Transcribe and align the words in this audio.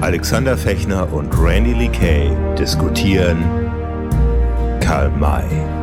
Alexander 0.00 0.56
Fechner 0.56 1.12
und 1.12 1.30
Randy 1.38 1.74
Lee 1.74 1.88
Kay 1.88 2.30
diskutieren 2.58 3.36
Karl 4.80 5.10
May. 5.10 5.79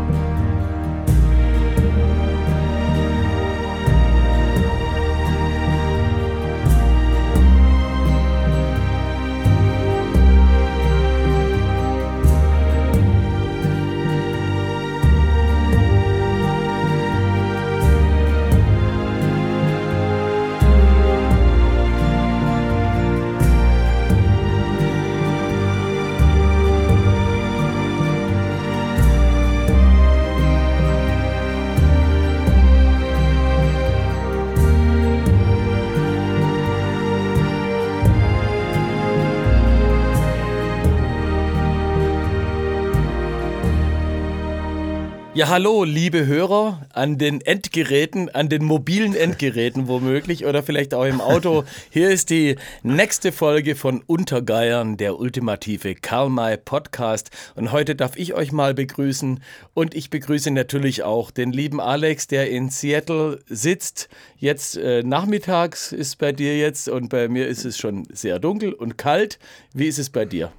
Ja, 45.38 45.50
hallo, 45.50 45.84
liebe 45.84 46.26
Hörer 46.26 46.88
an 46.94 47.20
den 47.20 47.42
Endgeräten, 47.42 48.28
an 48.30 48.50
den 48.50 48.64
mobilen 48.66 49.16
Endgeräten 49.16 49.88
womöglich 49.88 50.48
oder 50.48 50.64
vielleicht 50.64 50.96
auch 50.96 51.06
im 51.06 51.22
Auto. 51.22 51.64
Hier 51.92 52.10
ist 52.10 52.32
die 52.32 52.56
nächste 52.82 53.32
Folge 53.32 53.76
von 53.76 54.02
Untergeiern, 54.08 54.98
der 54.98 55.20
ultimative 55.20 55.94
Karl 55.94 56.32
May 56.32 56.58
Podcast. 56.58 57.30
Und 57.54 57.72
heute 57.72 57.94
darf 57.94 58.18
ich 58.18 58.34
euch 58.34 58.52
mal 58.52 58.74
begrüßen 58.74 59.40
und 59.76 59.94
ich 59.94 60.10
begrüße 60.10 60.50
natürlich 60.50 61.04
auch 61.04 61.30
den 61.30 61.52
lieben 61.52 61.80
Alex, 61.80 62.26
der 62.26 62.50
in 62.50 62.72
Seattle 62.72 63.40
sitzt. 63.46 64.10
Jetzt 64.38 64.76
äh, 64.78 65.04
nachmittags 65.04 65.92
ist 65.92 66.18
bei 66.18 66.32
dir 66.32 66.58
jetzt 66.58 66.90
und 66.90 67.10
bei 67.10 67.28
mir 67.28 67.48
ist 67.48 67.64
es 67.64 67.78
schon 67.78 68.08
sehr 68.12 68.40
dunkel 68.40 68.74
und 68.74 68.98
kalt. 68.98 69.38
Wie 69.72 69.86
ist 69.86 70.00
es 70.00 70.10
bei 70.10 70.26
dir? 70.26 70.52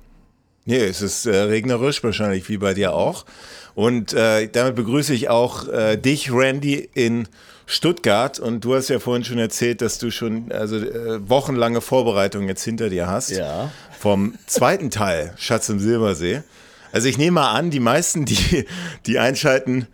Nee, 0.68 0.84
es 0.84 1.00
ist 1.00 1.24
äh, 1.24 1.34
regnerisch 1.34 2.04
wahrscheinlich 2.04 2.46
wie 2.50 2.58
bei 2.58 2.74
dir 2.74 2.92
auch. 2.92 3.24
Und 3.78 4.12
äh, 4.12 4.48
damit 4.48 4.74
begrüße 4.74 5.14
ich 5.14 5.28
auch 5.28 5.68
äh, 5.68 5.96
dich, 5.96 6.32
Randy, 6.32 6.90
in 6.94 7.28
Stuttgart. 7.64 8.40
Und 8.40 8.64
du 8.64 8.74
hast 8.74 8.88
ja 8.88 8.98
vorhin 8.98 9.22
schon 9.22 9.38
erzählt, 9.38 9.82
dass 9.82 9.98
du 9.98 10.10
schon 10.10 10.50
also 10.50 10.78
äh, 10.78 11.20
wochenlange 11.28 11.80
Vorbereitungen 11.80 12.48
jetzt 12.48 12.64
hinter 12.64 12.88
dir 12.88 13.06
hast. 13.06 13.30
Ja. 13.30 13.70
Vom 13.96 14.34
zweiten 14.48 14.90
Teil, 14.90 15.32
Schatz 15.36 15.68
im 15.68 15.78
Silbersee. 15.78 16.42
Also 16.90 17.06
ich 17.06 17.18
nehme 17.18 17.36
mal 17.36 17.52
an, 17.52 17.70
die 17.70 17.78
meisten, 17.78 18.24
die, 18.24 18.64
die 19.06 19.20
einschalten, 19.20 19.86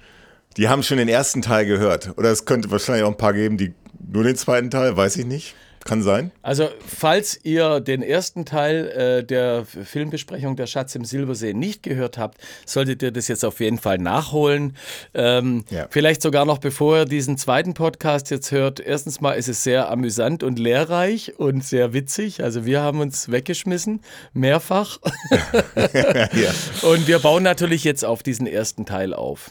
die 0.56 0.70
haben 0.70 0.82
schon 0.82 0.96
den 0.96 1.10
ersten 1.10 1.42
Teil 1.42 1.66
gehört. 1.66 2.16
Oder 2.16 2.30
es 2.30 2.46
könnte 2.46 2.70
wahrscheinlich 2.70 3.04
auch 3.04 3.10
ein 3.10 3.18
paar 3.18 3.34
geben, 3.34 3.58
die 3.58 3.74
nur 4.10 4.24
den 4.24 4.36
zweiten 4.36 4.70
Teil, 4.70 4.96
weiß 4.96 5.18
ich 5.18 5.26
nicht. 5.26 5.54
Kann 5.84 6.02
sein. 6.02 6.32
Also, 6.40 6.70
falls 6.86 7.38
ihr 7.42 7.80
den 7.80 8.02
ersten 8.02 8.46
Teil 8.46 8.88
äh, 8.88 9.24
der 9.24 9.66
Filmbesprechung 9.66 10.56
Der 10.56 10.66
Schatz 10.66 10.94
im 10.94 11.04
Silbersee 11.04 11.52
nicht 11.52 11.82
gehört 11.82 12.16
habt, 12.16 12.38
solltet 12.64 13.02
ihr 13.02 13.12
das 13.12 13.28
jetzt 13.28 13.44
auf 13.44 13.60
jeden 13.60 13.76
Fall 13.76 13.98
nachholen. 13.98 14.76
Ähm, 15.12 15.64
ja. 15.68 15.86
Vielleicht 15.90 16.22
sogar 16.22 16.46
noch 16.46 16.56
bevor 16.56 17.00
ihr 17.00 17.04
diesen 17.04 17.36
zweiten 17.36 17.74
Podcast 17.74 18.30
jetzt 18.30 18.50
hört. 18.50 18.80
Erstens 18.80 19.20
mal 19.20 19.32
ist 19.32 19.48
es 19.48 19.62
sehr 19.62 19.90
amüsant 19.90 20.42
und 20.42 20.58
lehrreich 20.58 21.38
und 21.38 21.62
sehr 21.62 21.92
witzig. 21.92 22.42
Also, 22.42 22.64
wir 22.64 22.80
haben 22.80 23.00
uns 23.00 23.30
weggeschmissen, 23.30 24.00
mehrfach. 24.32 24.98
ja. 25.74 26.52
Und 26.88 27.06
wir 27.06 27.18
bauen 27.18 27.42
natürlich 27.42 27.84
jetzt 27.84 28.04
auf 28.04 28.22
diesen 28.22 28.46
ersten 28.46 28.86
Teil 28.86 29.14
auf. 29.14 29.50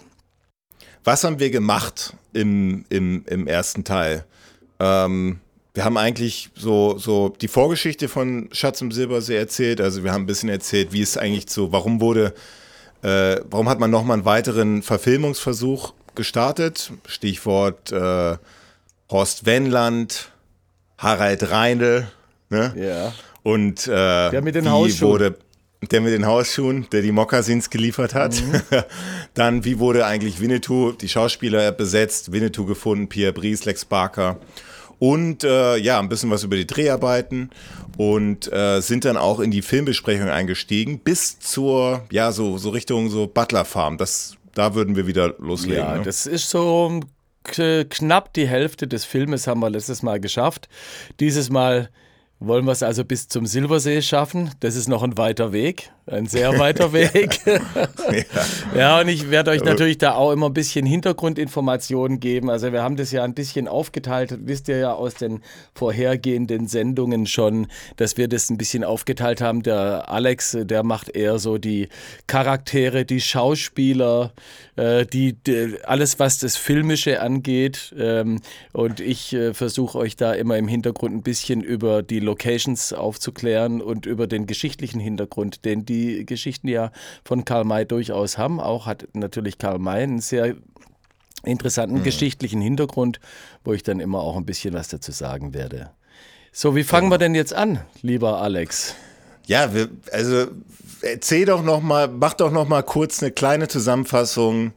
Was 1.03 1.23
haben 1.23 1.39
wir 1.39 1.51
gemacht 1.51 2.15
im, 2.31 2.85
im, 2.89 3.23
im 3.27 3.47
ersten 3.47 3.83
Teil? 3.83 4.25
Ähm, 4.79 5.39
wir 5.73 5.85
haben 5.85 5.97
eigentlich 5.97 6.49
so, 6.55 6.97
so 6.97 7.29
die 7.29 7.47
Vorgeschichte 7.47 8.07
von 8.07 8.49
Schatz 8.51 8.81
im 8.81 8.91
Silbersee 8.91 9.35
erzählt. 9.35 9.81
Also 9.81 10.03
wir 10.03 10.11
haben 10.11 10.23
ein 10.23 10.27
bisschen 10.27 10.49
erzählt, 10.49 10.93
wie 10.93 11.01
es 11.01 11.17
eigentlich 11.17 11.49
so, 11.49 11.71
warum 11.71 11.99
wurde, 11.99 12.33
äh, 13.01 13.37
warum 13.49 13.69
hat 13.69 13.79
man 13.79 13.89
nochmal 13.89 14.17
einen 14.17 14.25
weiteren 14.25 14.83
Verfilmungsversuch 14.83 15.93
gestartet? 16.13 16.91
Stichwort 17.07 17.91
äh, 17.91 18.37
Horst 19.09 19.45
Wendland, 19.47 20.29
Harald 20.99 21.49
Reindl, 21.49 22.07
ne? 22.49 22.73
Ja. 22.77 23.13
Und 23.41 23.87
äh, 23.87 24.29
der 24.29 24.41
mit 24.43 24.55
den 24.55 24.69
Hausschuhen. 24.69 25.11
Wurde, 25.11 25.37
der 25.91 26.01
mit 26.01 26.13
den 26.13 26.25
Hausschuhen, 26.25 26.87
der 26.91 27.01
die 27.01 27.11
Mokassins 27.11 27.71
geliefert 27.71 28.13
hat. 28.13 28.41
Mhm. 28.41 28.61
Dann, 29.33 29.65
wie 29.65 29.79
wurde 29.79 30.05
eigentlich 30.05 30.39
Winnetou, 30.39 30.91
die 30.91 31.09
Schauspieler 31.09 31.71
besetzt, 31.71 32.31
Winnetou 32.31 32.65
gefunden, 32.65 33.09
Pierre 33.09 33.33
Brice, 33.33 33.65
Lex 33.65 33.85
Barker 33.85 34.37
und 34.99 35.43
äh, 35.43 35.77
ja, 35.77 35.99
ein 35.99 36.09
bisschen 36.09 36.29
was 36.29 36.43
über 36.43 36.55
die 36.55 36.67
Dreharbeiten 36.67 37.49
und 37.97 38.51
äh, 38.51 38.81
sind 38.81 39.05
dann 39.05 39.17
auch 39.17 39.39
in 39.39 39.51
die 39.51 39.61
Filmbesprechung 39.61 40.29
eingestiegen 40.29 40.99
bis 40.99 41.39
zur, 41.39 42.03
ja, 42.11 42.31
so, 42.31 42.57
so 42.57 42.69
Richtung 42.69 43.09
so 43.09 43.27
Butler 43.27 43.65
Farm. 43.65 43.97
Das, 43.97 44.35
da 44.53 44.75
würden 44.75 44.95
wir 44.95 45.07
wieder 45.07 45.35
loslegen. 45.37 45.83
Ja, 45.83 45.97
ne? 45.97 46.03
das 46.03 46.25
ist 46.25 46.49
so 46.49 47.01
knapp 47.43 48.33
die 48.33 48.47
Hälfte 48.47 48.87
des 48.87 49.05
Filmes 49.05 49.47
haben 49.47 49.59
wir 49.59 49.69
letztes 49.69 50.01
Mal 50.01 50.19
geschafft. 50.19 50.69
Dieses 51.19 51.49
Mal 51.49 51.89
wollen 52.39 52.65
wir 52.65 52.71
es 52.71 52.83
also 52.83 53.03
bis 53.03 53.27
zum 53.27 53.45
Silbersee 53.45 54.01
schaffen. 54.01 54.51
Das 54.59 54.75
ist 54.75 54.87
noch 54.87 55.03
ein 55.03 55.17
weiter 55.17 55.51
Weg. 55.51 55.91
Ein 56.05 56.25
sehr 56.25 56.59
weiter 56.59 56.91
Weg. 56.93 57.39
ja. 57.45 58.75
ja, 58.75 58.99
und 58.99 59.07
ich 59.07 59.31
werde 59.31 59.51
euch 59.51 59.63
natürlich 59.63 59.97
da 59.97 60.15
auch 60.15 60.31
immer 60.31 60.47
ein 60.47 60.53
bisschen 60.53 60.85
Hintergrundinformationen 60.85 62.19
geben. 62.19 62.49
Also 62.49 62.73
wir 62.73 62.83
haben 62.83 62.97
das 62.97 63.11
ja 63.11 63.23
ein 63.23 63.33
bisschen 63.33 63.69
aufgeteilt, 63.69 64.37
wisst 64.41 64.67
ihr 64.67 64.79
ja 64.79 64.93
aus 64.93 65.13
den 65.13 65.41
vorhergehenden 65.73 66.67
Sendungen 66.67 67.25
schon, 67.25 67.67
dass 67.95 68.17
wir 68.17 68.27
das 68.27 68.49
ein 68.49 68.57
bisschen 68.57 68.83
aufgeteilt 68.83 69.39
haben. 69.39 69.63
Der 69.63 70.09
Alex, 70.09 70.57
der 70.59 70.83
macht 70.83 71.15
eher 71.15 71.39
so 71.39 71.57
die 71.57 71.87
Charaktere, 72.27 73.05
die 73.05 73.21
Schauspieler, 73.21 74.33
äh, 74.75 75.05
die, 75.05 75.33
die 75.33 75.77
alles, 75.85 76.19
was 76.19 76.37
das 76.37 76.57
Filmische 76.57 77.21
angeht. 77.21 77.95
Ähm, 77.97 78.41
und 78.73 78.99
ich 78.99 79.31
äh, 79.31 79.53
versuche 79.53 79.97
euch 79.97 80.17
da 80.17 80.33
immer 80.33 80.57
im 80.57 80.67
Hintergrund 80.67 81.15
ein 81.15 81.23
bisschen 81.23 81.61
über 81.61 82.03
die 82.03 82.19
Locations 82.19 82.91
aufzuklären 82.91 83.81
und 83.81 84.05
über 84.05 84.27
den 84.27 84.47
geschichtlichen 84.47 84.99
Hintergrund, 84.99 85.63
den 85.63 85.85
die 85.85 85.92
die 85.93 86.25
Geschichten 86.25 86.67
ja 86.67 86.91
von 87.23 87.45
Karl 87.45 87.63
May 87.63 87.85
durchaus 87.85 88.37
haben. 88.37 88.59
Auch 88.59 88.85
hat 88.85 89.07
natürlich 89.13 89.57
Karl 89.57 89.79
May 89.79 90.03
einen 90.03 90.19
sehr 90.19 90.55
interessanten 91.43 91.99
mhm. 91.99 92.03
geschichtlichen 92.03 92.61
Hintergrund, 92.61 93.19
wo 93.63 93.73
ich 93.73 93.83
dann 93.83 93.99
immer 93.99 94.19
auch 94.19 94.37
ein 94.37 94.45
bisschen 94.45 94.73
was 94.73 94.87
dazu 94.87 95.11
sagen 95.11 95.53
werde. 95.53 95.91
So, 96.51 96.75
wie 96.75 96.83
fangen 96.83 97.07
ja. 97.07 97.13
wir 97.13 97.17
denn 97.17 97.35
jetzt 97.35 97.53
an, 97.53 97.79
lieber 98.01 98.41
Alex? 98.41 98.95
Ja, 99.45 99.73
wir, 99.73 99.89
also 100.11 100.47
erzähl 101.01 101.45
doch 101.45 101.63
noch 101.63 101.81
mal, 101.81 102.07
mach 102.07 102.33
doch 102.33 102.51
noch 102.51 102.67
mal 102.67 102.83
kurz 102.83 103.21
eine 103.21 103.31
kleine 103.31 103.67
Zusammenfassung. 103.67 104.71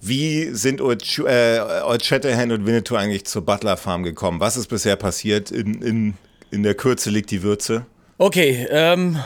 Wie 0.00 0.50
sind 0.54 0.80
Old, 0.80 1.02
äh, 1.18 2.00
Shatterhand 2.02 2.52
und 2.52 2.66
Winnetou 2.66 2.96
eigentlich 2.96 3.26
zur 3.26 3.44
Butler 3.44 3.76
Farm 3.76 4.02
gekommen? 4.02 4.40
Was 4.40 4.56
ist 4.56 4.68
bisher 4.68 4.96
passiert? 4.96 5.50
In, 5.50 5.82
in, 5.82 6.14
in 6.50 6.62
der 6.62 6.74
Kürze 6.74 7.10
liegt 7.10 7.30
die 7.30 7.42
Würze. 7.42 7.84
Okay, 8.20 8.66
ähm, 8.68 9.16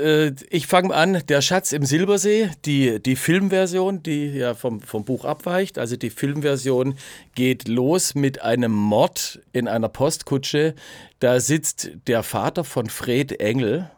äh, 0.00 0.30
ich 0.50 0.68
fange 0.68 0.94
an. 0.94 1.20
Der 1.26 1.40
Schatz 1.40 1.72
im 1.72 1.84
Silbersee, 1.84 2.48
die, 2.64 3.02
die 3.02 3.16
Filmversion, 3.16 4.04
die 4.04 4.28
ja 4.28 4.54
vom, 4.54 4.80
vom 4.80 5.04
Buch 5.04 5.24
abweicht. 5.24 5.78
Also 5.78 5.96
die 5.96 6.10
Filmversion 6.10 6.94
geht 7.34 7.66
los 7.66 8.14
mit 8.14 8.42
einem 8.42 8.70
Mord 8.70 9.40
in 9.52 9.66
einer 9.66 9.88
Postkutsche. 9.88 10.76
Da 11.18 11.40
sitzt 11.40 11.90
der 12.06 12.22
Vater 12.22 12.62
von 12.62 12.88
Fred 12.88 13.40
Engel. 13.40 13.90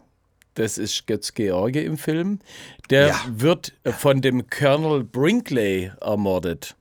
Das 0.54 0.78
ist 0.78 1.06
Götz 1.06 1.34
George 1.34 1.82
im 1.82 1.98
Film. 1.98 2.38
Der 2.88 3.08
ja. 3.08 3.20
wird 3.28 3.74
von 3.84 4.22
dem 4.22 4.48
Colonel 4.48 5.04
Brinkley 5.04 5.92
ermordet. 6.00 6.74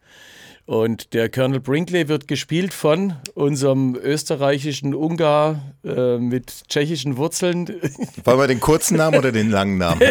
Und 0.67 1.13
der 1.13 1.29
Colonel 1.29 1.61
Brinkley 1.61 2.09
wird 2.09 2.27
gespielt 2.27 2.73
von 2.73 3.13
unserem 3.35 3.95
österreichischen 3.95 4.93
Ungar 4.93 5.61
äh, 5.85 6.17
mit 6.17 6.67
tschechischen 6.67 7.15
Wurzeln. 7.15 7.67
Wollen 8.25 8.37
wir 8.37 8.47
den 8.47 8.59
kurzen 8.59 8.97
Namen 8.97 9.17
oder 9.17 9.31
den 9.31 9.49
langen 9.49 9.77
Namen? 9.77 10.01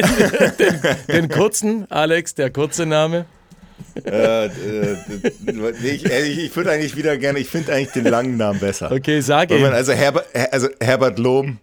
den, 0.59 0.81
den, 1.09 1.29
kurzen, 1.29 1.85
Alex, 1.91 2.35
der 2.37 2.49
kurze 2.49 2.87
Name. 2.87 3.27
äh, 4.07 4.47
äh, 4.47 4.97
ich, 5.85 6.07
ich 6.07 6.57
würde 6.57 6.71
eigentlich 6.71 6.97
wieder 6.97 7.19
gerne, 7.19 7.39
ich 7.39 7.49
finde 7.49 7.75
eigentlich 7.75 7.93
den 7.93 8.07
langen 8.07 8.39
Namen 8.39 8.59
besser. 8.59 8.91
Okay, 8.91 9.21
sag 9.21 9.51
ihn. 9.51 9.63
Also 9.63 9.93
Herbert, 9.93 10.25
also 10.53 10.69
Herbert 10.81 11.19
Lohm, 11.19 11.59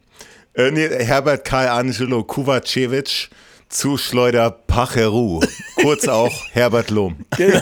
äh, 0.54 0.70
nee, 0.70 0.88
Herbert 0.88 1.46
Karl 1.46 1.70
Angelo 1.70 2.24
Kovacevic 2.24 3.30
Zuschleuder 3.74 4.52
Pacheru, 4.52 5.42
kurz 5.82 6.08
auch 6.08 6.32
Herbert 6.52 6.92
Lohm. 6.92 7.26
Genau, 7.36 7.62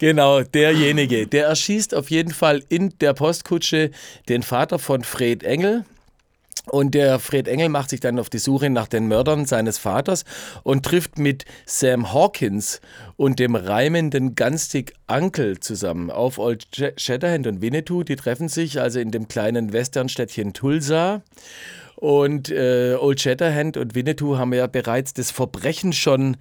genau, 0.00 0.42
derjenige. 0.42 1.28
Der 1.28 1.46
erschießt 1.46 1.94
auf 1.94 2.10
jeden 2.10 2.32
Fall 2.32 2.64
in 2.68 2.98
der 2.98 3.14
Postkutsche 3.14 3.92
den 4.28 4.42
Vater 4.42 4.80
von 4.80 5.04
Fred 5.04 5.44
Engel. 5.44 5.84
Und 6.66 6.94
der 6.94 7.20
Fred 7.20 7.46
Engel 7.46 7.68
macht 7.68 7.90
sich 7.90 8.00
dann 8.00 8.18
auf 8.18 8.28
die 8.28 8.38
Suche 8.38 8.70
nach 8.70 8.88
den 8.88 9.06
Mördern 9.06 9.46
seines 9.46 9.78
Vaters 9.78 10.24
und 10.64 10.84
trifft 10.84 11.16
mit 11.16 11.44
Sam 11.64 12.12
Hawkins 12.12 12.80
und 13.16 13.38
dem 13.38 13.54
reimenden 13.54 14.34
Gunstig 14.34 14.94
Uncle 15.06 15.60
zusammen 15.60 16.10
auf 16.10 16.38
Old 16.38 16.66
Shatterhand 16.96 17.46
und 17.46 17.60
Winnetou. 17.60 18.02
Die 18.02 18.16
treffen 18.16 18.48
sich 18.48 18.80
also 18.80 18.98
in 18.98 19.12
dem 19.12 19.28
kleinen 19.28 19.72
Westernstädtchen 19.72 20.54
Tulsa. 20.54 21.22
Und 21.96 22.50
äh, 22.50 22.96
Old 22.98 23.20
Shatterhand 23.20 23.76
und 23.76 23.94
Winnetou 23.94 24.36
haben 24.36 24.52
ja 24.52 24.66
bereits 24.66 25.14
das 25.14 25.30
Verbrechen 25.30 25.92
schon 25.92 26.36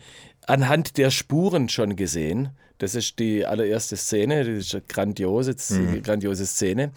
anhand 0.46 0.98
der 0.98 1.12
Spuren 1.12 1.70
schon 1.70 1.96
gesehen. 1.96 2.50
Das 2.80 2.96
ist 2.96 3.20
die 3.20 3.46
allererste 3.46 3.96
Szene, 3.96 4.44
das 4.44 4.66
ist 4.66 4.76
eine 4.76 4.84
grandiose, 4.88 5.56
mhm. 5.70 6.04
grandiose 6.04 6.46
Szene. 6.46 6.92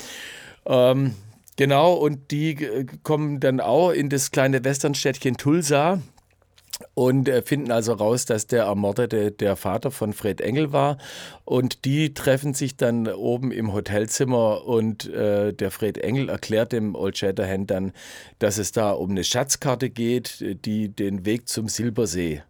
Ähm, 0.65 1.15
Genau, 1.57 1.95
und 1.95 2.31
die 2.31 2.51
äh, 2.63 2.85
kommen 3.03 3.41
dann 3.41 3.61
auch 3.61 3.91
in 3.91 4.11
das 4.11 4.31
kleine 4.31 4.63
Westernstädtchen 4.63 5.39
Tulsa 5.39 6.03
und 6.97 7.29
äh, 7.29 7.43
finden 7.43 7.73
also 7.73 7.93
raus, 7.93 8.25
dass 8.25 8.47
der 8.47 8.65
Ermordete 8.65 9.31
der 9.31 9.55
Vater 9.57 9.91
von 9.91 10.15
Fred 10.15 10.41
Engel 10.41 10.73
war. 10.73 10.97
Und 11.45 11.85
die 11.85 12.15
treffen 12.15 12.55
sich 12.55 12.79
dann 12.79 13.07
oben 13.07 13.53
im 13.53 13.75
Hotelzimmer 13.75 14.65
und 14.65 15.07
äh, 15.13 15.53
der 15.53 15.71
Fred 15.71 15.99
Engel 15.99 16.31
erklärt 16.31 16.73
dem 16.73 16.95
Old 16.95 17.19
Shatterhand 17.19 17.71
dann, 17.71 17.93
dass 18.39 18.57
es 18.57 18.73
da 18.73 18.93
um 18.93 19.11
eine 19.11 19.25
Schatzkarte 19.25 19.91
geht, 19.91 20.43
die 20.65 20.89
den 20.89 21.27
Weg 21.27 21.51
zum 21.51 21.69
Silbersee 21.69 22.43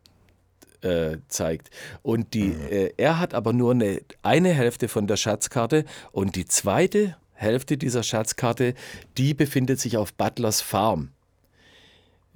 äh, 0.83 1.17
zeigt. 1.27 1.71
Und 2.03 2.33
die, 2.33 2.45
mhm. 2.45 2.69
äh, 2.71 2.93
er 2.97 3.19
hat 3.19 3.35
aber 3.35 3.53
nur 3.53 3.73
eine, 3.73 4.01
eine 4.23 4.51
Hälfte 4.51 4.87
von 4.87 5.09
der 5.09 5.17
Schatzkarte 5.17 5.85
und 6.13 6.37
die 6.37 6.47
zweite 6.47 7.17
Hälfte 7.33 7.77
dieser 7.77 8.05
Schatzkarte, 8.05 8.75
die 9.19 9.35
befindet 9.35 9.81
sich 9.81 9.97
auf 9.97 10.15
Butlers 10.15 10.61
Farm. 10.61 11.11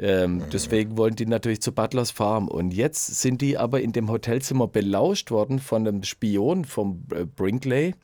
Ähm, 0.01 0.43
deswegen 0.51 0.97
wollen 0.97 1.15
die 1.15 1.27
natürlich 1.27 1.61
zu 1.61 1.73
Butlers 1.73 2.11
Farm. 2.11 2.49
Und 2.49 2.73
jetzt 2.73 3.21
sind 3.21 3.43
die 3.43 3.59
aber 3.59 3.81
in 3.81 3.93
dem 3.93 4.11
Hotelzimmer 4.11 4.67
belauscht 4.67 5.31
worden 5.31 5.59
von 5.59 5.87
einem 5.87 6.03
Spion 6.05 6.65
vom 6.65 7.05
äh, 7.15 7.25
Brinkley. 7.25 7.95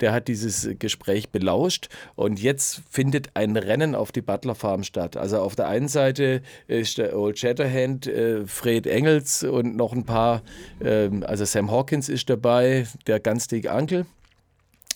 Der 0.00 0.12
hat 0.12 0.28
dieses 0.28 0.68
Gespräch 0.78 1.30
belauscht. 1.30 1.88
Und 2.14 2.40
jetzt 2.40 2.82
findet 2.88 3.30
ein 3.34 3.56
Rennen 3.56 3.94
auf 3.94 4.12
die 4.12 4.22
Butler 4.22 4.54
Farm 4.54 4.84
statt. 4.84 5.16
Also 5.16 5.38
auf 5.38 5.56
der 5.56 5.66
einen 5.66 5.88
Seite 5.88 6.42
ist 6.68 6.98
der 6.98 7.18
Old 7.18 7.38
Shatterhand, 7.38 8.06
äh, 8.06 8.46
Fred 8.46 8.86
Engels 8.86 9.42
und 9.42 9.76
noch 9.76 9.92
ein 9.92 10.04
paar, 10.04 10.42
äh, 10.78 11.10
also 11.22 11.44
Sam 11.44 11.70
Hawkins 11.70 12.08
ist 12.08 12.30
dabei, 12.30 12.86
der 13.06 13.18
ganz 13.18 13.48
dicke 13.48 13.70
Uncle. 13.72 14.06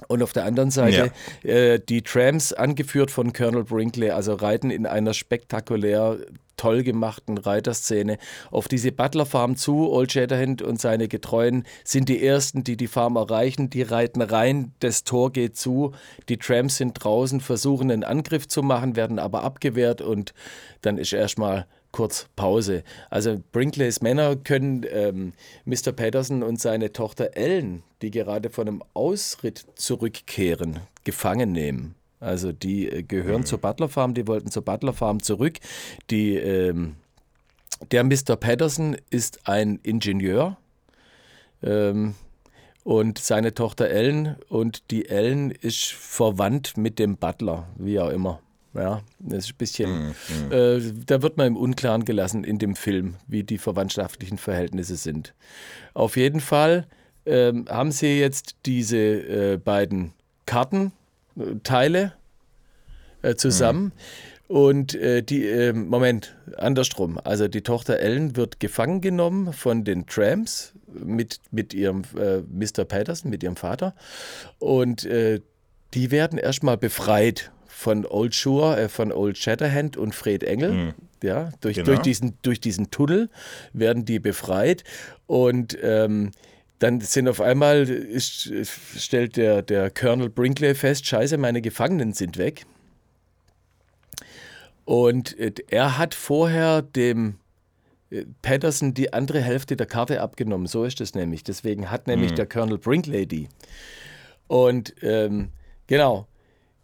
Und 0.09 0.23
auf 0.23 0.33
der 0.33 0.45
anderen 0.45 0.71
Seite 0.71 1.13
ja. 1.43 1.51
äh, 1.51 1.81
die 1.81 2.03
Trams, 2.03 2.53
angeführt 2.53 3.11
von 3.11 3.33
Colonel 3.33 3.65
Brinkley, 3.65 4.11
also 4.11 4.35
reiten 4.35 4.71
in 4.71 4.87
einer 4.87 5.15
spektakulär 5.15 6.19
toll 6.57 6.83
gemachten 6.83 7.39
Reiterszene 7.39 8.19
auf 8.51 8.69
diese 8.69 8.93
Butler 8.93 9.27
Farm 9.27 9.57
zu. 9.57 9.91
Old 9.91 10.13
Shatterhand 10.13 10.63
und 10.63 10.81
seine 10.81 11.09
Getreuen 11.09 11.65
sind 11.85 12.09
die 12.09 12.25
ersten, 12.25 12.65
die 12.65 12.77
die 12.77 12.87
Farm 12.87 13.17
erreichen. 13.17 13.71
Die 13.71 13.83
reiten 13.83 14.23
rein, 14.23 14.73
das 14.81 15.05
Tor 15.05 15.33
geht 15.33 15.57
zu. 15.57 15.93
Die 16.29 16.39
Trams 16.39 16.77
sind 16.77 16.95
draußen, 16.95 17.41
versuchen 17.41 17.91
einen 17.91 18.05
Angriff 18.05 18.49
zu 18.49 18.63
machen, 18.63 18.97
werden 18.97 19.19
aber 19.19 19.43
abgewehrt 19.43 20.01
und 20.01 20.35
dann 20.83 20.99
ist 20.99 21.13
erstmal 21.13 21.67
kurz 21.95 22.27
Pause. 22.35 22.83
Also 23.09 23.41
Brinkleys 23.53 24.03
Männer 24.03 24.35
können 24.35 24.85
ähm, 24.91 25.33
Mr. 25.65 25.93
Patterson 25.93 26.43
und 26.43 26.61
seine 26.61 26.93
Tochter 26.93 27.37
Ellen, 27.37 27.85
die 28.03 28.11
gerade 28.11 28.51
von 28.51 28.67
einem 28.67 28.83
Ausritt 28.95 29.65
zurückkehren, 29.77 30.81
gefangen 31.05 31.53
nehmen. 31.53 31.95
Also 32.25 32.53
die 32.53 32.89
äh, 32.89 33.03
gehören 33.03 33.43
mhm. 33.43 33.47
zur 33.47 33.59
Butler 33.59 33.89
Farm, 33.89 34.15
die 34.15 34.27
wollten 34.27 34.51
zur 34.51 34.65
Butler 34.65 34.93
Farm 34.93 35.23
zurück. 35.23 35.59
Die, 36.11 36.37
ähm, 36.37 36.97
der 37.91 38.05
Mr. 38.05 38.37
Patterson 38.37 38.97
ist 39.11 39.47
ein 39.47 39.79
Ingenieur. 39.83 40.57
Ähm, 41.63 42.15
und 42.83 43.19
seine 43.19 43.55
Tochter 43.55 43.89
Ellen 43.89 44.37
und 44.49 44.91
die 44.91 45.09
Ellen 45.09 45.51
ist 45.51 45.87
verwandt 45.87 46.77
mit 46.77 46.99
dem 46.99 47.17
Butler, 47.17 47.67
wie 47.77 47.99
auch 47.99 48.11
immer. 48.11 48.41
Ja, 48.75 49.03
das 49.21 49.45
ist 49.45 49.53
ein 49.53 49.57
bisschen, 49.57 50.09
mm. 50.09 50.53
Äh, 50.53 50.81
da 51.07 51.23
wird 51.23 51.37
man 51.37 51.47
im 51.47 51.57
Unklaren 51.57 52.05
gelassen 52.05 52.45
in 52.45 52.59
dem 52.59 52.75
Film, 52.75 53.15
wie 53.27 53.45
die 53.45 53.57
verwandtschaftlichen 53.57 54.37
Verhältnisse 54.37 54.97
sind. 54.97 55.33
Auf 55.95 56.17
jeden 56.17 56.41
Fall 56.41 56.87
ähm, 57.25 57.67
haben 57.69 57.93
sie 57.93 58.19
jetzt 58.19 58.57
diese 58.67 58.99
äh, 58.99 59.57
beiden 59.57 60.13
Kartenteile 61.37 62.13
äh, 63.23 63.35
zusammen. 63.35 63.87
Mm. 63.87 63.93
Und 64.47 64.95
äh, 64.95 65.23
die, 65.23 65.47
ähm, 65.47 65.89
Moment, 65.89 66.37
andersrum. 66.59 67.19
Also 67.23 67.49
die 67.49 67.63
Tochter 67.63 67.99
Ellen 67.99 68.37
wird 68.37 68.61
gefangen 68.61 69.01
genommen 69.01 69.53
von 69.53 69.85
den 69.85 70.07
Trams 70.07 70.75
mit, 70.87 71.41
mit 71.51 71.73
ihrem 71.73 72.03
äh, 72.19 72.41
Mr. 72.41 72.85
Patterson, 72.85 73.31
mit 73.31 73.43
ihrem 73.43 73.57
Vater. 73.57 73.95
Und 74.59 75.07
äh, 75.07 75.41
die 75.95 76.11
werden 76.11 76.39
erstmal 76.39 76.77
befreit 76.77 77.53
von 77.67 78.05
Old 78.05 78.35
Shore, 78.35 78.83
äh, 78.83 78.89
von 78.89 79.13
Old 79.13 79.39
Shatterhand 79.39 79.97
und 79.97 80.15
Fred 80.15 80.45
Engel. 80.45 80.73
Mhm. 80.73 80.95
Ja, 81.23 81.51
durch, 81.63 81.77
genau. 81.77 81.87
durch, 81.87 82.01
diesen, 82.01 82.37
durch 82.43 82.61
diesen 82.61 82.91
Tunnel 82.91 83.31
werden 83.73 84.05
die 84.05 84.19
befreit 84.19 84.85
und 85.27 85.77
ähm, 85.83 86.33
dann 86.79 87.01
sind 87.01 87.29
auf 87.29 87.41
einmal, 87.41 87.89
ist, 87.89 88.53
stellt 88.97 89.37
der, 89.37 89.63
der 89.63 89.91
Colonel 89.91 90.29
Brinkley 90.29 90.75
fest, 90.75 91.07
scheiße, 91.07 91.39
meine 91.39 91.63
Gefangenen 91.63 92.13
sind 92.13 92.37
weg. 92.37 92.67
Und 94.85 95.39
äh, 95.39 95.53
er 95.69 95.97
hat 95.97 96.15
vorher 96.15 96.83
dem 96.83 97.37
äh, 98.11 98.25
Patterson 98.43 98.93
die 98.93 99.13
andere 99.13 99.41
Hälfte 99.41 99.77
der 99.77 99.87
Karte 99.87 100.21
abgenommen. 100.21 100.67
So 100.67 100.85
ist 100.85 101.01
es 101.01 101.15
nämlich. 101.15 101.43
Deswegen 101.43 101.91
hat 101.91 102.07
nämlich 102.07 102.33
mhm. 102.33 102.37
der 102.37 102.47
Colonel 102.47 102.79
Brinkley 102.79 103.27
die. 103.27 103.49
Und 104.47 104.95
ähm, 105.03 105.53
genau, 105.87 106.27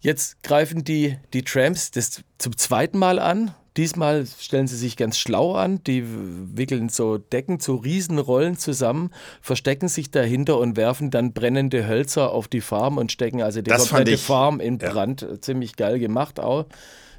Jetzt 0.01 0.43
greifen 0.43 0.83
die, 0.83 1.19
die 1.35 1.43
Tramps 1.43 1.91
das 1.91 2.23
zum 2.39 2.57
zweiten 2.57 2.99
Mal 2.99 3.19
an. 3.19 3.55
Diesmal 3.81 4.27
stellen 4.27 4.67
sie 4.67 4.77
sich 4.77 4.99
ganz 4.99 5.17
schlau 5.17 5.55
an. 5.55 5.83
Die 5.85 6.05
wickeln 6.07 6.91
so 6.91 7.17
Decken 7.17 7.61
zu 7.61 7.77
Riesenrollen 7.77 8.59
zusammen, 8.59 9.09
verstecken 9.41 9.89
sich 9.89 10.11
dahinter 10.11 10.59
und 10.59 10.77
werfen 10.77 11.11
dann 11.11 11.33
brennende 11.33 11.89
Hölzer 11.89 12.31
auf 12.31 12.47
die 12.47 12.61
Farm 12.61 12.99
und 12.99 13.11
stecken 13.11 13.41
also 13.41 13.63
die 13.63 13.71
das 13.71 13.89
komplette 13.89 14.19
Farm 14.19 14.61
in 14.61 14.77
Brand. 14.77 15.23
Ja. 15.23 15.41
Ziemlich 15.41 15.77
geil 15.77 15.99
gemacht 15.99 16.41
auch. 16.41 16.67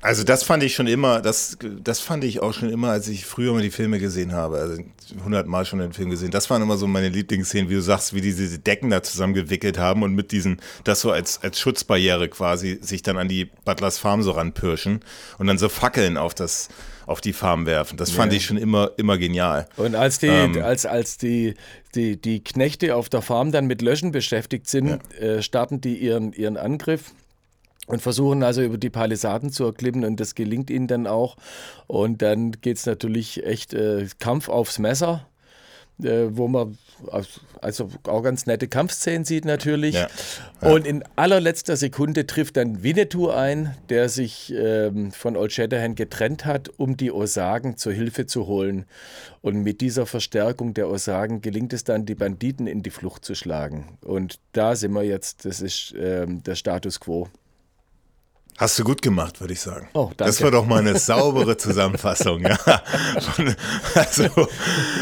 Also 0.01 0.23
das 0.23 0.43
fand 0.43 0.63
ich 0.63 0.73
schon 0.73 0.87
immer, 0.87 1.21
das, 1.21 1.57
das 1.83 1.99
fand 1.99 2.23
ich 2.23 2.41
auch 2.41 2.53
schon 2.53 2.69
immer, 2.69 2.89
als 2.89 3.07
ich 3.07 3.25
früher 3.25 3.53
mal 3.53 3.61
die 3.61 3.69
Filme 3.69 3.99
gesehen 3.99 4.33
habe, 4.33 4.57
also 4.57 4.81
hundertmal 5.23 5.65
schon 5.65 5.77
den 5.77 5.93
Film 5.93 6.09
gesehen. 6.09 6.31
Das 6.31 6.49
waren 6.49 6.61
immer 6.61 6.77
so 6.77 6.87
meine 6.87 7.09
Lieblingsszenen, 7.09 7.69
wie 7.69 7.75
du 7.75 7.81
sagst, 7.81 8.15
wie 8.15 8.21
die 8.21 8.33
diese 8.33 8.57
Decken 8.57 8.89
da 8.89 9.03
zusammengewickelt 9.03 9.77
haben 9.77 10.01
und 10.01 10.15
mit 10.15 10.31
diesen, 10.31 10.59
das 10.83 11.01
so 11.01 11.11
als, 11.11 11.43
als 11.43 11.59
Schutzbarriere 11.59 12.29
quasi 12.29 12.79
sich 12.81 13.03
dann 13.03 13.17
an 13.17 13.27
die 13.27 13.45
Butlers 13.63 13.99
Farm 13.99 14.23
so 14.23 14.31
ranpirschen 14.31 15.01
und 15.37 15.47
dann 15.47 15.59
so 15.59 15.69
Fackeln 15.69 16.17
auf 16.17 16.33
das, 16.33 16.69
auf 17.05 17.21
die 17.21 17.33
Farm 17.33 17.67
werfen. 17.67 17.97
Das 17.97 18.09
fand 18.09 18.31
ja. 18.31 18.37
ich 18.37 18.45
schon 18.45 18.57
immer, 18.57 18.91
immer 18.97 19.19
genial. 19.19 19.67
Und 19.77 19.95
als 19.95 20.17
die, 20.17 20.27
ähm, 20.27 20.63
als, 20.63 20.87
als 20.87 21.17
die, 21.17 21.53
die, 21.93 22.19
die 22.19 22.43
Knechte 22.43 22.95
auf 22.95 23.09
der 23.09 23.21
Farm 23.21 23.51
dann 23.51 23.67
mit 23.67 23.83
Löschen 23.83 24.11
beschäftigt 24.11 24.67
sind, 24.67 24.87
ja. 24.87 24.99
äh, 25.19 25.43
starten 25.43 25.79
die 25.79 25.97
ihren, 25.97 26.33
ihren 26.33 26.57
Angriff 26.57 27.11
und 27.91 28.01
versuchen 28.01 28.41
also 28.41 28.61
über 28.61 28.77
die 28.77 28.89
Palisaden 28.89 29.51
zu 29.51 29.65
erklimmen 29.65 30.05
und 30.05 30.19
das 30.19 30.33
gelingt 30.33 30.69
ihnen 30.69 30.87
dann 30.87 31.07
auch. 31.07 31.35
Und 31.87 32.21
dann 32.21 32.53
geht 32.53 32.77
es 32.77 32.85
natürlich 32.85 33.45
echt 33.45 33.73
äh, 33.73 34.07
Kampf 34.17 34.47
aufs 34.47 34.79
Messer, 34.79 35.27
äh, 36.01 36.27
wo 36.29 36.47
man 36.47 36.77
also 37.59 37.89
auch 38.03 38.21
ganz 38.21 38.45
nette 38.45 38.69
Kampfszenen 38.69 39.25
sieht 39.25 39.43
natürlich. 39.43 39.95
Ja, 39.95 40.07
ja. 40.61 40.71
Und 40.71 40.87
in 40.87 41.03
allerletzter 41.17 41.75
Sekunde 41.75 42.27
trifft 42.27 42.55
dann 42.55 42.81
Winnetou 42.81 43.29
ein, 43.29 43.75
der 43.89 44.07
sich 44.07 44.53
ähm, 44.55 45.11
von 45.11 45.35
Old 45.35 45.51
Shatterhand 45.51 45.97
getrennt 45.97 46.45
hat, 46.45 46.69
um 46.77 46.95
die 46.95 47.11
Osagen 47.11 47.75
zur 47.75 47.91
Hilfe 47.91 48.25
zu 48.25 48.47
holen. 48.47 48.85
Und 49.41 49.63
mit 49.63 49.81
dieser 49.81 50.05
Verstärkung 50.05 50.73
der 50.73 50.87
Osagen 50.87 51.41
gelingt 51.41 51.73
es 51.73 51.83
dann, 51.83 52.05
die 52.05 52.15
Banditen 52.15 52.67
in 52.67 52.83
die 52.83 52.91
Flucht 52.91 53.25
zu 53.25 53.35
schlagen. 53.35 53.97
Und 54.01 54.39
da 54.53 54.77
sind 54.77 54.93
wir 54.93 55.03
jetzt, 55.03 55.43
das 55.43 55.59
ist 55.59 55.93
ähm, 55.99 56.41
der 56.43 56.55
Status 56.55 56.99
quo. 56.99 57.27
Hast 58.61 58.77
du 58.77 58.83
gut 58.83 59.01
gemacht, 59.01 59.41
würde 59.41 59.53
ich 59.53 59.59
sagen. 59.59 59.89
Oh, 59.93 60.11
danke. 60.15 60.25
Das 60.25 60.39
war 60.43 60.51
doch 60.51 60.67
mal 60.67 60.81
eine 60.81 60.99
saubere 60.99 61.57
Zusammenfassung. 61.57 62.43
ja. 62.43 62.59
Also, 63.95 64.47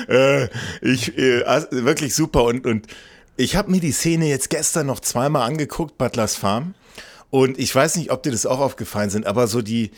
äh, 0.08 0.46
ich, 0.82 1.18
äh, 1.18 1.44
wirklich 1.72 2.16
super. 2.16 2.46
Und, 2.46 2.66
und 2.66 2.88
ich 3.36 3.58
habe 3.58 3.70
mir 3.70 3.82
die 3.82 3.92
Szene 3.92 4.30
jetzt 4.30 4.50
gestern 4.50 4.88
noch 4.88 5.01
zweimal 5.01 5.42
angeguckt, 5.42 5.98
Butlers 5.98 6.38
Farm. 6.38 6.74
Und 7.32 7.60
ich 7.60 7.75
weiß 7.75 7.98
nicht, 7.98 8.12
ob 8.12 8.24
dir 8.24 8.32
das 8.32 8.46
auch 8.46 8.60
aufgefallen 8.62 9.10
sind, 9.10 9.28
aber 9.28 9.48
so 9.48 9.62
die, 9.62 9.92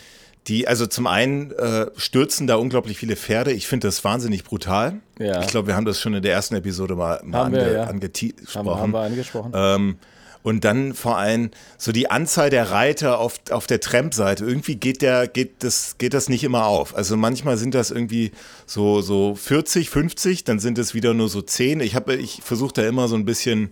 die, 0.48 0.68
also 0.68 0.88
zum 0.88 1.06
einen 1.06 1.52
äh, 1.52 1.86
stürzen 1.98 2.48
da 2.48 2.56
unglaublich 2.56 2.98
viele 2.98 3.16
Pferde. 3.16 3.52
Ich 3.52 3.68
finde 3.68 3.90
das 3.90 4.04
wahnsinnig 4.04 4.44
brutal. 4.44 5.02
Ja. 5.20 5.40
Ich 5.42 5.48
glaube, 5.48 5.68
wir 5.68 5.76
haben 5.76 5.86
das 5.86 6.02
schon 6.02 6.16
in 6.16 6.24
der 6.24 6.34
ersten 6.34 6.56
Episode 6.56 6.96
mal, 6.96 7.22
mal 7.24 7.44
ange, 7.44 7.74
ja. 7.74 7.84
angesprochen. 7.84 8.56
Haben, 8.56 8.70
haben, 8.82 8.92
wir 8.92 9.02
angesprochen. 9.02 9.52
Ähm, 9.54 9.98
Und 10.44 10.66
dann 10.66 10.94
vor 10.94 11.18
allem 11.18 11.52
so 11.78 11.92
die 11.92 12.10
Anzahl 12.10 12.50
der 12.50 12.72
Reiter 12.72 13.20
auf, 13.20 13.40
auf 13.52 13.68
der 13.68 13.80
Tramp-Seite. 13.80 14.46
Irgendwie 14.46 14.76
geht, 14.76 15.02
der, 15.02 15.28
geht, 15.28 15.64
das, 15.64 15.98
geht 15.98 16.14
das 16.14 16.30
nicht 16.30 16.44
immer 16.44 16.66
auf. 16.66 16.96
Also 16.96 17.18
manchmal 17.18 17.58
sind 17.58 17.76
das 17.76 17.92
irgendwie 17.92 18.32
so, 18.66 19.02
so 19.02 19.36
40, 19.36 19.90
50, 19.90 20.44
dann 20.44 20.60
sind 20.60 20.78
es 20.78 20.94
wieder 20.94 21.14
nur 21.14 21.30
so 21.30 21.42
10. 21.42 21.80
Ich, 21.82 21.96
ich 21.96 22.42
versuche 22.44 22.74
da 22.74 22.88
immer 22.88 23.08
so 23.08 23.16
ein 23.16 23.26
bisschen 23.26 23.72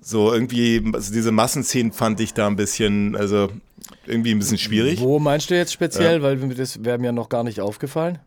so 0.00 0.32
irgendwie, 0.32 0.82
also 0.92 1.12
diese 1.12 1.32
Massenszenen 1.32 1.92
fand 1.92 2.20
ich 2.20 2.34
da 2.34 2.46
ein 2.46 2.56
bisschen, 2.56 3.16
also 3.16 3.50
irgendwie 4.06 4.30
ein 4.32 4.38
bisschen 4.38 4.58
schwierig. 4.58 5.00
Wo 5.00 5.18
meinst 5.18 5.50
du 5.50 5.56
jetzt 5.56 5.72
speziell? 5.72 6.18
Ja. 6.18 6.22
Weil 6.22 6.38
das 6.54 6.84
wäre 6.84 6.98
mir 6.98 7.12
noch 7.12 7.28
gar 7.28 7.42
nicht 7.42 7.60
aufgefallen. 7.60 8.18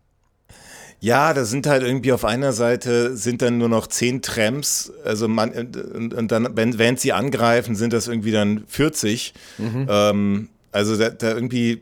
Ja, 1.02 1.34
da 1.34 1.46
sind 1.46 1.66
halt 1.66 1.82
irgendwie 1.82 2.12
auf 2.12 2.26
einer 2.26 2.52
Seite 2.52 3.16
sind 3.16 3.42
dann 3.42 3.58
nur 3.58 3.70
noch 3.70 3.88
zehn 3.88 4.22
Trams, 4.22 4.92
also 5.06 5.28
man, 5.30 5.52
und, 5.52 6.14
und 6.14 6.32
dann, 6.32 6.58
wenn, 6.58 6.78
wenn 6.78 6.98
sie 6.98 7.14
angreifen, 7.14 7.76
sind 7.76 7.94
das 7.94 8.08
irgendwie 8.08 8.32
dann 8.32 8.64
40. 8.68 9.34
Mhm. 9.58 9.88
Ähm, 9.90 10.50
also 10.72 10.98
da, 10.98 11.10
da, 11.10 11.30
irgendwie, 11.30 11.82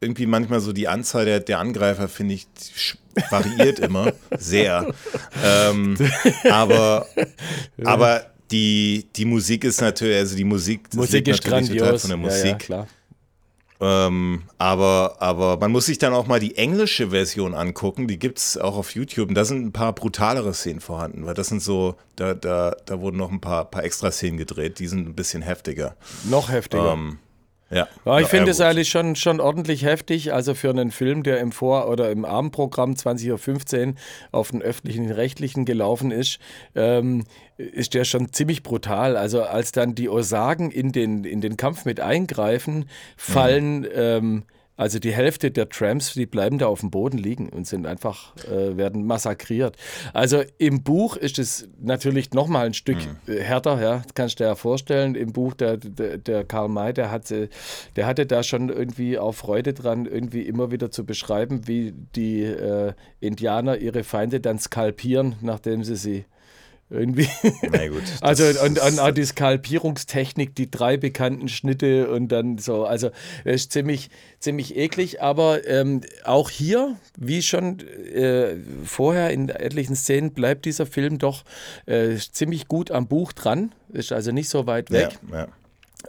irgendwie 0.00 0.26
manchmal 0.26 0.60
so 0.60 0.72
die 0.72 0.88
Anzahl 0.88 1.24
der, 1.24 1.40
der 1.40 1.60
Angreifer, 1.60 2.08
finde 2.08 2.34
ich, 2.34 2.48
variiert 3.30 3.78
immer 3.78 4.12
sehr. 4.38 4.92
Ähm, 5.44 5.96
aber, 6.50 7.06
aber 7.84 8.26
die, 8.50 9.06
die 9.14 9.24
Musik 9.24 9.64
ist 9.64 9.80
natürlich, 9.80 10.16
also 10.16 10.36
die 10.36 10.44
Musik, 10.44 10.90
das 10.90 10.96
Musik 10.96 11.28
ist 11.28 11.44
grandios. 11.44 12.00
von 12.02 12.10
der 12.10 12.16
Musik. 12.16 12.44
Ja, 12.44 12.50
ja, 12.50 12.56
klar. 12.56 12.88
Ähm, 13.80 14.44
aber, 14.58 15.16
aber 15.18 15.58
man 15.58 15.72
muss 15.72 15.86
sich 15.86 15.98
dann 15.98 16.14
auch 16.14 16.26
mal 16.26 16.40
die 16.40 16.56
englische 16.56 17.10
Version 17.10 17.54
angucken, 17.54 18.08
die 18.08 18.18
gibt 18.18 18.38
es 18.38 18.56
auch 18.56 18.76
auf 18.76 18.94
YouTube. 18.94 19.28
Und 19.28 19.34
da 19.34 19.44
sind 19.44 19.64
ein 19.64 19.72
paar 19.72 19.92
brutalere 19.92 20.54
Szenen 20.54 20.80
vorhanden, 20.80 21.26
weil 21.26 21.34
das 21.34 21.48
sind 21.48 21.62
so, 21.62 21.96
da, 22.16 22.34
da, 22.34 22.76
da 22.86 23.00
wurden 23.00 23.18
noch 23.18 23.30
ein 23.30 23.40
paar, 23.40 23.66
paar 23.66 23.84
extra 23.84 24.10
Szenen 24.10 24.38
gedreht, 24.38 24.78
die 24.78 24.86
sind 24.86 25.06
ein 25.06 25.14
bisschen 25.14 25.42
heftiger. 25.42 25.96
Noch 26.24 26.50
heftiger. 26.50 26.92
Ähm, 26.92 27.18
ja. 27.70 27.88
ja 28.04 28.20
ich 28.20 28.28
finde 28.28 28.50
es 28.50 28.60
eigentlich 28.60 28.88
schon, 28.88 29.16
schon 29.16 29.40
ordentlich 29.40 29.84
heftig. 29.84 30.32
Also 30.32 30.54
für 30.54 30.70
einen 30.70 30.90
Film, 30.90 31.22
der 31.22 31.40
im 31.40 31.52
Vor- 31.52 31.88
oder 31.88 32.10
im 32.10 32.24
Abendprogramm 32.24 32.92
20.15 32.92 33.88
Uhr 33.88 33.94
auf 34.32 34.50
den 34.50 34.62
öffentlichen 34.62 35.10
Rechtlichen 35.10 35.64
gelaufen 35.64 36.10
ist, 36.10 36.38
ähm, 36.74 37.24
ist 37.56 37.94
der 37.94 38.04
schon 38.04 38.32
ziemlich 38.32 38.62
brutal. 38.62 39.16
Also 39.16 39.42
als 39.42 39.72
dann 39.72 39.94
die 39.94 40.08
Osagen 40.08 40.70
in 40.70 40.92
den, 40.92 41.24
in 41.24 41.40
den 41.40 41.56
Kampf 41.56 41.84
mit 41.84 42.00
eingreifen, 42.00 42.88
fallen. 43.16 43.80
Mhm. 43.80 43.88
Ähm, 43.94 44.42
also 44.76 44.98
die 44.98 45.12
Hälfte 45.12 45.50
der 45.50 45.68
Trams, 45.68 46.12
die 46.12 46.26
bleiben 46.26 46.58
da 46.58 46.66
auf 46.66 46.80
dem 46.80 46.90
Boden 46.90 47.18
liegen 47.18 47.48
und 47.48 47.66
sind 47.66 47.86
einfach, 47.86 48.36
äh, 48.46 48.76
werden 48.76 49.06
massakriert. 49.06 49.76
Also 50.12 50.42
im 50.58 50.82
Buch 50.82 51.16
ist 51.16 51.38
es 51.38 51.68
natürlich 51.80 52.32
nochmal 52.32 52.66
ein 52.66 52.74
Stück 52.74 52.98
mhm. 53.26 53.38
härter, 53.38 53.80
ja, 53.80 54.02
kannst 54.14 54.38
du 54.38 54.44
dir 54.44 54.48
ja 54.48 54.54
vorstellen. 54.54 55.14
Im 55.14 55.32
Buch 55.32 55.54
der, 55.54 55.78
der, 55.78 56.18
der 56.18 56.44
Karl 56.44 56.68
May, 56.68 56.92
der 56.92 57.10
hatte, 57.10 57.48
der 57.96 58.06
hatte 58.06 58.26
da 58.26 58.42
schon 58.42 58.68
irgendwie 58.68 59.18
auch 59.18 59.32
Freude 59.32 59.72
dran, 59.72 60.06
irgendwie 60.06 60.42
immer 60.42 60.70
wieder 60.70 60.90
zu 60.90 61.06
beschreiben, 61.06 61.66
wie 61.66 61.94
die 62.14 62.42
äh, 62.42 62.92
Indianer 63.20 63.78
ihre 63.78 64.04
Feinde 64.04 64.40
dann 64.40 64.58
skalpieren, 64.58 65.36
nachdem 65.40 65.84
sie 65.84 65.96
sie 65.96 66.24
irgendwie. 66.88 67.28
Na 67.62 67.88
gut. 67.88 68.02
also 68.20 68.44
und, 68.64 68.78
und 68.80 68.98
auch 69.00 69.10
die 69.10 69.24
Skalpierungstechnik, 69.24 70.54
die 70.54 70.70
drei 70.70 70.96
bekannten 70.96 71.48
Schnitte 71.48 72.08
und 72.10 72.28
dann 72.28 72.58
so. 72.58 72.84
Also 72.84 73.10
das 73.44 73.54
ist 73.54 73.72
ziemlich, 73.72 74.10
ziemlich 74.38 74.76
eklig. 74.76 75.20
Aber 75.20 75.66
ähm, 75.66 76.02
auch 76.24 76.50
hier, 76.50 76.96
wie 77.18 77.42
schon 77.42 77.80
äh, 77.80 78.56
vorher 78.84 79.30
in 79.30 79.48
etlichen 79.48 79.96
Szenen, 79.96 80.32
bleibt 80.32 80.64
dieser 80.64 80.86
Film 80.86 81.18
doch 81.18 81.44
äh, 81.86 82.16
ziemlich 82.16 82.68
gut 82.68 82.90
am 82.90 83.08
Buch 83.08 83.32
dran. 83.32 83.72
Ist 83.92 84.12
also 84.12 84.30
nicht 84.30 84.48
so 84.48 84.66
weit 84.66 84.90
weg. 84.90 85.18
Ja, 85.30 85.38
ja. 85.38 85.48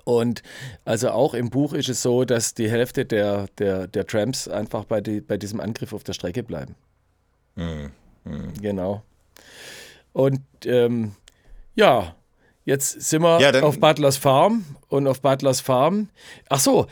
Und 0.04 0.44
also 0.86 1.10
auch 1.10 1.34
im 1.34 1.50
Buch 1.50 1.74
ist 1.74 1.90
es 1.90 2.02
so, 2.02 2.24
dass 2.24 2.54
die 2.54 2.70
Hälfte 2.70 3.06
der, 3.06 3.48
der, 3.58 3.88
der 3.88 4.06
Tramps 4.06 4.48
einfach 4.48 4.86
bei, 4.86 5.02
die, 5.02 5.22
bei 5.22 5.38
diesem 5.38 5.60
Angriff 5.60 5.94
auf 5.94 6.04
der 6.04 6.14
Strecke 6.14 6.44
bleiben. 6.44 6.76
Mhm. 7.56 7.92
Mhm. 8.24 8.54
Genau. 8.62 9.04
Und 10.18 10.42
ähm, 10.66 11.12
ja, 11.76 12.16
jetzt 12.66 13.02
sind 13.02 13.22
wir 13.22 13.40
ja, 13.40 13.62
auf 13.62 13.80
Butlers 13.80 14.18
Farm 14.18 14.66
und 14.88 15.06
auf 15.06 15.22
Butlers 15.22 15.62
Farm. 15.62 16.10
Ach 16.50 16.60
so, 16.60 16.88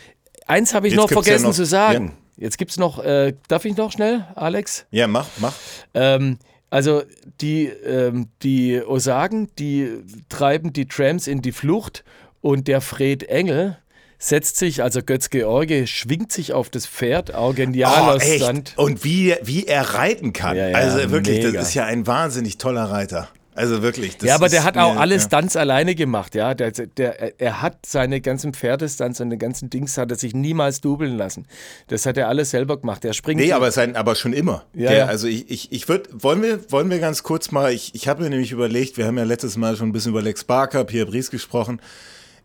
eins 0.46 0.76
habe 0.76 0.88
ich 0.88 0.94
noch 0.94 1.10
vergessen 1.10 1.46
ja 1.46 1.50
noch, 1.50 1.56
zu 1.56 1.66
sagen. 1.66 2.14
Ja. 2.38 2.44
Jetzt 2.44 2.60
gibt 2.60 2.70
es 2.70 2.78
noch, 2.78 3.04
äh, 3.04 3.34
darf 3.48 3.66
ich 3.66 3.76
noch 3.78 3.92
schnell, 3.92 4.28
Alex? 4.36 4.86
Ja, 4.92 5.08
mach, 5.08 5.28
mach. 5.40 5.56
Ähm, 5.96 6.38
also 6.70 7.02
die, 7.42 7.66
ähm, 7.66 8.28
die 8.44 8.80
Osagen, 8.84 9.50
die 9.58 10.04
treiben 10.30 10.72
die 10.72 10.86
Trams 10.88 11.26
in 11.26 11.42
die 11.42 11.52
Flucht 11.52 12.04
und 12.42 12.68
der 12.68 12.80
Fred 12.80 13.24
Engel, 13.24 13.80
setzt 14.18 14.58
sich, 14.58 14.82
also 14.84 15.02
Götz 15.02 15.30
George 15.30 15.88
schwingt 15.88 16.32
sich 16.32 16.54
auf 16.54 16.70
das 16.70 16.86
Pferd, 16.88 17.34
auch 17.34 17.54
genialer 17.56 18.18
oh, 18.18 18.20
Stand. 18.20 18.74
Und 18.78 19.04
wie, 19.04 19.36
wie 19.44 19.66
er 19.66 19.82
reiten 19.94 20.34
kann. 20.34 20.58
Ja, 20.58 20.70
ja, 20.70 20.78
also 20.78 21.12
wirklich, 21.12 21.44
mega. 21.44 21.60
das 21.60 21.70
ist 21.70 21.74
ja 21.74 21.86
ein 21.86 22.08
wahnsinnig 22.08 22.58
toller 22.58 22.86
Reiter. 22.86 23.30
Also 23.56 23.82
wirklich. 23.82 24.18
ja, 24.22 24.36
aber 24.36 24.50
der 24.50 24.66
hat 24.66 24.78
auch 24.78 24.98
alle 24.98 25.18
Stunts 25.18 25.56
alleine 25.56 25.96
gemacht, 25.96 26.36
ja. 26.36 26.54
Der, 26.54 26.72
der, 26.72 27.40
er 27.40 27.62
hat 27.62 27.86
seine 27.86 28.20
ganzen 28.20 28.54
Pferdestunts 28.54 29.22
und 29.22 29.30
den 29.30 29.40
ganzen 29.40 29.70
Dings 29.70 29.98
hat 29.98 30.12
er 30.12 30.18
sich 30.18 30.34
niemals 30.34 30.82
dubeln 30.82 31.18
lassen. 31.18 31.48
Das 31.88 32.06
hat 32.06 32.18
er 32.18 32.28
alles 32.28 32.50
selber 32.50 32.78
gemacht. 32.78 33.06
Er 33.06 33.14
springt. 33.14 33.40
Nee, 33.40 33.54
aber, 33.54 33.72
sein, 33.72 33.96
aber 33.96 34.16
schon 34.16 34.34
immer. 34.34 34.66
Ja, 34.74 34.92
der, 34.92 35.08
Also 35.08 35.28
ich, 35.28 35.50
ich, 35.50 35.72
ich 35.72 35.88
würde, 35.88 36.10
wollen 36.12 36.44
wir, 36.44 36.70
wollen 36.70 36.90
wir 36.90 37.00
ganz 37.00 37.24
kurz 37.24 37.52
mal, 37.52 37.72
ich, 37.72 37.96
ich 37.96 38.10
habe 38.10 38.24
mir 38.24 38.30
nämlich 38.30 38.52
überlegt, 38.52 38.98
wir 38.98 39.08
haben 39.08 39.18
ja 39.18 39.24
letztes 39.24 39.56
Mal 39.56 39.78
schon 39.78 39.88
ein 39.88 39.94
bisschen 39.94 40.12
über 40.12 40.22
Lex 40.22 40.44
Barker, 40.44 40.84
Pierre 40.84 41.10
Brice 41.10 41.32
gesprochen. 41.32 41.80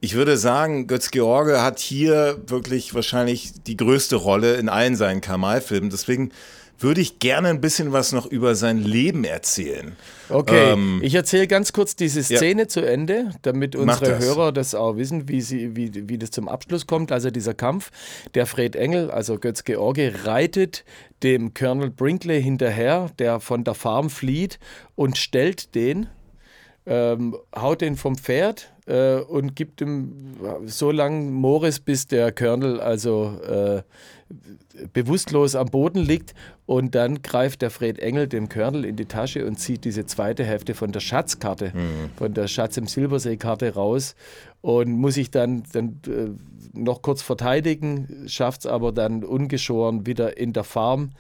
Ich 0.03 0.15
würde 0.15 0.39
sagen, 0.39 0.87
Götz-George 0.87 1.61
hat 1.63 1.79
hier 1.79 2.41
wirklich 2.47 2.95
wahrscheinlich 2.95 3.53
die 3.67 3.77
größte 3.77 4.17
Rolle 4.17 4.55
in 4.55 4.71
allen 4.71 4.97
seinen 4.97 5.21
Kamal-Filmen. 5.21 5.91
Deswegen 5.91 6.33
würde 6.79 7.03
ich 7.03 7.19
gerne 7.19 7.49
ein 7.49 7.61
bisschen 7.61 7.93
was 7.93 8.13
noch 8.13 8.25
über 8.25 8.55
sein 8.55 8.83
Leben 8.83 9.25
erzählen. 9.25 9.97
Okay, 10.31 10.73
ähm, 10.73 11.01
ich 11.03 11.15
erzähle 11.15 11.47
ganz 11.47 11.75
kurz 11.75 11.95
diese 11.97 12.23
Szene 12.23 12.63
ja. 12.63 12.69
zu 12.69 12.81
Ende, 12.81 13.31
damit 13.43 13.77
unsere 13.77 14.13
das. 14.13 14.25
Hörer 14.25 14.53
das 14.53 14.75
auch 14.75 14.97
wissen, 14.97 15.29
wie, 15.29 15.43
sie, 15.43 15.77
wie, 15.77 16.09
wie 16.09 16.17
das 16.17 16.31
zum 16.31 16.49
Abschluss 16.49 16.87
kommt. 16.87 17.13
Also 17.13 17.31
dieser 17.31 17.53
Kampf, 17.53 17.91
der 18.35 18.47
Fred 18.47 18.77
Engel, 18.77 19.11
also 19.11 19.39
Götz 19.39 19.65
George, 19.65 20.13
reitet 20.25 20.85
dem 21.23 21.53
Colonel 21.53 21.91
Brinkley 21.91 22.43
hinterher, 22.43 23.11
der 23.19 23.41
von 23.41 23.65
der 23.65 23.75
Farm 23.75 24.09
flieht 24.09 24.59
und 24.95 25.19
stellt 25.19 25.75
den, 25.75 26.07
ähm, 26.87 27.37
haut 27.55 27.83
den 27.83 27.97
vom 27.97 28.17
Pferd, 28.17 28.73
äh, 28.91 29.21
und 29.21 29.55
gibt 29.55 29.81
ihm 29.81 30.37
so 30.67 30.91
lange 30.91 31.31
Morris, 31.31 31.79
bis 31.79 32.07
der 32.07 32.33
Colonel 32.33 32.81
also 32.81 33.39
äh, 33.47 33.83
bewusstlos 34.93 35.55
am 35.55 35.69
Boden 35.69 36.01
liegt. 36.01 36.35
Und 36.67 36.95
dann 36.95 37.23
greift 37.23 37.63
der 37.63 37.71
Fred 37.71 37.99
Engel 37.99 38.27
dem 38.27 38.49
Colonel 38.49 38.85
in 38.85 38.97
die 38.97 39.07
Tasche 39.07 39.47
und 39.47 39.57
zieht 39.57 39.85
diese 39.85 40.07
zweite 40.07 40.45
Hälfte 40.45 40.75
von 40.75 40.93
der 40.93 41.01
Schatzkarte, 41.01 41.73
mhm. 41.75 42.11
von 42.17 42.35
der 42.35 42.49
Schatz 42.49 42.77
im 42.77 42.87
Silbersee-Karte 42.87 43.75
raus 43.75 44.15
und 44.61 44.93
muss 44.93 45.15
sich 45.15 45.31
dann, 45.31 45.63
dann 45.73 46.01
äh, 46.07 46.31
noch 46.79 47.03
kurz 47.03 47.23
verteidigen, 47.23 48.25
schafft 48.27 48.61
es 48.61 48.67
aber 48.67 48.93
dann 48.93 49.25
ungeschoren 49.25 50.07
wieder 50.07 50.37
in 50.37 50.53
der 50.53 50.65
Farm 50.65 51.11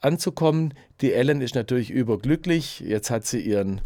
anzukommen. 0.00 0.74
Die 1.00 1.12
Ellen 1.12 1.40
ist 1.40 1.54
natürlich 1.54 1.90
überglücklich. 1.90 2.80
Jetzt 2.80 3.10
hat 3.10 3.26
sie 3.26 3.40
ihren, 3.40 3.80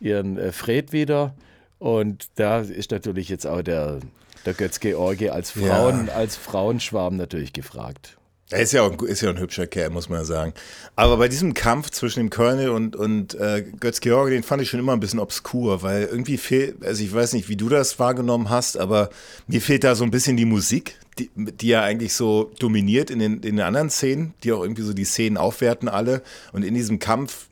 ihren 0.00 0.36
äh, 0.36 0.52
Fred 0.52 0.92
wieder 0.92 1.34
und 1.80 2.28
da 2.36 2.60
ist 2.60 2.90
natürlich 2.90 3.28
jetzt 3.30 3.46
auch 3.46 3.62
der, 3.62 3.98
der 4.44 4.54
Götz-George 4.54 5.32
als, 5.32 5.50
Frauen, 5.50 6.06
ja. 6.06 6.12
als 6.12 6.36
Frauenschwarm 6.36 7.16
natürlich 7.16 7.52
gefragt. 7.52 8.18
Er 8.52 8.60
ist 8.60 8.72
ja, 8.72 8.82
auch, 8.82 9.00
ist 9.02 9.22
ja 9.22 9.30
ein 9.30 9.38
hübscher 9.38 9.66
Kerl, 9.66 9.90
muss 9.90 10.08
man 10.08 10.24
sagen. 10.24 10.52
Aber 10.96 11.16
bei 11.16 11.28
diesem 11.28 11.54
Kampf 11.54 11.90
zwischen 11.90 12.18
dem 12.18 12.30
Colonel 12.30 12.70
und, 12.70 12.96
und 12.96 13.34
äh, 13.34 13.64
Götz-George, 13.78 14.32
den 14.32 14.42
fand 14.42 14.60
ich 14.60 14.68
schon 14.68 14.80
immer 14.80 14.92
ein 14.92 15.00
bisschen 15.00 15.20
obskur, 15.20 15.82
weil 15.82 16.02
irgendwie 16.02 16.36
fehlt, 16.36 16.84
also 16.84 17.02
ich 17.02 17.14
weiß 17.14 17.32
nicht, 17.32 17.48
wie 17.48 17.56
du 17.56 17.68
das 17.68 17.98
wahrgenommen 17.98 18.50
hast, 18.50 18.76
aber 18.76 19.08
mir 19.46 19.62
fehlt 19.62 19.84
da 19.84 19.94
so 19.94 20.04
ein 20.04 20.10
bisschen 20.10 20.36
die 20.36 20.44
Musik, 20.44 20.98
die, 21.18 21.30
die 21.34 21.68
ja 21.68 21.82
eigentlich 21.82 22.12
so 22.12 22.50
dominiert 22.58 23.10
in 23.10 23.20
den, 23.20 23.34
in 23.34 23.56
den 23.56 23.60
anderen 23.60 23.88
Szenen, 23.88 24.34
die 24.42 24.52
auch 24.52 24.62
irgendwie 24.62 24.82
so 24.82 24.92
die 24.92 25.04
Szenen 25.04 25.36
aufwerten 25.38 25.88
alle. 25.88 26.20
Und 26.52 26.64
in 26.64 26.74
diesem 26.74 26.98
Kampf 26.98 27.46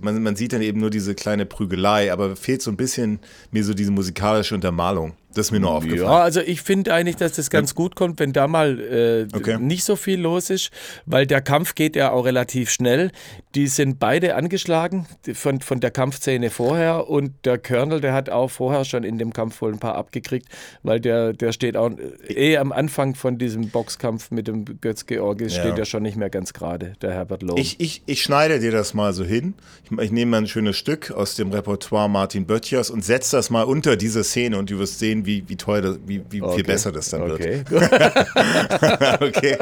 man, 0.00 0.22
man 0.22 0.36
sieht 0.36 0.52
dann 0.52 0.62
eben 0.62 0.80
nur 0.80 0.90
diese 0.90 1.14
kleine 1.14 1.46
Prügelei, 1.46 2.12
aber 2.12 2.36
fehlt 2.36 2.62
so 2.62 2.70
ein 2.70 2.76
bisschen 2.76 3.20
mir 3.50 3.64
so 3.64 3.74
diese 3.74 3.90
musikalische 3.90 4.54
Untermalung. 4.54 5.14
Das 5.36 5.46
ist 5.46 5.52
mir 5.52 5.60
nur 5.60 5.70
aufgefallen. 5.72 6.02
Ja, 6.02 6.20
also 6.22 6.40
ich 6.40 6.62
finde 6.62 6.92
eigentlich, 6.94 7.16
dass 7.16 7.32
das 7.32 7.50
ganz 7.50 7.74
gut 7.74 7.94
kommt, 7.94 8.18
wenn 8.20 8.32
da 8.32 8.48
mal 8.48 8.80
äh, 8.80 9.36
Okay. 9.36 9.58
nicht 9.58 9.84
so 9.84 9.96
viel 9.96 10.20
los 10.20 10.50
ist, 10.50 10.70
weil 11.04 11.26
der 11.26 11.40
Kampf 11.42 11.74
geht 11.74 11.94
ja 11.96 12.10
auch 12.10 12.24
relativ 12.24 12.70
schnell. 12.70 13.10
Die 13.54 13.66
sind 13.68 13.98
beide 13.98 14.34
angeschlagen 14.34 15.06
von, 15.34 15.60
von 15.60 15.80
der 15.80 15.90
Kampfszene 15.90 16.50
vorher 16.50 17.08
und 17.08 17.32
der 17.44 17.58
Colonel, 17.58 18.00
der 18.00 18.12
hat 18.14 18.30
auch 18.30 18.50
vorher 18.50 18.84
schon 18.84 19.04
in 19.04 19.18
dem 19.18 19.32
Kampf 19.32 19.60
wohl 19.60 19.72
ein 19.72 19.78
paar 19.78 19.94
abgekriegt, 19.94 20.46
weil 20.82 21.00
der, 21.00 21.32
der 21.32 21.52
steht 21.52 21.76
auch 21.76 21.90
äh, 22.28 22.32
eh 22.52 22.56
am 22.58 22.72
Anfang 22.72 23.14
von 23.14 23.38
diesem 23.38 23.68
Boxkampf 23.68 24.30
mit 24.30 24.46
dem 24.48 24.64
Götz 24.80 25.06
George, 25.06 25.44
Ja. 25.44 25.50
steht 25.50 25.78
er 25.78 25.84
schon 25.84 26.02
nicht 26.02 26.16
mehr 26.16 26.30
ganz 26.30 26.52
gerade, 26.52 26.94
der 27.02 27.12
Herbert 27.12 27.42
Lohm. 27.42 27.58
Ich, 27.58 27.78
ich, 27.80 28.02
ich 28.06 28.22
schneide 28.22 28.58
dir 28.60 28.72
das 28.72 28.94
mal 28.94 29.12
so 29.12 29.24
hin. 29.24 29.54
Ich, 29.84 29.98
ich 29.98 30.10
nehme 30.12 30.30
mal 30.30 30.38
ein 30.38 30.46
schönes 30.48 30.76
Stück 30.76 31.10
aus 31.10 31.36
dem 31.36 31.50
Repertoire 31.52 32.08
Martin 32.08 32.46
Böttchers 32.46 32.90
und 32.90 33.04
setze 33.04 33.36
das 33.36 33.50
mal 33.50 33.64
unter 33.64 33.96
diese 33.96 34.24
Szene 34.24 34.58
und 34.58 34.70
du 34.70 34.78
wirst 34.78 34.98
sehen, 34.98 35.25
wie, 35.26 35.48
wie 35.48 35.56
toll, 35.56 35.82
das, 35.82 35.98
wie, 36.06 36.22
wie 36.30 36.40
Okay. 36.42 36.54
viel 36.56 36.64
besser 36.64 36.92
das 36.92 37.10
dann 37.10 37.22
wird. 37.26 37.34
Okay. 37.40 37.64
okay. 39.20 39.58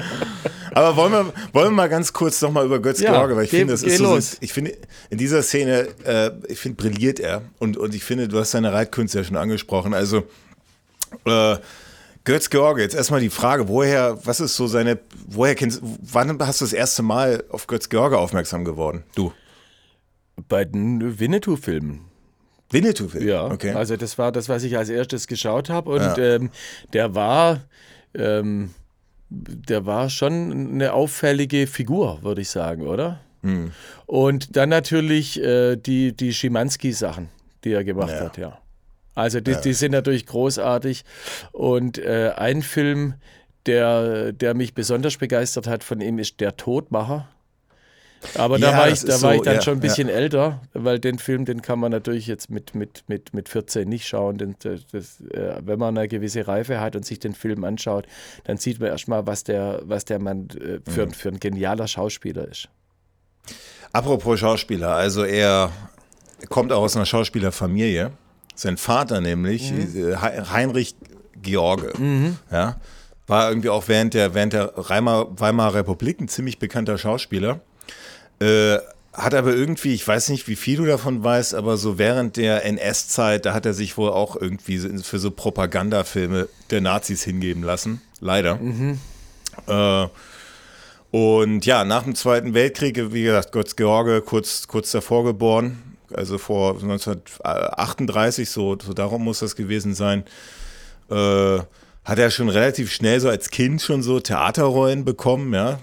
Aber 0.73 0.97
wollen 0.97 1.13
wir, 1.13 1.33
wollen 1.53 1.67
wir 1.69 1.71
mal 1.71 1.89
ganz 1.89 2.13
kurz 2.13 2.41
nochmal 2.43 2.67
über 2.67 2.81
Götz 2.81 3.01
Ja, 3.01 3.13
George, 3.13 3.37
weil 3.37 3.45
ich 3.45 3.51
finde, 3.51 3.73
das 3.73 3.83
ist 3.83 3.99
so, 3.99 4.05
los. 4.15 4.37
ich 4.41 4.53
finde, 4.53 4.77
in 5.11 5.19
dieser 5.19 5.43
Szene, 5.43 5.89
äh, 6.05 6.31
ich 6.49 6.59
finde, 6.59 6.77
brilliert 6.77 7.21
er. 7.21 7.43
Und, 7.59 7.77
und 7.77 7.95
ich 7.95 8.05
finde, 8.05 8.29
du 8.29 8.39
hast 8.39 8.51
seine 8.53 8.73
Reitkünste 8.73 9.19
ja 9.19 9.25
schon 9.25 9.37
angesprochen. 9.37 9.95
Also, 9.95 10.25
äh, 11.27 11.57
Götz 12.25 12.49
George, 12.51 12.81
jetzt 12.83 12.95
erstmal 12.95 13.21
die 13.21 13.31
Frage, 13.31 13.69
woher, 13.69 14.19
was 14.25 14.41
ist 14.41 14.57
so 14.57 14.67
seine, 14.67 14.99
woher 15.27 15.55
kennst, 15.55 15.81
wann 15.83 16.39
hast 16.41 16.61
du 16.61 16.65
das 16.65 16.73
erste 16.73 17.03
Mal 17.03 17.45
auf 17.51 17.67
Götz 17.67 17.89
George 17.89 18.19
aufmerksam 18.19 18.65
geworden? 18.65 19.05
Du? 19.15 19.33
Bei 20.49 20.65
den 20.65 21.21
Winnetou-Filmen. 21.21 22.01
Winnetou-Film? 22.75 23.27
Ja, 23.27 23.47
okay. 23.47 23.71
also 23.73 23.97
das 23.97 24.19
war 24.19 24.31
das, 24.33 24.49
was 24.51 24.63
ich 24.65 24.77
als 24.77 24.89
erstes 24.91 25.27
geschaut 25.27 25.71
habe 25.71 25.91
und 25.91 26.01
Ja. 26.01 26.19
ähm, 26.19 26.51
der 26.93 27.15
war, 27.15 27.61
ähm, 28.15 28.75
der 29.31 29.87
war 29.87 30.11
schon 30.11 30.53
eine 30.75 30.93
auffällige 30.93 31.67
Figur, 31.67 32.23
würde 32.23 32.43
ich 32.43 32.51
sagen, 32.51 32.87
oder? 32.87 33.21
Hm. 33.43 33.73
Und 34.07 34.57
dann 34.57 34.69
natürlich 34.69 35.41
äh, 35.43 35.77
die, 35.77 36.15
die 36.17 36.33
Schimanski-Sachen, 36.35 37.29
die 37.65 37.73
er 37.73 37.85
gemacht 37.85 38.11
Ja. 38.11 38.21
hat, 38.21 38.37
ja. 38.39 38.59
Also 39.15 39.41
die, 39.41 39.55
die 39.63 39.75
sind 39.75 39.93
natürlich 39.93 40.27
großartig 40.27 41.05
und 41.53 41.99
äh, 41.99 42.33
ein 42.37 42.63
Film, 42.63 43.15
der, 43.67 44.33
der 44.33 44.55
mich 44.55 44.75
besonders 44.75 45.17
begeistert 45.19 45.67
hat 45.69 45.85
von 45.85 46.01
ihm, 46.01 46.19
ist 46.19 46.41
Der 46.41 46.57
Todmacher. 46.57 47.29
Aber 48.37 48.59
da 48.59 48.71
Ja, 48.73 48.79
war 48.79 48.89
ich, 48.89 49.01
da 49.01 49.09
war 49.13 49.19
so, 49.19 49.31
ich 49.33 49.43
dann 49.43 49.55
ja, 49.57 49.63
schon 49.63 49.75
ein 49.75 49.81
bisschen 49.81 50.09
älter, 50.09 50.61
weil 50.73 50.99
den 50.99 51.19
Film, 51.19 51.45
den 51.45 51.63
kann 51.63 51.79
man 51.79 51.91
natürlich 51.93 52.27
jetzt 52.27 52.51
mit, 52.51 52.75
mit, 52.75 53.05
mit, 53.09 53.35
mit 53.35 53.49
14 53.49 53.89
nicht 53.89 54.07
schauen. 54.09 54.39
Denn 54.39 54.57
das, 54.63 55.21
äh, 55.21 55.57
wenn 55.65 55.79
man 55.79 55.97
eine 55.97 56.09
gewisse 56.09 56.47
Reife 56.47 56.81
hat 56.81 56.97
und 56.97 57.05
sich 57.05 57.19
den 57.19 57.35
Film 57.35 57.65
anschaut, 57.65 58.07
dann 58.45 58.57
sieht 58.57 58.81
man 58.81 58.89
erstmal, 58.89 59.27
was 59.27 59.45
der, 59.45 59.81
was 59.85 60.05
der 60.05 60.19
Mann 60.21 60.49
äh, 60.51 60.79
für, 60.91 61.07
Mhm. 61.07 61.13
für 61.13 61.29
ein 61.29 61.41
genialer 61.41 61.87
Schauspieler 61.87 62.49
ist. 62.49 62.69
Apropos 63.93 64.41
Schauspieler, 64.41 64.95
also 64.95 65.23
er 65.25 65.71
kommt 66.49 66.73
auch 66.73 66.83
aus 66.83 66.97
einer 66.97 67.07
Schauspielerfamilie. 67.07 68.11
Sein 68.57 68.77
Vater 68.77 69.21
nämlich, 69.21 69.73
äh, 69.73 70.17
Hei- 70.17 70.43
Heinrich 70.51 70.95
George, 71.43 71.93
ja, 72.51 72.77
war 73.27 73.49
irgendwie 73.49 73.69
auch 73.69 73.89
während 73.89 74.15
der, 74.15 74.35
während 74.35 74.53
der 74.53 74.73
Weimar, 74.77 75.29
Weimarer 75.41 75.75
Republik 75.75 76.21
ein 76.21 76.29
ziemlich 76.29 76.59
bekannter 76.59 76.99
Schauspieler. 76.99 77.61
Äh, 78.41 78.79
hat 79.13 79.33
aber 79.33 79.55
irgendwie, 79.55 79.95
ich 79.95 80.07
weiß 80.07 80.31
nicht, 80.31 80.49
wie 80.49 80.57
viel 80.57 80.77
du 80.77 80.87
davon 80.87 81.23
weißt, 81.23 81.55
aber 81.55 81.77
so 81.77 81.99
während 81.99 82.37
der 82.37 82.65
NS-Zeit, 82.65 83.47
da 83.47 83.55
hat 83.55 83.65
er 83.65 83.73
sich 83.73 83.97
wohl 83.97 84.11
auch 84.11 84.35
irgendwie 84.35 84.79
für 85.03 85.21
so 85.21 85.31
Propagandafilme 85.31 86.49
der 86.71 86.81
Nazis 86.81 87.23
hingeben 87.23 87.63
lassen. 87.63 88.03
Leider. 88.21 88.59
Äh, 89.69 90.09
und 91.13 91.65
ja, 91.65 91.85
nach 91.85 92.03
dem 92.03 92.17
Zweiten 92.17 92.55
Weltkrieg, 92.55 93.13
wie 93.13 93.23
gesagt, 93.23 93.53
Götz 93.53 93.77
George 93.77 94.21
kurz, 94.23 94.67
kurz 94.67 94.91
davor 94.91 95.23
geboren, 95.23 95.97
also 96.13 96.39
vor 96.39 96.73
1938, 96.75 98.51
so, 98.51 98.77
so 98.85 98.93
darum 98.95 99.23
muss 99.23 99.39
das 99.39 99.55
gewesen 99.55 99.95
sein, 99.95 100.25
äh, 101.09 101.59
hat 102.05 102.19
er 102.19 102.31
schon 102.31 102.49
relativ 102.49 102.93
schnell 102.93 103.19
so 103.19 103.29
als 103.29 103.51
Kind 103.51 103.81
schon 103.81 104.03
so 104.03 104.21
Theaterrollen 104.21 105.05
bekommen, 105.05 105.55
ja, 105.55 105.81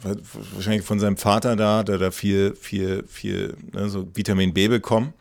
wahrscheinlich 0.53 0.83
von 0.83 0.99
seinem 0.99 1.17
Vater 1.17 1.55
da, 1.55 1.83
der 1.83 1.97
da 1.97 2.11
viel, 2.11 2.55
viel, 2.55 3.03
viel, 3.07 3.55
ne, 3.73 3.89
so 3.89 4.07
Vitamin 4.13 4.53
B 4.53 4.67
bekommen. 4.67 5.13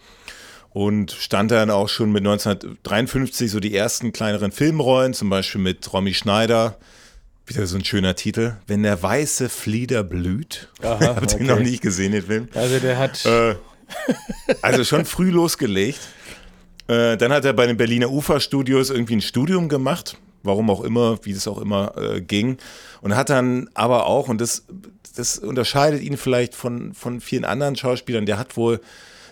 Und 0.72 1.10
stand 1.10 1.50
dann 1.50 1.68
auch 1.68 1.88
schon 1.88 2.12
mit 2.12 2.20
1953 2.20 3.50
so 3.50 3.58
die 3.58 3.74
ersten 3.74 4.12
kleineren 4.12 4.52
Filmrollen, 4.52 5.14
zum 5.14 5.28
Beispiel 5.28 5.60
mit 5.60 5.92
Romy 5.92 6.14
Schneider, 6.14 6.76
wieder 7.44 7.66
so 7.66 7.76
ein 7.76 7.84
schöner 7.84 8.14
Titel. 8.14 8.52
Wenn 8.68 8.84
der 8.84 9.02
weiße 9.02 9.48
Flieder 9.48 10.04
blüht. 10.04 10.68
Aha, 10.82 11.14
den 11.14 11.24
okay. 11.24 11.42
noch 11.42 11.58
nicht 11.58 11.82
gesehen, 11.82 12.12
den 12.12 12.22
Film. 12.22 12.48
Also 12.54 12.78
der 12.78 12.98
hat, 12.98 13.24
Äh, 13.26 13.56
also 14.62 14.84
schon 14.84 15.04
früh 15.04 15.30
losgelegt. 15.30 16.00
Äh, 16.86 17.16
dann 17.16 17.32
hat 17.32 17.44
er 17.44 17.52
bei 17.52 17.66
den 17.66 17.76
Berliner 17.76 18.10
Uferstudios 18.10 18.90
irgendwie 18.90 19.16
ein 19.16 19.20
Studium 19.20 19.68
gemacht, 19.68 20.18
warum 20.42 20.70
auch 20.70 20.82
immer, 20.82 21.18
wie 21.24 21.32
das 21.34 21.46
auch 21.48 21.58
immer 21.58 21.94
äh, 21.96 22.20
ging. 22.20 22.58
Und 23.02 23.16
hat 23.16 23.30
dann 23.30 23.68
aber 23.74 24.06
auch, 24.06 24.28
und 24.28 24.40
das, 24.40 24.64
das 25.16 25.38
unterscheidet 25.38 26.02
ihn 26.02 26.16
vielleicht 26.16 26.54
von, 26.54 26.94
von 26.94 27.20
vielen 27.20 27.44
anderen 27.44 27.76
Schauspielern, 27.76 28.26
der 28.26 28.38
hat 28.38 28.56
wohl, 28.56 28.80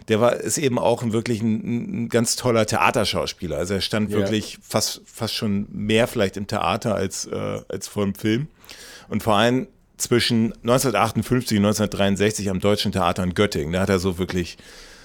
der 0.09 0.21
war, 0.21 0.37
ist 0.37 0.59
eben 0.59 0.79
auch 0.79 1.03
ein 1.03 1.13
wirklich 1.13 1.43
ein, 1.43 2.05
ein 2.05 2.09
ganz 2.09 2.37
toller 2.37 2.65
Theaterschauspieler. 2.67 3.57
Also 3.59 3.75
er 3.75 3.81
stand 3.81 4.11
Ja. 4.11 4.19
wirklich 4.19 4.59
fast, 4.63 5.03
fast 5.05 5.35
schon 5.35 5.67
mehr 5.71 6.07
vielleicht 6.09 6.37
im 6.37 6.47
Theater 6.47 6.95
als, 6.95 7.27
äh, 7.27 7.61
als 7.69 7.89
vor 7.89 8.05
dem 8.05 8.15
Film. 8.15 8.49
Und 9.09 9.23
vor 9.23 9.35
allem 9.37 9.69
zwischen 9.99 10.53
1958 10.63 11.59
und 11.59 11.65
1963 11.65 12.51
am 12.51 12.61
Deutschen 12.61 12.93
Theater 12.93 13.23
in 13.25 13.35
Göttingen. 13.35 13.73
Da 13.73 13.81
hat 13.81 13.89
er 13.89 13.99
so 13.99 14.19
wirklich 14.19 14.57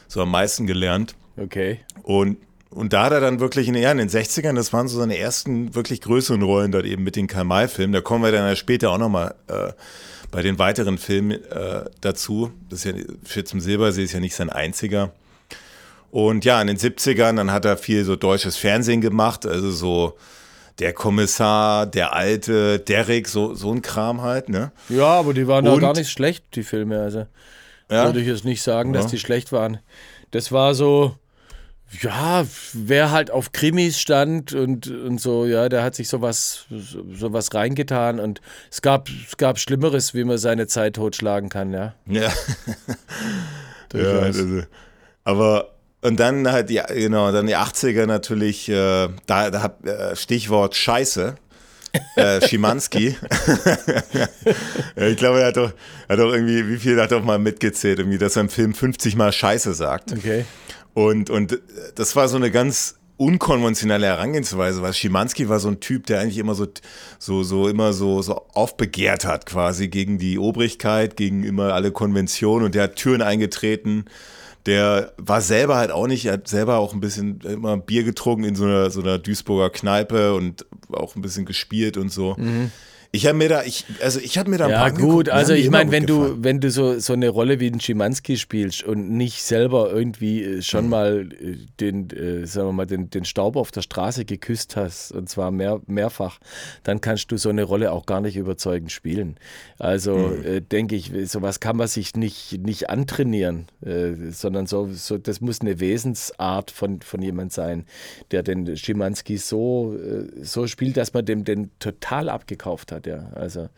so 0.07 0.21
am 0.21 0.31
meisten 0.31 0.67
gelernt. 0.67 1.15
okay. 1.37 1.79
Und, 2.03 2.37
und 2.73 2.93
da 2.93 3.05
hat 3.05 3.11
er 3.13 3.21
dann 3.21 3.39
wirklich 3.39 3.67
in, 3.67 3.75
ja, 3.75 3.91
in 3.91 3.97
den 3.97 4.09
60ern, 4.09 4.55
das 4.55 4.73
waren 4.73 4.87
so 4.87 4.99
seine 4.99 5.17
ersten 5.17 5.75
wirklich 5.75 6.01
größeren 6.01 6.41
Rollen 6.41 6.71
dort 6.71 6.85
eben 6.85 7.03
mit 7.03 7.15
den 7.15 7.27
Karl-May-Filmen. 7.27 7.93
Da 7.93 8.01
kommen 8.01 8.23
wir 8.23 8.31
dann 8.31 8.47
ja 8.47 8.55
später 8.55 8.91
auch 8.91 8.97
nochmal 8.97 9.35
äh, 9.47 9.71
bei 10.31 10.41
den 10.41 10.57
weiteren 10.59 10.97
Filmen 10.97 11.31
äh, 11.51 11.85
dazu. 12.01 12.51
Das 12.69 12.85
ist 12.85 12.85
ja, 12.85 13.03
Schütz 13.27 13.49
zum 13.51 13.59
Silbersee 13.61 14.03
ist 14.03 14.13
ja 14.13 14.19
nicht 14.19 14.35
sein 14.35 14.49
einziger. 14.49 15.11
Und 16.11 16.45
ja, 16.45 16.61
in 16.61 16.67
den 16.67 16.77
70ern, 16.77 17.35
dann 17.37 17.51
hat 17.51 17.65
er 17.65 17.77
viel 17.77 18.03
so 18.05 18.15
deutsches 18.15 18.55
Fernsehen 18.57 19.01
gemacht, 19.01 19.45
also 19.45 19.71
so 19.71 20.17
der 20.79 20.93
Kommissar, 20.93 21.85
der 21.85 22.13
alte, 22.13 22.79
Derrick, 22.79 23.27
so, 23.27 23.53
so 23.55 23.71
ein 23.71 23.81
Kram 23.81 24.21
halt, 24.21 24.49
ne? 24.49 24.71
Ja, 24.89 25.05
aber 25.07 25.33
die 25.33 25.47
waren 25.47 25.67
Und- 25.67 25.79
gar 25.79 25.93
nicht 25.93 26.09
schlecht, 26.09 26.43
die 26.55 26.63
Filme. 26.63 26.99
Also 27.01 27.25
Ja. 27.91 28.05
würde 28.05 28.21
ich 28.21 28.27
jetzt 28.27 28.45
nicht 28.45 28.61
sagen, 28.63 28.93
dass 28.93 29.05
Ja. 29.05 29.09
die 29.11 29.19
schlecht 29.19 29.51
waren. 29.51 29.79
Das 30.31 30.51
war 30.51 30.73
so, 30.73 31.15
ja, 32.01 32.45
wer 32.73 33.11
halt 33.11 33.31
auf 33.31 33.51
Krimis 33.51 33.99
stand 33.99 34.53
und, 34.53 34.87
und 34.87 35.19
so, 35.19 35.45
ja, 35.45 35.69
der 35.69 35.83
hat 35.83 35.95
sich 35.95 36.07
sowas, 36.07 36.65
sowas 36.69 37.53
reingetan 37.53 38.19
und 38.19 38.41
es 38.71 38.81
gab, 38.81 39.09
es 39.27 39.37
gab 39.37 39.59
Schlimmeres, 39.59 40.13
wie 40.13 40.23
man 40.23 40.37
seine 40.37 40.67
Zeit 40.67 40.95
totschlagen 40.95 41.49
kann, 41.49 41.73
ja. 41.73 41.93
Ja. 42.07 42.31
ja 43.93 44.19
also, 44.19 44.63
aber 45.23 45.73
und 46.01 46.19
dann 46.19 46.51
halt 46.51 46.69
die, 46.69 46.81
genau, 46.89 47.31
dann 47.31 47.47
die 47.47 47.55
80er 47.55 48.05
natürlich, 48.05 48.67
äh, 48.67 49.07
da, 49.25 49.49
da 49.49 49.63
hab, 49.63 49.85
äh, 49.87 50.15
Stichwort 50.17 50.75
Scheiße. 50.75 51.35
äh, 52.17 52.41
Schimanski. 52.47 53.15
ja, 54.97 55.07
ich 55.07 55.15
glaube, 55.15 55.39
er 55.39 55.47
hat 55.47 55.57
doch, 55.57 55.71
hat 56.09 56.19
doch 56.19 56.33
irgendwie, 56.33 56.67
wie 56.67 56.77
viel 56.77 56.99
hat 56.99 57.11
er 57.11 57.19
doch 57.19 57.25
mal 57.25 57.39
mitgezählt, 57.39 57.99
irgendwie, 57.99 58.17
dass 58.17 58.35
er 58.35 58.41
im 58.41 58.49
Film 58.49 58.73
50 58.73 59.15
Mal 59.15 59.31
Scheiße 59.31 59.73
sagt. 59.73 60.11
Okay. 60.11 60.43
Und, 60.93 61.29
und 61.29 61.59
das 61.95 62.15
war 62.15 62.27
so 62.27 62.37
eine 62.37 62.51
ganz 62.51 62.95
unkonventionelle 63.17 64.07
Herangehensweise, 64.07 64.81
weil 64.81 64.93
Schimanski 64.93 65.47
war 65.47 65.59
so 65.59 65.69
ein 65.69 65.79
Typ, 65.79 66.07
der 66.07 66.19
eigentlich 66.19 66.39
immer 66.39 66.55
so, 66.55 66.67
so, 67.19 67.43
so 67.43 67.67
immer 67.67 67.93
so, 67.93 68.21
so 68.21 68.45
aufbegehrt 68.53 69.25
hat, 69.25 69.45
quasi 69.45 69.87
gegen 69.87 70.17
die 70.17 70.39
Obrigkeit, 70.39 71.15
gegen 71.15 71.43
immer 71.43 71.73
alle 71.73 71.91
Konventionen 71.91 72.65
und 72.65 72.75
der 72.75 72.83
hat 72.83 72.95
Türen 72.95 73.21
eingetreten. 73.21 74.05
Der 74.65 75.13
war 75.17 75.41
selber 75.41 75.75
halt 75.75 75.91
auch 75.91 76.07
nicht, 76.07 76.25
er 76.25 76.33
hat 76.33 76.47
selber 76.47 76.77
auch 76.77 76.93
ein 76.93 77.01
bisschen 77.01 77.41
immer 77.41 77.77
Bier 77.77 78.03
getrunken 78.03 78.45
in 78.45 78.55
so 78.55 78.63
einer, 78.63 78.89
so 78.89 79.01
einer 79.01 79.19
Duisburger 79.19 79.69
Kneipe 79.69 80.33
und 80.33 80.65
auch 80.91 81.15
ein 81.15 81.21
bisschen 81.21 81.45
gespielt 81.45 81.97
und 81.97 82.11
so. 82.11 82.35
Ich 83.15 83.27
habe 83.27 83.37
mir 83.37 83.47
da, 83.47 83.61
ich, 83.61 83.85
also 84.01 84.19
ich 84.19 84.39
habe 84.39 84.49
mir 84.49 84.57
da 84.57 84.65
ein 84.65 84.71
ja, 84.71 84.79
paar 84.79 84.91
gut, 84.91 85.29
also 85.29 85.53
ich 85.53 85.69
meine, 85.69 85.91
wenn 85.91 86.07
du, 86.07 86.43
wenn 86.43 86.59
du 86.59 86.71
so, 86.71 86.97
so 86.97 87.13
eine 87.13 87.29
Rolle 87.29 87.59
wie 87.59 87.67
ein 87.67 87.79
Schimanski 87.79 88.37
spielst 88.37 88.81
und 88.81 89.11
nicht 89.11 89.43
selber 89.43 89.91
irgendwie 89.91 90.41
äh, 90.41 90.61
schon 90.63 90.89
mal 90.89 91.29
äh, 91.31 91.57
den, 91.79 92.09
äh, 92.09 92.47
sagen 92.47 92.69
wir 92.69 92.73
mal, 92.73 92.87
den, 92.87 93.11
den 93.11 93.23
Staub 93.23 93.55
auf 93.55 93.69
der 93.69 93.83
Straße 93.83 94.25
geküsst 94.25 94.75
hast, 94.77 95.11
und 95.11 95.29
zwar 95.29 95.51
mehr, 95.51 95.79
mehrfach, 95.85 96.39
dann 96.81 97.01
kannst 97.01 97.31
du 97.31 97.37
so 97.37 97.49
eine 97.49 97.61
Rolle 97.61 97.91
auch 97.91 98.07
gar 98.07 98.19
nicht 98.19 98.35
überzeugend 98.35 98.91
spielen. 98.91 99.37
Also 99.77 100.17
mhm. 100.17 100.43
äh, 100.43 100.61
denke 100.61 100.95
ich, 100.95 101.11
sowas 101.25 101.59
kann 101.59 101.77
man 101.77 101.87
sich 101.87 102.15
nicht, 102.15 102.63
nicht 102.63 102.89
antrainieren, 102.89 103.67
äh, 103.85 104.31
sondern 104.31 104.65
so, 104.65 104.89
so, 104.91 105.19
das 105.19 105.39
muss 105.39 105.61
eine 105.61 105.79
Wesensart 105.79 106.71
von, 106.71 107.01
von 107.01 107.21
jemand 107.21 107.53
sein, 107.53 107.85
der 108.31 108.41
den 108.41 108.75
Schimanski 108.75 109.37
so, 109.37 109.95
äh, 110.03 110.43
so 110.43 110.65
spielt, 110.65 110.97
dass 110.97 111.13
man 111.13 111.23
dem 111.25 111.43
den 111.43 111.69
total 111.77 112.27
abgekauft 112.27 112.91
hat 112.91 113.02
ja. 113.05 113.29
Also 113.35 113.69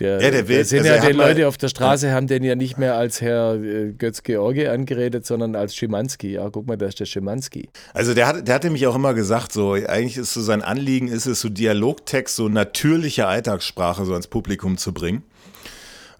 der, 0.00 0.20
ja, 0.20 0.30
der, 0.32 0.48
will, 0.48 0.56
der 0.56 0.64
sind 0.64 0.80
also 0.80 0.92
ja 0.92 1.12
die 1.12 1.16
Leute 1.16 1.46
auf 1.46 1.56
der 1.56 1.68
Straße 1.68 2.10
haben 2.10 2.26
den 2.26 2.42
ja 2.42 2.56
nicht 2.56 2.78
mehr 2.78 2.96
als 2.96 3.20
Herr 3.20 3.54
äh, 3.54 3.92
Götz-George 3.92 4.70
angeredet, 4.72 5.24
sondern 5.24 5.54
als 5.54 5.76
Schimanski. 5.76 6.32
Ja, 6.32 6.50
guck 6.50 6.66
mal, 6.66 6.76
da 6.76 6.86
ist 6.86 6.98
der 6.98 7.04
Schimanski. 7.04 7.68
Also 7.92 8.12
der, 8.12 8.26
hat, 8.26 8.48
der 8.48 8.56
hatte 8.56 8.70
mich 8.70 8.88
auch 8.88 8.96
immer 8.96 9.14
gesagt, 9.14 9.52
so 9.52 9.74
eigentlich 9.74 10.16
ist 10.16 10.34
so 10.34 10.42
sein 10.42 10.62
Anliegen, 10.62 11.06
ist 11.06 11.26
es 11.26 11.40
so 11.40 11.48
Dialogtext, 11.48 12.34
so 12.34 12.48
natürliche 12.48 13.28
Alltagssprache 13.28 14.04
so 14.04 14.12
ans 14.12 14.26
Publikum 14.26 14.78
zu 14.78 14.92
bringen. 14.92 15.22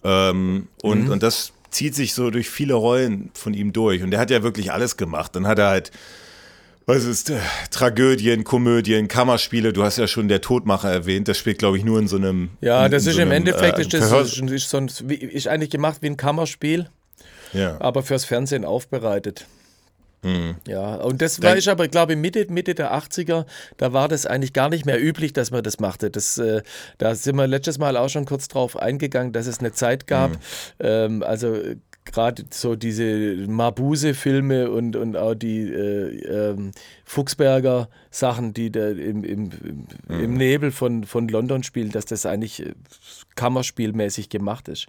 Ähm, 0.05 0.69
und, 0.83 1.07
mhm. 1.07 1.11
und 1.11 1.23
das 1.25 1.53
zieht 1.71 1.97
sich 1.97 2.15
so 2.15 2.31
durch 2.31 2.49
viele 2.49 2.75
Rollen 2.75 3.31
von 3.35 3.55
ihm 3.55 3.73
durch. 3.73 4.05
Und 4.05 4.13
der 4.13 4.21
hat 4.21 4.31
ja 4.31 4.45
wirklich 4.45 4.71
alles 4.71 4.97
gemacht. 4.97 5.35
Dann 5.35 5.49
hat 5.49 5.59
er 5.59 5.69
halt 5.69 5.91
was 6.87 7.05
ist 7.05 7.31
äh, 7.31 7.39
Tragödien, 7.71 8.45
Komödien, 8.45 9.09
Kammerspiele? 9.09 9.73
Du 9.73 9.83
hast 9.83 9.97
ja 9.97 10.07
schon 10.07 10.29
der 10.29 10.41
Todmacher 10.41 10.91
erwähnt. 10.91 11.29
Das 11.29 11.39
spielt, 11.39 11.59
glaube 11.59 11.79
ich, 11.79 11.85
nur 11.85 11.99
in 11.99 12.09
so 12.09 12.17
einem. 12.17 12.51
Ja, 12.61 12.89
das 12.89 13.07
ist 13.07 13.15
so 13.15 13.23
im 13.23 13.29
einem, 13.29 13.39
Endeffekt 13.39 13.79
äh, 13.79 13.83
ist 13.83 13.95
das 13.95 14.05
ist, 14.51 14.71
so 14.71 14.77
ein, 14.79 14.89
ist 15.09 15.49
eigentlich 15.49 15.71
gemacht 15.71 15.99
wie 16.03 16.07
ein 16.07 16.17
Kammerspiel, 16.17 16.89
ja. 17.53 17.81
aber 17.81 18.03
fürs 18.03 18.25
Fernsehen 18.25 18.65
aufbereitet. 18.65 19.47
Mhm. 20.23 20.57
Ja, 20.67 20.95
und 20.97 21.21
das 21.21 21.43
war 21.43 21.57
ich 21.57 21.69
aber, 21.69 21.87
glaube 21.89 22.15
ich, 22.15 22.19
Mitte, 22.19 22.47
Mitte 22.49 22.75
der 22.75 22.95
80er, 22.95 23.45
da 23.77 23.93
war 23.93 24.09
das 24.09 24.25
eigentlich 24.25 24.55
gar 24.55 24.71
nicht 24.71 24.87
mehr 24.87 25.03
üblich, 25.03 25.35
dass 25.35 25.51
man 25.51 25.63
das 25.63 25.81
machte. 25.81 26.11
Das, 26.11 26.39
äh, 26.39 26.63
da 26.97 27.15
sind 27.15 27.37
wir 27.37 27.47
letztes 27.47 27.79
Mal 27.79 27.97
auch 27.97 28.09
schon 28.09 28.25
kurz 28.25 28.49
drauf 28.49 28.79
eingegangen, 28.79 29.33
dass 29.33 29.47
es 29.47 29.61
eine 29.61 29.73
Zeit 29.73 30.07
gab, 30.07 30.31
mhm. 30.31 30.37
ähm, 30.81 31.23
also 31.23 31.57
gerade 32.05 32.45
so 32.51 32.77
diese 32.77 33.47
Mabuse-Filme 33.49 34.71
und, 34.71 34.97
und 34.97 35.17
auch 35.17 35.35
die 35.35 35.63
äh, 35.63 36.51
ähm, 36.51 36.73
Fuchsberger 37.05 37.89
Sachen, 38.11 38.55
die 38.55 38.71
da 38.71 38.89
im, 38.89 39.25
im, 39.25 39.51
im, 39.65 39.87
mhm. 40.09 40.21
im, 40.21 40.35
Nebel 40.35 40.71
von, 40.71 41.05
von 41.05 41.29
London 41.29 41.63
spielen, 41.63 41.91
dass 41.91 42.05
das 42.05 42.27
eigentlich 42.27 42.65
äh, 42.65 42.75
kammerspielmäßig 43.35 44.29
gemacht 44.29 44.69
ist. 44.69 44.87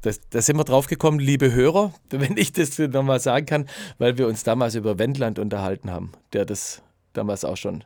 Das, 0.00 0.20
da 0.30 0.42
sind 0.42 0.56
wir 0.56 0.64
drauf 0.64 0.86
gekommen, 0.86 1.18
liebe 1.20 1.52
Hörer, 1.52 1.92
wenn 2.10 2.36
ich 2.36 2.52
das 2.52 2.78
nochmal 2.78 3.20
sagen 3.20 3.46
kann, 3.46 3.68
weil 3.98 4.18
wir 4.18 4.26
uns 4.26 4.42
damals 4.42 4.74
über 4.74 4.98
Wendland 4.98 5.38
unterhalten 5.38 5.90
haben, 5.90 6.12
der 6.32 6.44
das 6.44 6.82
damals 7.12 7.44
auch 7.44 7.56
schon. 7.56 7.84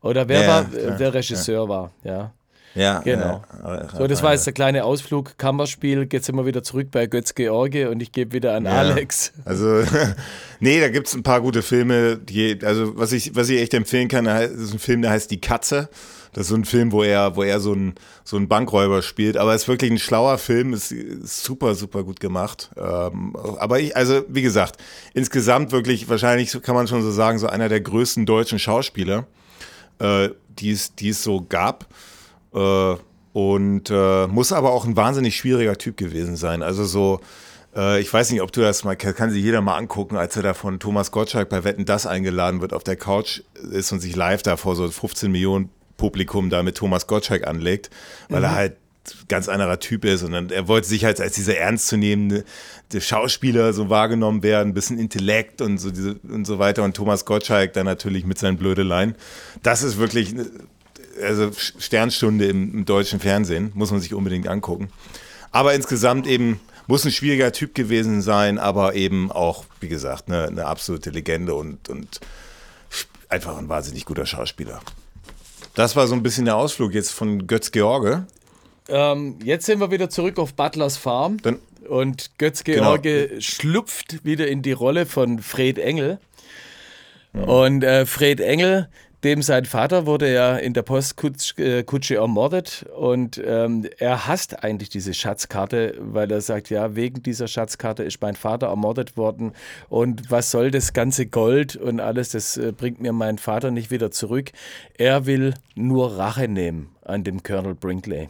Oder 0.00 0.28
wer 0.28 0.42
ja, 0.42 0.48
war, 0.48 0.74
ja, 0.74 0.96
der 0.96 1.14
Regisseur 1.14 1.64
ja. 1.64 1.68
war, 1.68 1.92
ja. 2.02 2.32
Ja, 2.74 3.00
genau. 3.00 3.42
Ja, 3.62 3.88
so, 3.96 4.06
das 4.06 4.22
war 4.22 4.32
jetzt 4.32 4.46
der 4.46 4.52
kleine 4.52 4.84
Ausflug, 4.84 5.36
Kammerspiel. 5.36 6.08
Jetzt 6.10 6.26
sind 6.26 6.36
wir 6.36 6.46
wieder 6.46 6.62
zurück 6.62 6.88
bei 6.90 7.06
Götz 7.06 7.34
George 7.34 7.90
und 7.90 8.02
ich 8.02 8.12
gebe 8.12 8.32
wieder 8.32 8.54
an 8.54 8.64
ja, 8.64 8.72
Alex. 8.72 9.32
Also, 9.44 9.84
nee, 10.60 10.80
da 10.80 10.88
gibt 10.88 11.08
es 11.08 11.14
ein 11.14 11.22
paar 11.22 11.40
gute 11.40 11.62
Filme. 11.62 12.16
Die, 12.16 12.58
also, 12.62 12.96
was 12.96 13.12
ich, 13.12 13.36
was 13.36 13.48
ich 13.48 13.60
echt 13.60 13.74
empfehlen 13.74 14.08
kann, 14.08 14.26
ist 14.26 14.72
ein 14.72 14.78
Film, 14.78 15.02
der 15.02 15.10
heißt 15.10 15.30
Die 15.30 15.40
Katze. 15.40 15.88
Das 16.32 16.44
ist 16.44 16.48
so 16.48 16.54
ein 16.54 16.64
Film, 16.64 16.92
wo 16.92 17.02
er, 17.02 17.36
wo 17.36 17.42
er 17.42 17.60
so 17.60 17.74
ein, 17.74 17.94
so 18.24 18.38
ein 18.38 18.48
Bankräuber 18.48 19.02
spielt. 19.02 19.36
Aber 19.36 19.54
es 19.54 19.62
ist 19.62 19.68
wirklich 19.68 19.90
ein 19.90 19.98
schlauer 19.98 20.38
Film, 20.38 20.72
ist, 20.72 20.90
ist 20.90 21.44
super, 21.44 21.74
super 21.74 22.04
gut 22.04 22.20
gemacht. 22.20 22.70
Ähm, 22.76 23.36
aber 23.58 23.80
ich, 23.80 23.94
also, 23.94 24.24
wie 24.28 24.40
gesagt, 24.40 24.78
insgesamt 25.12 25.72
wirklich, 25.72 26.08
wahrscheinlich 26.08 26.50
kann 26.62 26.74
man 26.74 26.88
schon 26.88 27.02
so 27.02 27.10
sagen, 27.10 27.38
so 27.38 27.48
einer 27.48 27.68
der 27.68 27.82
größten 27.82 28.24
deutschen 28.24 28.58
Schauspieler, 28.58 29.26
äh, 29.98 30.30
die 30.48 30.70
es, 30.70 30.94
die 30.94 31.10
es 31.10 31.22
so 31.22 31.44
gab. 31.46 31.86
Äh, 32.54 32.96
und 33.32 33.90
äh, 33.90 34.26
muss 34.26 34.52
aber 34.52 34.72
auch 34.72 34.84
ein 34.84 34.96
wahnsinnig 34.96 35.36
schwieriger 35.36 35.78
Typ 35.78 35.96
gewesen 35.96 36.36
sein. 36.36 36.62
Also 36.62 36.84
so, 36.84 37.20
äh, 37.74 38.00
ich 38.00 38.12
weiß 38.12 38.30
nicht, 38.30 38.42
ob 38.42 38.52
du 38.52 38.60
das 38.60 38.84
mal, 38.84 38.94
kann 38.94 39.30
sich 39.30 39.42
jeder 39.42 39.62
mal 39.62 39.76
angucken, 39.76 40.16
als 40.16 40.36
er 40.36 40.42
da 40.42 40.54
von 40.54 40.78
Thomas 40.78 41.10
Gottschalk 41.10 41.48
bei 41.48 41.64
Wetten 41.64 41.86
Das 41.86 42.06
eingeladen 42.06 42.60
wird, 42.60 42.74
auf 42.74 42.84
der 42.84 42.96
Couch 42.96 43.40
ist 43.70 43.90
und 43.92 44.00
sich 44.00 44.16
live 44.16 44.42
da 44.42 44.56
vor 44.56 44.76
so 44.76 44.88
15 44.88 45.32
Millionen 45.32 45.70
Publikum 45.96 46.50
da 46.50 46.62
mit 46.62 46.76
Thomas 46.76 47.06
Gottschalk 47.06 47.46
anlegt, 47.46 47.90
weil 48.28 48.40
mhm. 48.40 48.44
er 48.44 48.54
halt 48.54 48.76
ganz 49.28 49.48
anderer 49.48 49.80
Typ 49.80 50.04
ist 50.04 50.22
und 50.22 50.32
dann, 50.32 50.50
er 50.50 50.68
wollte 50.68 50.86
sich 50.86 51.04
halt 51.04 51.20
als 51.20 51.34
dieser 51.34 51.56
ernstzunehmende 51.56 52.44
Schauspieler 52.98 53.72
so 53.72 53.90
wahrgenommen 53.90 54.42
werden, 54.42 54.70
ein 54.70 54.74
bisschen 54.74 54.98
Intellekt 54.98 55.60
und 55.60 55.78
so, 55.78 55.90
diese, 55.90 56.14
und 56.22 56.46
so 56.46 56.58
weiter 56.58 56.84
und 56.84 56.94
Thomas 56.94 57.24
Gottschalk 57.24 57.72
dann 57.72 57.86
natürlich 57.86 58.24
mit 58.24 58.38
seinen 58.38 58.58
Blödeleien. 58.58 59.16
Das 59.62 59.82
ist 59.82 59.98
wirklich 59.98 60.34
also 61.22 61.50
Sternstunde 61.52 62.46
im, 62.46 62.74
im, 62.74 62.84
deutschen 62.84 63.20
Fernsehen, 63.20 63.72
muss 63.74 63.90
man 63.90 64.00
sich 64.00 64.14
unbedingt 64.14 64.48
angucken. 64.48 64.90
Aber 65.50 65.74
insgesamt 65.74 66.26
eben 66.26 66.60
muss 66.86 67.04
ein 67.04 67.12
schwieriger 67.12 67.52
Typ 67.52 67.74
gewesen 67.74 68.22
sein, 68.22 68.58
aber 68.58 68.94
eben 68.94 69.30
auch, 69.30 69.64
wie 69.80 69.88
gesagt, 69.88 70.28
eine, 70.28 70.48
eine 70.48 70.66
absolute 70.66 71.10
Legende 71.10 71.54
und, 71.54 71.88
und 71.88 72.20
einfach 73.28 73.56
ein 73.56 73.68
wahnsinnig 73.68 74.04
guter 74.04 74.26
Schauspieler. 74.26 74.80
Das 75.74 75.96
war 75.96 76.06
so 76.06 76.14
ein 76.14 76.22
bisschen 76.22 76.44
der 76.44 76.56
Ausflug 76.56 76.92
jetzt 76.92 77.12
von 77.12 77.46
Götz 77.46 77.70
George. 77.70 78.26
Ähm, 78.88 79.38
jetzt 79.42 79.66
sind 79.66 79.80
wir 79.80 79.90
wieder 79.90 80.10
zurück 80.10 80.38
auf 80.38 80.54
Butlers 80.54 80.96
Farm. 80.96 81.38
Dann, 81.42 81.58
und 81.88 82.38
Götz 82.38 82.64
genau. 82.64 82.82
George 82.82 83.28
genau. 83.28 83.40
schlüpft 83.40 84.24
wieder 84.24 84.48
in 84.48 84.62
die 84.62 84.72
Rolle 84.72 85.06
von 85.06 85.38
Fred 85.38 85.78
Engel. 85.78 86.18
Mhm. 87.32 87.44
Und 87.44 87.84
äh, 87.84 88.06
Fred 88.06 88.40
Engel 88.40 88.88
dem 89.24 89.42
sein 89.42 89.64
Vater 89.64 90.06
wurde 90.06 90.32
ja 90.32 90.56
in 90.56 90.74
der 90.74 90.82
Postkutsche 90.82 91.54
äh, 91.58 92.16
ermordet 92.16 92.86
und 92.96 93.40
ähm, 93.44 93.86
er 93.98 94.26
hasst 94.26 94.64
eigentlich 94.64 94.88
diese 94.88 95.14
Schatzkarte, 95.14 95.94
weil 96.00 96.30
er 96.30 96.40
sagt, 96.40 96.70
ja, 96.70 96.96
wegen 96.96 97.22
dieser 97.22 97.46
Schatzkarte 97.46 98.02
ist 98.02 98.20
mein 98.20 98.34
Vater 98.34 98.66
ermordet 98.68 99.16
worden 99.16 99.52
und 99.88 100.30
was 100.30 100.50
soll 100.50 100.70
das 100.70 100.92
ganze 100.92 101.26
Gold 101.26 101.76
und 101.76 102.00
alles, 102.00 102.30
das 102.30 102.56
äh, 102.56 102.72
bringt 102.72 103.00
mir 103.00 103.12
mein 103.12 103.38
Vater 103.38 103.70
nicht 103.70 103.90
wieder 103.90 104.10
zurück. 104.10 104.50
Er 104.98 105.26
will 105.26 105.54
nur 105.74 106.16
Rache 106.18 106.48
nehmen 106.48 106.90
an 107.04 107.22
dem 107.22 107.42
Colonel 107.42 107.74
Brinkley. 107.74 108.28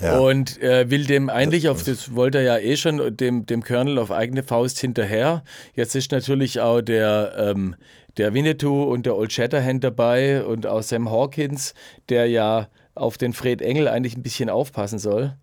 Ja. 0.00 0.18
Und 0.18 0.60
äh, 0.60 0.90
will 0.90 1.04
dem 1.04 1.30
eigentlich, 1.30 1.68
auf 1.68 1.84
das 1.84 2.14
wollte 2.16 2.38
er 2.38 2.44
ja 2.44 2.58
eh 2.58 2.76
schon, 2.76 3.16
dem, 3.16 3.46
dem 3.46 3.62
Colonel 3.62 3.98
auf 3.98 4.10
eigene 4.10 4.42
Faust 4.42 4.80
hinterher. 4.80 5.44
Jetzt 5.74 5.94
ist 5.94 6.10
natürlich 6.10 6.60
auch 6.60 6.80
der, 6.80 7.34
ähm, 7.36 7.76
der 8.16 8.34
Winnetou 8.34 8.84
und 8.84 9.06
der 9.06 9.16
Old 9.16 9.32
Shatterhand 9.32 9.84
dabei 9.84 10.44
und 10.44 10.66
auch 10.66 10.82
Sam 10.82 11.10
Hawkins, 11.10 11.74
der 12.08 12.26
ja 12.26 12.68
auf 12.94 13.16
den 13.16 13.32
Fred 13.32 13.62
Engel 13.62 13.88
eigentlich 13.88 14.16
ein 14.16 14.22
bisschen 14.22 14.50
aufpassen 14.50 14.98
soll. 14.98 15.36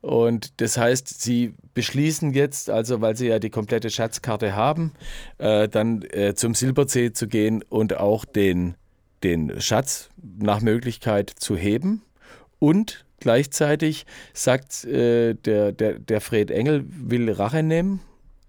Und 0.00 0.60
das 0.60 0.76
heißt, 0.76 1.22
sie 1.22 1.54
beschließen 1.74 2.32
jetzt, 2.32 2.70
also 2.70 3.00
weil 3.00 3.16
sie 3.16 3.28
ja 3.28 3.38
die 3.38 3.50
komplette 3.50 3.90
Schatzkarte 3.90 4.54
haben, 4.54 4.92
äh, 5.38 5.68
dann 5.68 6.02
äh, 6.10 6.34
zum 6.34 6.54
Silberzee 6.54 7.12
zu 7.12 7.26
gehen 7.26 7.62
und 7.68 7.96
auch 7.96 8.24
den, 8.24 8.74
den 9.24 9.60
Schatz 9.60 10.10
nach 10.38 10.60
Möglichkeit 10.60 11.30
zu 11.30 11.56
heben. 11.56 12.02
Und 12.58 13.04
gleichzeitig 13.20 14.06
sagt 14.32 14.84
äh, 14.84 15.34
der, 15.34 15.72
der, 15.72 15.98
der 15.98 16.20
Fred 16.20 16.50
Engel, 16.50 16.84
will 16.88 17.30
Rache 17.30 17.62
nehmen 17.62 18.00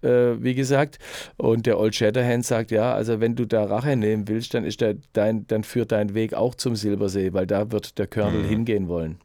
äh, 0.02 0.42
wie 0.42 0.54
gesagt. 0.54 0.98
Und 1.36 1.66
der 1.66 1.78
Old 1.78 1.94
Shatterhand 1.94 2.44
sagt, 2.46 2.70
ja, 2.70 2.94
also 2.94 3.20
wenn 3.20 3.36
du 3.36 3.46
da 3.46 3.64
Rache 3.64 3.96
nehmen 3.96 4.28
willst, 4.28 4.54
dann, 4.54 4.64
ist 4.64 4.80
der, 4.80 4.96
dein, 5.12 5.46
dann 5.46 5.64
führt 5.64 5.92
dein 5.92 6.14
Weg 6.14 6.34
auch 6.34 6.54
zum 6.54 6.76
Silbersee, 6.76 7.32
weil 7.32 7.46
da 7.46 7.70
wird 7.70 7.98
der 7.98 8.06
Colonel 8.06 8.42
mhm. 8.42 8.48
hingehen 8.48 8.88
wollen. 8.88 9.18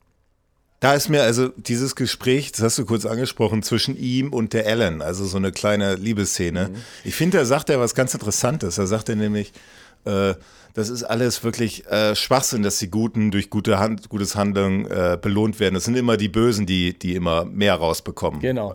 Da 0.79 0.93
ist 0.95 1.07
mir 1.07 1.23
also 1.23 1.47
dieses 1.47 1.95
Gespräch, 1.95 2.51
das 2.51 2.61
hast 2.61 2.77
du 2.77 2.85
kurz 2.85 3.05
angesprochen, 3.05 3.63
zwischen 3.63 3.97
ihm 3.97 4.33
und 4.33 4.51
der 4.51 4.65
Ellen, 4.65 5.01
also 5.01 5.23
so 5.23 5.37
eine 5.37 5.53
kleine 5.53 5.95
Liebesszene. 5.95 6.69
Mhm. 6.69 6.75
Ich 7.05 7.15
finde, 7.15 7.37
da 7.37 7.45
sagt 7.45 7.69
er 7.69 7.79
was 7.79 7.95
ganz 7.95 8.13
Interessantes. 8.13 8.75
Da 8.75 8.85
sagt 8.85 9.07
er 9.07 9.15
nämlich, 9.15 9.53
äh, 10.03 10.33
das 10.73 10.89
ist 10.89 11.03
alles 11.03 11.43
wirklich 11.43 11.85
äh, 11.87 12.15
Schwachsinn, 12.15 12.63
dass 12.63 12.79
die 12.79 12.89
Guten 12.89 13.31
durch 13.31 13.49
gute 13.49 13.79
Hand, 13.79 14.09
gutes 14.09 14.35
Handeln 14.35 14.85
äh, 14.87 15.17
belohnt 15.21 15.61
werden. 15.61 15.75
Das 15.75 15.85
sind 15.85 15.95
immer 15.95 16.17
die 16.17 16.27
Bösen, 16.27 16.65
die, 16.65 16.99
die 16.99 17.15
immer 17.15 17.45
mehr 17.45 17.75
rausbekommen. 17.75 18.41
Genau. 18.41 18.73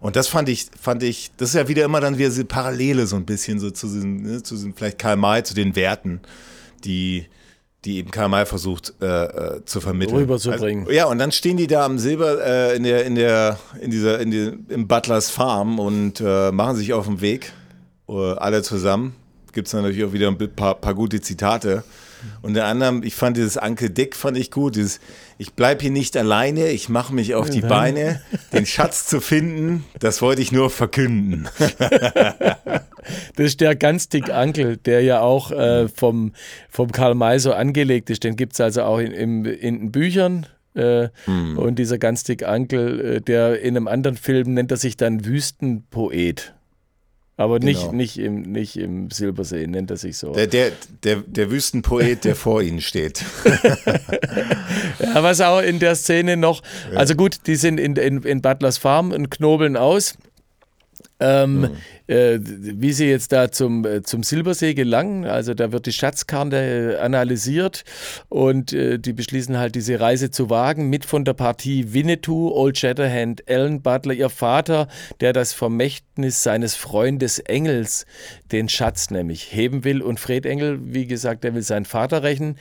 Und 0.00 0.16
das 0.16 0.28
fand 0.28 0.48
ich, 0.48 0.66
fand 0.80 1.02
ich, 1.02 1.30
das 1.36 1.50
ist 1.50 1.54
ja 1.54 1.68
wieder 1.68 1.84
immer 1.84 2.00
dann 2.00 2.18
wieder 2.18 2.28
diese 2.28 2.44
Parallele 2.44 3.06
so 3.06 3.16
ein 3.16 3.24
bisschen 3.24 3.58
so 3.58 3.70
zu 3.70 3.86
diesen, 3.86 4.22
ne, 4.22 4.42
zu 4.42 4.54
diesen 4.54 4.74
vielleicht 4.74 4.98
Karl 4.98 5.16
May, 5.16 5.42
zu 5.42 5.54
den 5.54 5.76
Werten, 5.76 6.20
die, 6.84 7.26
die 7.84 7.98
eben 7.98 8.10
Karl 8.10 8.28
May 8.28 8.46
versucht 8.46 8.94
äh, 9.00 9.06
äh, 9.06 9.64
zu 9.64 9.80
vermitteln. 9.80 10.16
Rüberzubringen. 10.18 10.84
Also, 10.84 10.92
ja, 10.92 11.06
und 11.06 11.18
dann 11.18 11.32
stehen 11.32 11.56
die 11.56 11.66
da 11.66 11.84
am 11.84 11.98
Silber, 11.98 12.44
äh, 12.44 12.76
in 12.76 12.82
der, 12.82 13.04
in 13.04 13.14
der, 13.14 13.58
in 13.80 13.90
dieser, 13.90 14.20
in 14.20 14.30
die, 14.30 14.52
im 14.68 14.86
Butlers 14.86 15.30
Farm 15.30 15.78
und 15.78 16.20
äh, 16.20 16.52
machen 16.52 16.76
sich 16.76 16.92
auf 16.92 17.06
den 17.06 17.20
Weg, 17.20 17.52
äh, 18.08 18.12
alle 18.12 18.62
zusammen. 18.62 19.14
Gibt 19.52 19.68
es 19.68 19.72
natürlich 19.74 20.04
auch 20.04 20.12
wieder 20.12 20.28
ein 20.28 20.36
paar, 20.54 20.74
paar 20.74 20.94
gute 20.94 21.20
Zitate. 21.20 21.82
Und 22.42 22.54
der 22.54 22.66
andere, 22.66 23.00
ich 23.04 23.14
fand 23.14 23.36
dieses 23.36 23.56
Uncle 23.56 23.90
Dick 23.90 24.16
fand 24.16 24.36
ich 24.36 24.50
gut. 24.50 24.76
Dieses, 24.76 25.00
ich 25.38 25.54
bleib 25.54 25.82
hier 25.82 25.90
nicht 25.90 26.16
alleine, 26.16 26.68
ich 26.68 26.88
mache 26.88 27.14
mich 27.14 27.34
auf 27.34 27.50
die 27.50 27.60
Beine. 27.60 28.20
Den 28.52 28.66
Schatz 28.66 29.06
zu 29.06 29.20
finden, 29.20 29.84
das 29.98 30.22
wollte 30.22 30.42
ich 30.42 30.52
nur 30.52 30.70
verkünden. 30.70 31.48
Das 33.36 33.46
ist 33.46 33.60
der 33.60 33.76
ganz 33.76 34.08
dick 34.08 34.30
Ankel, 34.30 34.76
der 34.76 35.02
ja 35.02 35.20
auch 35.20 35.50
äh, 35.50 35.88
vom, 35.88 36.32
vom 36.68 36.90
Karl 36.90 37.14
May 37.14 37.38
so 37.38 37.52
angelegt 37.52 38.10
ist. 38.10 38.24
Den 38.24 38.36
gibt 38.36 38.54
es 38.54 38.60
also 38.60 38.82
auch 38.82 38.98
in, 38.98 39.12
in, 39.12 39.44
in 39.44 39.78
den 39.78 39.92
Büchern. 39.92 40.46
Äh, 40.74 41.08
hm. 41.24 41.56
Und 41.56 41.78
dieser 41.78 41.98
ganz 41.98 42.24
dick 42.24 42.42
Ankel, 42.42 43.00
äh, 43.00 43.20
der 43.20 43.60
in 43.60 43.76
einem 43.76 43.88
anderen 43.88 44.16
Film 44.16 44.54
nennt 44.54 44.70
er 44.70 44.76
sich 44.76 44.96
dann 44.96 45.24
Wüstenpoet. 45.24 46.54
Aber 47.38 47.58
nicht, 47.58 47.80
genau. 47.80 47.92
nicht, 47.92 48.18
im, 48.18 48.42
nicht 48.42 48.76
im 48.76 49.10
Silbersee, 49.10 49.66
nennt 49.66 49.90
er 49.90 49.98
sich 49.98 50.16
so. 50.16 50.32
Der, 50.32 50.46
der, 50.46 50.72
der, 51.02 51.16
der 51.16 51.50
Wüstenpoet, 51.50 52.24
der 52.24 52.34
vor 52.34 52.62
ihnen 52.62 52.80
steht. 52.80 53.22
ja, 54.98 55.22
was 55.22 55.42
auch 55.42 55.60
in 55.60 55.78
der 55.78 55.96
Szene 55.96 56.38
noch, 56.38 56.62
also 56.94 57.14
gut, 57.14 57.46
die 57.46 57.56
sind 57.56 57.78
in, 57.78 57.94
in, 57.96 58.22
in 58.22 58.40
Butlers 58.40 58.78
Farm 58.78 59.12
und 59.12 59.30
knobeln 59.30 59.76
aus. 59.76 60.14
Ähm, 61.18 61.60
mhm. 61.60 61.70
äh, 62.08 62.38
wie 62.40 62.92
sie 62.92 63.06
jetzt 63.06 63.32
da 63.32 63.50
zum, 63.50 63.86
äh, 63.86 64.02
zum 64.02 64.22
Silbersee 64.22 64.74
gelangen, 64.74 65.24
also 65.24 65.54
da 65.54 65.72
wird 65.72 65.86
die 65.86 65.92
Schatzkarte 65.92 66.56
äh, 66.56 66.96
analysiert 66.98 67.84
und 68.28 68.74
äh, 68.74 68.98
die 68.98 69.14
beschließen 69.14 69.56
halt 69.56 69.76
diese 69.76 69.98
Reise 69.98 70.30
zu 70.30 70.50
wagen, 70.50 70.90
mit 70.90 71.06
von 71.06 71.24
der 71.24 71.32
Partie 71.32 71.94
Winnetou, 71.94 72.50
Old 72.52 72.76
Shatterhand, 72.76 73.48
Ellen 73.48 73.80
Butler, 73.80 74.12
ihr 74.12 74.28
Vater, 74.28 74.88
der 75.20 75.32
das 75.32 75.54
Vermächtnis 75.54 76.42
seines 76.42 76.74
Freundes 76.74 77.38
Engels, 77.38 78.04
den 78.52 78.68
Schatz 78.68 79.10
nämlich, 79.10 79.54
heben 79.54 79.84
will 79.84 80.02
und 80.02 80.20
Fred 80.20 80.44
Engel, 80.44 80.78
wie 80.82 81.06
gesagt, 81.06 81.44
der 81.44 81.54
will 81.54 81.62
seinen 81.62 81.86
Vater 81.86 82.24
rächen, 82.24 82.58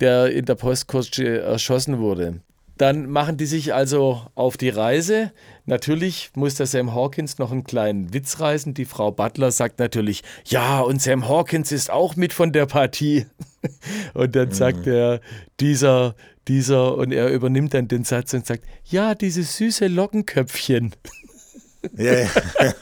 der 0.00 0.32
in 0.32 0.44
der 0.44 0.56
Postkutsche 0.56 1.40
erschossen 1.40 2.00
wurde. 2.00 2.40
Dann 2.82 3.08
machen 3.08 3.36
die 3.36 3.46
sich 3.46 3.72
also 3.72 4.22
auf 4.34 4.56
die 4.56 4.68
Reise. 4.68 5.30
Natürlich 5.66 6.32
muss 6.34 6.56
der 6.56 6.66
Sam 6.66 6.92
Hawkins 6.92 7.38
noch 7.38 7.52
einen 7.52 7.62
kleinen 7.62 8.12
Witz 8.12 8.40
reißen. 8.40 8.74
Die 8.74 8.86
Frau 8.86 9.12
Butler 9.12 9.52
sagt 9.52 9.78
natürlich, 9.78 10.24
ja, 10.46 10.80
und 10.80 11.00
Sam 11.00 11.28
Hawkins 11.28 11.70
ist 11.70 11.92
auch 11.92 12.16
mit 12.16 12.32
von 12.32 12.50
der 12.50 12.66
Partie. 12.66 13.26
Und 14.14 14.34
dann 14.34 14.48
mhm. 14.48 14.52
sagt 14.54 14.88
er, 14.88 15.20
dieser, 15.60 16.16
dieser, 16.48 16.96
und 16.96 17.12
er 17.12 17.28
übernimmt 17.28 17.72
dann 17.74 17.86
den 17.86 18.02
Satz 18.02 18.34
und 18.34 18.44
sagt, 18.44 18.64
ja, 18.86 19.14
dieses 19.14 19.56
süße 19.58 19.86
Lockenköpfchen. 19.86 20.92
Ja, 21.96 22.12
ja. 22.12 22.28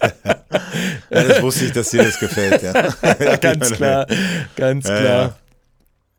ja, 1.10 1.24
das 1.24 1.42
wusste 1.42 1.66
ich, 1.66 1.72
dass 1.72 1.90
dir 1.90 2.04
das 2.04 2.18
gefällt, 2.18 2.62
ja. 2.62 3.36
ganz 3.36 3.72
klar, 3.72 4.06
ganz 4.56 4.86
klar. 4.86 5.04
Ja, 5.04 5.36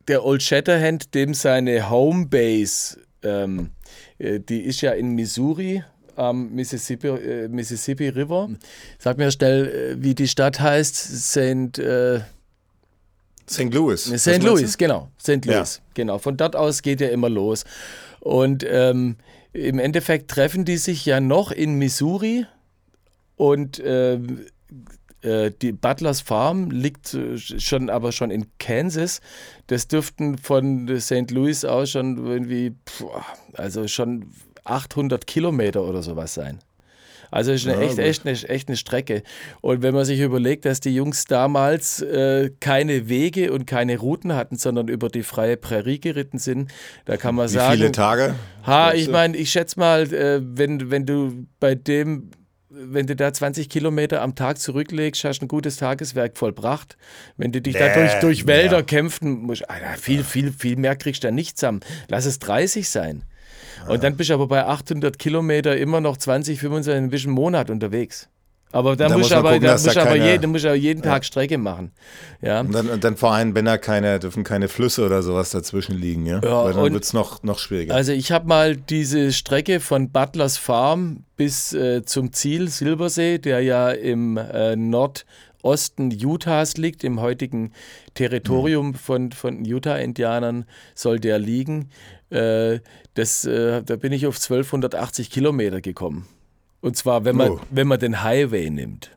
der 0.07 0.23
Old 0.23 0.43
Shatterhand, 0.43 1.15
dem 1.15 1.33
seine 1.33 1.89
Homebase 1.89 2.99
ähm, 3.23 3.71
äh, 4.17 4.39
die 4.39 4.61
ist 4.61 4.81
ja 4.81 4.91
in 4.91 5.15
Missouri 5.15 5.83
am 6.15 6.51
Mississippi, 6.53 7.07
äh, 7.07 7.47
Mississippi 7.47 8.09
River. 8.09 8.49
Sag 8.99 9.17
mir 9.17 9.31
schnell, 9.31 9.67
äh, 9.67 10.03
wie 10.03 10.15
die 10.15 10.27
Stadt 10.27 10.59
heißt. 10.59 10.95
St. 10.95 11.79
Äh, 11.79 12.21
St. 13.49 13.73
Louis. 13.73 14.03
St. 14.03 14.43
Louis, 14.43 14.77
genau. 14.77 15.09
St. 15.19 15.45
Louis, 15.45 15.77
ja. 15.77 15.83
genau. 15.93 16.19
Von 16.19 16.37
dort 16.37 16.55
aus 16.55 16.81
geht 16.81 17.01
ja 17.01 17.09
immer 17.09 17.29
los. 17.29 17.65
Und 18.19 18.65
ähm, 18.67 19.17
im 19.53 19.79
Endeffekt 19.79 20.31
treffen 20.31 20.63
die 20.63 20.77
sich 20.77 21.05
ja 21.05 21.19
noch 21.19 21.51
in 21.51 21.75
Missouri 21.75 22.45
und 23.35 23.79
äh, 23.79 24.13
äh, 24.13 24.19
die 25.23 25.71
Butlers 25.71 26.21
Farm 26.21 26.71
liegt 26.71 27.13
äh, 27.13 27.37
schon 27.37 27.89
aber 27.89 28.11
schon 28.11 28.31
in 28.31 28.47
Kansas. 28.59 29.21
Das 29.67 29.87
dürften 29.87 30.37
von 30.37 30.87
St. 30.99 31.31
Louis 31.31 31.63
aus 31.63 31.91
schon 31.91 32.25
irgendwie, 32.25 32.75
also 33.53 33.87
schon 33.87 34.31
800 34.63 35.27
Kilometer 35.27 35.83
oder 35.83 36.01
sowas 36.01 36.33
sein. 36.33 36.59
Also 37.31 37.53
ist 37.53 37.65
eine 37.65 37.81
ja, 37.81 37.89
echt, 37.89 37.97
echt, 37.97 38.27
eine, 38.27 38.37
echt 38.49 38.67
eine 38.67 38.75
Strecke. 38.75 39.23
Und 39.61 39.81
wenn 39.81 39.93
man 39.93 40.03
sich 40.03 40.19
überlegt, 40.19 40.65
dass 40.65 40.81
die 40.81 40.93
Jungs 40.93 41.23
damals 41.25 42.01
äh, 42.01 42.51
keine 42.59 43.07
Wege 43.07 43.53
und 43.53 43.65
keine 43.65 43.97
Routen 43.97 44.35
hatten, 44.35 44.57
sondern 44.57 44.89
über 44.89 45.07
die 45.07 45.23
freie 45.23 45.55
Prärie 45.55 45.99
geritten 45.99 46.39
sind, 46.39 46.69
da 47.05 47.15
kann 47.15 47.35
man 47.35 47.47
Wie 47.47 47.53
sagen. 47.53 47.73
Wie 47.73 47.77
viele 47.77 47.91
Tage? 47.93 48.35
Ha, 48.67 48.91
ich 48.93 49.07
meine, 49.07 49.37
ich 49.37 49.49
schätze 49.49 49.79
mal, 49.79 50.13
äh, 50.13 50.41
wenn, 50.43 50.91
wenn 50.91 51.05
du 51.05 51.47
bei 51.61 51.73
dem 51.73 52.31
wenn 52.73 53.05
du 53.05 53.15
da 53.15 53.33
20 53.33 53.69
Kilometer 53.69 54.21
am 54.21 54.35
Tag 54.35 54.57
zurücklegst, 54.59 55.23
hast 55.25 55.39
du 55.39 55.45
ein 55.45 55.47
gutes 55.49 55.77
Tageswerk 55.77 56.37
vollbracht. 56.37 56.97
Wenn 57.37 57.51
du 57.51 57.61
dich 57.61 57.73
nee, 57.73 57.79
da 57.79 57.93
durch, 57.93 58.13
durch 58.21 58.47
Wälder 58.47 58.77
ja. 58.77 58.83
kämpfen 58.83 59.41
musst, 59.41 59.69
Alter, 59.69 59.97
viel, 59.97 60.23
viel, 60.23 60.53
viel 60.53 60.77
mehr 60.77 60.95
kriegst 60.95 61.23
du 61.23 61.27
da 61.27 61.31
nicht 61.31 61.57
zusammen. 61.57 61.81
Lass 62.07 62.25
es 62.25 62.39
30 62.39 62.89
sein. 62.89 63.23
Und 63.87 64.03
dann 64.03 64.15
bist 64.15 64.29
du 64.29 64.35
aber 64.35 64.47
bei 64.47 64.65
800 64.65 65.17
Kilometer 65.19 65.75
immer 65.75 66.01
noch 66.01 66.17
20, 66.17 66.59
25 66.59 67.27
ein 67.27 67.31
Monat 67.31 67.69
unterwegs. 67.69 68.29
Aber 68.71 68.95
da, 68.95 69.09
da 69.09 69.17
muss, 69.17 69.31
aber, 69.31 69.53
gucken, 69.53 69.65
da 69.65 69.73
muss 69.73 69.87
aber, 69.87 70.09
keine, 70.11 70.31
jeden, 70.31 70.51
muss 70.51 70.63
aber 70.63 70.75
jeden 70.75 71.01
Tag 71.01 71.23
ja. 71.23 71.23
Strecke 71.23 71.57
machen. 71.57 71.91
Ja. 72.41 72.61
Und 72.61 72.73
dann, 72.73 72.89
und 72.89 73.03
dann 73.03 73.17
vor 73.17 73.33
allem, 73.33 73.53
wenn 73.53 73.65
da 73.65 73.77
keine, 73.77 74.19
dürfen 74.19 74.43
keine 74.43 74.67
Flüsse 74.67 75.05
oder 75.05 75.21
sowas 75.23 75.51
dazwischen 75.51 75.97
liegen, 75.97 76.25
ja. 76.25 76.39
ja 76.43 76.63
Weil 76.63 76.73
dann 76.73 76.93
wird 76.93 77.03
es 77.03 77.13
noch, 77.13 77.43
noch 77.43 77.59
schwieriger. 77.59 77.93
Also 77.93 78.13
ich 78.13 78.31
habe 78.31 78.47
mal 78.47 78.75
diese 78.75 79.33
Strecke 79.33 79.79
von 79.79 80.11
Butlers 80.11 80.57
Farm 80.57 81.23
bis 81.35 81.73
äh, 81.73 82.03
zum 82.05 82.31
Ziel 82.33 82.69
Silbersee, 82.69 83.39
der 83.39 83.61
ja 83.61 83.91
im 83.91 84.37
äh, 84.37 84.75
Nordosten 84.75 86.13
Utahs 86.23 86.77
liegt, 86.77 87.03
im 87.03 87.19
heutigen 87.19 87.73
Territorium 88.13 88.87
mhm. 88.87 88.95
von, 88.95 89.31
von 89.33 89.65
Utah-Indianern 89.65 90.65
soll 90.95 91.19
der 91.19 91.39
liegen. 91.39 91.89
Äh, 92.29 92.79
das, 93.15 93.43
äh, 93.43 93.83
da 93.83 93.97
bin 93.97 94.13
ich 94.13 94.25
auf 94.25 94.35
1280 94.35 95.29
Kilometer 95.29 95.81
gekommen. 95.81 96.27
Und 96.81 96.97
zwar, 96.97 97.25
wenn 97.25 97.35
man, 97.35 97.51
oh. 97.51 97.59
wenn 97.69 97.87
man 97.87 97.99
den 97.99 98.23
Highway 98.23 98.69
nimmt. 98.69 99.11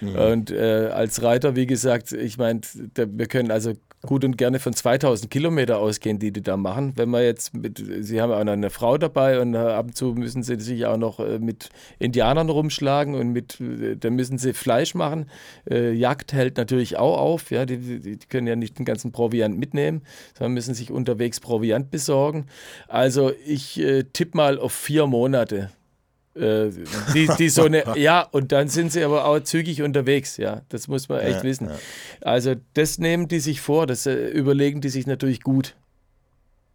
Mhm. 0.00 0.16
Und 0.16 0.50
äh, 0.50 0.90
als 0.92 1.22
Reiter, 1.22 1.56
wie 1.56 1.66
gesagt, 1.66 2.12
ich 2.12 2.38
meine, 2.38 2.60
wir 2.94 3.26
können 3.26 3.50
also 3.50 3.74
gut 4.02 4.24
und 4.24 4.36
gerne 4.36 4.58
von 4.58 4.72
2000 4.72 5.30
Kilometer 5.30 5.78
ausgehen, 5.78 6.18
die 6.18 6.30
die 6.30 6.42
da 6.42 6.56
machen. 6.56 6.92
Wenn 6.96 7.08
man 7.08 7.22
jetzt 7.22 7.54
mit, 7.54 7.82
sie 8.00 8.20
haben 8.20 8.32
auch 8.32 8.44
noch 8.44 8.52
eine 8.52 8.70
Frau 8.70 8.98
dabei 8.98 9.40
und 9.40 9.54
äh, 9.54 9.58
ab 9.58 9.86
und 9.86 9.96
zu 9.96 10.14
müssen 10.14 10.42
sie 10.42 10.60
sich 10.60 10.86
auch 10.86 10.96
noch 10.96 11.20
äh, 11.20 11.38
mit 11.38 11.70
Indianern 11.98 12.50
rumschlagen 12.50 13.14
und 13.14 13.30
mit, 13.30 13.60
äh, 13.60 13.96
dann 13.96 14.14
müssen 14.14 14.38
sie 14.38 14.52
Fleisch 14.52 14.94
machen. 14.94 15.30
Äh, 15.68 15.92
Jagd 15.92 16.32
hält 16.32 16.58
natürlich 16.58 16.98
auch 16.98 17.18
auf, 17.18 17.50
ja, 17.50 17.64
die, 17.64 18.00
die, 18.00 18.18
können 18.28 18.46
ja 18.46 18.56
nicht 18.56 18.78
den 18.78 18.84
ganzen 18.84 19.10
Proviant 19.10 19.58
mitnehmen, 19.58 20.02
sondern 20.36 20.52
müssen 20.52 20.74
sich 20.74 20.90
unterwegs 20.90 21.40
Proviant 21.40 21.90
besorgen. 21.90 22.46
Also 22.88 23.32
ich 23.46 23.80
äh, 23.80 24.04
tippe 24.04 24.36
mal 24.36 24.58
auf 24.58 24.72
vier 24.72 25.06
Monate 25.06 25.70
äh, 26.34 26.70
die, 27.14 27.28
die 27.38 27.48
so 27.48 27.64
eine, 27.64 27.84
ja, 27.96 28.22
und 28.22 28.52
dann 28.52 28.68
sind 28.68 28.92
sie 28.92 29.04
aber 29.04 29.24
auch 29.26 29.40
zügig 29.40 29.82
unterwegs, 29.82 30.36
ja, 30.36 30.62
das 30.68 30.88
muss 30.88 31.08
man 31.08 31.20
echt 31.20 31.38
ja, 31.38 31.42
wissen. 31.42 31.68
Ja. 31.68 31.76
Also 32.22 32.54
das 32.74 32.98
nehmen 32.98 33.28
die 33.28 33.40
sich 33.40 33.60
vor, 33.60 33.86
das 33.86 34.06
äh, 34.06 34.28
überlegen 34.28 34.80
die 34.80 34.88
sich 34.88 35.06
natürlich 35.06 35.42
gut. 35.42 35.76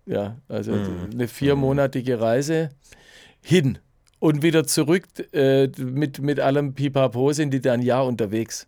Ja, 0.06 0.38
also 0.48 0.72
mhm. 0.72 1.10
eine 1.14 1.28
viermonatige 1.28 2.20
Reise 2.20 2.70
hin 3.42 3.78
und 4.20 4.42
wieder 4.42 4.66
zurück 4.66 5.04
äh, 5.34 5.68
mit, 5.78 6.20
mit 6.20 6.40
allem 6.40 6.74
Pipapo 6.74 7.32
sind 7.32 7.52
die 7.52 7.62
dann 7.62 7.82
ein 7.82 7.86
Jahr 7.86 8.06
unterwegs. 8.06 8.68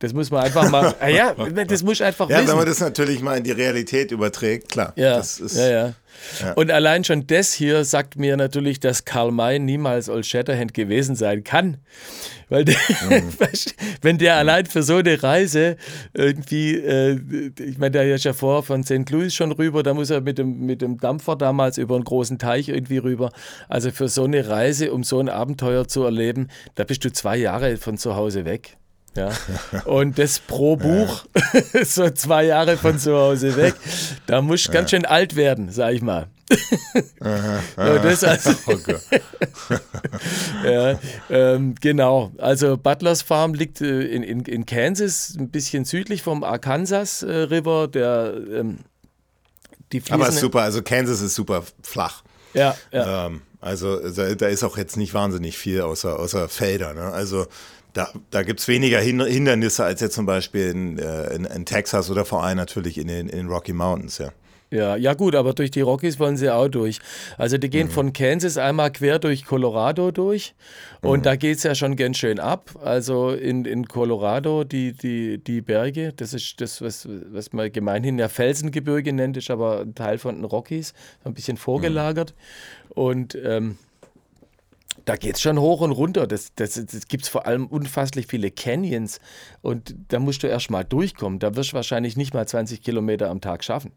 Das 0.00 0.14
muss 0.14 0.30
man 0.30 0.44
einfach 0.44 0.70
mal, 0.70 0.94
ah 1.00 1.08
ja, 1.08 1.34
das 1.34 1.82
muss 1.82 2.00
einfach 2.00 2.28
ja, 2.30 2.38
wissen. 2.38 2.48
wenn 2.48 2.56
man 2.56 2.66
das 2.66 2.80
natürlich 2.80 3.20
mal 3.20 3.36
in 3.36 3.44
die 3.44 3.52
Realität 3.52 4.10
überträgt, 4.10 4.70
klar. 4.70 4.94
Ja, 4.96 5.18
ist, 5.18 5.40
ja, 5.54 5.68
ja. 5.68 5.94
ja. 6.40 6.52
Und 6.54 6.70
allein 6.70 7.04
schon 7.04 7.26
das 7.26 7.52
hier 7.52 7.84
sagt 7.84 8.16
mir 8.16 8.38
natürlich, 8.38 8.80
dass 8.80 9.04
Karl 9.04 9.30
May 9.30 9.58
niemals 9.58 10.08
Old 10.08 10.24
Shatterhand 10.24 10.72
gewesen 10.72 11.16
sein 11.16 11.44
kann. 11.44 11.76
Weil 12.48 12.64
der, 12.64 12.76
mhm. 13.10 13.28
wenn 14.00 14.16
der 14.16 14.36
allein 14.36 14.64
für 14.64 14.82
so 14.82 14.96
eine 14.96 15.22
Reise 15.22 15.76
irgendwie, 16.14 16.76
äh, 16.76 17.20
ich 17.58 17.76
meine, 17.76 17.90
der 17.90 18.14
ist 18.14 18.24
ja 18.24 18.32
vor 18.32 18.62
von 18.62 18.82
St. 18.82 19.10
Louis 19.10 19.34
schon 19.34 19.52
rüber, 19.52 19.82
da 19.82 19.92
muss 19.92 20.08
er 20.08 20.22
mit 20.22 20.38
dem, 20.38 20.64
mit 20.64 20.80
dem 20.80 20.96
Dampfer 20.96 21.36
damals 21.36 21.76
über 21.76 21.94
einen 21.94 22.04
großen 22.04 22.38
Teich 22.38 22.70
irgendwie 22.70 22.98
rüber. 22.98 23.32
Also 23.68 23.90
für 23.90 24.08
so 24.08 24.24
eine 24.24 24.48
Reise, 24.48 24.94
um 24.94 25.04
so 25.04 25.20
ein 25.20 25.28
Abenteuer 25.28 25.86
zu 25.86 26.04
erleben, 26.04 26.48
da 26.74 26.84
bist 26.84 27.04
du 27.04 27.12
zwei 27.12 27.36
Jahre 27.36 27.76
von 27.76 27.98
zu 27.98 28.16
Hause 28.16 28.46
weg. 28.46 28.78
Ja. 29.16 29.30
Und 29.86 30.18
das 30.18 30.38
pro 30.38 30.76
Buch, 30.76 31.24
ja. 31.72 31.84
so 31.84 32.10
zwei 32.10 32.44
Jahre 32.44 32.76
von 32.76 32.98
zu 32.98 33.16
Hause 33.16 33.56
weg, 33.56 33.74
da 34.26 34.40
muss 34.40 34.66
ja. 34.66 34.72
ganz 34.72 34.90
schön 34.90 35.04
alt 35.04 35.34
werden, 35.34 35.70
sag 35.72 35.94
ich 35.94 36.02
mal. 36.02 36.28
Aha. 37.20 37.98
das 37.98 38.24
also, 38.24 38.50
oh 38.66 38.76
ja, 40.64 40.98
ähm, 41.28 41.74
genau. 41.80 42.32
Also 42.38 42.76
Butlers 42.76 43.22
Farm 43.22 43.54
liegt 43.54 43.80
äh, 43.80 44.02
in, 44.02 44.22
in, 44.22 44.40
in 44.44 44.66
Kansas, 44.66 45.36
ein 45.38 45.50
bisschen 45.50 45.84
südlich 45.84 46.22
vom 46.22 46.42
Arkansas 46.42 47.22
äh, 47.22 47.30
River. 47.32 47.88
Der, 47.88 48.34
ähm, 48.52 48.78
die 49.92 50.02
Aber 50.10 50.30
super, 50.32 50.62
also 50.62 50.82
Kansas 50.82 51.20
ist 51.20 51.34
super 51.34 51.64
flach. 51.82 52.22
Ja, 52.54 52.76
ja. 52.92 53.26
Ähm, 53.26 53.42
also 53.60 54.10
da, 54.10 54.34
da, 54.34 54.48
ist 54.48 54.64
auch 54.64 54.78
jetzt 54.78 54.96
nicht 54.96 55.14
wahnsinnig 55.14 55.58
viel 55.58 55.82
außer, 55.82 56.18
außer 56.18 56.48
Felder. 56.48 56.94
Ne? 56.94 57.02
Also 57.02 57.46
Da, 57.92 58.08
da 58.30 58.42
gibt 58.42 58.60
es 58.60 58.68
weniger 58.68 59.00
Hindernisse 59.00 59.84
als 59.84 60.00
jetzt 60.00 60.14
zum 60.14 60.26
Beispiel 60.26 60.68
in, 60.68 60.98
äh, 60.98 61.34
in, 61.34 61.44
in, 61.44 61.64
Texas 61.64 62.10
oder 62.10 62.24
vor 62.24 62.44
allem 62.44 62.56
natürlich 62.56 62.98
in 62.98 63.08
den, 63.08 63.28
in 63.28 63.38
den 63.38 63.48
Rocky 63.48 63.72
Mountains, 63.72 64.18
ja. 64.18 64.30
Ja, 64.72 64.94
ja 64.94 65.14
gut, 65.14 65.34
aber 65.34 65.52
durch 65.52 65.72
die 65.72 65.80
Rockies 65.80 66.20
wollen 66.20 66.36
sie 66.36 66.48
auch 66.48 66.68
durch. 66.68 67.00
Also 67.36 67.58
die 67.58 67.68
gehen 67.68 67.88
mhm. 67.88 67.92
von 67.92 68.12
Kansas 68.12 68.56
einmal 68.56 68.92
quer 68.92 69.18
durch 69.18 69.44
Colorado 69.44 70.12
durch 70.12 70.54
und 71.02 71.20
mhm. 71.20 71.22
da 71.24 71.34
geht 71.34 71.56
es 71.56 71.64
ja 71.64 71.74
schon 71.74 71.96
ganz 71.96 72.18
schön 72.18 72.38
ab. 72.38 72.70
Also 72.80 73.30
in, 73.30 73.64
in 73.64 73.88
Colorado, 73.88 74.62
die, 74.62 74.92
die, 74.92 75.38
die 75.38 75.60
Berge, 75.60 76.12
das 76.14 76.34
ist 76.34 76.60
das, 76.60 76.80
was, 76.80 77.08
was 77.32 77.52
man 77.52 77.72
gemeinhin 77.72 78.16
ja 78.18 78.28
Felsengebirge 78.28 79.12
nennt, 79.12 79.36
ist 79.36 79.50
aber 79.50 79.80
ein 79.80 79.96
Teil 79.96 80.18
von 80.18 80.36
den 80.36 80.44
Rockies, 80.44 80.94
ein 81.24 81.34
bisschen 81.34 81.56
vorgelagert. 81.56 82.34
Mhm. 82.34 82.92
Und 82.92 83.38
ähm, 83.42 83.76
da 85.10 85.16
geht 85.16 85.36
es 85.36 85.42
schon 85.42 85.58
hoch 85.58 85.80
und 85.80 85.92
runter. 85.92 86.26
Das, 86.26 86.54
das, 86.54 86.74
das 86.74 87.08
gibt 87.08 87.24
es 87.24 87.28
vor 87.28 87.46
allem 87.46 87.66
unfasslich 87.66 88.26
viele 88.26 88.50
Canyons 88.50 89.18
und 89.60 89.94
da 90.08 90.18
musst 90.18 90.42
du 90.42 90.46
erst 90.46 90.70
mal 90.70 90.84
durchkommen. 90.84 91.38
Da 91.38 91.56
wirst 91.56 91.72
du 91.72 91.74
wahrscheinlich 91.74 92.16
nicht 92.16 92.34
mal 92.34 92.46
20 92.46 92.82
Kilometer 92.82 93.30
am 93.30 93.40
Tag 93.40 93.64
schaffen. 93.64 93.92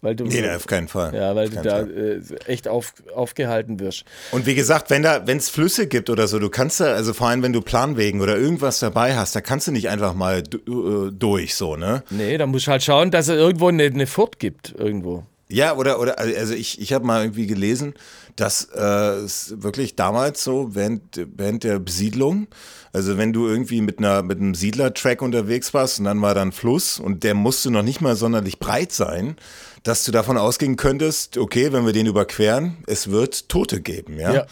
Weil 0.00 0.14
du, 0.14 0.24
nee, 0.24 0.48
auf 0.50 0.66
keinen 0.66 0.86
Fall. 0.86 1.12
Ja, 1.12 1.34
weil 1.34 1.48
du 1.48 1.60
da 1.60 1.80
äh, 1.80 2.20
echt 2.46 2.68
auf, 2.68 2.94
aufgehalten 3.14 3.80
wirst. 3.80 4.04
Und 4.30 4.46
wie 4.46 4.54
gesagt, 4.54 4.90
wenn 4.90 5.02
da, 5.02 5.26
wenn 5.26 5.38
es 5.38 5.48
Flüsse 5.48 5.88
gibt 5.88 6.08
oder 6.08 6.28
so, 6.28 6.38
du 6.38 6.50
kannst 6.50 6.78
da, 6.78 6.92
also 6.92 7.12
vor 7.12 7.28
allem 7.28 7.42
wenn 7.42 7.52
du 7.52 7.60
Planwegen 7.62 8.20
oder 8.20 8.36
irgendwas 8.36 8.78
dabei 8.78 9.16
hast, 9.16 9.34
da 9.34 9.40
kannst 9.40 9.66
du 9.66 9.72
nicht 9.72 9.88
einfach 9.88 10.14
mal 10.14 10.38
äh, 10.38 11.10
durch, 11.10 11.56
so, 11.56 11.74
ne? 11.74 12.04
Nee, 12.10 12.38
da 12.38 12.46
musst 12.46 12.68
du 12.68 12.70
halt 12.70 12.84
schauen, 12.84 13.10
dass 13.10 13.26
es 13.26 13.34
irgendwo 13.34 13.68
eine, 13.68 13.84
eine 13.84 14.06
Furt 14.06 14.38
gibt, 14.38 14.72
irgendwo. 14.78 15.24
Ja, 15.50 15.76
oder, 15.76 15.98
oder 15.98 16.18
also 16.18 16.52
ich, 16.52 16.80
ich 16.80 16.92
habe 16.92 17.06
mal 17.06 17.22
irgendwie 17.22 17.46
gelesen, 17.46 17.94
dass 18.36 18.68
äh, 18.74 18.80
es 18.80 19.54
wirklich 19.62 19.96
damals 19.96 20.44
so 20.44 20.74
während, 20.74 21.02
während 21.36 21.64
der 21.64 21.78
Besiedlung, 21.78 22.48
also 22.92 23.16
wenn 23.16 23.32
du 23.32 23.46
irgendwie 23.46 23.80
mit 23.80 23.98
einer 23.98 24.22
mit 24.22 24.38
einem 24.38 24.54
Siedlertrack 24.54 25.22
unterwegs 25.22 25.72
warst 25.72 25.98
und 25.98 26.04
dann 26.04 26.20
war 26.20 26.34
da 26.34 26.42
ein 26.42 26.52
Fluss 26.52 26.98
und 26.98 27.24
der 27.24 27.34
musste 27.34 27.70
noch 27.70 27.82
nicht 27.82 28.00
mal 28.00 28.14
sonderlich 28.14 28.58
breit 28.58 28.92
sein, 28.92 29.36
dass 29.82 30.04
du 30.04 30.12
davon 30.12 30.36
ausgehen 30.36 30.76
könntest, 30.76 31.38
okay, 31.38 31.72
wenn 31.72 31.86
wir 31.86 31.92
den 31.94 32.06
überqueren, 32.06 32.76
es 32.86 33.10
wird 33.10 33.48
Tote 33.48 33.80
geben, 33.80 34.18
ja. 34.18 34.34
ja. 34.34 34.46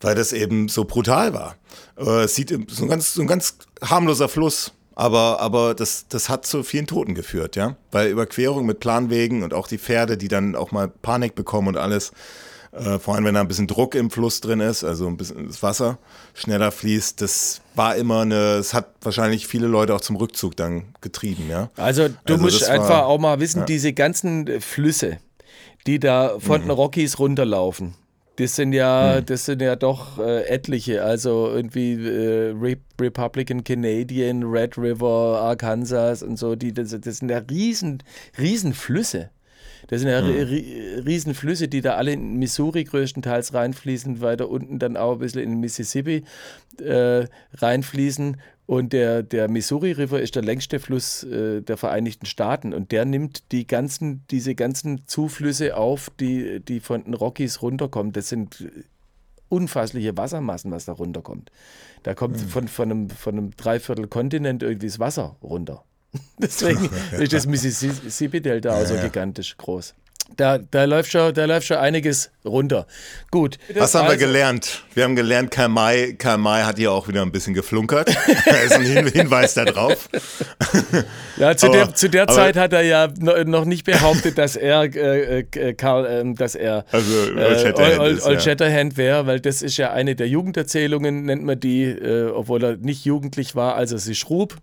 Weil 0.00 0.14
das 0.14 0.32
eben 0.32 0.68
so 0.68 0.84
brutal 0.84 1.34
war. 1.34 1.56
Äh, 1.98 2.24
es 2.24 2.34
sieht 2.36 2.50
so 2.70 2.84
ein 2.84 2.88
ganz, 2.88 3.14
so 3.14 3.22
ein 3.22 3.26
ganz 3.26 3.56
harmloser 3.82 4.28
Fluss. 4.28 4.72
Aber, 4.98 5.40
aber 5.40 5.74
das, 5.74 6.06
das 6.08 6.30
hat 6.30 6.46
zu 6.46 6.62
vielen 6.62 6.86
Toten 6.86 7.14
geführt, 7.14 7.54
ja. 7.54 7.76
Weil 7.92 8.08
Überquerung 8.08 8.64
mit 8.64 8.80
Planwegen 8.80 9.42
und 9.42 9.52
auch 9.52 9.68
die 9.68 9.76
Pferde, 9.78 10.16
die 10.16 10.28
dann 10.28 10.56
auch 10.56 10.72
mal 10.72 10.88
Panik 10.88 11.34
bekommen 11.34 11.68
und 11.68 11.76
alles, 11.76 12.12
äh, 12.72 12.98
vor 12.98 13.14
allem 13.14 13.26
wenn 13.26 13.34
da 13.34 13.42
ein 13.42 13.48
bisschen 13.48 13.66
Druck 13.66 13.94
im 13.94 14.10
Fluss 14.10 14.40
drin 14.40 14.60
ist, 14.60 14.84
also 14.84 15.06
ein 15.06 15.18
bisschen 15.18 15.48
das 15.48 15.62
Wasser 15.62 15.98
schneller 16.32 16.72
fließt, 16.72 17.20
das 17.20 17.60
war 17.74 17.94
immer 17.96 18.22
eine, 18.22 18.54
es 18.54 18.72
hat 18.72 18.88
wahrscheinlich 19.02 19.46
viele 19.46 19.66
Leute 19.66 19.94
auch 19.94 20.00
zum 20.00 20.16
Rückzug 20.16 20.56
dann 20.56 20.84
getrieben, 21.02 21.44
ja. 21.50 21.68
Also 21.76 22.08
du 22.08 22.14
also 22.32 22.42
musst 22.42 22.64
einfach 22.64 22.88
war, 22.88 23.06
auch 23.06 23.18
mal 23.18 23.38
wissen, 23.38 23.60
ja. 23.60 23.64
diese 23.66 23.92
ganzen 23.92 24.62
Flüsse, 24.62 25.18
die 25.86 26.00
da 26.00 26.38
von 26.38 26.62
mhm. 26.62 26.68
den 26.68 26.70
Rockies 26.70 27.18
runterlaufen, 27.18 27.94
das 28.36 28.56
sind 28.56 28.72
ja, 28.72 29.16
hm. 29.16 29.26
das 29.26 29.46
sind 29.46 29.62
ja 29.62 29.76
doch 29.76 30.18
äh, 30.18 30.44
etliche. 30.46 31.02
Also 31.04 31.48
irgendwie 31.48 31.94
äh, 31.94 32.50
Re 32.50 32.76
Republican 33.00 33.64
Canadian, 33.64 34.42
Red 34.42 34.78
River, 34.78 35.40
Arkansas 35.40 36.22
und 36.22 36.38
so, 36.38 36.54
die, 36.54 36.72
das, 36.72 36.98
das 36.98 37.18
sind 37.18 37.30
ja 37.30 37.38
riesen, 37.38 38.02
riesen 38.38 38.72
Flüsse. 38.72 39.30
Das 39.88 40.00
sind 40.00 40.10
ja 40.10 40.20
hm. 40.20 41.04
Riesenflüsse, 41.04 41.68
die 41.68 41.80
da 41.80 41.94
alle 41.94 42.12
in 42.12 42.38
Missouri 42.38 42.84
größtenteils 42.84 43.54
reinfließen, 43.54 44.20
weiter 44.20 44.48
unten 44.48 44.78
dann 44.78 44.96
auch 44.96 45.12
ein 45.12 45.18
bisschen 45.18 45.42
in 45.42 45.60
Mississippi 45.60 46.24
äh, 46.82 47.26
reinfließen. 47.54 48.38
Und 48.66 48.92
der, 48.92 49.22
der 49.22 49.48
Missouri 49.48 49.92
River 49.92 50.20
ist 50.20 50.34
der 50.34 50.42
längste 50.42 50.80
Fluss 50.80 51.22
äh, 51.22 51.62
der 51.62 51.76
Vereinigten 51.76 52.26
Staaten 52.26 52.74
und 52.74 52.90
der 52.90 53.04
nimmt 53.04 53.52
die 53.52 53.66
ganzen, 53.66 54.24
diese 54.30 54.56
ganzen 54.56 55.06
Zuflüsse 55.06 55.76
auf, 55.76 56.10
die, 56.18 56.60
die 56.60 56.80
von 56.80 57.04
den 57.04 57.14
Rockies 57.14 57.62
runterkommen. 57.62 58.12
Das 58.12 58.28
sind 58.28 58.68
unfassliche 59.48 60.16
Wassermassen, 60.16 60.72
was 60.72 60.86
da 60.86 60.92
runterkommt. 60.92 61.52
Da 62.02 62.14
kommt 62.14 62.40
mhm. 62.40 62.48
von, 62.48 62.68
von, 62.68 62.90
einem, 62.90 63.10
von 63.10 63.38
einem 63.38 63.56
Dreiviertel-Kontinent 63.56 64.64
irgendwie 64.64 64.88
das 64.88 64.98
Wasser 64.98 65.36
runter. 65.42 65.84
Deswegen 66.38 66.90
ist 67.18 67.32
das 67.32 67.46
Mississippi-Delta 67.46 68.80
auch 68.80 68.86
so 68.86 68.96
gigantisch 68.96 69.56
groß. 69.56 69.94
Da, 70.34 70.58
da, 70.58 70.84
läuft 70.84 71.12
schon, 71.12 71.32
da 71.32 71.44
läuft 71.44 71.68
schon 71.68 71.76
einiges 71.76 72.30
runter. 72.44 72.86
Gut. 73.30 73.58
Was 73.74 73.94
haben 73.94 74.06
also, 74.06 74.18
wir 74.18 74.26
gelernt? 74.26 74.84
Wir 74.92 75.04
haben 75.04 75.16
gelernt, 75.16 75.50
Karl 75.50 75.68
May, 75.68 76.14
Karl 76.14 76.38
May 76.38 76.62
hat 76.62 76.76
hier 76.76 76.92
auch 76.92 77.08
wieder 77.08 77.22
ein 77.22 77.32
bisschen 77.32 77.54
geflunkert. 77.54 78.08
da 78.44 78.56
ist 78.56 78.72
ein 78.72 78.82
Hin 78.82 79.06
Hinweis 79.06 79.54
darauf. 79.54 80.08
ja, 81.36 81.56
zu 81.56 81.66
aber, 81.66 81.76
der, 81.76 81.94
zu 81.94 82.10
der 82.10 82.26
Zeit 82.26 82.56
hat 82.56 82.72
er 82.72 82.82
ja 82.82 83.08
noch 83.18 83.64
nicht 83.64 83.84
behauptet, 83.84 84.36
dass 84.36 84.56
er, 84.56 84.82
äh, 84.94 85.40
äh, 85.40 85.74
Karl, 85.74 86.06
äh, 86.06 86.34
dass 86.34 86.54
er 86.54 86.84
also, 86.90 87.10
Old 87.36 87.60
Shatterhand, 87.60 88.18
äh, 88.18 88.22
Old, 88.22 88.42
Shatterhand 88.42 88.96
wäre, 88.96 89.26
weil 89.26 89.40
das 89.40 89.62
ist 89.62 89.76
ja 89.76 89.92
eine 89.92 90.16
der 90.16 90.28
Jugenderzählungen, 90.28 91.24
nennt 91.24 91.44
man 91.44 91.60
die, 91.60 91.84
äh, 91.84 92.30
obwohl 92.30 92.62
er 92.64 92.76
nicht 92.76 93.04
jugendlich 93.04 93.54
war, 93.54 93.76
als 93.76 93.92
er 93.92 93.98
sie 93.98 94.14
schrub. 94.14 94.56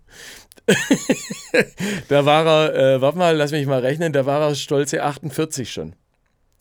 da 2.08 2.24
war 2.24 2.46
er, 2.46 2.74
äh, 2.96 3.00
warte 3.00 3.18
mal, 3.18 3.36
lass 3.36 3.52
mich 3.52 3.66
mal 3.66 3.80
rechnen, 3.80 4.12
da 4.12 4.26
war 4.26 4.40
er 4.40 4.54
stolze 4.54 5.02
48 5.02 5.70
schon. 5.70 5.94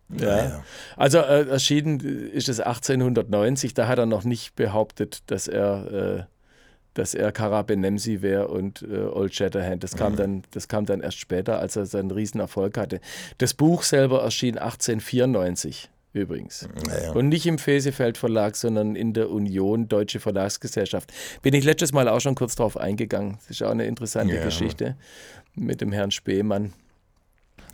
Ja. 0.09 0.37
ja. 0.37 0.63
Also 0.97 1.19
äh, 1.19 1.47
erschienen 1.47 1.99
ist 1.99 2.49
es 2.49 2.59
1890, 2.59 3.73
da 3.73 3.87
hat 3.87 3.97
er 3.97 4.05
noch 4.05 4.23
nicht 4.23 4.55
behauptet, 4.55 5.23
dass 5.27 5.47
er, 5.47 5.91
äh, 5.91 6.23
dass 6.93 7.13
er 7.13 7.31
Karabenemsi 7.31 8.21
wäre 8.21 8.49
und 8.49 8.83
äh, 8.83 9.05
Old 9.05 9.33
Shatterhand. 9.33 9.83
Das 9.83 9.95
kam, 9.95 10.13
mhm. 10.13 10.17
dann, 10.17 10.43
das 10.51 10.67
kam 10.67 10.85
dann 10.85 11.01
erst 11.01 11.19
später, 11.19 11.59
als 11.59 11.75
er 11.75 11.85
seinen 11.85 12.11
Riesenerfolg 12.11 12.77
hatte. 12.77 12.99
Das 13.37 13.53
Buch 13.53 13.83
selber 13.83 14.21
erschien 14.21 14.57
1894 14.57 15.89
übrigens. 16.13 16.67
Naja. 16.87 17.11
Und 17.11 17.29
nicht 17.29 17.45
im 17.45 17.57
Fesefeld 17.57 18.17
Verlag, 18.17 18.55
sondern 18.55 18.95
in 18.95 19.13
der 19.13 19.29
Union 19.29 19.87
Deutsche 19.87 20.19
Verlagsgesellschaft. 20.19 21.11
Bin 21.41 21.53
ich 21.53 21.63
letztes 21.63 21.91
Mal 21.91 22.07
auch 22.07 22.21
schon 22.21 22.35
kurz 22.35 22.55
drauf 22.55 22.77
eingegangen. 22.77 23.37
Das 23.41 23.49
ist 23.49 23.63
auch 23.63 23.71
eine 23.71 23.85
interessante 23.85 24.35
ja. 24.35 24.43
Geschichte 24.43 24.95
mit 25.55 25.81
dem 25.81 25.91
Herrn 25.91 26.11
Speemann. 26.11 26.73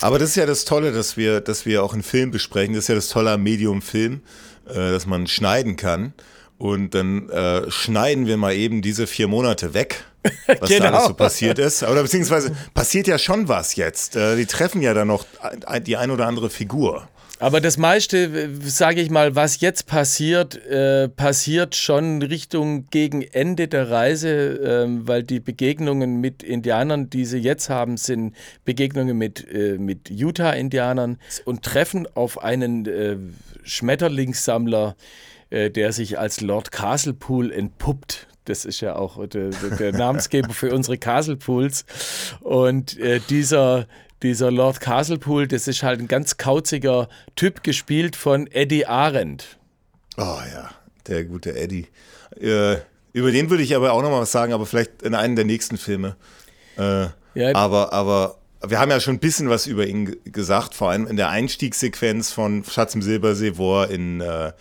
Aber 0.02 0.17
das 0.17 0.30
ist 0.30 0.36
ja 0.38 0.45
das 0.45 0.65
Tolle, 0.65 0.91
dass 0.93 1.17
wir, 1.17 1.41
dass 1.41 1.65
wir 1.65 1.84
auch 1.84 1.93
einen 1.93 2.04
Film 2.04 2.32
besprechen. 2.32 2.73
Das 2.73 2.86
ist 2.86 2.88
ja 2.88 2.95
das 2.95 3.10
Tolle 3.10 3.32
am 3.32 3.43
Medium 3.43 3.82
Film, 3.82 4.21
äh, 4.67 4.73
dass 4.73 5.06
man 5.06 5.28
schneiden 5.28 5.75
kann. 5.75 6.13
Und 6.58 6.93
dann 6.93 7.30
äh, 7.30 7.69
schneiden 7.71 8.28
wir 8.28 8.38
mal 8.38 8.54
eben 8.54 8.82
diese 8.82 9.08
vier 9.08 9.28
Monate 9.28 9.73
weg, 9.73 10.04
was 10.60 10.69
genau. 10.69 10.84
da 10.84 10.91
alles 10.91 11.08
so 11.08 11.13
passiert 11.13 11.60
ist. 11.60 11.84
Oder 11.84 12.02
beziehungsweise 12.02 12.56
passiert 12.73 13.08
ja 13.08 13.17
schon 13.17 13.47
was 13.47 13.75
jetzt. 13.75 14.15
Äh, 14.15 14.36
die 14.36 14.45
treffen 14.45 14.82
ja 14.82 14.93
dann 14.93 15.08
noch 15.08 15.25
die 15.86 15.97
ein 15.97 16.12
oder 16.12 16.28
andere 16.28 16.49
Figur. 16.49 17.08
Aber 17.39 17.62
das 17.62 17.78
meiste, 17.78 18.49
sage 18.62 19.02
ich 19.02 19.10
mal, 19.10 19.34
was 19.34 19.62
jetzt 19.62 19.88
passiert, 19.88 20.58
äh, 20.65 21.08
passiert 21.08 21.73
schon 21.73 22.21
Richtung 22.21 22.88
gegen 22.89 23.21
Ende 23.21 23.69
der 23.69 23.89
Reise, 23.89 24.30
äh, 24.30 25.08
weil 25.08 25.23
die 25.23 25.39
Begegnungen 25.39 26.19
mit 26.19 26.43
Indianern, 26.43 27.10
die 27.10 27.23
sie 27.23 27.38
jetzt 27.38 27.69
haben, 27.69 27.95
sind 27.95 28.36
Begegnungen 28.65 29.17
mit, 29.17 29.47
äh, 29.49 29.78
mit 29.78 30.10
Utah-Indianern 30.10 31.17
und 31.45 31.63
treffen 31.63 32.08
auf 32.13 32.43
einen 32.43 32.86
äh, 32.86 33.15
Schmetterlingssammler, 33.63 34.97
äh, 35.49 35.71
der 35.71 35.93
sich 35.93 36.19
als 36.19 36.41
Lord 36.41 36.73
Castlepool 36.73 37.54
entpuppt. 37.54 38.28
Das 38.43 38.65
ist 38.65 38.82
ja 38.82 38.97
auch 38.97 39.25
der, 39.28 39.52
der 39.80 39.93
Namensgeber 39.97 40.54
für 40.54 40.73
unsere 40.73 40.97
Castlepools. 40.97 41.86
Und 42.41 42.99
äh, 42.99 43.21
dieser, 43.30 43.88
dieser 44.24 44.52
Lord 44.52 44.82
Castlepool, 44.82 45.48
das 45.48 45.68
ist 45.68 45.84
halt 45.84 46.00
ein 46.00 46.08
ganz 46.08 46.38
kauziger 46.38 47.10
Typ, 47.36 47.64
gespielt 47.64 48.16
von 48.16 48.48
Eddie 48.48 48.86
Arendt. 48.86 49.58
Oh 50.18 50.40
ja, 50.54 50.72
der 51.08 51.26
gute 51.26 51.56
Eddie. 51.58 51.88
Äh, 52.40 52.78
über 53.14 53.32
den 53.32 53.50
würde 53.50 53.64
ich 53.64 53.76
aber 53.76 53.94
auch 53.94 54.02
noch 54.02 54.12
mal 54.12 54.22
was 54.22 54.32
sagen, 54.32 54.54
aber 54.54 54.66
vielleicht 54.66 55.02
in 55.02 55.16
einem 55.16 55.36
der 55.36 55.46
nächsten 55.46 55.78
Filme. 55.78 56.16
Äh, 56.78 57.08
ja. 57.36 57.56
Aber, 57.56 57.94
aber 57.94 58.38
wir 58.66 58.80
haben 58.80 58.92
ja 58.92 59.00
schon 59.00 59.16
ein 59.16 59.20
bisschen 59.20 59.50
was 59.50 59.68
über 59.68 59.88
ihn 59.88 60.18
gesagt, 60.26 60.74
vor 60.74 60.92
allem 60.92 61.08
in 61.08 61.16
der 61.16 61.30
Einstiegssequenz 61.30 62.32
von 62.32 62.64
Schatz 62.64 62.96
im 62.96 63.02
Silbersee, 63.02 63.58
wo 63.58 63.82
er 63.82 63.90
in, 63.90 64.22
äh, 64.22 64.52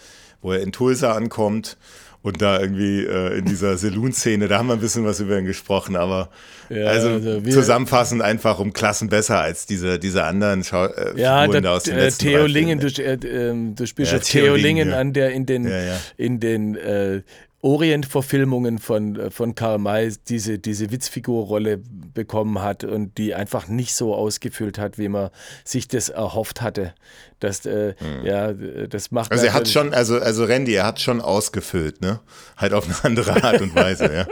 wo 0.41 0.53
er 0.53 0.61
in 0.61 0.73
Tulsa 0.73 1.13
ankommt 1.13 1.77
und 2.23 2.43
da 2.43 2.61
irgendwie 2.61 3.05
äh, 3.05 3.39
in 3.39 3.45
dieser 3.45 3.77
Saloon-Szene, 3.77 4.49
da 4.49 4.59
haben 4.59 4.67
wir 4.67 4.75
ein 4.75 4.81
bisschen 4.81 5.05
was 5.05 5.21
über 5.21 5.39
ihn 5.39 5.45
gesprochen, 5.45 5.97
aber 5.97 6.31
ja, 6.69 6.87
also, 6.87 7.09
also 7.09 7.41
zusammenfassend 7.41 8.23
einfach 8.23 8.59
um 8.59 8.73
Klassen 8.73 9.09
besser 9.09 9.41
als 9.41 9.67
diese, 9.67 9.99
diese 9.99 10.25
anderen 10.25 10.65
Schau 10.65 10.87
äh, 10.87 11.19
ja, 11.19 11.43
Figuren 11.43 11.63
da 11.63 11.73
aus 11.73 11.85
den 11.85 11.97
äh, 11.97 12.11
Theo 12.11 12.47
Lingen, 12.47 12.81
du, 12.81 12.89
äh, 12.89 13.15
ähm, 13.25 13.75
du 13.75 13.87
spielst 13.87 14.13
ja, 14.13 14.19
Theo, 14.19 14.57
Lingen 14.57 14.93
an, 14.93 15.13
der 15.13 15.31
in 15.31 15.47
den, 15.47 15.71
in 16.17 16.41
den 16.41 16.77
äh, 16.77 17.23
Orient-Verfilmungen 17.61 18.79
von, 18.79 19.17
äh, 19.17 19.31
von 19.31 19.55
Karl 19.55 19.79
May 19.79 20.13
diese, 20.29 20.59
diese 20.59 20.93
Witzfigurrolle 20.93 21.81
bekommen 22.15 22.63
hat 22.63 22.85
und 22.85 23.19
die 23.19 23.35
einfach 23.35 23.67
nicht 23.67 23.95
so 23.95 24.15
ausgefüllt 24.15 24.79
hat, 24.79 24.97
wie 24.97 25.09
man 25.09 25.31
sich 25.65 25.89
das 25.89 26.09
erhofft 26.09 26.63
hatte. 26.63 26.95
Das, 27.41 27.67
äh, 27.67 27.95
hm. 27.99 28.25
ja, 28.25 28.53
das 28.53 29.11
macht 29.11 29.33
also 29.33 29.47
er 29.47 29.55
hat 29.55 29.69
schon, 29.69 29.93
also, 29.93 30.19
also 30.19 30.45
Randy, 30.45 30.75
er 30.75 30.87
hat 30.87 31.01
schon 31.01 31.21
ausgefüllt, 31.21 32.01
ne? 32.01 32.21
Halt 32.57 32.73
auf 32.73 32.85
eine 32.87 32.97
andere 33.05 33.43
Art 33.43 33.61
und 33.61 33.75
Weise, 33.75 34.05
ja. 34.13 34.27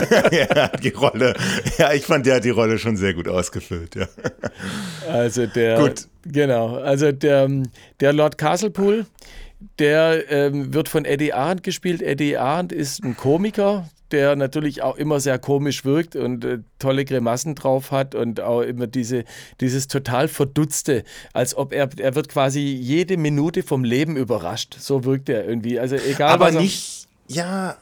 er 0.30 0.64
hat 0.64 0.84
die 0.84 0.90
Rolle, 0.90 1.34
ja, 1.78 1.92
ich 1.92 2.06
fand, 2.06 2.26
der 2.26 2.36
hat 2.36 2.44
die 2.44 2.50
Rolle 2.50 2.78
schon 2.78 2.96
sehr 2.96 3.14
gut 3.14 3.28
ausgefüllt, 3.28 3.96
ja. 3.96 4.06
Also 5.08 5.46
der, 5.46 5.78
gut. 5.78 6.06
genau, 6.24 6.76
also 6.76 7.10
der, 7.10 7.48
der 8.00 8.12
Lord 8.12 8.38
Castlepool, 8.38 9.06
der 9.78 10.30
ähm, 10.30 10.74
wird 10.74 10.88
von 10.88 11.04
Eddie 11.04 11.32
Arndt 11.32 11.62
gespielt. 11.62 12.02
Eddie 12.02 12.36
Arndt 12.36 12.72
ist 12.72 13.02
ein 13.02 13.16
Komiker, 13.16 13.88
der 14.10 14.36
natürlich 14.36 14.82
auch 14.82 14.96
immer 14.96 15.20
sehr 15.20 15.38
komisch 15.38 15.84
wirkt 15.84 16.16
und 16.16 16.44
äh, 16.44 16.58
tolle 16.78 17.04
Grimassen 17.04 17.54
drauf 17.54 17.90
hat 17.90 18.14
und 18.14 18.40
auch 18.40 18.60
immer 18.60 18.86
diese, 18.86 19.24
dieses 19.60 19.88
total 19.88 20.28
Verdutzte, 20.28 21.04
als 21.32 21.56
ob 21.56 21.72
er, 21.72 21.88
er 21.98 22.14
wird 22.14 22.28
quasi 22.28 22.60
jede 22.60 23.16
Minute 23.16 23.62
vom 23.62 23.84
Leben 23.84 24.16
überrascht. 24.16 24.76
So 24.78 25.04
wirkt 25.04 25.28
er 25.28 25.46
irgendwie. 25.46 25.78
Also 25.80 25.96
egal. 25.96 26.30
Aber 26.30 26.50
nicht, 26.50 27.08
ja, 27.26 27.76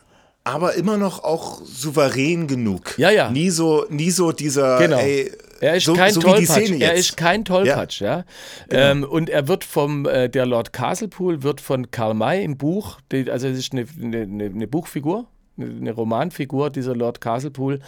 aber 0.45 0.75
immer 0.75 0.97
noch 0.97 1.23
auch 1.23 1.63
souverän 1.65 2.47
genug. 2.47 2.99
Ja, 2.99 3.11
ja. 3.11 3.31
Nie 3.31 3.51
so, 3.51 3.87
nie 3.91 4.11
so 4.11 4.33
dieser, 4.33 4.79
genau. 4.79 4.99
ey, 4.99 5.31
er 5.63 5.77
ist 5.77 5.85
so, 5.85 5.95
kein 5.95 6.13
so 6.13 6.21
Tollpatsch. 6.21 6.71
Er 6.81 6.95
ist 6.95 7.17
kein 7.17 7.45
Tollpatsch, 7.45 8.01
ja. 8.01 8.19
ja. 8.19 8.25
Genau. 8.69 8.83
Ähm, 8.83 9.05
und 9.05 9.31
er 9.31 9.47
wird 9.47 9.63
vom, 9.63 10.07
äh, 10.07 10.29
der 10.29 10.45
Lord 10.45 10.73
Castlepool 10.73 11.45
wird 11.45 11.61
von 11.61 11.93
Karl 11.93 12.15
May 12.15 12.43
im 12.43 12.57
Buch, 12.57 12.99
die, 13.13 13.31
also 13.31 13.47
es 13.47 13.59
ist 13.59 13.73
eine, 13.73 13.87
eine, 14.01 14.47
eine 14.47 14.67
Buchfigur, 14.67 15.29
eine 15.57 15.93
Romanfigur, 15.93 16.71
dieser 16.71 16.97
Lord 16.97 17.21
Castlepool, 17.21 17.79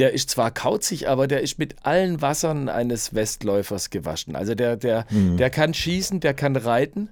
der 0.00 0.12
ist 0.12 0.30
zwar 0.30 0.50
kauzig, 0.50 1.08
aber 1.08 1.28
der 1.28 1.42
ist 1.42 1.60
mit 1.60 1.76
allen 1.82 2.20
Wassern 2.20 2.68
eines 2.68 3.14
Westläufers 3.14 3.90
gewaschen. 3.90 4.34
Also 4.34 4.56
der, 4.56 4.76
der, 4.76 5.06
mhm. 5.10 5.36
der 5.36 5.50
kann 5.50 5.74
schießen, 5.74 6.18
der 6.18 6.34
kann 6.34 6.56
reiten 6.56 7.10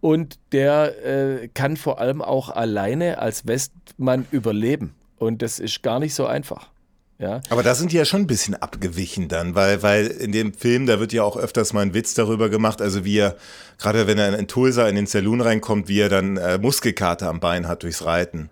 und 0.00 0.40
der 0.50 1.04
äh, 1.04 1.48
kann 1.54 1.76
vor 1.76 2.00
allem 2.00 2.22
auch 2.22 2.50
alleine 2.50 3.18
als 3.18 3.46
Westmann 3.46 4.26
überleben. 4.32 4.96
Und 5.16 5.42
das 5.42 5.60
ist 5.60 5.84
gar 5.84 6.00
nicht 6.00 6.14
so 6.14 6.26
einfach. 6.26 6.73
Ja. 7.18 7.40
Aber 7.48 7.62
da 7.62 7.74
sind 7.74 7.92
die 7.92 7.96
ja 7.96 8.04
schon 8.04 8.22
ein 8.22 8.26
bisschen 8.26 8.54
abgewichen 8.54 9.28
dann, 9.28 9.54
weil, 9.54 9.82
weil 9.82 10.06
in 10.06 10.32
dem 10.32 10.52
Film, 10.52 10.86
da 10.86 10.98
wird 10.98 11.12
ja 11.12 11.22
auch 11.22 11.36
öfters 11.36 11.72
mal 11.72 11.82
ein 11.82 11.94
Witz 11.94 12.14
darüber 12.14 12.48
gemacht, 12.48 12.82
also 12.82 13.04
wie 13.04 13.18
er, 13.18 13.36
gerade 13.78 14.06
wenn 14.08 14.18
er 14.18 14.36
in 14.36 14.48
Tulsa 14.48 14.88
in 14.88 14.96
den 14.96 15.06
Saloon 15.06 15.40
reinkommt, 15.40 15.88
wie 15.88 16.00
er 16.00 16.08
dann 16.08 16.36
äh, 16.36 16.58
Muskelkater 16.58 17.28
am 17.28 17.38
Bein 17.38 17.68
hat 17.68 17.84
durchs 17.84 18.04
Reiten. 18.04 18.50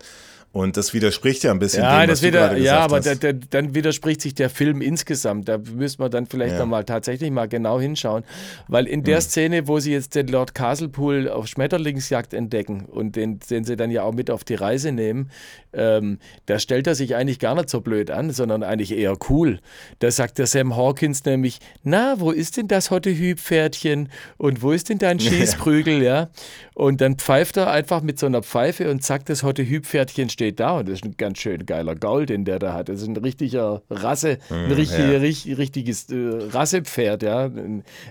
Und 0.53 0.77
das 0.77 0.93
widerspricht 0.93 1.45
ja 1.45 1.51
ein 1.51 1.59
bisschen 1.59 1.83
ja, 1.83 2.03
dem, 2.03 2.11
was 2.11 2.21
das 2.21 2.29
wieder, 2.29 2.57
Ja, 2.59 2.81
aber 2.81 3.01
da, 3.01 3.15
da, 3.15 3.33
dann 3.33 3.75
widerspricht 3.75 4.21
sich 4.21 4.35
der 4.35 4.51
Film 4.51 4.83
insgesamt. 4.83 5.49
Da 5.49 5.57
müssen 5.57 5.99
wir 6.01 6.11
dann 6.11 6.27
vielleicht 6.27 6.53
ja. 6.53 6.59
nochmal 6.59 6.85
tatsächlich 6.85 7.31
mal 7.31 7.49
genau 7.49 7.81
hinschauen. 7.81 8.23
Weil 8.69 8.87
in 8.87 9.03
der 9.03 9.17
mhm. 9.17 9.23
Szene, 9.23 9.69
wo 9.69 9.81
sie 9.81 9.93
jetzt 9.93 10.15
den 10.15 10.29
Lord 10.29 10.55
Castlepool 10.55 11.31
auf 11.31 11.47
Schmetterlingsjagd 11.47 12.35
entdecken 12.35 12.85
und 12.85 13.17
den, 13.17 13.41
den 13.41 13.65
sie 13.65 13.77
dann 13.77 13.91
ja 13.91 14.03
auch 14.03 14.13
mit 14.13 14.31
auf 14.31 14.45
die 14.45 14.55
Reise 14.55 14.93
nehmen, 14.93 15.31
ähm, 15.73 16.19
da 16.45 16.59
stellt 16.59 16.87
er 16.87 16.95
sich 16.95 17.17
eigentlich 17.17 17.39
gar 17.39 17.55
nicht 17.55 17.71
so 17.71 17.81
blöd 17.81 18.11
an, 18.11 18.31
sondern 18.31 18.63
eigentlich 18.63 18.93
eher 18.93 19.17
cool. 19.31 19.61
Da 20.01 20.11
sagt 20.11 20.39
der 20.39 20.47
Sam 20.47 20.77
Hawkins 20.77 21.25
nämlich, 21.25 21.61
na, 21.83 22.17
wo 22.19 22.31
ist 22.31 22.59
denn 22.59 22.69
das 22.69 22.91
Hotte-Hüb-Pferdchen 22.91 24.11
und 24.37 24.61
wo 24.61 24.73
ist 24.73 24.91
denn 24.91 24.99
dein 24.99 25.19
Schießprügel, 25.21 26.03
ja? 26.03 26.29
Und 26.75 27.01
dann 27.01 27.17
pfeift 27.17 27.57
er 27.57 27.71
einfach 27.71 28.03
mit 28.03 28.19
so 28.19 28.27
einer 28.27 28.43
Pfeife 28.43 28.91
und 28.91 29.03
zack, 29.03 29.25
das 29.27 29.43
Hotte-Hüb-Pferdchen 29.43 30.29
steht 30.29 30.42
steht 30.43 30.59
da 30.59 30.79
und 30.79 30.89
das 30.89 30.95
ist 30.97 31.05
ein 31.05 31.17
ganz 31.17 31.39
schön 31.39 31.65
geiler 31.67 31.95
Gaul, 31.95 32.27
den 32.27 32.45
der 32.45 32.59
da 32.59 32.75
hat. 32.75 32.89
Das 32.89 33.01
ist 33.01 33.07
ein 33.07 33.17
richtiger 33.17 33.83
Rasse, 33.89 34.39
ein 34.51 34.67
mhm, 34.67 34.73
richtige, 34.73 35.13
ja. 35.13 35.19
richtig, 35.21 35.57
richtiges 35.57 36.11
äh, 36.11 36.49
Rassepferd, 36.51 37.23
ja, 37.23 37.49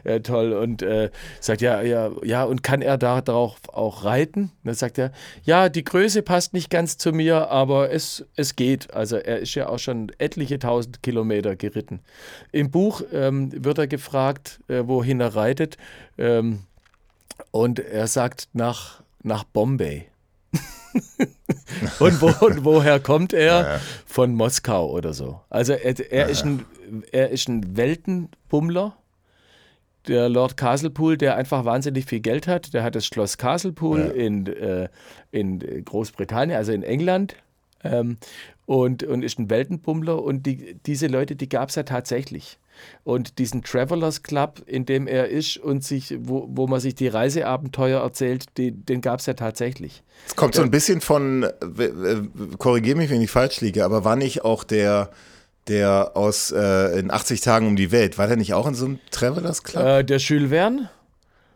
äh, 0.06 0.22
toll. 0.22 0.54
Und 0.54 0.82
äh, 0.82 1.10
sagt 1.42 1.60
ja, 1.60 1.82
ja, 1.82 2.10
ja, 2.24 2.46
und 2.46 2.64
kann 2.64 2.82
er 2.82 2.98
da 2.98 3.20
darauf 3.20 3.58
auch 3.68 4.06
reiten? 4.06 4.44
Und 4.44 4.52
dann 4.64 4.76
sagt 4.76 4.98
er, 4.98 5.12
ja, 5.44 5.68
die 5.68 5.84
Größe 5.84 6.22
passt 6.22 6.54
nicht 6.54 6.70
ganz 6.70 6.98
zu 6.98 7.12
mir, 7.12 7.52
aber 7.52 7.92
es, 7.92 8.26
es 8.38 8.56
geht. 8.56 8.94
Also 8.94 9.18
er 9.18 9.40
ist 9.40 9.54
ja 9.56 9.68
auch 9.68 9.80
schon 9.80 10.10
etliche 10.18 10.58
tausend 10.58 11.04
Kilometer 11.04 11.58
geritten. 11.58 12.00
Im 12.54 12.72
Buch 12.72 13.02
ähm, 13.12 13.52
wird 13.54 13.78
er 13.78 13.88
gefragt, 13.88 14.62
äh, 14.70 14.84
wohin 14.86 15.20
er 15.20 15.36
reitet. 15.36 15.76
Ähm, 16.18 16.62
und 17.52 17.80
er 17.80 18.08
sagt 18.08 18.48
nach, 18.54 19.04
nach 19.22 19.44
Bombay. 19.44 20.08
und, 22.00 22.22
wo, 22.22 22.46
und, 22.46 22.66
woher 22.66 23.00
kommt 23.00 23.34
er? 23.34 23.46
Ja, 23.46 23.74
ja. 23.74 23.80
Von 24.06 24.36
Moskau 24.36 24.90
oder 24.92 25.14
so. 25.14 25.40
Also 25.50 25.74
er, 25.74 26.00
er 26.12 26.26
ja, 26.26 26.26
ist, 26.26 26.44
ein, 26.44 26.66
er 27.12 27.30
ist 27.30 27.48
ein 27.48 27.78
Weltenbummler. 27.78 28.96
Der 30.08 30.30
Lord 30.30 30.58
Castlepool, 30.58 31.16
der 31.16 31.36
einfach 31.36 31.64
wahnsinnig 31.64 32.06
viel 32.06 32.22
Geld 32.22 32.48
hat, 32.48 32.74
der 32.74 32.82
hat 32.82 32.96
das 32.96 33.06
Schloss 33.06 33.38
Castlepool 33.38 34.00
in, 34.00 34.48
äh, 34.48 34.90
in 35.32 35.60
Großbritannien, 35.86 36.58
also 36.58 36.72
in 36.72 36.82
England. 36.82 37.36
Ähm, 37.84 38.18
und, 38.66 39.04
und 39.04 39.24
ist 39.24 39.38
ein 39.38 39.50
Weltenbummler. 39.50 40.24
Und 40.24 40.46
die, 40.46 40.76
diese 40.86 41.08
Leute, 41.08 41.36
die 41.36 41.50
gab 41.50 41.70
es 41.70 41.76
ja 41.76 41.84
tatsächlich. 41.84 42.58
Und 43.04 43.40
diesen 43.40 43.64
Travelers 43.64 44.24
Club, 44.24 44.62
in 44.66 44.86
dem 44.86 45.08
er 45.08 45.30
ist 45.30 45.58
und 45.58 45.84
sich, 45.84 46.16
wo, 46.20 46.48
wo 46.50 46.68
man 46.68 46.80
sich 46.80 46.96
die 46.96 47.08
Reiseabenteuer 47.08 48.02
erzählt, 48.02 48.46
die, 48.58 48.72
den 48.72 49.02
gab 49.02 49.20
es 49.20 49.26
ja 49.26 49.34
tatsächlich. 49.34 50.04
Es 50.28 50.36
kommt 50.36 50.56
so 50.56 50.62
ein 50.62 50.72
bisschen 50.72 51.02
von, 51.02 51.48
korrigiere 52.58 52.98
mich, 52.98 53.10
wenn 53.10 53.22
ich 53.22 53.32
falsch 53.32 53.62
liege, 53.62 53.84
aber 53.84 54.04
war 54.04 54.16
nicht 54.16 54.44
auch 54.44 54.64
der, 54.64 55.10
der 55.68 56.12
aus 56.16 56.52
äh, 56.52 57.00
in 57.00 57.12
80 57.12 57.42
Tagen 57.42 57.68
um 57.68 57.76
die 57.76 57.92
Welt, 57.92 58.18
war 58.18 58.28
der 58.28 58.38
nicht 58.38 58.54
auch 58.54 58.68
in 58.68 58.76
so 58.76 58.86
einem 58.86 59.00
Travelers 59.10 59.64
Club? 59.64 59.84
Äh, 59.84 60.04
der 60.04 60.18
Jules 60.18 60.50
Verne? 60.50 60.90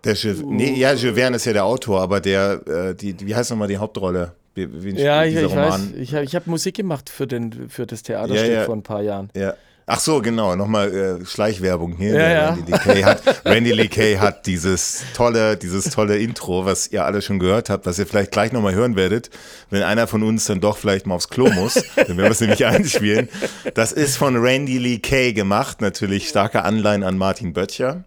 Der 0.03 0.13
Jules, 0.13 0.43
nee, 0.45 0.73
ja, 0.79 0.93
Jules 0.93 1.15
Verne 1.15 1.35
ist 1.37 1.45
ja 1.45 1.53
der 1.53 1.65
Autor, 1.65 2.01
aber 2.01 2.21
der, 2.21 2.67
äh, 2.67 2.95
die, 2.95 3.15
wie 3.19 3.35
heißt 3.35 3.51
nochmal 3.51 3.67
die 3.67 3.77
Hauptrolle? 3.77 4.33
Wie, 4.55 4.83
wie 4.83 5.01
ja, 5.01 5.25
ich, 5.25 5.35
ich 5.35 5.53
weiß, 5.53 5.91
ich 5.97 6.15
habe 6.15 6.25
hab 6.25 6.47
Musik 6.47 6.75
gemacht 6.75 7.09
für, 7.09 7.27
den, 7.27 7.69
für 7.69 7.85
das 7.85 8.03
Theaterstück 8.03 8.47
ja, 8.47 8.59
ja. 8.59 8.63
vor 8.63 8.75
ein 8.75 8.83
paar 8.83 9.01
Jahren. 9.01 9.29
Ja, 9.35 9.53
Ach 9.87 9.99
so, 9.99 10.19
genau, 10.19 10.55
nochmal 10.55 11.21
äh, 11.21 11.25
Schleichwerbung 11.25 11.95
hier. 11.95 12.15
Ja, 12.15 12.29
ja. 12.29 12.49
Randy, 12.49 12.71
Lee 12.71 12.77
Kay 12.79 13.01
hat, 13.03 13.21
Randy 13.45 13.71
Lee 13.71 13.87
Kay 13.87 14.15
hat 14.17 14.47
dieses 14.47 15.03
tolle, 15.13 15.57
dieses 15.57 15.91
tolle 15.91 16.17
Intro, 16.17 16.65
was 16.65 16.87
ihr 16.87 17.05
alle 17.05 17.21
schon 17.21 17.37
gehört 17.37 17.69
habt, 17.69 17.85
was 17.85 17.99
ihr 17.99 18.07
vielleicht 18.07 18.31
gleich 18.31 18.51
nochmal 18.51 18.73
hören 18.73 18.95
werdet, 18.95 19.29
wenn 19.69 19.83
einer 19.83 20.07
von 20.07 20.23
uns 20.23 20.45
dann 20.45 20.59
doch 20.59 20.77
vielleicht 20.77 21.05
mal 21.05 21.13
aufs 21.13 21.29
Klo 21.29 21.51
muss, 21.51 21.75
dann 21.95 22.07
werden 22.07 22.17
wir 22.17 22.31
es 22.31 22.41
nämlich 22.41 22.65
einspielen. 22.65 23.29
Das 23.75 23.91
ist 23.91 24.17
von 24.17 24.35
Randy 24.37 24.79
Lee 24.79 24.97
Kay 24.97 25.33
gemacht, 25.33 25.81
natürlich 25.81 26.29
starke 26.29 26.63
Anleihen 26.63 27.03
an 27.03 27.19
Martin 27.19 27.53
Böttcher. 27.53 28.03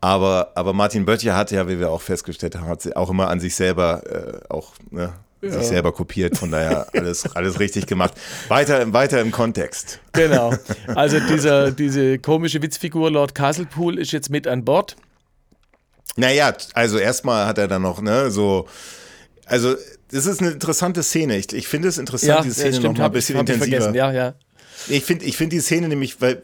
Aber, 0.00 0.52
aber 0.54 0.72
Martin 0.72 1.04
Böttcher 1.04 1.36
hat 1.36 1.50
ja, 1.50 1.68
wie 1.68 1.78
wir 1.78 1.90
auch 1.90 2.00
festgestellt 2.00 2.56
haben, 2.56 2.68
hat 2.68 2.96
auch 2.96 3.10
immer 3.10 3.28
an 3.28 3.40
sich 3.40 3.54
selber 3.54 4.02
äh, 4.06 4.52
auch 4.52 4.72
ne, 4.90 5.12
ja. 5.52 5.58
sich 5.58 5.68
selber 5.68 5.92
kopiert, 5.92 6.36
von 6.36 6.50
daher 6.50 6.86
alles, 6.94 7.34
alles 7.34 7.60
richtig 7.60 7.86
gemacht. 7.86 8.14
Weiter, 8.48 8.92
weiter 8.92 9.20
im 9.20 9.30
Kontext. 9.30 10.00
Genau. 10.12 10.54
Also 10.94 11.18
dieser, 11.20 11.70
diese 11.70 12.18
komische 12.18 12.62
Witzfigur 12.62 13.10
Lord 13.10 13.34
Castlepool 13.34 13.98
ist 13.98 14.12
jetzt 14.12 14.30
mit 14.30 14.46
an 14.46 14.64
Bord. 14.64 14.96
Naja, 16.16 16.54
also 16.74 16.98
erstmal 16.98 17.46
hat 17.46 17.58
er 17.58 17.68
dann 17.68 17.82
noch, 17.82 18.00
ne, 18.00 18.30
so, 18.30 18.68
also 19.46 19.74
das 20.10 20.26
ist 20.26 20.40
eine 20.40 20.52
interessante 20.52 21.02
Szene. 21.02 21.36
Ich, 21.36 21.52
ich 21.52 21.66
finde 21.66 21.88
es 21.88 21.98
interessant, 21.98 22.28
ja, 22.28 22.42
diese 22.42 22.54
Szene 22.54 22.74
stimmt, 22.74 22.84
noch 22.84 22.98
mal 22.98 23.06
ein 23.06 23.12
bisschen 23.12 23.38
intensiver. 23.38 23.94
Ja, 23.94 24.12
ja. 24.12 24.34
Ich 24.88 25.04
finde 25.04 25.24
ich 25.24 25.36
find 25.36 25.52
die 25.52 25.60
Szene 25.60 25.88
nämlich, 25.88 26.20
weil 26.20 26.42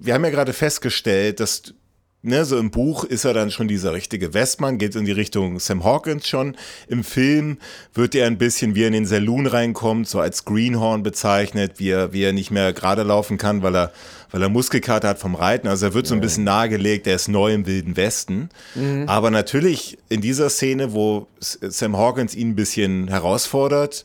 wir 0.00 0.14
haben 0.14 0.24
ja 0.24 0.30
gerade 0.30 0.52
festgestellt, 0.52 1.40
dass 1.40 1.74
ne, 2.22 2.44
so 2.44 2.58
im 2.58 2.70
Buch 2.70 3.04
ist 3.04 3.24
er 3.24 3.32
dann 3.32 3.50
schon 3.50 3.68
dieser 3.68 3.92
richtige 3.92 4.34
Westmann, 4.34 4.78
geht 4.78 4.96
in 4.96 5.04
die 5.04 5.12
Richtung 5.12 5.58
Sam 5.60 5.84
Hawkins 5.84 6.28
schon. 6.28 6.56
Im 6.88 7.04
Film 7.04 7.58
wird 7.94 8.14
er 8.14 8.26
ein 8.26 8.38
bisschen, 8.38 8.74
wie 8.74 8.82
er 8.82 8.88
in 8.88 8.92
den 8.92 9.06
Saloon 9.06 9.46
reinkommt, 9.46 10.08
so 10.08 10.20
als 10.20 10.44
Greenhorn 10.44 11.02
bezeichnet, 11.02 11.74
wie 11.76 11.90
er, 11.90 12.12
wie 12.12 12.22
er 12.22 12.32
nicht 12.32 12.50
mehr 12.50 12.72
gerade 12.72 13.02
laufen 13.02 13.38
kann, 13.38 13.62
weil 13.62 13.76
er, 13.76 13.92
weil 14.30 14.42
er 14.42 14.48
Muskelkater 14.48 15.08
hat 15.08 15.18
vom 15.18 15.34
Reiten. 15.34 15.68
Also 15.68 15.86
er 15.86 15.94
wird 15.94 16.06
so 16.06 16.14
ein 16.14 16.20
bisschen 16.20 16.44
nahegelegt, 16.44 17.06
er 17.06 17.16
ist 17.16 17.28
neu 17.28 17.52
im 17.54 17.66
Wilden 17.66 17.96
Westen. 17.96 18.50
Mhm. 18.74 19.04
Aber 19.08 19.30
natürlich 19.30 19.98
in 20.08 20.20
dieser 20.20 20.50
Szene, 20.50 20.92
wo 20.92 21.28
Sam 21.40 21.96
Hawkins 21.96 22.34
ihn 22.34 22.50
ein 22.50 22.56
bisschen 22.56 23.08
herausfordert, 23.08 24.04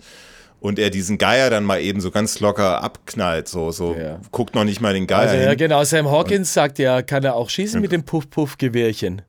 und 0.63 0.79
er 0.79 0.89
diesen 0.89 1.17
Geier 1.17 1.49
dann 1.49 1.65
mal 1.65 1.81
eben 1.81 1.99
so 1.99 2.09
ganz 2.09 2.39
locker 2.39 2.81
abknallt, 2.81 3.49
so, 3.49 3.71
so 3.71 3.95
ja. 3.95 4.21
guckt 4.31 4.55
noch 4.55 4.63
nicht 4.63 4.79
mal 4.79 4.93
den 4.93 5.07
Geier. 5.07 5.31
Also, 5.31 5.43
ja, 5.43 5.55
genau, 5.55 5.83
Sam 5.83 6.09
Hawkins 6.09 6.47
und, 6.47 6.53
sagt 6.53 6.79
ja, 6.79 7.01
kann 7.01 7.21
er 7.25 7.35
auch 7.35 7.49
schießen 7.49 7.81
mit 7.81 7.91
dem 7.91 8.03
Puff-Puff-Gewehrchen. 8.05 9.23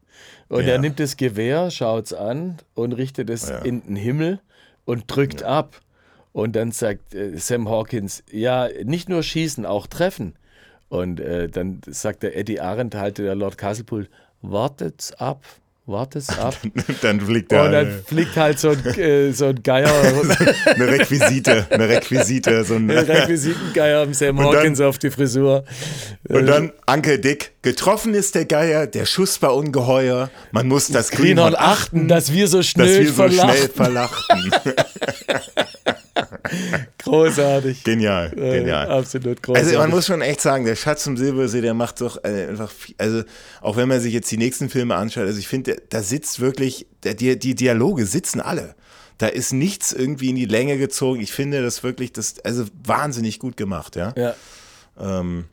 Und 0.48 0.62
ja. 0.62 0.74
er 0.74 0.78
nimmt 0.78 1.00
das 1.00 1.16
Gewehr, 1.16 1.72
schaut 1.72 2.04
es 2.06 2.12
an 2.12 2.58
und 2.74 2.92
richtet 2.92 3.30
es 3.30 3.48
ja. 3.48 3.58
in 3.58 3.82
den 3.82 3.96
Himmel 3.96 4.38
und 4.84 5.04
drückt 5.08 5.42
ab. 5.42 5.80
Und 6.30 6.54
dann 6.54 6.70
sagt 6.70 7.16
äh, 7.16 7.36
Sam 7.36 7.68
Hawkins, 7.68 8.22
ja, 8.30 8.68
nicht 8.84 9.08
nur 9.08 9.24
schießen, 9.24 9.66
auch 9.66 9.88
treffen. 9.88 10.36
Und 10.88 11.18
äh, 11.18 11.48
dann 11.48 11.80
sagt 11.84 12.22
der 12.22 12.36
Eddie 12.36 12.60
Arendt, 12.60 12.94
halt 12.94 13.18
der 13.18 13.34
Lord 13.34 13.58
Castlepool, 13.58 14.06
wartet's 14.40 15.12
ab, 15.14 15.42
Wart's 15.86 16.30
ab. 16.38 16.56
dann 17.02 17.20
fliegt 17.20 17.52
da. 17.52 17.66
Und 17.66 17.72
dann 17.72 18.02
fliegt 18.06 18.36
halt 18.36 18.58
so 18.58 18.70
ein, 18.70 18.84
äh, 18.98 19.32
so 19.32 19.46
ein 19.46 19.62
Geier. 19.62 19.90
eine 20.64 20.88
Requisite, 20.88 21.66
eine 21.68 21.88
Requisite, 21.88 22.64
so 22.64 22.76
ein 22.76 22.90
Requisitengeier 22.90 24.02
am 24.02 24.14
Sam 24.14 24.40
Hawkins 24.40 24.80
auf 24.80 24.98
die 24.98 25.10
Frisur. 25.10 25.64
Und 26.26 26.46
dann 26.46 26.72
Anke 26.86 27.18
Dick, 27.18 27.52
getroffen 27.60 28.14
ist 28.14 28.34
der 28.34 28.46
Geier, 28.46 28.86
der 28.86 29.04
Schuss 29.04 29.42
war 29.42 29.54
ungeheuer, 29.54 30.30
man 30.52 30.68
muss 30.68 30.88
das 30.88 31.10
Greenhorn 31.10 31.54
achten, 31.54 32.08
dass 32.08 32.32
wir 32.32 32.48
so 32.48 32.62
schnell, 32.62 32.86
dass 32.86 32.98
wir 32.98 33.08
so 33.08 33.14
verlachten. 33.14 33.50
schnell 33.50 33.68
verlachten. 33.68 34.52
Großartig. 36.98 37.84
Genial, 37.84 38.30
genial. 38.30 38.86
Äh, 38.86 38.90
absolut 38.90 39.42
großartig. 39.42 39.68
Also 39.68 39.78
man 39.80 39.90
muss 39.90 40.06
schon 40.06 40.20
echt 40.20 40.40
sagen, 40.40 40.64
der 40.64 40.76
Schatz 40.76 41.04
zum 41.04 41.16
Silbersee, 41.16 41.60
der 41.60 41.74
macht 41.74 42.00
doch 42.00 42.22
äh, 42.24 42.48
einfach, 42.48 42.70
viel, 42.70 42.94
also 42.98 43.22
auch 43.60 43.76
wenn 43.76 43.88
man 43.88 44.00
sich 44.00 44.12
jetzt 44.12 44.30
die 44.30 44.36
nächsten 44.36 44.68
Filme 44.68 44.94
anschaut, 44.94 45.24
also 45.24 45.38
ich 45.38 45.48
finde, 45.48 45.76
da 45.90 46.02
sitzt 46.02 46.40
wirklich, 46.40 46.86
der, 47.02 47.14
die, 47.14 47.38
die 47.38 47.54
Dialoge 47.54 48.06
sitzen 48.06 48.40
alle. 48.40 48.74
Da 49.18 49.28
ist 49.28 49.52
nichts 49.52 49.92
irgendwie 49.92 50.30
in 50.30 50.36
die 50.36 50.46
Länge 50.46 50.76
gezogen. 50.76 51.20
Ich 51.20 51.32
finde 51.32 51.62
das 51.62 51.82
wirklich, 51.82 52.12
das, 52.12 52.40
also 52.40 52.64
wahnsinnig 52.84 53.38
gut 53.38 53.56
gemacht, 53.56 53.96
ja. 53.96 54.12
ja. 54.16 54.34
Ähm, 54.98 55.44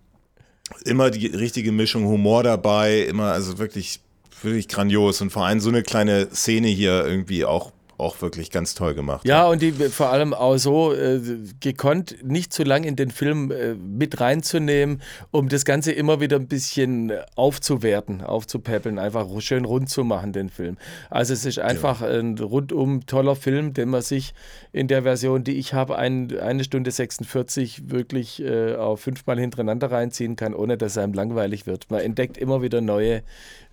immer 0.86 1.12
die 1.12 1.28
richtige 1.28 1.72
Mischung 1.72 2.06
Humor 2.06 2.44
dabei, 2.44 3.02
immer, 3.02 3.32
also 3.32 3.58
wirklich, 3.58 4.02
wirklich 4.42 4.68
grandios 4.68 5.22
und 5.22 5.32
vor 5.32 5.46
allem 5.46 5.60
so 5.60 5.70
eine 5.70 5.84
kleine 5.84 6.30
Szene 6.34 6.68
hier 6.70 7.06
irgendwie 7.06 7.46
auch 7.46 7.72
auch 8.02 8.22
wirklich 8.22 8.52
ganz 8.52 8.74
toll 8.74 8.94
gemacht. 8.94 9.26
Ja, 9.26 9.48
und 9.48 9.62
die 9.62 9.72
vor 9.72 10.10
allem 10.10 10.34
auch 10.34 10.58
so 10.58 10.94
äh, 10.94 11.20
gekonnt, 11.60 12.18
nicht 12.24 12.52
zu 12.52 12.64
lang 12.64 12.84
in 12.84 12.96
den 12.96 13.12
Film 13.12 13.52
äh, 13.52 13.76
mit 13.76 14.20
reinzunehmen, 14.20 15.02
um 15.30 15.48
das 15.48 15.66
Ganze 15.66 15.92
immer 15.92 16.20
wieder 16.20 16.38
ein 16.38 16.48
bisschen 16.48 17.14
aufzuwerten, 17.36 18.22
aufzupäppeln, 18.22 19.00
einfach 19.00 19.28
schön 19.40 19.66
rund 19.66 19.90
zu 19.90 20.04
machen, 20.04 20.34
den 20.34 20.50
Film. 20.50 20.78
Also 21.10 21.34
es 21.34 21.46
ist 21.46 21.60
einfach 21.60 22.02
ja. 22.02 22.08
ein 22.08 22.38
rundum 22.38 23.06
toller 23.06 23.36
Film, 23.36 23.74
den 23.74 23.90
man 23.90 24.02
sich 24.02 24.34
in 24.74 24.88
der 24.88 25.04
Version, 25.04 25.44
die 25.44 25.58
ich 25.58 25.74
habe, 25.74 25.98
ein, 25.98 26.38
eine 26.40 26.64
Stunde 26.64 26.92
46 26.92 27.90
wirklich 27.92 28.42
äh, 28.42 28.76
auch 28.76 28.98
fünfmal 28.98 29.40
hintereinander 29.40 29.92
reinziehen 29.92 30.36
kann, 30.36 30.54
ohne 30.54 30.78
dass 30.78 30.94
es 30.94 30.98
einem 30.98 31.14
langweilig 31.14 31.68
wird. 31.68 31.92
Man 31.92 32.02
entdeckt 32.02 32.38
immer 32.38 32.62
wieder 32.62 32.82
neue, 32.82 33.22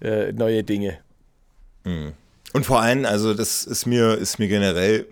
äh, 0.01 0.33
neue 0.33 0.62
Dinge. 0.64 0.99
Mhm. 1.85 2.12
Und 2.53 2.65
vor 2.65 2.81
allem, 2.81 3.05
also 3.05 3.35
das 3.35 3.65
ist 3.65 3.87
mir, 3.87 4.15
ist 4.17 4.39
mir 4.39 4.49
generell, 4.49 5.07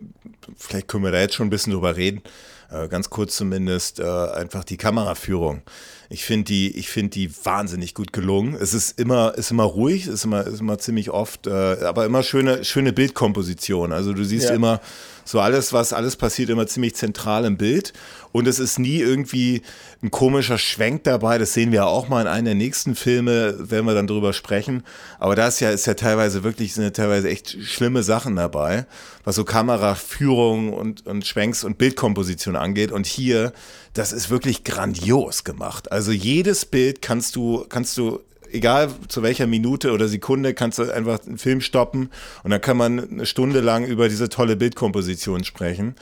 vielleicht 0.56 0.88
können 0.88 1.04
wir 1.04 1.12
da 1.12 1.20
jetzt 1.20 1.34
schon 1.34 1.46
ein 1.46 1.50
bisschen 1.50 1.72
drüber 1.72 1.96
reden, 1.96 2.22
äh, 2.70 2.88
ganz 2.88 3.10
kurz 3.10 3.36
zumindest, 3.36 4.00
äh, 4.00 4.04
einfach 4.04 4.64
die 4.64 4.76
Kameraführung. 4.76 5.62
Ich 6.08 6.24
finde 6.24 6.44
die, 6.44 6.76
ich 6.76 6.88
finde 6.88 7.10
die 7.10 7.30
wahnsinnig 7.44 7.94
gut 7.94 8.12
gelungen. 8.12 8.54
Es 8.54 8.74
ist 8.74 8.98
immer, 8.98 9.34
ist 9.36 9.50
immer 9.50 9.64
ruhig, 9.64 10.06
ist 10.06 10.24
immer, 10.24 10.46
ist 10.46 10.60
immer 10.60 10.78
ziemlich 10.78 11.10
oft, 11.10 11.46
äh, 11.46 11.50
aber 11.50 12.06
immer 12.06 12.22
schöne, 12.22 12.64
schöne 12.64 12.92
Bildkomposition. 12.92 13.92
Also 13.92 14.12
du 14.12 14.24
siehst 14.24 14.48
ja. 14.48 14.54
immer 14.54 14.80
so 15.26 15.40
alles, 15.40 15.72
was 15.72 15.92
alles 15.92 16.16
passiert, 16.16 16.48
immer 16.50 16.66
ziemlich 16.66 16.94
zentral 16.94 17.44
im 17.44 17.56
Bild. 17.58 17.92
Und 18.32 18.46
es 18.46 18.58
ist 18.58 18.78
nie 18.78 18.98
irgendwie 18.98 19.62
ein 20.02 20.10
komischer 20.10 20.56
Schwenk 20.56 21.04
dabei. 21.04 21.36
Das 21.36 21.52
sehen 21.52 21.72
wir 21.72 21.86
auch 21.86 22.08
mal 22.08 22.20
in 22.20 22.26
einem 22.28 22.44
der 22.44 22.54
nächsten 22.54 22.94
Filme, 22.94 23.56
werden 23.58 23.86
wir 23.86 23.94
dann 23.94 24.06
drüber 24.06 24.32
sprechen. 24.32 24.84
Aber 25.18 25.34
da 25.34 25.48
ist 25.48 25.60
ja, 25.60 25.70
ist 25.70 25.86
ja 25.86 25.94
teilweise 25.94 26.44
wirklich, 26.44 26.74
sind 26.74 26.84
ja 26.84 26.90
teilweise 26.90 27.28
echt 27.28 27.56
schlimme 27.62 28.02
Sachen 28.02 28.36
dabei, 28.36 28.86
was 29.24 29.34
so 29.36 29.44
Kameraführung 29.44 30.72
und, 30.72 31.06
und 31.06 31.26
Schwenks 31.26 31.64
und 31.64 31.76
Bildkomposition 31.76 32.54
angeht. 32.54 32.92
Und 32.92 33.06
hier, 33.06 33.52
das 33.94 34.12
ist 34.12 34.30
wirklich 34.30 34.62
grandios 34.62 35.42
gemacht. 35.42 35.90
Also 35.90 36.12
jedes 36.12 36.66
Bild 36.66 37.02
kannst 37.02 37.34
du, 37.34 37.66
kannst 37.68 37.96
du 37.96 38.20
egal 38.52 38.90
zu 39.08 39.22
welcher 39.22 39.46
Minute 39.46 39.92
oder 39.92 40.08
Sekunde 40.08 40.54
kannst 40.54 40.78
du 40.78 40.90
einfach 40.92 41.24
einen 41.26 41.38
Film 41.38 41.60
stoppen 41.60 42.10
und 42.42 42.50
dann 42.50 42.60
kann 42.60 42.76
man 42.76 43.10
eine 43.10 43.26
Stunde 43.26 43.60
lang 43.60 43.84
über 43.84 44.08
diese 44.08 44.28
tolle 44.28 44.56
Bildkomposition 44.56 45.44
sprechen. 45.44 45.94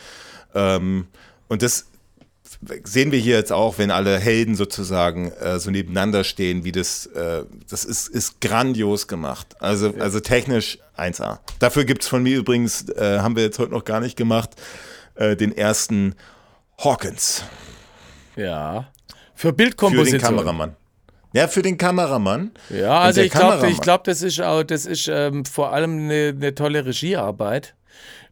Ähm, 0.54 1.06
und 1.48 1.62
das 1.62 1.86
sehen 2.84 3.12
wir 3.12 3.18
hier 3.18 3.36
jetzt 3.36 3.52
auch, 3.52 3.78
wenn 3.78 3.90
alle 3.90 4.18
Helden 4.18 4.54
sozusagen 4.54 5.30
äh, 5.32 5.58
so 5.58 5.70
nebeneinander 5.70 6.24
stehen, 6.24 6.64
wie 6.64 6.72
das, 6.72 7.06
äh, 7.06 7.44
das 7.68 7.84
ist, 7.84 8.08
ist 8.08 8.40
grandios 8.40 9.08
gemacht. 9.08 9.56
Also, 9.60 9.88
ja. 9.88 10.00
also 10.00 10.20
technisch 10.20 10.78
1A. 10.96 11.38
Dafür 11.58 11.84
gibt 11.84 12.02
es 12.02 12.08
von 12.08 12.22
mir 12.22 12.38
übrigens, 12.38 12.88
äh, 12.90 13.18
haben 13.20 13.36
wir 13.36 13.42
jetzt 13.42 13.58
heute 13.58 13.72
noch 13.72 13.84
gar 13.84 14.00
nicht 14.00 14.16
gemacht, 14.16 14.50
äh, 15.14 15.36
den 15.36 15.56
ersten 15.56 16.14
Hawkins. 16.78 17.44
Ja. 18.36 18.88
Für 19.34 19.52
Bildkomposition. 19.52 20.20
Für 20.20 20.26
den 20.26 20.36
Kameramann. 20.36 20.76
Ja, 21.34 21.48
für 21.48 21.62
den 21.62 21.76
Kameramann. 21.76 22.52
Ja, 22.70 23.00
also 23.00 23.20
ich 23.20 23.32
glaube, 23.32 23.68
ich 23.68 23.80
glaube, 23.80 24.04
das 24.06 24.22
ist 24.22 24.40
auch, 24.40 24.62
das 24.62 24.86
ist 24.86 25.08
ähm, 25.08 25.44
vor 25.44 25.72
allem 25.72 26.04
eine, 26.04 26.32
eine 26.34 26.54
tolle 26.54 26.86
Regiearbeit. 26.86 27.74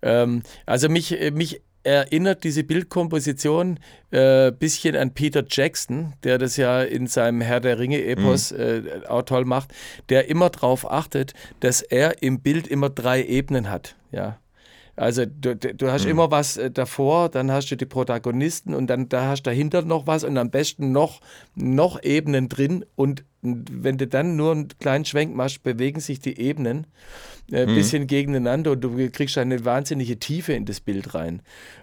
Ähm, 0.03 0.43
also 0.67 0.89
mich, 0.89 1.19
mich 1.33 1.63
erinnert 1.85 2.45
diese 2.45 2.63
Bildkomposition 2.63 3.81
ein 4.13 4.17
äh, 4.17 4.53
bisschen 4.57 4.95
an 4.97 5.15
Peter 5.15 5.45
Jackson, 5.49 6.13
der 6.23 6.39
das 6.39 6.57
ja 6.57 6.83
in 6.83 7.09
seinem 7.09 7.41
Herr 7.41 7.59
der 7.61 7.79
Ringe-Epos 7.79 8.53
mhm. 8.53 8.61
äh, 8.61 9.07
auch 9.09 9.23
toll 9.23 9.45
macht, 9.45 9.73
der 10.09 10.29
immer 10.29 10.51
darauf 10.51 10.89
achtet, 10.91 11.35
dass 11.61 11.83
er 11.83 12.23
im 12.23 12.41
Bild 12.41 12.69
immer 12.69 12.89
drei 12.89 13.25
Ebenen 13.25 13.69
hat. 13.69 13.97
Ja. 14.13 14.39
Also 14.95 15.25
du, 15.25 15.57
du 15.57 15.91
hast 15.91 16.05
mhm. 16.05 16.11
immer 16.11 16.31
was 16.31 16.59
äh, 16.59 16.71
davor, 16.71 17.31
dann 17.31 17.51
hast 17.51 17.71
du 17.71 17.77
die 17.77 17.87
Protagonisten 17.87 18.75
und 18.75 18.89
dann 18.89 19.09
da 19.09 19.29
hast 19.29 19.43
du 19.45 19.51
dahinter 19.51 19.83
noch 19.83 20.07
was 20.07 20.23
und 20.23 20.37
am 20.37 20.51
besten 20.51 20.93
noch, 20.93 21.21
noch 21.55 22.03
Ebenen 22.03 22.49
drin 22.49 22.85
und 22.95 23.25
wenn 23.41 23.99
du 23.99 24.07
dann 24.07 24.37
nur 24.37 24.53
einen 24.53 24.69
kleinen 24.69 25.05
Schwenk 25.05 25.35
machst, 25.35 25.63
bewegen 25.63 26.01
sich 26.01 26.21
die 26.21 26.39
Ebenen 26.39 26.87
ein 27.51 27.55
äh, 27.55 27.67
mhm. 27.67 27.75
bisschen 27.75 28.07
gegeneinander 28.07 28.73
und 28.73 28.81
du 28.81 29.11
kriegst 29.11 29.37
eine 29.39 29.65
wahnsinnige 29.65 30.19
Tiefe 30.19 30.53
in 30.53 30.65
das 30.65 30.81
Bild 30.81 31.15
rein. 31.15 31.43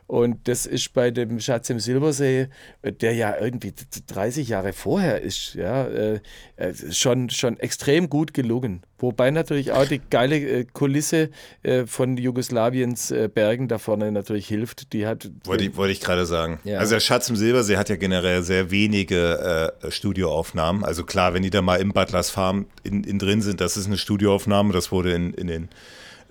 Und 0.10 0.48
das 0.48 0.66
ist 0.66 0.94
bei 0.94 1.12
dem 1.12 1.40
Schatz 1.40 1.70
im 1.70 1.80
Silbersee, 1.80 2.48
äh, 2.82 2.92
der 2.92 3.14
ja 3.14 3.40
irgendwie 3.40 3.72
30 4.08 4.50
Jahre 4.50 4.74
vorher 4.74 5.22
ist, 5.22 5.54
ja, 5.54 5.86
äh, 5.86 6.20
äh, 6.56 6.74
schon, 6.90 7.30
schon 7.30 7.60
extrem 7.60 8.10
gut 8.10 8.34
gelungen. 8.34 8.82
Wobei 8.98 9.30
natürlich 9.30 9.72
auch 9.72 9.86
die 9.86 10.02
geile 10.10 10.38
äh, 10.38 10.66
Kulisse 10.66 11.30
äh, 11.62 11.86
von 11.86 12.18
Jugoslawiens 12.18 13.14
Bergen 13.36 13.68
da 13.68 13.78
vorne 13.78 14.12
natürlich 14.12 14.48
hilft. 14.48 14.94
Die 14.94 15.06
hat. 15.06 15.30
Wollte 15.44 15.66
ich, 15.66 15.78
wollte 15.78 15.92
ich 15.92 16.02
gerade 16.02 16.26
sagen. 16.26 16.60
Ja. 16.64 16.80
Also 16.80 16.96
der 16.96 17.02
Schatz 17.02 17.30
im 17.30 17.36
Silbersee 17.36 17.78
hat 17.78 17.90
ja 17.90 17.96
generell 17.96 18.42
sehr 18.42 18.72
wenige 18.72 19.74
Studioaufnahmen. 19.90 20.84
Also 20.84 21.04
klar, 21.04 21.34
wenn 21.34 21.44
die 21.44 21.50
da 21.52 21.62
mal 21.62 21.80
im 21.80 21.92
Butlers 21.92 22.32
Farm 22.32 22.66
in, 22.84 23.04
in 23.04 23.20
drin 23.20 23.42
sind, 23.42 23.62
das 23.62 23.78
ist 23.78 23.86
eine 23.86 23.98
Studioaufnahme. 23.98 24.74
Das 24.74 24.92
wurde 24.92 25.14
in, 25.14 25.34
in 25.34 25.49
den 25.50 25.70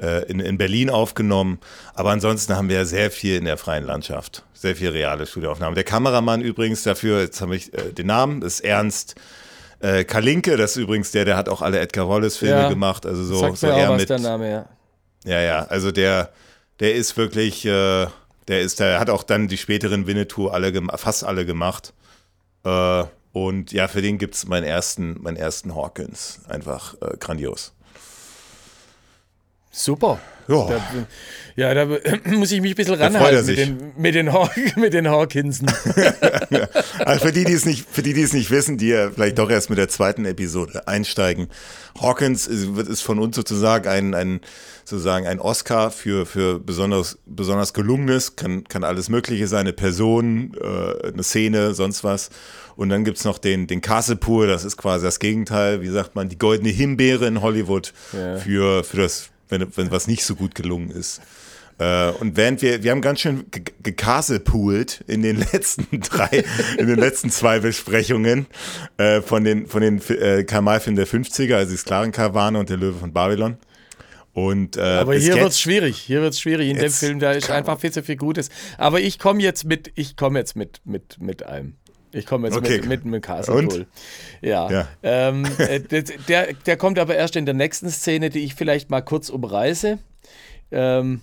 äh, 0.01 0.25
in, 0.31 0.41
in 0.41 0.59
Berlin 0.59 0.91
aufgenommen. 0.91 1.59
Aber 1.95 2.11
ansonsten 2.11 2.57
haben 2.57 2.69
wir 2.69 2.77
ja 2.77 2.85
sehr 2.85 3.11
viel 3.11 3.37
in 3.37 3.45
der 3.45 3.57
freien 3.57 3.85
Landschaft. 3.85 4.45
Sehr 4.55 4.77
viel 4.77 4.91
reale 4.91 5.27
Studioaufnahmen. 5.27 5.75
Der 5.75 5.85
Kameramann 5.85 6.41
übrigens 6.41 6.83
dafür, 6.83 7.21
jetzt 7.21 7.41
habe 7.41 7.57
ich 7.57 7.73
äh, 7.75 7.93
den 7.93 8.07
Namen, 8.07 8.43
ist 8.43 8.61
Ernst 8.61 9.17
äh, 9.81 10.05
Kalinke. 10.05 10.57
Das 10.57 10.73
ist 10.73 10.77
übrigens 10.77 11.11
der, 11.13 11.25
der 11.25 11.37
hat 11.37 11.49
auch 11.49 11.63
alle 11.63 11.79
Edgar 11.81 12.09
Wallace-Filme 12.09 12.63
ja, 12.63 12.69
gemacht. 12.69 13.07
Also 13.07 13.25
so, 13.25 13.39
sagt 13.39 13.59
so 13.59 13.67
eher 13.67 13.93
mit. 13.93 14.09
Der 14.09 14.19
Name, 14.19 14.51
ja. 14.51 14.69
ja, 15.25 15.41
ja, 15.41 15.65
also 15.65 15.93
der, 15.93 16.31
der 16.81 16.95
ist 16.95 17.17
wirklich, 17.17 17.65
äh, 17.65 18.07
der 18.49 18.61
ist, 18.61 18.81
der 18.81 19.01
hat 19.01 19.11
auch 19.11 19.23
dann 19.23 19.49
die 19.49 19.59
späteren 19.59 20.07
Winnetou 20.07 20.49
alle 20.49 20.73
fast 20.97 21.25
alle 21.25 21.45
gemacht. 21.45 21.93
Äh, 22.65 23.05
und 23.33 23.73
ja, 23.73 23.89
für 23.89 24.03
den 24.03 24.19
gibt 24.19 24.35
es 24.35 24.47
meinen 24.47 24.65
ersten, 24.65 25.21
meinen 25.23 25.37
ersten 25.37 25.75
Hawkins. 25.75 26.41
Einfach 26.49 26.95
äh, 27.01 27.17
grandios. 27.19 27.75
Super. 29.79 30.19
Ja. 30.49 30.67
Da, 30.67 30.81
ja, 31.57 31.75
da 31.75 31.87
muss 32.37 32.51
ich 32.51 32.61
mich 32.61 32.73
ein 32.73 32.77
bisschen 32.77 32.95
ranhalten 32.95 33.47
mit 33.47 33.59
den, 33.59 33.93
mit, 33.97 34.15
den 34.15 34.31
mit 34.77 34.93
den 34.95 35.09
Hawkinsen. 35.09 35.71
also 37.05 37.27
für 37.27 37.33
die, 37.33 37.45
die 37.45 37.53
es 37.53 37.65
nicht, 37.65 37.87
für 37.89 38.03
die, 38.03 38.15
die 38.15 38.23
es 38.23 38.33
nicht 38.33 38.51
wissen, 38.51 38.79
die 38.79 38.89
ja 38.89 39.11
vielleicht 39.11 39.39
doch 39.39 39.51
erst 39.51 39.69
mit 39.69 39.79
der 39.79 39.89
zweiten 39.89 40.25
Episode 40.25 40.89
einsteigen. 40.89 41.49
Hawkins 42.01 42.47
ist, 42.47 43.03
von 43.03 43.19
uns 43.19 43.37
sozusagen 43.37 43.89
ein, 43.89 44.15
ein, 44.15 44.41
sozusagen 44.85 45.27
ein 45.27 45.39
Oscar 45.39 45.91
für, 45.91 46.27
für 46.27 46.59
besonders, 46.59 47.19
besonders 47.27 47.75
gelungenes, 47.75 48.35
kann, 48.35 48.65
kann 48.65 48.85
alles 48.85 49.11
Mögliche 49.11 49.47
sein, 49.47 49.61
eine 49.61 49.75
Person, 49.75 50.57
äh, 50.61 51.09
eine 51.09 51.23
Szene, 51.23 51.75
sonst 51.75 52.05
was. 52.05 52.31
Und 52.75 52.89
dann 52.89 53.05
gibt 53.05 53.19
es 53.19 53.25
noch 53.25 53.39
den, 53.39 53.67
den 53.67 53.81
Castlepur, 53.81 54.47
das 54.47 54.65
ist 54.65 54.77
quasi 54.77 55.05
das 55.05 55.19
Gegenteil, 55.19 55.83
wie 55.83 55.89
sagt 55.89 56.15
man, 56.15 56.29
die 56.29 56.39
goldene 56.39 56.71
Himbeere 56.71 57.27
in 57.27 57.43
Hollywood 57.43 57.93
ja. 58.13 58.37
für, 58.39 58.83
für 58.83 58.97
das 58.97 59.31
wenn, 59.49 59.67
wenn 59.77 59.91
was 59.91 60.07
nicht 60.07 60.25
so 60.25 60.35
gut 60.35 60.55
gelungen 60.55 60.91
ist. 60.91 61.21
Äh, 61.79 62.11
und 62.11 62.37
während 62.37 62.61
wir, 62.61 62.83
wir 62.83 62.91
haben 62.91 63.01
ganz 63.01 63.21
schön 63.21 63.47
gecastlepoolt 63.83 65.05
in 65.07 65.23
den 65.23 65.37
letzten 65.53 66.01
drei, 66.01 66.45
in 66.77 66.87
den 66.89 66.99
letzten 66.99 67.31
zwei 67.31 67.61
Besprechungen 67.61 68.47
äh, 68.97 69.21
von 69.21 69.45
den, 69.45 69.67
von 69.67 69.81
den 69.81 70.01
äh, 70.09 70.45
Kamalfilmen 70.45 70.97
der 70.97 71.07
50er, 71.07 71.55
also 71.55 71.73
die 71.73 71.79
Sklavenkarawane 71.79 72.59
und 72.59 72.69
der 72.69 72.77
Löwe 72.77 72.99
von 72.99 73.13
Babylon. 73.13 73.57
Und, 74.35 74.77
äh, 74.77 74.81
Aber 74.81 75.17
hier 75.17 75.35
wird 75.35 75.51
es 75.51 75.61
schwierig. 75.61 75.97
Hier 75.99 76.21
wird 76.21 76.35
es 76.35 76.41
schwierig. 76.41 76.71
In 76.71 76.79
dem 76.79 76.93
Film, 76.93 77.19
da 77.19 77.33
ist 77.33 77.51
einfach 77.51 77.81
viel 77.81 77.91
zu 77.91 78.05
viel 78.05 78.17
Gutes. 78.17 78.51
Aber 78.77 79.01
ich 79.01 79.19
komme 79.19 79.43
jetzt 79.43 79.65
mit, 79.65 79.91
ich 79.97 80.17
komme 80.17 80.39
jetzt 80.39 80.55
mit, 80.55 80.81
mit, 80.85 81.21
mit 81.21 81.43
einem. 81.45 81.75
Ich 82.13 82.27
komme 82.27 82.49
jetzt 82.49 82.57
Okay. 82.57 82.79
mit, 82.79 82.89
mit, 82.89 83.05
mit 83.05 83.23
Castle 83.23 83.55
Und? 83.55 83.69
Pool. 83.69 83.87
Ja. 84.41 84.71
Ja. 84.71 84.89
Ähm, 85.03 85.45
äh, 85.59 85.81
der, 85.81 86.03
der, 86.03 86.53
der 86.55 86.77
kommt 86.77 86.99
aber 86.99 87.17
erst 87.17 87.37
in 87.37 87.45
der 87.45 87.55
nächsten 87.55 87.91
Szene, 87.91 88.31
die 88.31 88.41
ich 88.41 88.55
vielleicht 88.55 88.91
mal 88.91 89.03
kurz 89.03 89.29
umreiße. 89.29 89.99
Ähm, 90.71 91.21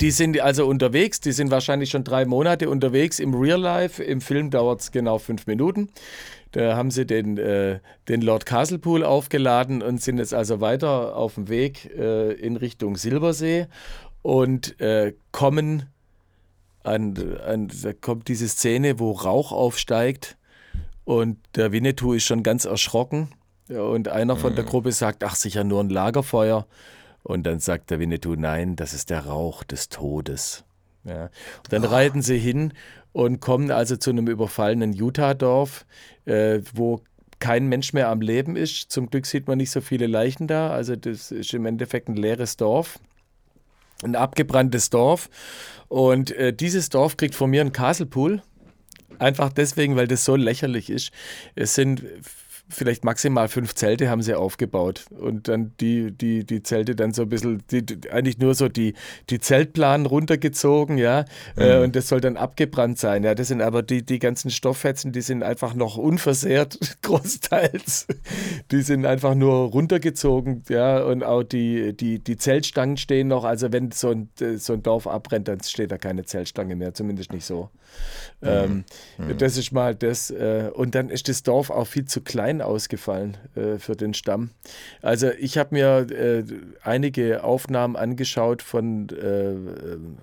die 0.00 0.10
sind 0.12 0.40
also 0.40 0.66
unterwegs, 0.66 1.20
die 1.20 1.32
sind 1.32 1.50
wahrscheinlich 1.50 1.90
schon 1.90 2.04
drei 2.04 2.24
Monate 2.24 2.70
unterwegs 2.70 3.18
im 3.18 3.34
Real 3.34 3.60
Life. 3.60 4.02
Im 4.02 4.20
Film 4.20 4.50
dauert 4.50 4.80
es 4.80 4.92
genau 4.92 5.18
fünf 5.18 5.46
Minuten. 5.46 5.88
Da 6.52 6.76
haben 6.76 6.90
sie 6.90 7.04
den, 7.04 7.36
äh, 7.36 7.80
den 8.08 8.22
Lord 8.22 8.46
Castlepool 8.46 9.04
aufgeladen 9.04 9.82
und 9.82 10.00
sind 10.00 10.18
jetzt 10.18 10.32
also 10.32 10.60
weiter 10.60 11.16
auf 11.16 11.34
dem 11.34 11.48
Weg 11.48 11.90
äh, 11.98 12.32
in 12.32 12.56
Richtung 12.56 12.96
Silbersee 12.96 13.66
und 14.22 14.80
äh, 14.80 15.14
kommen 15.32 15.86
an, 16.82 17.38
an, 17.46 17.70
da 17.82 17.92
kommt 17.92 18.28
diese 18.28 18.48
Szene, 18.48 18.98
wo 18.98 19.12
Rauch 19.12 19.52
aufsteigt 19.52 20.36
und 21.04 21.38
der 21.54 21.72
Winnetou 21.72 22.12
ist 22.12 22.24
schon 22.24 22.42
ganz 22.42 22.64
erschrocken 22.64 23.30
und 23.68 24.08
einer 24.08 24.36
von 24.36 24.54
der 24.54 24.64
Gruppe 24.64 24.92
sagt, 24.92 25.24
ach 25.24 25.34
sicher 25.34 25.64
nur 25.64 25.82
ein 25.82 25.90
Lagerfeuer 25.90 26.66
und 27.22 27.44
dann 27.44 27.60
sagt 27.60 27.90
der 27.90 27.98
Winnetou, 27.98 28.34
nein, 28.36 28.76
das 28.76 28.94
ist 28.94 29.10
der 29.10 29.26
Rauch 29.26 29.64
des 29.64 29.88
Todes. 29.88 30.64
Ja. 31.04 31.24
Und 31.24 31.72
dann 31.72 31.84
reiten 31.84 32.22
sie 32.22 32.38
hin 32.38 32.72
und 33.12 33.40
kommen 33.40 33.70
also 33.70 33.96
zu 33.96 34.10
einem 34.10 34.28
überfallenen 34.28 34.92
Utah-Dorf, 34.92 35.86
äh, 36.24 36.60
wo 36.74 37.02
kein 37.38 37.68
Mensch 37.68 37.92
mehr 37.92 38.08
am 38.08 38.20
Leben 38.20 38.56
ist. 38.56 38.90
Zum 38.90 39.10
Glück 39.10 39.26
sieht 39.26 39.46
man 39.46 39.58
nicht 39.58 39.70
so 39.70 39.80
viele 39.80 40.06
Leichen 40.06 40.46
da. 40.46 40.70
Also 40.70 40.96
das 40.96 41.30
ist 41.30 41.54
im 41.54 41.66
Endeffekt 41.66 42.08
ein 42.08 42.16
leeres 42.16 42.56
Dorf 42.56 42.98
ein 44.02 44.16
abgebranntes 44.16 44.90
Dorf. 44.90 45.28
Und 45.88 46.30
äh, 46.32 46.52
dieses 46.52 46.90
Dorf 46.90 47.16
kriegt 47.16 47.34
von 47.34 47.50
mir 47.50 47.60
einen 47.62 47.72
Castlepool. 47.72 48.42
Einfach 49.18 49.52
deswegen, 49.52 49.96
weil 49.96 50.06
das 50.06 50.24
so 50.24 50.36
lächerlich 50.36 50.90
ist. 50.90 51.10
Es 51.54 51.74
sind 51.74 52.04
vielleicht 52.68 53.04
maximal 53.04 53.48
fünf 53.48 53.74
Zelte 53.74 54.10
haben 54.10 54.22
sie 54.22 54.34
aufgebaut. 54.34 55.06
Und 55.10 55.48
dann 55.48 55.72
die, 55.80 56.12
die, 56.12 56.44
die 56.44 56.62
Zelte 56.62 56.94
dann 56.94 57.12
so 57.12 57.22
ein 57.22 57.28
bisschen, 57.28 57.62
die, 57.70 57.84
eigentlich 58.10 58.38
nur 58.38 58.54
so 58.54 58.68
die, 58.68 58.94
die 59.30 59.40
Zeltplanen 59.40 60.06
runtergezogen, 60.06 60.98
ja. 60.98 61.24
Äh, 61.56 61.78
und 61.78 61.96
das 61.96 62.08
soll 62.08 62.20
dann 62.20 62.36
abgebrannt 62.36 62.98
sein. 62.98 63.24
Ja, 63.24 63.34
das 63.34 63.48
sind 63.48 63.62
aber 63.62 63.82
die, 63.82 64.04
die 64.04 64.18
ganzen 64.18 64.50
Stofffetzen, 64.50 65.12
die 65.12 65.22
sind 65.22 65.42
einfach 65.42 65.74
noch 65.74 65.96
unversehrt, 65.96 66.78
großteils. 67.02 68.06
Die 68.70 68.82
sind 68.82 69.06
einfach 69.06 69.34
nur 69.34 69.70
runtergezogen, 69.70 70.64
ja. 70.68 71.02
Und 71.02 71.24
auch 71.24 71.42
die, 71.42 71.96
die, 71.96 72.18
die 72.18 72.36
Zeltstangen 72.36 72.96
stehen 72.96 73.28
noch. 73.28 73.44
Also 73.44 73.72
wenn 73.72 73.90
so 73.92 74.10
ein, 74.10 74.28
so 74.56 74.74
ein 74.74 74.82
Dorf 74.82 75.06
abbrennt, 75.06 75.48
dann 75.48 75.60
steht 75.62 75.90
da 75.90 75.98
keine 75.98 76.24
Zeltstange 76.24 76.76
mehr, 76.76 76.92
zumindest 76.94 77.32
nicht 77.32 77.44
so. 77.44 77.70
Ähm, 78.40 78.84
Das 79.38 79.56
ist 79.56 79.72
mal 79.72 79.94
das. 79.94 80.30
Äh, 80.30 80.70
und 80.72 80.94
dann 80.94 81.10
ist 81.10 81.28
das 81.28 81.42
Dorf 81.42 81.70
auch 81.70 81.86
viel 81.86 82.04
zu 82.04 82.20
klein 82.20 82.62
ausgefallen 82.62 83.36
äh, 83.56 83.78
für 83.78 83.96
den 83.96 84.14
Stamm. 84.14 84.50
Also 85.02 85.30
ich 85.38 85.58
habe 85.58 85.74
mir 85.74 86.06
äh, 86.10 86.44
einige 86.82 87.42
Aufnahmen 87.42 87.96
angeschaut 87.96 88.62
von, 88.62 89.08
äh, 89.08 89.54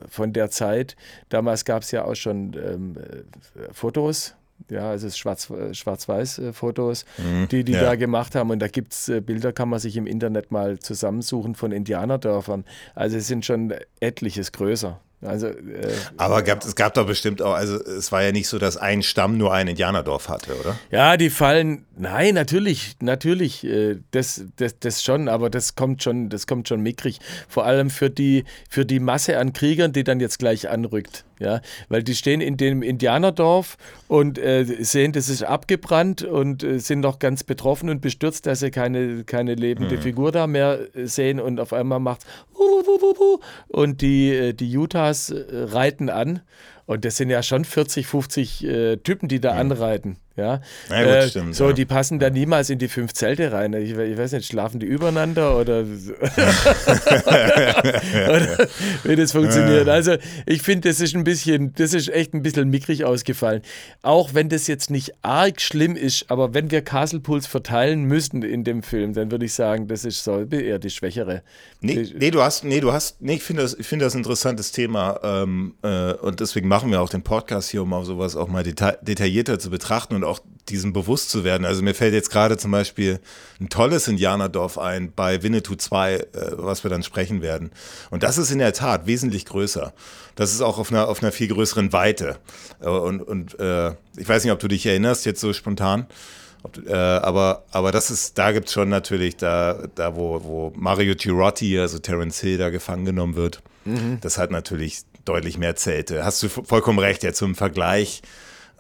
von 0.09 0.31
der 0.31 0.49
Zeit. 0.49 0.95
Damals 1.29 1.65
gab 1.65 1.83
es 1.83 1.91
ja 1.91 2.05
auch 2.05 2.15
schon 2.15 2.53
ähm, 2.53 2.95
äh, 2.97 3.73
Fotos. 3.73 4.35
Ja, 4.69 4.89
also 4.91 5.07
es 5.07 5.17
Schwarz- 5.17 5.49
äh, 5.49 5.73
Schwarz-Weiß-Fotos, 5.73 7.03
die 7.51 7.65
die 7.65 7.73
ja. 7.73 7.81
da 7.81 7.95
gemacht 7.95 8.35
haben. 8.35 8.51
Und 8.51 8.59
da 8.59 8.69
gibt 8.69 8.93
es 8.93 9.11
Bilder, 9.25 9.51
kann 9.51 9.67
man 9.67 9.79
sich 9.79 9.97
im 9.97 10.07
Internet 10.07 10.49
mal 10.51 10.79
zusammensuchen 10.79 11.55
von 11.55 11.73
Indianerdörfern. 11.73 12.63
Also 12.95 13.17
es 13.17 13.27
sind 13.27 13.45
schon 13.45 13.73
etliches 13.99 14.53
größer. 14.53 15.01
Also 15.25 15.47
äh, 15.47 15.93
Aber 16.17 16.41
gab, 16.43 16.63
es 16.63 16.75
gab 16.75 16.93
doch 16.93 17.05
bestimmt 17.05 17.41
auch, 17.41 17.53
also 17.53 17.75
es 17.75 18.11
war 18.11 18.23
ja 18.23 18.31
nicht 18.31 18.47
so, 18.47 18.59
dass 18.59 18.77
ein 18.77 19.03
Stamm 19.03 19.37
nur 19.37 19.53
ein 19.53 19.67
Indianerdorf 19.67 20.29
hatte, 20.29 20.55
oder? 20.59 20.77
Ja, 20.91 21.17
die 21.17 21.29
fallen. 21.29 21.85
Nein, 21.97 22.35
natürlich, 22.35 22.95
natürlich, 23.01 23.63
äh, 23.63 23.97
das, 24.11 24.45
das, 24.57 24.79
das 24.79 25.03
schon, 25.03 25.29
aber 25.29 25.49
das 25.49 25.75
kommt 25.75 26.03
schon, 26.03 26.29
das 26.29 26.47
kommt 26.47 26.67
schon 26.67 26.81
mickrig. 26.81 27.19
Vor 27.47 27.65
allem 27.65 27.89
für 27.89 28.09
die, 28.09 28.43
für 28.69 28.85
die 28.85 28.99
Masse 28.99 29.37
an 29.37 29.53
Kriegern, 29.53 29.93
die 29.93 30.03
dann 30.03 30.19
jetzt 30.19 30.39
gleich 30.39 30.69
anrückt. 30.69 31.25
Ja, 31.39 31.59
weil 31.89 32.01
die 32.01 32.15
stehen 32.15 32.39
in 32.39 32.55
dem 32.55 32.81
Indianerdorf 32.81 33.77
und 34.07 34.37
äh, 34.37 34.63
sehen, 34.63 35.11
das 35.11 35.27
ist 35.27 35.43
abgebrannt 35.43 36.23
und 36.23 36.63
äh, 36.63 36.79
sind 36.79 37.01
noch 37.01 37.19
ganz 37.19 37.43
betroffen 37.43 37.89
und 37.89 37.99
bestürzt, 37.99 38.45
dass 38.45 38.61
sie 38.61 38.71
keine, 38.71 39.25
keine 39.25 39.55
lebende 39.55 39.97
Figur 39.97 40.31
da 40.31 40.47
mehr 40.47 40.79
äh, 40.95 41.07
sehen 41.07 41.41
und 41.41 41.59
auf 41.59 41.73
einmal 41.73 41.99
macht 41.99 42.25
und 43.67 44.01
die, 44.01 44.29
äh, 44.29 44.53
die 44.53 44.77
Utahs 44.77 45.29
äh, 45.29 45.43
reiten 45.51 46.09
an. 46.09 46.41
Und 46.85 47.03
das 47.05 47.17
sind 47.17 47.29
ja 47.29 47.41
schon 47.43 47.65
40, 47.65 48.05
50 48.07 48.63
äh, 48.63 48.97
Typen, 48.97 49.27
die 49.27 49.39
da 49.39 49.51
anreiten. 49.53 50.17
Ja, 50.37 50.59
Na 50.89 51.01
gut, 51.01 51.13
Äh, 51.13 51.29
stimmt, 51.29 51.55
so, 51.55 51.67
ja. 51.67 51.73
die 51.73 51.85
passen 51.85 52.19
da 52.19 52.29
niemals 52.29 52.69
in 52.69 52.77
die 52.77 52.89
fünf 52.89 53.13
Zelte 53.13 53.53
rein. 53.53 53.71
Ich, 53.73 53.91
ich 53.91 54.17
weiß 54.17 54.33
nicht, 54.33 54.45
schlafen 54.47 54.81
die 54.81 54.85
übereinander 54.85 55.57
oder, 55.57 55.79
oder 58.27 58.67
wie 59.03 59.15
das 59.15 59.31
funktioniert. 59.31 59.87
Also 59.87 60.17
ich 60.45 60.61
finde, 60.61 60.89
das 60.89 60.99
ist 60.99 61.15
ein 61.15 61.23
bisschen, 61.23 61.73
das 61.75 61.93
ist 61.93 62.09
echt 62.09 62.33
ein 62.33 62.41
bisschen 62.41 62.69
mickrig 62.69 63.05
ausgefallen. 63.05 63.61
Auch 64.01 64.33
wenn 64.33 64.49
das 64.49 64.67
jetzt 64.67 64.89
nicht 64.91 65.13
arg 65.21 65.61
schlimm 65.61 65.95
ist, 65.95 66.29
aber 66.29 66.53
wenn 66.53 66.69
wir 66.69 66.81
Castle 66.81 67.21
Pools 67.21 67.47
verteilen 67.47 68.03
müssen 68.03 68.43
in 68.43 68.65
dem 68.65 68.83
Film, 68.83 69.13
dann 69.13 69.31
würde 69.31 69.45
ich 69.45 69.53
sagen, 69.53 69.87
das 69.87 70.03
ist 70.03 70.23
so 70.23 70.43
eher 70.51 70.79
die 70.79 70.89
schwächere. 70.89 71.43
Nee, 71.79 72.09
nee, 72.13 72.31
du 72.31 72.41
hast, 72.41 72.63
nee, 72.65 72.81
du 72.81 72.91
hast, 72.91 73.21
nee, 73.21 73.35
ich 73.35 73.43
finde 73.43 73.61
das, 73.61 73.73
ich 73.73 73.87
finde 73.87 74.05
das 74.05 74.15
ein 74.15 74.19
interessantes 74.19 74.71
Thema 74.73 75.19
ähm, 75.23 75.75
äh, 75.81 76.13
und 76.13 76.39
deswegen 76.39 76.67
machen 76.75 76.91
wir 76.91 77.01
auch 77.01 77.07
den 77.07 77.23
Podcast 77.23 77.69
hier, 77.69 77.83
um 77.83 77.93
auch 77.93 78.03
sowas 78.03 78.35
auch 78.35 78.49
mal 78.49 78.61
deta 78.61 78.91
detaillierter 79.01 79.59
zu 79.59 79.69
betrachten 79.69 80.13
und 80.13 80.25
auch 80.25 80.41
diesem 80.67 80.91
bewusst 80.91 81.29
zu 81.29 81.45
werden. 81.45 81.63
Also 81.65 81.81
mir 81.81 81.93
fällt 81.93 82.13
jetzt 82.13 82.29
gerade 82.29 82.57
zum 82.57 82.69
Beispiel 82.71 83.21
ein 83.61 83.69
tolles 83.69 84.09
Indianerdorf 84.09 84.77
ein 84.77 85.13
bei 85.15 85.41
Winnetou 85.41 85.75
2, 85.75 86.15
äh, 86.15 86.25
was 86.57 86.83
wir 86.83 86.89
dann 86.89 87.01
sprechen 87.01 87.41
werden. 87.41 87.71
Und 88.09 88.23
das 88.23 88.37
ist 88.37 88.51
in 88.51 88.59
der 88.59 88.73
Tat 88.73 89.07
wesentlich 89.07 89.45
größer. 89.45 89.93
Das 90.35 90.51
ist 90.51 90.59
auch 90.59 90.77
auf 90.77 90.91
einer, 90.91 91.07
auf 91.07 91.23
einer 91.23 91.31
viel 91.31 91.47
größeren 91.47 91.93
Weite. 91.93 92.39
Äh, 92.81 92.89
Und, 92.89 93.21
und 93.21 93.57
äh, 93.57 93.91
ich 94.17 94.27
weiß 94.27 94.43
nicht, 94.43 94.51
ob 94.51 94.59
du 94.59 94.67
dich 94.67 94.85
erinnerst, 94.85 95.25
jetzt 95.25 95.39
so 95.39 95.53
spontan. 95.53 96.07
Ob, 96.63 96.77
äh, 96.89 96.93
aber, 96.93 97.63
aber 97.71 97.93
das 97.93 98.11
ist, 98.11 98.37
da 98.37 98.51
gibt 98.51 98.67
es 98.67 98.73
schon 98.73 98.89
natürlich, 98.89 99.37
da, 99.37 99.87
da 99.95 100.17
wo, 100.17 100.43
wo 100.43 100.73
Mario 100.75 101.15
Girotti, 101.15 101.79
also 101.79 101.99
Terence 101.99 102.41
Hill, 102.41 102.57
da 102.57 102.69
gefangen 102.69 103.05
genommen 103.05 103.37
wird, 103.37 103.61
das 104.19 104.37
hat 104.39 104.49
natürlich 104.51 105.03
deutlich 105.25 105.57
mehr 105.57 105.75
Zelte. 105.75 106.23
Hast 106.23 106.41
du 106.43 106.49
vollkommen 106.49 106.99
recht, 106.99 107.23
jetzt 107.23 107.37
zum 107.37 107.55
Vergleich. 107.55 108.21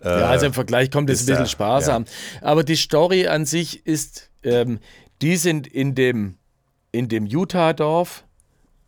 Äh, 0.01 0.07
Ja, 0.07 0.29
also 0.29 0.45
im 0.45 0.53
Vergleich 0.53 0.91
kommt 0.91 1.09
es 1.09 1.21
ein 1.21 1.25
bisschen 1.25 1.43
da, 1.43 1.49
sparsam. 1.49 2.05
Aber 2.41 2.63
die 2.63 2.75
Story 2.75 3.27
an 3.27 3.45
sich 3.45 3.85
ist, 3.85 4.29
ähm, 4.43 4.79
die 5.21 5.37
sind 5.37 5.67
in 5.67 5.95
dem, 5.95 6.37
in 6.91 7.07
dem 7.07 7.25
Utah-Dorf 7.25 8.25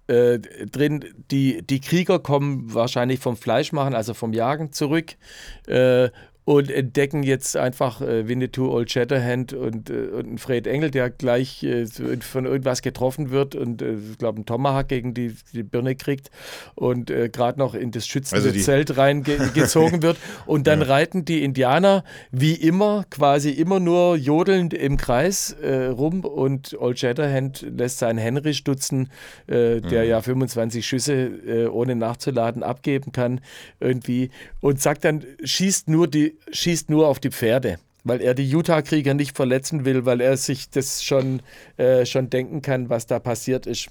äh, 0.08 0.40
drin. 0.40 1.06
Die, 1.32 1.62
die 1.66 1.82
Krieger 1.82 2.20
kommen 2.20 2.74
wahrscheinlich 2.74 3.20
vom 3.20 3.36
Fleischmachen, 3.38 3.94
also 3.94 4.14
vom 4.14 4.34
Jagen 4.34 4.72
zurück. 4.72 5.16
Äh, 5.68 6.10
und 6.48 6.72
entdecken 6.72 7.24
jetzt 7.24 7.58
einfach 7.58 8.00
äh, 8.00 8.30
Winnetou 8.30 8.72
Old 8.72 8.90
Shatterhand 8.90 9.52
und, 9.52 9.90
äh, 9.90 10.08
und 10.14 10.40
Fred 10.40 10.66
Engel, 10.66 10.92
der 10.92 11.10
gleich 11.10 11.62
äh, 11.62 11.86
von 12.22 12.46
irgendwas 12.46 12.82
getroffen 12.82 13.32
wird 13.32 13.54
und 13.54 13.82
äh, 13.82 13.96
ich 13.96 14.18
glaube 14.18 14.38
einen 14.38 14.46
Tomahawk 14.46 14.88
gegen 14.88 15.14
die, 15.14 15.36
die 15.52 15.64
Birne 15.64 15.96
kriegt 15.96 16.32
und 16.76 17.12
äh, 17.12 17.28
gerade 17.28 17.60
noch 17.60 17.74
in 17.74 17.92
das 17.92 18.08
schützende 18.08 18.48
Also 18.48 18.60
Zelt 18.62 18.96
reingezogen 18.96 20.02
wird. 20.04 20.16
Und 20.46 20.68
dann 20.68 20.82
reiten 20.82 21.26
die 21.26 21.44
Indianer 21.44 22.06
wie 22.32 22.54
immer, 22.54 23.04
quasi 23.10 23.50
immer 23.50 23.82
nur 23.82 24.16
jodelnd 24.16 24.74
im 24.74 24.96
Kreis 24.96 25.52
äh, 25.52 25.88
rum 25.88 26.22
und 26.22 26.80
Old 26.80 26.98
Shatterhand 26.98 27.66
lässt 27.70 28.00
seinen 28.00 28.20
Henry 28.20 28.54
stutzen, 28.54 29.10
äh, 29.48 29.82
der 29.82 30.06
ja 30.06 30.22
25 30.22 30.88
Schüsse 30.88 31.70
ohne 31.74 31.96
nachzuladen 31.98 32.64
abgeben 32.64 33.12
kann 33.12 33.42
irgendwie 33.82 34.30
und 34.62 34.82
sagt 34.82 35.04
dann, 35.04 35.26
schießt 35.44 35.90
nur, 35.90 36.08
die, 36.08 36.37
schießt 36.52 36.90
nur 36.90 37.08
auf 37.08 37.20
die 37.20 37.32
Pferde. 37.32 37.80
Weil 38.04 38.22
er 38.22 38.34
die 38.34 38.50
Utah-Krieger 38.50 39.14
nicht 39.14 39.36
verletzen 39.36 39.84
will, 39.84 40.06
weil 40.06 40.22
er 40.22 40.38
sich 40.38 40.70
das 40.70 41.04
schon, 41.04 41.42
äh, 41.76 42.06
schon 42.06 42.30
denken 42.30 42.62
kann, 42.62 42.90
was 42.90 43.06
da 43.06 43.20
passiert 43.20 43.66
ist 43.66 43.90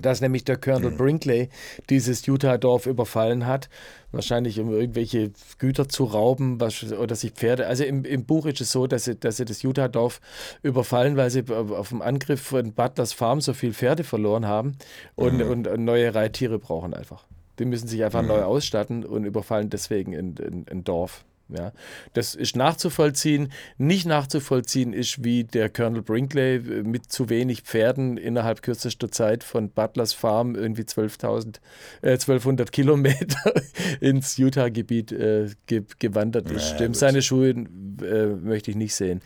dass 0.00 0.20
nämlich 0.20 0.44
der 0.44 0.56
Colonel 0.56 0.90
Brinkley 0.90 1.48
dieses 1.90 2.26
Utah-Dorf 2.26 2.86
überfallen 2.86 3.46
hat. 3.46 3.68
Wahrscheinlich 4.12 4.58
um 4.58 4.72
irgendwelche 4.72 5.32
Güter 5.58 5.88
zu 5.88 6.04
rauben 6.04 6.60
was, 6.60 6.92
oder 6.92 7.14
sich 7.14 7.32
Pferde. 7.32 7.66
Also 7.66 7.84
im, 7.84 8.04
im 8.04 8.24
Buch 8.24 8.46
ist 8.46 8.60
es 8.60 8.72
so, 8.72 8.86
dass 8.86 9.04
sie, 9.04 9.16
dass 9.16 9.36
sie 9.36 9.44
das 9.44 9.62
Utah-Dorf 9.62 10.20
überfallen, 10.62 11.16
weil 11.16 11.30
sie 11.30 11.44
auf 11.50 11.90
dem 11.90 12.00
Angriff 12.00 12.40
von 12.40 12.72
Butlers 12.72 13.12
Farm 13.12 13.40
so 13.40 13.52
viel 13.52 13.74
Pferde 13.74 14.04
verloren 14.04 14.46
haben 14.46 14.76
und, 15.14 15.42
und 15.42 15.84
neue 15.84 16.14
Reittiere 16.14 16.58
brauchen 16.58 16.94
einfach. 16.94 17.24
Die 17.58 17.64
müssen 17.64 17.88
sich 17.88 18.04
einfach 18.04 18.22
neu 18.22 18.42
ausstatten 18.42 19.04
und 19.04 19.24
überfallen 19.24 19.68
deswegen 19.68 20.14
ein, 20.14 20.34
ein, 20.38 20.66
ein 20.70 20.84
Dorf. 20.84 21.24
Ja, 21.48 21.72
das 22.12 22.34
ist 22.34 22.56
nachzuvollziehen. 22.56 23.50
Nicht 23.78 24.04
nachzuvollziehen 24.04 24.92
ist, 24.92 25.24
wie 25.24 25.44
der 25.44 25.70
Colonel 25.70 26.02
Brinkley 26.02 26.56
äh, 26.56 26.82
mit 26.82 27.10
zu 27.10 27.30
wenig 27.30 27.62
Pferden 27.62 28.18
innerhalb 28.18 28.60
kürzester 28.62 29.10
Zeit 29.10 29.44
von 29.44 29.70
Butlers 29.70 30.12
Farm 30.12 30.54
irgendwie 30.54 30.82
12.000, 30.82 31.56
äh, 32.02 32.10
1200 32.12 32.70
Kilometer 32.70 33.54
ins 34.00 34.36
Utah-Gebiet 34.36 35.12
äh, 35.12 35.48
ge 35.66 35.84
gewandert 35.98 36.50
ist. 36.50 36.68
Stimmt, 36.68 36.96
seine 36.96 37.22
Schuhe 37.22 37.50
äh, 37.50 38.26
möchte 38.26 38.70
ich 38.70 38.76
nicht 38.76 38.94
sehen. 38.94 39.22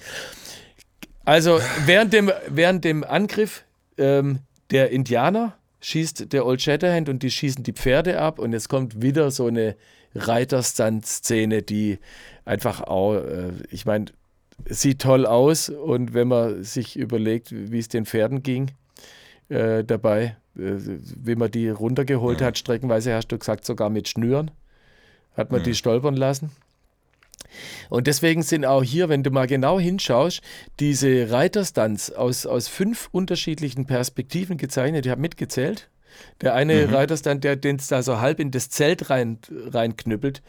Also 1.24 1.60
während 1.86 2.12
dem, 2.12 2.30
während 2.48 2.84
dem 2.84 3.02
Angriff 3.02 3.64
ähm, 3.98 4.40
der 4.70 4.90
Indianer 4.90 5.56
schießt 5.80 6.32
der 6.32 6.46
Old 6.46 6.62
Shatterhand 6.62 7.08
und 7.08 7.22
die 7.22 7.30
schießen 7.30 7.64
die 7.64 7.72
Pferde 7.72 8.20
ab 8.20 8.38
und 8.38 8.52
jetzt 8.52 8.68
kommt 8.68 9.02
wieder 9.02 9.30
so 9.30 9.46
eine 9.46 9.76
Reiterstand-Szene, 10.14 11.62
die 11.62 11.98
einfach 12.44 12.82
auch, 12.82 13.14
äh, 13.14 13.52
ich 13.70 13.86
meine, 13.86 14.06
sieht 14.66 15.00
toll 15.00 15.26
aus 15.26 15.68
und 15.68 16.14
wenn 16.14 16.28
man 16.28 16.62
sich 16.62 16.96
überlegt, 16.96 17.52
wie 17.52 17.78
es 17.78 17.88
den 17.88 18.06
Pferden 18.06 18.42
ging 18.42 18.70
äh, 19.48 19.84
dabei, 19.84 20.36
äh, 20.56 20.76
wie 21.16 21.34
man 21.34 21.50
die 21.50 21.68
runtergeholt 21.68 22.40
ja. 22.40 22.48
hat, 22.48 22.58
streckenweise 22.58 23.14
hast 23.14 23.28
du 23.28 23.38
gesagt, 23.38 23.64
sogar 23.64 23.90
mit 23.90 24.08
Schnüren, 24.08 24.50
hat 25.36 25.50
man 25.50 25.60
ja. 25.60 25.64
die 25.64 25.74
stolpern 25.74 26.16
lassen. 26.16 26.50
Und 27.90 28.06
deswegen 28.06 28.42
sind 28.42 28.64
auch 28.64 28.82
hier, 28.82 29.08
wenn 29.08 29.22
du 29.22 29.30
mal 29.30 29.46
genau 29.46 29.78
hinschaust, 29.78 30.40
diese 30.80 31.30
Reiterstunts 31.30 32.10
aus, 32.10 32.46
aus 32.46 32.68
fünf 32.68 33.08
unterschiedlichen 33.12 33.86
Perspektiven 33.86 34.56
gezeichnet. 34.56 35.04
Ich 35.04 35.10
habe 35.10 35.20
mitgezählt. 35.20 35.90
Der 36.40 36.54
eine 36.54 36.86
mhm. 36.86 36.94
Reiterstand, 36.94 37.44
der 37.44 37.56
den 37.56 37.80
da 37.88 38.02
so 38.02 38.20
halb 38.20 38.40
in 38.40 38.50
das 38.50 38.68
Zelt 38.68 39.10
rein, 39.10 39.38
reinknüppelt, 39.50 40.42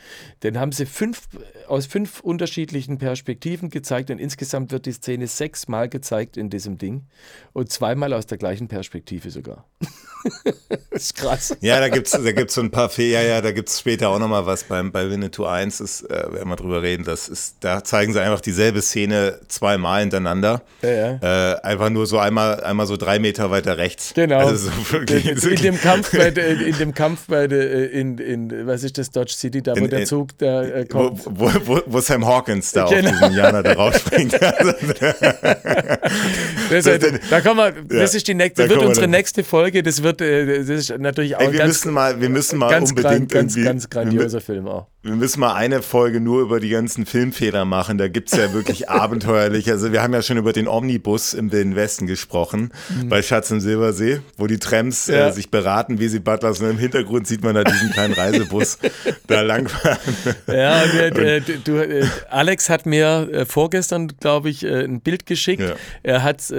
den 0.43 0.59
haben 0.59 0.71
sie 0.71 0.85
fünf, 0.85 1.27
aus 1.67 1.85
fünf 1.85 2.19
unterschiedlichen 2.19 2.97
Perspektiven 2.97 3.69
gezeigt 3.69 4.09
und 4.09 4.19
insgesamt 4.19 4.71
wird 4.71 4.85
die 4.85 4.93
Szene 4.93 5.27
sechsmal 5.27 5.89
gezeigt 5.89 6.37
in 6.37 6.49
diesem 6.49 6.77
Ding 6.77 7.03
und 7.53 7.71
zweimal 7.71 8.13
aus 8.13 8.25
der 8.25 8.37
gleichen 8.37 8.67
Perspektive 8.67 9.29
sogar. 9.29 9.65
das 10.89 11.03
ist 11.03 11.15
krass. 11.15 11.57
Ja, 11.61 11.79
da 11.79 11.89
gibt 11.89 12.07
es 12.07 12.13
da 12.13 12.31
gibt's 12.31 12.55
so 12.55 12.61
ein 12.61 12.71
paar 12.71 12.89
Fehler. 12.89 13.21
Ja, 13.21 13.21
ja, 13.21 13.41
da 13.41 13.51
gibt 13.51 13.69
es 13.69 13.79
später 13.79 14.09
auch 14.09 14.19
nochmal 14.19 14.45
was 14.45 14.63
beim, 14.63 14.91
bei 14.91 15.09
Winnetou 15.09 15.45
1, 15.45 15.81
ist, 15.81 16.03
äh, 16.03 16.33
werden 16.33 16.49
wir 16.49 16.55
drüber 16.55 16.81
reden. 16.81 17.03
Das 17.03 17.27
ist, 17.27 17.57
da 17.61 17.83
zeigen 17.83 18.13
sie 18.13 18.21
einfach 18.21 18.41
dieselbe 18.41 18.81
Szene 18.81 19.39
zweimal 19.47 20.01
hintereinander. 20.01 20.61
Ja, 20.81 20.89
ja. 20.89 21.53
Äh, 21.53 21.61
einfach 21.61 21.89
nur 21.89 22.07
so 22.07 22.19
einmal, 22.19 22.63
einmal 22.63 22.87
so 22.87 22.97
drei 22.97 23.19
Meter 23.19 23.51
weiter 23.51 23.77
rechts. 23.77 24.13
Genau. 24.13 24.39
Also 24.39 24.69
so 24.69 24.91
wirklich, 24.91 25.25
in, 25.53 25.61
dem 25.61 25.79
Kampf 25.79 26.11
bei 26.11 26.31
der, 26.31 26.59
in 26.67 26.77
dem 26.77 26.93
Kampf 26.93 27.27
bei 27.27 27.47
der, 27.47 27.91
in, 27.91 28.17
in, 28.17 28.67
was 28.67 28.83
ist 28.83 28.97
das, 28.97 29.11
Dodge 29.11 29.33
City, 29.33 29.61
da 29.61 29.73
wo 29.73 29.83
in, 29.83 29.89
der 29.89 30.05
Zug 30.05 30.37
da 30.37 30.63
äh, 30.63 30.85
kommt. 30.85 31.21
Wo, 31.25 31.51
wo, 31.65 31.81
wo, 31.85 31.99
Sam 31.99 32.25
Hawkins 32.25 32.71
da 32.71 32.85
genau. 32.85 33.09
auf 33.09 33.19
diesen 33.19 33.35
Jana 33.35 33.61
da 33.61 33.73
rausspringt. 33.73 34.33
das, 36.69 36.85
das, 36.85 36.99
da 37.29 37.41
kommen 37.41 37.57
wir, 37.57 37.99
das 37.99 38.15
ist 38.15 38.27
die 38.27 38.33
nächste, 38.33 38.69
wird 38.69 38.81
unsere 38.81 39.07
nächste 39.07 39.43
Folge, 39.43 39.83
das 39.83 40.03
wird 40.03 40.21
äh, 40.21 40.59
das 40.59 40.69
ist 40.69 40.97
natürlich 40.99 41.35
auch 41.35 41.41
Ey, 41.41 41.51
wir 41.51 41.59
ganz, 41.59 41.67
müssen 41.69 41.93
mal, 41.93 42.19
wir 42.21 42.29
müssen 42.29 42.57
mal 42.59 42.69
ganz 42.69 42.89
unbedingt 42.89 43.31
ganz, 43.31 43.55
irgendwie, 43.55 43.63
ganz 43.63 43.89
grandioser 43.89 44.41
Film 44.41 44.67
auch. 44.67 44.87
Wir 45.05 45.15
müssen 45.15 45.41
mal 45.41 45.53
eine 45.53 45.81
Folge 45.81 46.21
nur 46.21 46.41
über 46.41 46.61
die 46.61 46.69
ganzen 46.69 47.05
Filmfehler 47.05 47.65
machen. 47.65 47.97
Da 47.97 48.07
gibt 48.07 48.31
es 48.31 48.37
ja 48.37 48.53
wirklich 48.53 48.89
abenteuerlich. 48.89 49.69
Also 49.69 49.91
wir 49.91 50.01
haben 50.01 50.13
ja 50.13 50.21
schon 50.21 50.37
über 50.37 50.53
den 50.53 50.65
Omnibus 50.65 51.33
im 51.33 51.51
Wilden 51.51 51.75
Westen 51.75 52.07
gesprochen, 52.07 52.71
mhm. 52.89 53.09
bei 53.09 53.21
Schatz 53.21 53.51
im 53.51 53.59
Silbersee, 53.59 54.21
wo 54.37 54.47
die 54.47 54.59
Trams 54.59 55.09
äh, 55.09 55.17
ja. 55.17 55.27
äh, 55.27 55.33
sich 55.33 55.42
beraten, 55.51 55.99
wie 55.99 56.07
sie 56.07 56.19
Butlers. 56.19 56.61
Und 56.61 56.69
im 56.69 56.77
Hintergrund 56.77 57.27
sieht 57.27 57.43
man 57.43 57.55
da 57.55 57.63
diesen 57.63 57.91
kleinen 57.91 58.13
Reisebus 58.13 58.77
da 59.27 59.41
langfahren. 59.41 59.97
Ja, 60.47 60.83
und, 60.83 61.17
äh, 61.17 61.41
du, 61.41 61.77
äh, 61.77 62.05
Alex 62.29 62.69
hat 62.69 62.85
mir 62.85 63.29
äh, 63.31 63.45
vorgestern, 63.45 64.07
glaube 64.19 64.49
ich, 64.49 64.65
ein 64.65 65.01
Bild 65.01 65.25
geschickt. 65.25 65.61
Ja. 65.61 65.75
Er 66.03 66.23
hat 66.23 66.41
es 66.41 66.53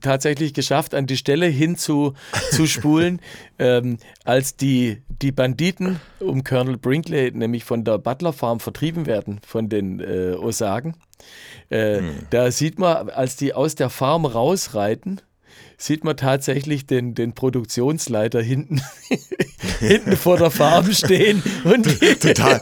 tatsächlich 0.00 0.54
geschafft, 0.54 0.94
an 0.94 1.06
die 1.06 1.16
Stelle 1.16 1.46
hin 1.46 1.76
zu, 1.76 2.14
zu 2.50 2.66
spulen, 2.66 3.20
ähm, 3.58 3.98
als 4.24 4.56
die, 4.56 5.02
die 5.22 5.32
Banditen 5.32 6.00
um 6.20 6.44
Colonel 6.44 6.76
Brinkley 6.76 7.30
nämlich 7.32 7.64
von 7.64 7.84
der 7.84 7.98
Butler 7.98 8.32
Farm 8.32 8.60
vertrieben 8.60 9.06
werden, 9.06 9.40
von 9.46 9.68
den 9.68 10.00
äh, 10.00 10.34
Osagen. 10.34 10.94
Äh, 11.70 11.98
hm. 11.98 12.14
Da 12.30 12.50
sieht 12.50 12.78
man, 12.78 13.10
als 13.10 13.36
die 13.36 13.54
aus 13.54 13.74
der 13.74 13.90
Farm 13.90 14.24
rausreiten, 14.24 15.20
sieht 15.78 16.04
man 16.04 16.16
tatsächlich 16.16 16.86
den, 16.86 17.14
den 17.14 17.32
Produktionsleiter 17.32 18.40
hinten, 18.40 18.80
hinten 19.80 20.16
vor 20.16 20.38
der 20.38 20.50
Farm 20.50 20.92
stehen. 20.92 21.42
Und 21.64 22.00
total, 22.20 22.60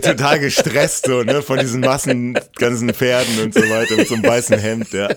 total 0.00 0.40
gestresst 0.40 1.06
so, 1.06 1.22
ne, 1.22 1.42
von 1.42 1.58
diesen 1.58 1.80
Massen, 1.80 2.38
ganzen 2.56 2.92
Pferden 2.92 3.40
und 3.40 3.54
so 3.54 3.60
weiter, 3.60 3.96
mit 3.96 4.08
so 4.08 4.14
einem 4.14 4.24
weißen 4.24 4.58
Hemd, 4.58 4.92
ja. 4.92 5.08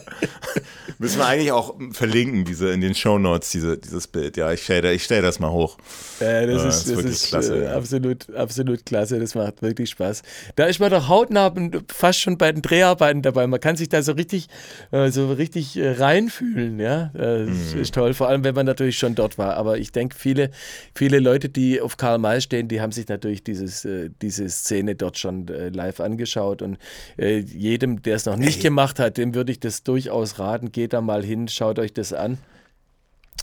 Müssen 1.00 1.20
wir 1.20 1.28
eigentlich 1.28 1.52
auch 1.52 1.76
verlinken, 1.92 2.44
diese 2.44 2.72
in 2.72 2.82
den 2.82 2.96
Show 2.96 3.20
Notes, 3.20 3.52
diese, 3.52 3.78
dieses 3.78 4.08
Bild. 4.08 4.36
Ja, 4.36 4.52
ich 4.52 4.64
stelle 4.64 4.94
ich 4.94 5.04
stell 5.04 5.22
das 5.22 5.40
mal 5.40 5.52
hoch. 5.52 5.78
Ja, 6.20 6.46
das, 6.48 6.64
ja, 6.64 6.70
ist, 6.70 6.90
das 6.90 6.98
ist, 6.98 7.06
ist 7.06 7.28
klasse, 7.28 7.66
äh, 7.66 7.68
absolut, 7.68 8.34
absolut 8.36 8.84
klasse. 8.84 9.20
Das 9.20 9.36
macht 9.36 9.62
wirklich 9.62 9.92
Spaß. 9.92 10.24
Da 10.56 10.66
ist 10.66 10.80
man 10.80 10.90
doch 10.90 11.08
hautnah 11.08 11.54
fast 11.88 12.20
schon 12.20 12.40
bei 12.40 12.52
den 12.52 12.64
Dreharbeiten 12.64 13.22
dabei. 13.22 13.46
Man 13.46 13.60
kann 13.60 13.76
sich 13.76 13.90
da 13.90 14.02
so 14.02 14.14
richtig, 14.14 14.48
äh, 14.92 15.12
so 15.12 15.32
richtig 15.32 15.78
äh, 15.78 15.92
reinfühlen. 15.92 16.80
Ja, 16.80 17.12
das 17.46 17.74
mhm. 17.76 17.82
ist 17.82 17.94
toll. 17.94 18.14
Vor 18.14 18.28
allem, 18.28 18.44
wenn 18.44 18.56
man 18.56 18.66
natürlich 18.66 18.98
schon 18.98 19.16
dort 19.16 19.38
war. 19.38 19.56
Aber 19.56 19.78
ich 19.78 19.92
denke, 19.92 20.16
viele, 20.18 20.52
viele 20.96 21.20
Leute, 21.20 21.50
die 21.50 21.80
auf 21.82 21.98
Karl 21.98 22.18
May 22.18 22.42
stehen, 22.42 22.68
die 22.68 22.82
haben 22.82 22.92
sich 22.92 23.08
natürlich 23.08 23.44
dieses, 23.44 23.88
diese 24.22 24.50
Szene 24.50 24.96
dort 24.96 25.18
schon 25.18 25.48
live 25.48 26.00
angeschaut. 26.00 26.62
Und 26.62 26.78
jedem, 27.18 28.02
der 28.02 28.16
es 28.16 28.26
noch 28.26 28.38
nicht 28.38 28.58
Ey. 28.58 28.64
gemacht 28.64 29.00
hat, 29.00 29.18
dem 29.18 29.36
würde 29.36 29.52
ich 29.52 29.60
das 29.60 29.84
durchaus 29.84 30.40
raten. 30.40 30.72
Geht 30.72 30.94
da 30.94 31.02
mal 31.02 31.24
hin, 31.24 31.48
schaut 31.48 31.80
euch 31.80 31.94
das 31.94 32.14
an. 32.14 32.38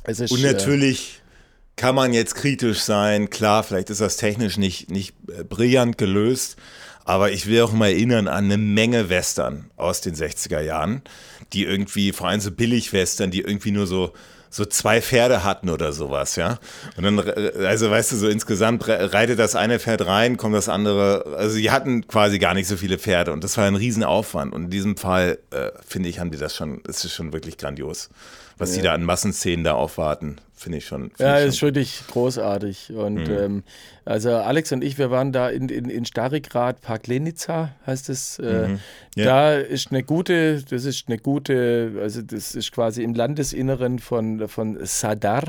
Ist, 0.06 0.32
und 0.32 0.42
natürlich 0.42 1.22
kann 1.76 1.94
man 1.94 2.12
jetzt 2.12 2.34
kritisch 2.34 2.80
sein. 2.80 3.30
Klar, 3.30 3.62
vielleicht 3.62 3.90
ist 3.90 4.00
das 4.00 4.16
technisch 4.16 4.58
nicht, 4.58 4.90
nicht 4.90 5.14
äh, 5.28 5.44
brillant 5.44 5.98
gelöst, 5.98 6.56
aber 7.04 7.32
ich 7.32 7.46
will 7.46 7.62
auch 7.62 7.72
mal 7.72 7.88
erinnern 7.88 8.28
an 8.28 8.44
eine 8.44 8.58
Menge 8.58 9.08
Western 9.08 9.70
aus 9.76 10.00
den 10.00 10.14
60er 10.14 10.60
Jahren, 10.60 11.02
die 11.52 11.64
irgendwie, 11.64 12.12
vor 12.12 12.28
allem 12.28 12.40
so 12.40 12.50
Billig-Western, 12.50 13.30
die 13.30 13.40
irgendwie 13.40 13.70
nur 13.70 13.86
so, 13.86 14.12
so 14.50 14.64
zwei 14.64 15.02
Pferde 15.02 15.44
hatten 15.44 15.68
oder 15.68 15.92
sowas, 15.92 16.36
ja. 16.36 16.58
Und 16.96 17.04
dann, 17.04 17.18
äh, 17.18 17.66
also 17.66 17.90
weißt 17.90 18.12
du, 18.12 18.16
so 18.16 18.28
insgesamt 18.28 18.86
reitet 18.88 19.38
das 19.38 19.56
eine 19.56 19.78
Pferd 19.78 20.06
rein, 20.06 20.36
kommt 20.36 20.54
das 20.54 20.68
andere, 20.68 21.36
also 21.36 21.58
die 21.58 21.70
hatten 21.70 22.06
quasi 22.06 22.38
gar 22.38 22.54
nicht 22.54 22.68
so 22.68 22.76
viele 22.76 22.98
Pferde 22.98 23.32
und 23.32 23.44
das 23.44 23.56
war 23.56 23.64
ein 23.64 23.74
Riesenaufwand. 23.74 24.52
Und 24.52 24.64
in 24.64 24.70
diesem 24.70 24.96
Fall, 24.96 25.38
äh, 25.50 25.70
finde 25.86 26.08
ich, 26.08 26.20
haben 26.20 26.30
die 26.30 26.38
das 26.38 26.56
schon, 26.56 26.82
es 26.88 27.04
ist 27.04 27.14
schon 27.14 27.32
wirklich 27.32 27.58
grandios, 27.58 28.08
was 28.56 28.70
ja. 28.70 28.76
die 28.76 28.82
da 28.82 28.94
an 28.94 29.02
Massenszenen 29.02 29.64
da 29.64 29.74
aufwarten 29.74 30.40
finde 30.54 30.78
ich 30.78 30.86
schon. 30.86 31.10
Find 31.10 31.20
ja, 31.20 31.40
ich 31.40 31.46
ist 31.48 31.58
schon. 31.58 31.68
wirklich 31.68 32.02
großartig. 32.08 32.92
Und 32.92 33.28
mhm. 33.28 33.38
ähm, 33.38 33.62
also 34.04 34.30
Alex 34.30 34.72
und 34.72 34.82
ich, 34.82 34.98
wir 34.98 35.10
waren 35.10 35.32
da 35.32 35.48
in, 35.48 35.68
in, 35.68 35.90
in 35.90 36.04
Starigrad, 36.04 36.80
Park 36.80 37.06
Lenica 37.06 37.74
heißt 37.86 38.08
es. 38.08 38.38
Äh, 38.38 38.68
mhm. 38.68 38.80
ja. 39.16 39.24
Da 39.24 39.54
ist 39.54 39.90
eine 39.90 40.02
gute, 40.02 40.62
das 40.62 40.84
ist 40.84 41.08
eine 41.08 41.18
gute, 41.18 41.92
also 42.00 42.22
das 42.22 42.54
ist 42.54 42.72
quasi 42.72 43.02
im 43.02 43.14
Landesinneren 43.14 43.98
von, 43.98 44.48
von 44.48 44.78
Sadar. 44.84 45.44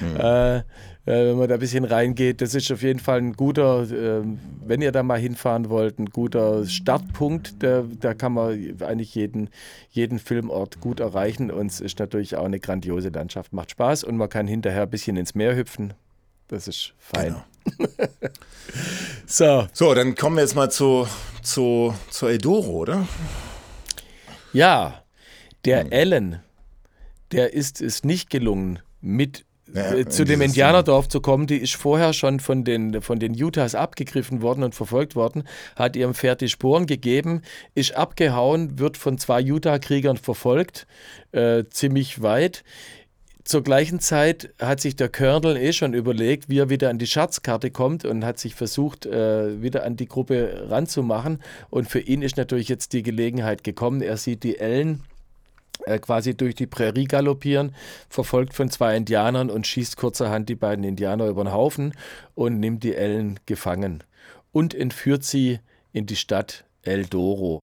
Mhm. 0.00 0.16
Äh, 0.16 0.62
wenn 1.04 1.38
man 1.38 1.48
da 1.48 1.54
ein 1.54 1.60
bisschen 1.60 1.84
reingeht. 1.84 2.40
Das 2.40 2.54
ist 2.54 2.70
auf 2.70 2.82
jeden 2.82 2.98
Fall 2.98 3.18
ein 3.18 3.32
guter, 3.32 3.82
äh, 3.90 4.22
wenn 4.64 4.82
ihr 4.82 4.92
da 4.92 5.02
mal 5.02 5.18
hinfahren 5.18 5.70
wollt, 5.70 5.98
ein 5.98 6.06
guter 6.06 6.66
Startpunkt. 6.66 7.62
Da, 7.62 7.84
da 8.00 8.14
kann 8.14 8.32
man 8.32 8.76
eigentlich 8.80 9.14
jeden, 9.14 9.48
jeden 9.90 10.18
Filmort 10.18 10.80
gut 10.80 11.00
erreichen 11.00 11.50
und 11.50 11.66
es 11.66 11.80
ist 11.80 11.98
natürlich 11.98 12.36
auch 12.36 12.44
eine 12.44 12.60
grandiose 12.60 13.08
Landschaft. 13.08 13.52
Macht 13.52 13.70
Spaß 13.70 14.04
und 14.04 14.16
man 14.16 14.28
kann 14.28 14.46
hinterher 14.46 14.82
ein 14.82 14.90
bisschen 14.90 15.16
ins 15.16 15.34
Meer 15.34 15.56
hüpfen. 15.56 15.94
Das 16.48 16.68
ist 16.68 16.94
fein. 16.98 17.36
Genau. 17.78 17.88
so. 19.26 19.66
So, 19.72 19.94
dann 19.94 20.14
kommen 20.14 20.36
wir 20.36 20.42
jetzt 20.42 20.56
mal 20.56 20.70
zu, 20.70 21.06
zu, 21.42 21.94
zu 22.10 22.26
Eldoro, 22.26 22.70
oder? 22.70 23.06
Ja, 24.52 25.02
der 25.64 25.84
hm. 25.84 25.92
Ellen, 25.92 26.40
der 27.32 27.52
ist 27.52 27.80
es 27.80 28.04
nicht 28.04 28.30
gelungen, 28.30 28.80
mit 29.00 29.44
ja, 29.74 29.94
äh, 29.94 30.08
zu 30.08 30.24
dem 30.24 30.40
Indianerdorf 30.40 31.08
zu 31.08 31.20
kommen, 31.20 31.46
die 31.46 31.56
ist 31.56 31.74
vorher 31.74 32.12
schon 32.12 32.40
von 32.40 32.64
den, 32.64 33.02
von 33.02 33.18
den 33.18 33.32
Utahs 33.40 33.74
abgegriffen 33.74 34.42
worden 34.42 34.64
und 34.64 34.74
verfolgt 34.74 35.16
worden, 35.16 35.44
hat 35.76 35.96
ihrem 35.96 36.14
Pferd 36.14 36.40
die 36.40 36.48
Sporen 36.48 36.86
gegeben, 36.86 37.42
ist 37.74 37.94
abgehauen, 37.94 38.78
wird 38.78 38.96
von 38.96 39.18
zwei 39.18 39.42
Utah-Kriegern 39.42 40.16
verfolgt, 40.16 40.86
äh, 41.32 41.64
ziemlich 41.70 42.22
weit. 42.22 42.64
Zur 43.44 43.62
gleichen 43.62 43.98
Zeit 43.98 44.50
hat 44.60 44.80
sich 44.80 44.94
der 44.94 45.08
Colonel 45.08 45.56
eh 45.56 45.72
schon 45.72 45.94
überlegt, 45.94 46.50
wie 46.50 46.58
er 46.58 46.68
wieder 46.68 46.90
an 46.90 46.98
die 46.98 47.06
Schatzkarte 47.06 47.70
kommt 47.70 48.04
und 48.04 48.22
hat 48.22 48.38
sich 48.38 48.54
versucht, 48.54 49.06
äh, 49.06 49.62
wieder 49.62 49.84
an 49.84 49.96
die 49.96 50.06
Gruppe 50.06 50.66
ranzumachen. 50.68 51.40
Und 51.70 51.88
für 51.88 52.00
ihn 52.00 52.20
ist 52.20 52.36
natürlich 52.36 52.68
jetzt 52.68 52.92
die 52.92 53.02
Gelegenheit 53.02 53.64
gekommen. 53.64 54.02
Er 54.02 54.18
sieht 54.18 54.42
die 54.42 54.58
Ellen 54.58 55.02
quasi 56.00 56.36
durch 56.36 56.54
die 56.54 56.66
Prärie 56.66 57.06
galoppieren, 57.06 57.74
verfolgt 58.08 58.54
von 58.54 58.70
zwei 58.70 58.96
Indianern 58.96 59.50
und 59.50 59.66
schießt 59.66 59.96
kurzerhand 59.96 60.48
die 60.48 60.54
beiden 60.54 60.84
Indianer 60.84 61.26
über 61.26 61.44
den 61.44 61.52
Haufen 61.52 61.94
und 62.34 62.60
nimmt 62.60 62.84
die 62.84 62.94
Ellen 62.94 63.40
gefangen 63.46 64.02
und 64.52 64.74
entführt 64.74 65.24
sie 65.24 65.60
in 65.92 66.06
die 66.06 66.16
Stadt 66.16 66.64
El 66.82 67.06
Doro. 67.06 67.60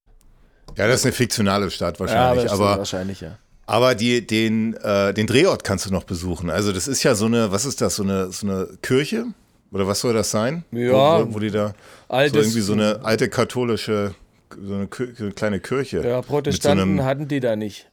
Ja, 0.77 0.87
das 0.87 1.01
ist 1.01 1.05
eine 1.05 1.13
fiktionale 1.13 1.71
Stadt 1.71 1.99
wahrscheinlich, 1.99 2.45
ja, 2.45 2.51
aber 2.51 2.77
wahrscheinlich 2.77 3.21
ja. 3.21 3.37
Aber 3.67 3.95
die, 3.95 4.25
den, 4.25 4.75
äh, 4.75 5.13
den 5.13 5.25
Drehort 5.25 5.63
kannst 5.63 5.85
du 5.85 5.91
noch 5.91 6.03
besuchen. 6.03 6.49
Also 6.49 6.71
das 6.71 6.87
ist 6.87 7.03
ja 7.03 7.15
so 7.15 7.25
eine, 7.25 7.51
was 7.51 7.65
ist 7.65 7.81
das, 7.81 7.95
so 7.95 8.03
eine, 8.03 8.31
so 8.31 8.47
eine 8.47 8.67
Kirche? 8.81 9.25
Oder 9.71 9.87
was 9.87 10.01
soll 10.01 10.13
das 10.13 10.29
sein? 10.29 10.63
Ja. 10.71 11.19
Wo, 11.19 11.27
wo, 11.27 11.33
wo 11.35 11.39
die 11.39 11.49
da 11.49 11.73
Altes, 12.07 12.33
so 12.33 12.39
irgendwie 12.39 12.61
so 12.61 12.73
eine 12.73 13.03
alte 13.03 13.29
katholische 13.29 14.13
so 14.49 14.73
eine, 14.73 14.87
so 14.89 15.23
eine, 15.23 15.33
kleine 15.33 15.59
Kirche. 15.59 16.01
Ja, 16.05 16.21
Protestanten 16.21 16.77
so 16.77 16.83
einem, 16.83 17.03
hatten 17.03 17.27
die 17.27 17.39
da 17.39 17.55
nicht. 17.55 17.89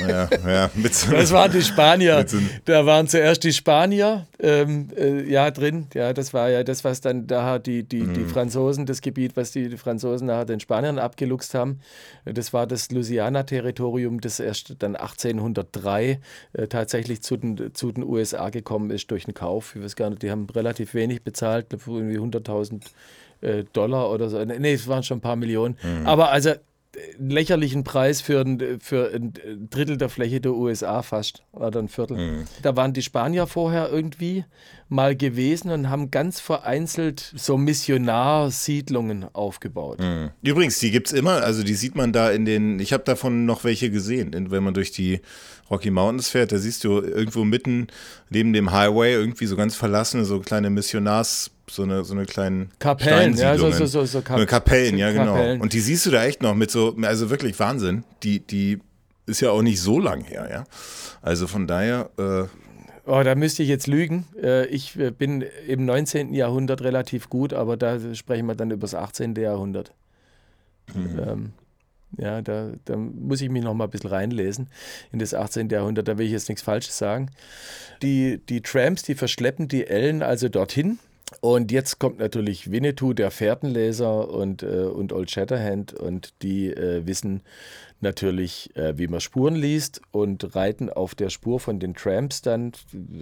Ja, 0.00 0.28
ja, 0.46 0.70
so 0.90 1.10
das 1.12 1.32
waren 1.32 1.52
die 1.52 1.62
Spanier. 1.62 2.24
So 2.26 2.38
da 2.64 2.86
waren 2.86 3.08
zuerst 3.08 3.44
die 3.44 3.52
Spanier 3.52 4.26
ähm, 4.38 4.88
äh, 4.96 5.22
ja 5.28 5.50
drin. 5.50 5.86
Ja, 5.94 6.12
das 6.12 6.32
war 6.32 6.50
ja 6.50 6.64
das, 6.64 6.84
was 6.84 7.00
dann 7.00 7.26
da 7.26 7.58
die, 7.58 7.82
die, 7.82 8.02
mhm. 8.02 8.14
die 8.14 8.24
Franzosen, 8.24 8.86
das 8.86 9.00
Gebiet, 9.00 9.36
was 9.36 9.52
die, 9.52 9.68
die 9.68 9.76
Franzosen 9.76 10.26
nachher 10.26 10.44
den 10.44 10.60
Spaniern 10.60 10.98
abgeluchst 10.98 11.54
haben. 11.54 11.80
Das 12.24 12.52
war 12.52 12.66
das 12.66 12.90
Louisiana-Territorium, 12.90 14.20
das 14.20 14.40
erst 14.40 14.76
dann 14.82 14.96
1803 14.96 16.20
äh, 16.52 16.66
tatsächlich 16.68 17.22
zu 17.22 17.36
den, 17.36 17.74
zu 17.74 17.92
den 17.92 18.04
USA 18.04 18.50
gekommen 18.50 18.90
ist 18.90 19.10
durch 19.10 19.24
den 19.24 19.34
Kauf. 19.34 19.74
Ich 19.76 19.82
weiß 19.82 19.96
gar 19.96 20.10
nicht, 20.10 20.22
die 20.22 20.30
haben 20.30 20.48
relativ 20.50 20.94
wenig 20.94 21.22
bezahlt, 21.22 21.66
irgendwie 21.72 22.18
100.000 22.18 22.82
äh, 23.40 23.64
Dollar 23.72 24.10
oder 24.10 24.28
so. 24.28 24.44
Nee, 24.44 24.72
es 24.72 24.88
waren 24.88 25.02
schon 25.02 25.18
ein 25.18 25.22
paar 25.22 25.36
Millionen. 25.36 25.76
Mhm. 25.82 26.06
Aber 26.06 26.30
also 26.30 26.52
lächerlichen 27.18 27.84
Preis 27.84 28.20
für 28.20 28.40
ein, 28.40 28.80
für 28.80 29.12
ein 29.14 29.32
Drittel 29.70 29.96
der 29.96 30.08
Fläche 30.08 30.40
der 30.40 30.52
USA 30.52 31.02
fast 31.02 31.42
oder 31.52 31.78
ein 31.78 31.88
Viertel. 31.88 32.16
Mhm. 32.16 32.44
Da 32.62 32.76
waren 32.76 32.92
die 32.92 33.02
Spanier 33.02 33.46
vorher 33.46 33.90
irgendwie 33.90 34.44
mal 34.88 35.14
gewesen 35.14 35.70
und 35.70 35.88
haben 35.88 36.10
ganz 36.10 36.40
vereinzelt 36.40 37.32
so 37.36 37.56
Missionarsiedlungen 37.56 39.26
aufgebaut. 39.32 40.00
Mhm. 40.00 40.30
Übrigens, 40.42 40.80
die 40.80 40.90
gibt 40.90 41.08
es 41.08 41.12
immer, 41.12 41.42
also 41.42 41.62
die 41.62 41.74
sieht 41.74 41.94
man 41.94 42.12
da 42.12 42.30
in 42.30 42.44
den, 42.44 42.80
ich 42.80 42.92
habe 42.92 43.04
davon 43.04 43.46
noch 43.46 43.62
welche 43.62 43.90
gesehen, 43.90 44.50
wenn 44.50 44.64
man 44.64 44.74
durch 44.74 44.90
die 44.90 45.20
Rocky 45.70 45.92
Mountains 45.92 46.28
fährt, 46.28 46.50
da 46.50 46.58
siehst 46.58 46.82
du 46.82 47.00
irgendwo 47.00 47.44
mitten 47.44 47.86
neben 48.30 48.52
dem 48.52 48.72
Highway 48.72 49.12
irgendwie 49.12 49.46
so 49.46 49.54
ganz 49.54 49.76
verlassene, 49.76 50.24
so 50.24 50.40
kleine 50.40 50.70
Missionars- 50.70 51.50
so 51.70 51.82
eine, 51.82 52.04
so 52.04 52.14
eine 52.14 52.26
kleinen 52.26 52.70
Kapellen, 52.78 53.36
ja, 53.36 53.56
so, 53.56 53.70
so, 53.70 53.86
so, 53.86 54.04
so 54.04 54.20
Kap 54.22 54.46
Kapellen, 54.46 54.98
ja, 54.98 55.10
genau. 55.10 55.34
Kapellen. 55.34 55.60
Und 55.60 55.72
die 55.72 55.80
siehst 55.80 56.06
du 56.06 56.10
da 56.10 56.24
echt 56.24 56.42
noch 56.42 56.54
mit 56.54 56.70
so, 56.70 56.96
also 57.02 57.30
wirklich 57.30 57.58
Wahnsinn. 57.58 58.04
Die, 58.22 58.40
die 58.40 58.80
ist 59.26 59.40
ja 59.40 59.50
auch 59.50 59.62
nicht 59.62 59.80
so 59.80 59.98
lang 59.98 60.24
her, 60.24 60.48
ja. 60.50 60.64
Also 61.22 61.46
von 61.46 61.66
daher. 61.66 62.10
Äh 62.18 62.44
Oh, 63.06 63.22
da 63.24 63.34
müsste 63.34 63.62
ich 63.62 63.68
jetzt 63.68 63.86
lügen. 63.86 64.26
Äh, 64.40 64.66
ich 64.66 64.96
äh, 64.96 65.10
bin 65.10 65.44
im 65.66 65.84
19. 65.84 66.32
Jahrhundert 66.32 66.82
relativ 66.82 67.28
gut, 67.28 67.52
aber 67.52 67.76
da 67.76 67.98
sprechen 68.14 68.46
wir 68.46 68.54
dann 68.54 68.70
über 68.70 68.82
das 68.82 68.94
18. 68.94 69.34
Jahrhundert. 69.34 69.92
Mhm. 70.94 71.18
Ähm, 71.18 71.52
ja, 72.18 72.42
da, 72.42 72.70
da, 72.84 72.96
muss 72.96 73.40
ich 73.40 73.50
mich 73.50 73.64
noch 73.64 73.74
mal 73.74 73.84
ein 73.84 73.90
bisschen 73.90 74.10
reinlesen 74.10 74.68
in 75.12 75.18
das 75.18 75.34
18. 75.34 75.68
Jahrhundert. 75.70 76.08
Da 76.08 76.18
will 76.18 76.26
ich 76.26 76.32
jetzt 76.32 76.48
nichts 76.48 76.62
Falsches 76.62 76.98
sagen. 76.98 77.30
Die, 78.02 78.40
die 78.48 78.60
Trams, 78.60 79.02
die 79.02 79.14
verschleppen 79.14 79.68
die 79.68 79.86
Ellen 79.86 80.22
also 80.22 80.48
dorthin 80.48 80.98
und 81.40 81.70
jetzt 81.70 81.98
kommt 81.98 82.18
natürlich 82.18 82.70
Winnetou, 82.70 83.12
der 83.12 83.30
Fährtenleser 83.30 84.28
und, 84.28 84.62
äh, 84.62 84.82
und 84.82 85.12
Old 85.12 85.30
Shatterhand 85.30 85.94
und 85.94 86.34
die 86.42 86.68
äh, 86.68 87.06
wissen 87.06 87.42
natürlich, 88.00 88.74
äh, 88.76 88.96
wie 88.98 89.08
man 89.08 89.20
Spuren 89.20 89.54
liest 89.54 90.00
und 90.10 90.54
reiten 90.54 90.90
auf 90.90 91.14
der 91.14 91.30
Spur 91.30 91.60
von 91.60 91.78
den 91.78 91.94
Tramps 91.94 92.42
dann. 92.42 92.72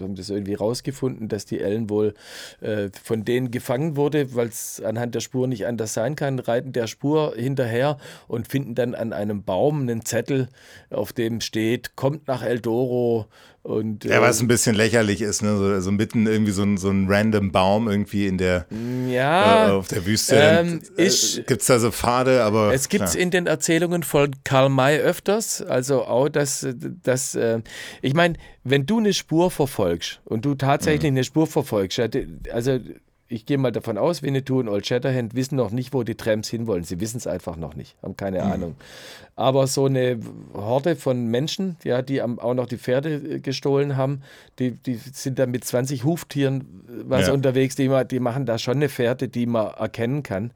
Haben 0.00 0.14
das 0.14 0.30
irgendwie 0.30 0.54
rausgefunden, 0.54 1.28
dass 1.28 1.44
die 1.44 1.60
Ellen 1.60 1.90
wohl 1.90 2.14
äh, 2.60 2.88
von 3.02 3.24
denen 3.24 3.50
gefangen 3.50 3.96
wurde, 3.96 4.34
weil 4.34 4.48
es 4.48 4.80
anhand 4.80 5.14
der 5.14 5.20
Spur 5.20 5.46
nicht 5.46 5.66
anders 5.66 5.94
sein 5.94 6.16
kann, 6.16 6.38
reiten 6.38 6.72
der 6.72 6.86
Spur 6.86 7.34
hinterher 7.36 7.98
und 8.28 8.48
finden 8.48 8.74
dann 8.74 8.94
an 8.94 9.12
einem 9.12 9.42
Baum 9.42 9.82
einen 9.82 10.04
Zettel, 10.04 10.48
auf 10.90 11.12
dem 11.12 11.40
steht, 11.40 11.96
kommt 11.96 12.28
nach 12.28 12.42
Eldoro, 12.42 13.26
und, 13.62 14.04
ja, 14.04 14.22
was 14.22 14.40
äh, 14.40 14.44
ein 14.44 14.48
bisschen 14.48 14.74
lächerlich 14.74 15.20
ist, 15.20 15.42
ne? 15.42 15.56
so, 15.56 15.64
also 15.64 15.90
mitten 15.90 16.26
irgendwie 16.26 16.52
so 16.52 16.62
ein, 16.62 16.78
so 16.78 16.90
ein 16.90 17.06
random 17.08 17.52
Baum 17.52 17.88
irgendwie 17.88 18.26
in 18.26 18.38
der 18.38 18.66
ja, 19.08 19.68
äh, 19.68 19.70
auf 19.72 19.88
der 19.88 20.06
Wüste. 20.06 20.36
Ähm, 20.36 20.80
äh, 20.96 21.10
gibt 21.46 21.60
es 21.60 21.66
da 21.66 21.78
so 21.78 21.90
Pfade, 21.90 22.44
aber. 22.44 22.72
Es 22.72 22.88
gibt 22.88 23.04
es 23.04 23.14
in 23.14 23.30
den 23.30 23.46
Erzählungen 23.46 24.04
von 24.04 24.30
Karl 24.44 24.68
May 24.68 24.98
öfters. 24.98 25.60
Also 25.60 26.04
auch, 26.04 26.28
dass, 26.28 26.66
dass 27.02 27.34
äh, 27.34 27.60
ich 28.00 28.14
meine, 28.14 28.34
wenn 28.64 28.86
du 28.86 28.98
eine 28.98 29.12
Spur 29.12 29.50
verfolgst 29.50 30.20
und 30.24 30.44
du 30.44 30.54
tatsächlich 30.54 31.10
mhm. 31.10 31.18
eine 31.18 31.24
Spur 31.24 31.46
verfolgst, 31.46 32.00
also 32.52 32.78
ich 33.28 33.44
gehe 33.44 33.58
mal 33.58 33.72
davon 33.72 33.98
aus, 33.98 34.22
Winnetou 34.22 34.58
und 34.60 34.68
Old 34.68 34.86
Shatterhand 34.86 35.34
wissen 35.34 35.56
noch 35.56 35.70
nicht, 35.70 35.92
wo 35.92 36.02
die 36.02 36.14
Trams 36.14 36.48
hinwollen. 36.48 36.84
Sie 36.84 36.98
wissen 36.98 37.18
es 37.18 37.26
einfach 37.26 37.56
noch 37.56 37.74
nicht, 37.74 37.96
haben 38.02 38.16
keine 38.16 38.42
mhm. 38.42 38.52
Ahnung. 38.52 38.74
Aber 39.36 39.66
so 39.66 39.84
eine 39.84 40.18
Horde 40.54 40.96
von 40.96 41.26
Menschen, 41.26 41.76
ja, 41.84 42.00
die 42.00 42.22
auch 42.22 42.54
noch 42.54 42.66
die 42.66 42.78
Pferde 42.78 43.14
äh, 43.16 43.40
gestohlen 43.40 43.96
haben, 43.96 44.22
die, 44.58 44.70
die 44.70 44.94
sind 44.94 45.38
da 45.38 45.46
mit 45.46 45.64
20 45.64 46.04
Huftieren 46.04 46.60
äh, 46.88 47.04
was 47.04 47.26
ja. 47.26 47.34
unterwegs, 47.34 47.76
die, 47.76 47.90
die 48.10 48.20
machen 48.20 48.46
da 48.46 48.58
schon 48.58 48.76
eine 48.76 48.88
Fährte, 48.88 49.28
die 49.28 49.46
man 49.46 49.74
erkennen 49.74 50.22
kann. 50.22 50.52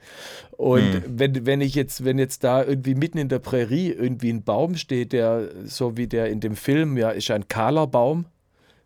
Und 0.52 0.94
mhm. 0.94 1.02
wenn, 1.08 1.46
wenn 1.46 1.60
ich 1.60 1.74
jetzt, 1.74 2.04
wenn 2.06 2.18
jetzt 2.18 2.42
da 2.42 2.64
irgendwie 2.64 2.94
mitten 2.94 3.18
in 3.18 3.28
der 3.28 3.38
Prärie 3.38 3.90
irgendwie 3.90 4.30
ein 4.30 4.44
Baum 4.44 4.76
steht, 4.76 5.12
der, 5.12 5.48
so 5.66 5.98
wie 5.98 6.06
der 6.06 6.30
in 6.30 6.40
dem 6.40 6.56
Film, 6.56 6.96
ja, 6.96 7.10
ist 7.10 7.30
ein 7.30 7.48
kahler 7.48 7.86
Baum, 7.86 8.24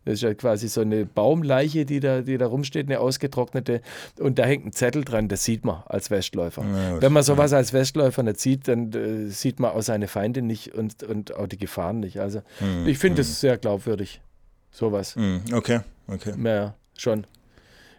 das 0.07 0.15
ist 0.15 0.21
ja 0.21 0.33
quasi 0.33 0.69
so 0.69 0.79
eine 0.79 1.05
Baumleiche, 1.05 1.85
die 1.85 1.99
da, 1.99 2.21
die 2.21 2.37
da 2.37 2.47
rumsteht, 2.47 2.87
eine 2.87 3.01
ausgetrocknete. 3.01 3.81
Und 4.17 4.39
da 4.39 4.45
hängt 4.45 4.65
ein 4.65 4.71
Zettel 4.71 5.03
dran, 5.03 5.27
das 5.27 5.43
sieht 5.43 5.65
man 5.65 5.83
als 5.85 6.09
Westläufer. 6.09 6.63
Ja, 6.63 7.01
Wenn 7.01 7.11
man 7.11 7.23
sowas 7.23 7.51
ja. 7.51 7.57
als 7.57 7.73
Westläufer 7.73 8.23
nicht 8.23 8.39
sieht, 8.39 8.69
dann 8.69 8.93
äh, 8.93 9.29
sieht 9.29 9.59
man 9.59 9.71
auch 9.71 9.81
seine 9.81 10.07
Feinde 10.07 10.41
nicht 10.41 10.73
und, 10.73 11.03
und 11.03 11.35
auch 11.35 11.47
die 11.47 11.57
Gefahren 11.57 11.99
nicht. 11.99 12.21
Also 12.21 12.41
hm, 12.59 12.87
ich 12.87 12.97
finde 12.99 13.21
es 13.21 13.27
hm. 13.27 13.33
sehr 13.33 13.57
glaubwürdig, 13.57 14.21
sowas. 14.71 15.17
Hm, 15.17 15.41
okay, 15.51 15.81
okay. 16.07 16.33
Ja, 16.41 16.75
schon. 16.95 17.25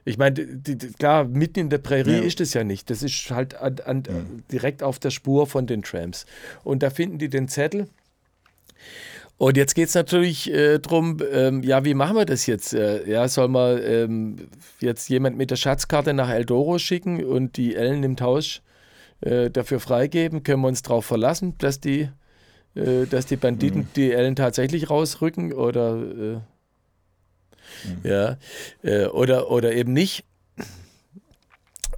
Ich 0.07 0.17
meine, 0.17 0.35
klar, 0.99 1.25
mitten 1.25 1.61
in 1.61 1.69
der 1.69 1.77
Prärie 1.77 2.17
ja. 2.17 2.23
ist 2.23 2.41
es 2.41 2.55
ja 2.55 2.65
nicht. 2.65 2.89
Das 2.89 3.03
ist 3.03 3.31
halt 3.31 3.55
an, 3.55 3.77
an, 3.85 4.03
ja. 4.09 4.15
direkt 4.51 4.83
auf 4.83 4.99
der 4.99 5.11
Spur 5.11 5.47
von 5.47 5.67
den 5.67 5.83
Trams. 5.83 6.25
Und 6.65 6.83
da 6.83 6.89
finden 6.89 7.19
die 7.19 7.29
den 7.29 7.49
Zettel 7.49 7.87
und 9.39 9.57
jetzt 9.57 9.77
geht 9.77 9.89
es 9.89 9.95
natürlich 9.95 10.53
äh, 10.53 10.81
darum, 10.81 11.19
ähm, 11.31 11.63
ja, 11.63 11.85
wie 11.85 11.95
machen 11.95 12.17
wir 12.17 12.25
das 12.25 12.47
jetzt? 12.47 12.75
Äh, 12.75 13.09
ja, 13.09 13.29
soll 13.29 13.47
man 13.47 13.81
ähm, 13.81 14.37
jetzt 14.81 15.09
jemand 15.09 15.37
mit 15.37 15.53
der 15.53 15.57
Schatzkarte 15.57 16.13
nach 16.13 16.29
Eldoro 16.29 16.81
schicken 16.81 17.25
und 17.25 17.57
die 17.57 17.77
Ellen 17.77 18.03
im 18.03 18.17
Tausch 18.17 18.63
äh, 19.21 19.49
dafür 19.49 19.79
freigeben? 19.79 20.43
Können 20.43 20.63
wir 20.63 20.69
uns 20.69 20.83
darauf 20.83 21.07
verlassen, 21.07 21.57
dass 21.59 21.79
die, 21.79 22.09
äh, 22.75 23.07
dass 23.09 23.27
die 23.27 23.37
Banditen 23.37 23.83
mhm. 23.83 23.89
die 23.95 24.11
Ellen 24.11 24.35
tatsächlich 24.35 24.91
rausrücken 24.91 25.53
oder, 25.53 25.95
äh, 25.95 26.35
mhm. 26.35 26.43
ja, 28.03 28.39
äh, 28.83 29.07
oder, 29.07 29.53
oder 29.53 29.73
eben 29.73 29.93
nicht? 29.93 30.25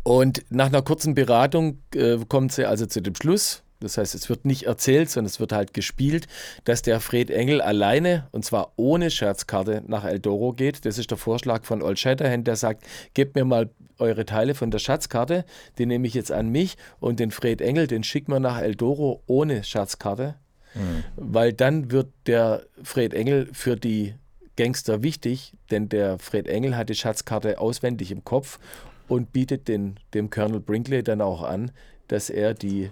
Und 0.03 0.45
nach 0.51 0.66
einer 0.66 0.82
kurzen 0.82 1.14
Beratung 1.14 1.82
kommt 2.28 2.53
sie 2.53 2.64
also 2.64 2.86
zu 2.86 3.01
dem 3.03 3.14
Schluss, 3.14 3.62
das 3.81 3.97
heißt, 3.99 4.14
es 4.14 4.28
wird 4.28 4.45
nicht 4.45 4.64
erzählt, 4.64 5.11
sondern 5.11 5.26
es 5.26 5.41
wird 5.41 5.53
halt 5.53 5.74
gespielt, 5.74 6.28
dass 6.64 6.83
der 6.83 7.01
Fred 7.01 7.31
Engel 7.31 7.61
alleine, 7.61 8.28
und 8.31 8.45
zwar 8.45 8.72
ohne 8.76 9.11
Scherzkarte, 9.11 9.83
nach 9.87 10.05
Eldoro 10.05 10.53
geht. 10.53 10.85
Das 10.85 10.99
ist 10.99 11.11
der 11.11 11.18
Vorschlag 11.18 11.64
von 11.64 11.83
Old 11.83 11.99
Shatterhand, 11.99 12.47
der 12.47 12.57
sagt, 12.57 12.85
gebt 13.14 13.35
mir 13.35 13.45
mal 13.45 13.70
eure 13.99 14.24
Teile 14.24 14.55
von 14.55 14.70
der 14.70 14.78
Schatzkarte, 14.78 15.45
die 15.78 15.87
nehme 15.87 16.07
ich 16.07 16.14
jetzt 16.14 16.33
an 16.33 16.49
mich 16.49 16.76
und 17.01 17.20
den 17.20 17.31
Fred 17.31 17.61
Engel, 17.61 17.87
den 17.87 18.03
schicken 18.03 18.33
wir 18.33 18.41
nach 18.41 18.61
Eldoro 18.61 19.22
ohne 19.26 19.64
Schatzkarte, 19.64 20.37
mhm. 20.74 21.05
weil 21.16 21.53
dann 21.53 21.91
wird 21.91 22.09
der 22.26 22.62
Fred 22.83 23.14
Engel 23.14 23.49
für 23.53 23.76
die 23.76 24.14
Gangster 24.57 25.03
wichtig, 25.03 25.55
denn 25.70 25.89
der 25.89 26.18
Fred 26.18 26.49
Engel 26.49 26.76
hat 26.76 26.89
die 26.89 26.95
Schatzkarte 26.95 27.59
auswendig 27.59 28.11
im 28.11 28.24
Kopf 28.24 28.59
und 29.09 29.33
bietet 29.33 29.68
den, 29.68 29.99
dem 30.14 30.31
Colonel 30.31 30.61
Brinkley 30.61 31.03
dann 31.03 31.20
auch 31.20 31.43
an, 31.43 31.70
dass 32.09 32.31
er 32.31 32.55
die 32.55 32.91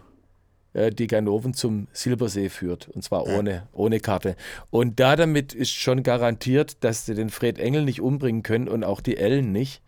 äh, 0.78 0.90
die 0.90 1.06
Ganoven 1.06 1.54
zum 1.54 1.88
Silbersee 1.92 2.48
führt. 2.48 2.88
Und 2.88 3.02
zwar 3.02 3.26
ohne, 3.26 3.50
ja. 3.50 3.68
ohne 3.72 4.00
Karte. 4.00 4.36
Und 4.70 5.00
da 5.00 5.16
damit 5.16 5.54
ist 5.54 5.72
schon 5.72 6.02
garantiert, 6.02 6.76
dass 6.84 7.06
sie 7.06 7.14
den 7.14 7.30
Fred 7.30 7.58
Engel 7.58 7.84
nicht 7.84 8.00
umbringen 8.00 8.42
können 8.42 8.68
und 8.68 8.84
auch 8.84 9.00
die 9.00 9.16
Ellen 9.16 9.52
nicht. 9.52 9.82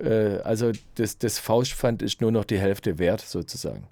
Äh, 0.00 0.38
also 0.44 0.72
das, 0.94 1.18
das 1.18 1.38
Faustpfand 1.38 2.02
ist 2.02 2.20
nur 2.20 2.30
noch 2.30 2.44
die 2.44 2.58
Hälfte 2.58 2.98
wert, 2.98 3.20
sozusagen. 3.20 3.88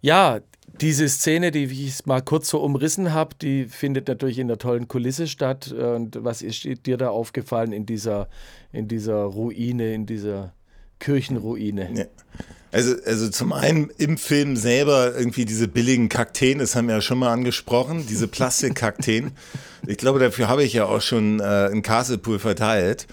Ja, 0.00 0.40
diese 0.80 1.08
Szene, 1.08 1.50
die 1.50 1.64
ich 1.64 2.04
mal 2.04 2.20
kurz 2.20 2.50
so 2.50 2.60
umrissen 2.60 3.12
habe, 3.14 3.34
die 3.40 3.64
findet 3.64 4.08
natürlich 4.08 4.38
in 4.38 4.48
der 4.48 4.58
tollen 4.58 4.88
Kulisse 4.88 5.28
statt. 5.28 5.72
Und 5.72 6.22
was 6.22 6.42
ist 6.42 6.64
dir 6.86 6.96
da 6.96 7.08
aufgefallen 7.08 7.72
in 7.72 7.86
dieser, 7.86 8.28
in 8.72 8.88
dieser 8.88 9.22
Ruine, 9.24 9.94
in 9.94 10.04
dieser 10.04 10.52
Kirchenruine? 10.98 11.90
Ja. 11.94 12.04
Also, 12.72 12.96
also 13.06 13.30
zum 13.30 13.52
einen 13.52 13.90
im 13.98 14.18
Film 14.18 14.56
selber 14.56 15.16
irgendwie 15.16 15.44
diese 15.44 15.68
billigen 15.68 16.08
Kakteen, 16.08 16.58
das 16.58 16.74
haben 16.74 16.88
wir 16.88 16.96
ja 16.96 17.00
schon 17.00 17.20
mal 17.20 17.32
angesprochen, 17.32 18.04
diese 18.08 18.26
Plastikkakteen. 18.26 19.30
ich 19.86 19.96
glaube, 19.96 20.18
dafür 20.18 20.48
habe 20.48 20.64
ich 20.64 20.72
ja 20.72 20.86
auch 20.86 21.00
schon 21.00 21.38
äh, 21.38 21.44
einen 21.44 21.82
Castlepool 21.82 22.40
verteilt, 22.40 23.06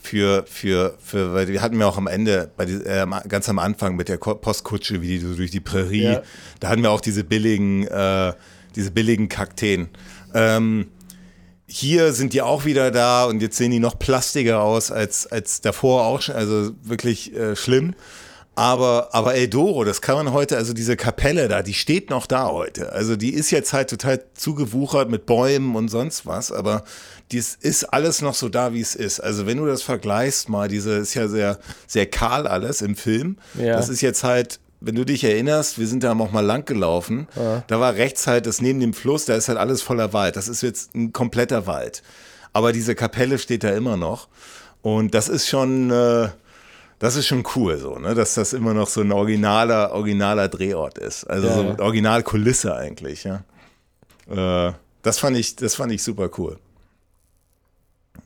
für, 0.00 0.44
für, 0.46 0.96
für, 1.02 1.34
weil 1.34 1.48
wir 1.48 1.60
hatten 1.60 1.80
ja 1.80 1.86
auch 1.86 1.98
am 1.98 2.06
Ende, 2.06 2.50
bei 2.56 2.64
äh, 2.64 3.06
ganz 3.28 3.48
am 3.48 3.58
Anfang 3.58 3.96
mit 3.96 4.08
der 4.08 4.18
Postkutsche, 4.18 5.02
wie 5.02 5.08
die 5.08 5.18
so 5.18 5.34
durch 5.34 5.50
die 5.50 5.60
Prärie, 5.60 6.04
ja. 6.04 6.22
da 6.60 6.68
hatten 6.68 6.82
wir 6.82 6.90
auch 6.90 7.00
diese 7.00 7.24
billigen, 7.24 7.86
äh, 7.86 8.32
diese 8.76 8.90
billigen 8.90 9.28
Kakteen. 9.28 9.88
Ähm, 10.34 10.86
hier 11.68 12.12
sind 12.14 12.32
die 12.32 12.42
auch 12.42 12.64
wieder 12.64 12.90
da 12.90 13.26
und 13.26 13.42
jetzt 13.42 13.58
sehen 13.58 13.70
die 13.70 13.78
noch 13.78 13.98
plastiger 13.98 14.62
aus 14.62 14.90
als, 14.90 15.26
als 15.26 15.60
davor 15.60 16.06
auch 16.06 16.22
schon, 16.22 16.34
also 16.34 16.72
wirklich 16.82 17.34
äh, 17.36 17.54
schlimm. 17.54 17.94
Aber, 18.54 19.10
aber 19.12 19.36
Eldoro, 19.36 19.84
das 19.84 20.00
kann 20.00 20.16
man 20.16 20.32
heute, 20.32 20.56
also 20.56 20.72
diese 20.72 20.96
Kapelle 20.96 21.46
da, 21.46 21.62
die 21.62 21.74
steht 21.74 22.10
noch 22.10 22.26
da 22.26 22.48
heute. 22.48 22.92
Also 22.92 23.14
die 23.14 23.32
ist 23.32 23.52
jetzt 23.52 23.72
halt 23.72 23.88
total 23.88 24.24
zugewuchert 24.34 25.10
mit 25.10 25.26
Bäumen 25.26 25.76
und 25.76 25.88
sonst 25.88 26.26
was, 26.26 26.50
aber 26.50 26.82
dies 27.30 27.54
ist 27.54 27.84
alles 27.84 28.20
noch 28.20 28.34
so 28.34 28.48
da, 28.48 28.72
wie 28.72 28.80
es 28.80 28.96
ist. 28.96 29.20
Also 29.20 29.46
wenn 29.46 29.58
du 29.58 29.66
das 29.66 29.82
vergleichst 29.82 30.48
mal, 30.48 30.66
diese 30.66 30.94
ist 30.94 31.14
ja 31.14 31.28
sehr, 31.28 31.60
sehr 31.86 32.06
kahl 32.06 32.48
alles 32.48 32.82
im 32.82 32.96
Film. 32.96 33.36
Ja. 33.54 33.76
Das 33.76 33.88
ist 33.88 34.00
jetzt 34.00 34.24
halt 34.24 34.58
wenn 34.80 34.94
du 34.94 35.04
dich 35.04 35.24
erinnerst, 35.24 35.78
wir 35.78 35.86
sind 35.86 36.04
da 36.04 36.12
auch 36.12 36.30
mal 36.30 36.44
lang 36.44 36.64
gelaufen, 36.64 37.26
ja. 37.34 37.64
da 37.66 37.80
war 37.80 37.94
rechts 37.94 38.26
halt 38.26 38.46
das 38.46 38.60
neben 38.60 38.80
dem 38.80 38.94
Fluss, 38.94 39.24
da 39.24 39.34
ist 39.34 39.48
halt 39.48 39.58
alles 39.58 39.82
voller 39.82 40.12
Wald. 40.12 40.36
Das 40.36 40.48
ist 40.48 40.62
jetzt 40.62 40.94
ein 40.94 41.12
kompletter 41.12 41.66
Wald. 41.66 42.02
Aber 42.52 42.72
diese 42.72 42.94
Kapelle 42.94 43.38
steht 43.38 43.64
da 43.64 43.70
immer 43.70 43.96
noch. 43.96 44.28
Und 44.82 45.14
das 45.14 45.28
ist 45.28 45.48
schon, 45.48 45.90
äh, 45.90 46.28
das 46.98 47.16
ist 47.16 47.26
schon 47.26 47.44
cool 47.56 47.78
so, 47.78 47.98
ne? 47.98 48.14
dass 48.14 48.34
das 48.34 48.52
immer 48.52 48.74
noch 48.74 48.88
so 48.88 49.00
ein 49.00 49.12
originaler, 49.12 49.92
originaler 49.92 50.48
Drehort 50.48 50.98
ist. 50.98 51.24
Also 51.24 51.48
ja. 51.48 51.54
so 51.54 51.60
eine 51.60 51.78
Originalkulisse 51.80 52.74
eigentlich, 52.74 53.24
ja. 53.24 53.42
Äh, 54.30 54.72
das 55.02 55.18
fand 55.18 55.36
ich, 55.36 55.56
das 55.56 55.74
fand 55.74 55.92
ich 55.92 56.02
super 56.02 56.30
cool. 56.38 56.58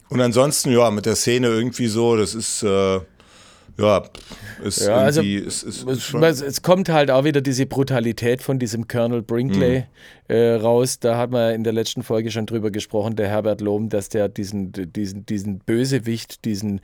Und 0.08 0.20
ansonsten, 0.20 0.72
ja, 0.72 0.90
mit 0.90 1.06
der 1.06 1.16
Szene 1.16 1.48
irgendwie 1.48 1.86
so, 1.86 2.16
das 2.16 2.34
ist, 2.34 2.62
äh, 2.62 3.00
ja, 3.78 4.02
ist 4.62 4.86
ja, 4.86 4.96
also, 4.96 5.22
ist 5.22 5.62
es, 5.62 6.42
es, 6.42 6.62
kommt 6.62 6.88
halt 6.88 7.10
auch 7.10 7.24
wieder 7.24 7.40
diese 7.40 7.66
Brutalität 7.66 8.42
von 8.42 8.58
diesem 8.58 8.86
Colonel 8.86 9.22
Brinkley 9.22 9.80
mhm. 10.28 10.34
äh, 10.34 10.54
raus. 10.54 10.98
Da 10.98 11.16
hat 11.16 11.30
man 11.30 11.54
in 11.54 11.64
der 11.64 11.72
letzten 11.72 12.02
Folge 12.02 12.30
schon 12.30 12.46
drüber 12.46 12.70
gesprochen, 12.70 13.16
der 13.16 13.28
Herbert 13.28 13.60
Lohm, 13.60 13.88
dass 13.88 14.08
der 14.08 14.28
diesen, 14.28 14.72
diesen, 14.72 15.26
diesen 15.26 15.58
Bösewicht, 15.60 16.44
diesen, 16.44 16.80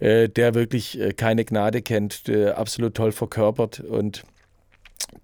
äh, 0.00 0.28
der 0.28 0.54
wirklich 0.54 1.00
äh, 1.00 1.12
keine 1.12 1.44
Gnade 1.44 1.82
kennt, 1.82 2.28
äh, 2.28 2.50
absolut 2.50 2.94
toll 2.94 3.12
verkörpert 3.12 3.80
und 3.80 4.24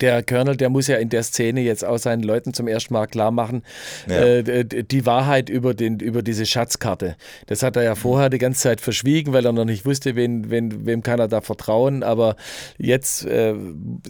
der 0.01 0.23
Colonel, 0.23 0.57
der 0.57 0.71
muss 0.71 0.87
ja 0.87 0.97
in 0.97 1.09
der 1.09 1.23
Szene 1.23 1.61
jetzt 1.61 1.85
auch 1.85 1.99
seinen 1.99 2.23
Leuten 2.23 2.55
zum 2.55 2.69
ersten 2.69 2.95
Mal 2.95 3.07
klar 3.07 3.31
machen, 3.31 3.63
ja. 4.09 4.17
äh, 4.17 4.65
die 4.65 5.07
Wahrheit 5.07 5.49
über, 5.49 5.75
den, 5.75 6.01
über 6.01 6.23
diese 6.23 6.47
Schatzkarte. 6.47 7.17
Das 7.47 7.63
hat 7.63 7.77
er 7.77 7.83
ja 7.83 7.95
vorher 7.95 8.31
die 8.31 8.39
ganze 8.39 8.63
Zeit 8.63 8.81
verschwiegen, 8.81 9.33
weil 9.33 9.45
er 9.45 9.53
noch 9.53 9.65
nicht 9.65 9.85
wusste, 9.87 10.17
wen, 10.17 10.51
wen, 10.51 10.87
wem 10.87 11.03
kann 11.03 11.21
er 11.21 11.29
da 11.29 11.41
vertrauen. 11.41 12.03
Aber 12.03 12.37
jetzt 12.79 13.25
äh, 13.27 13.55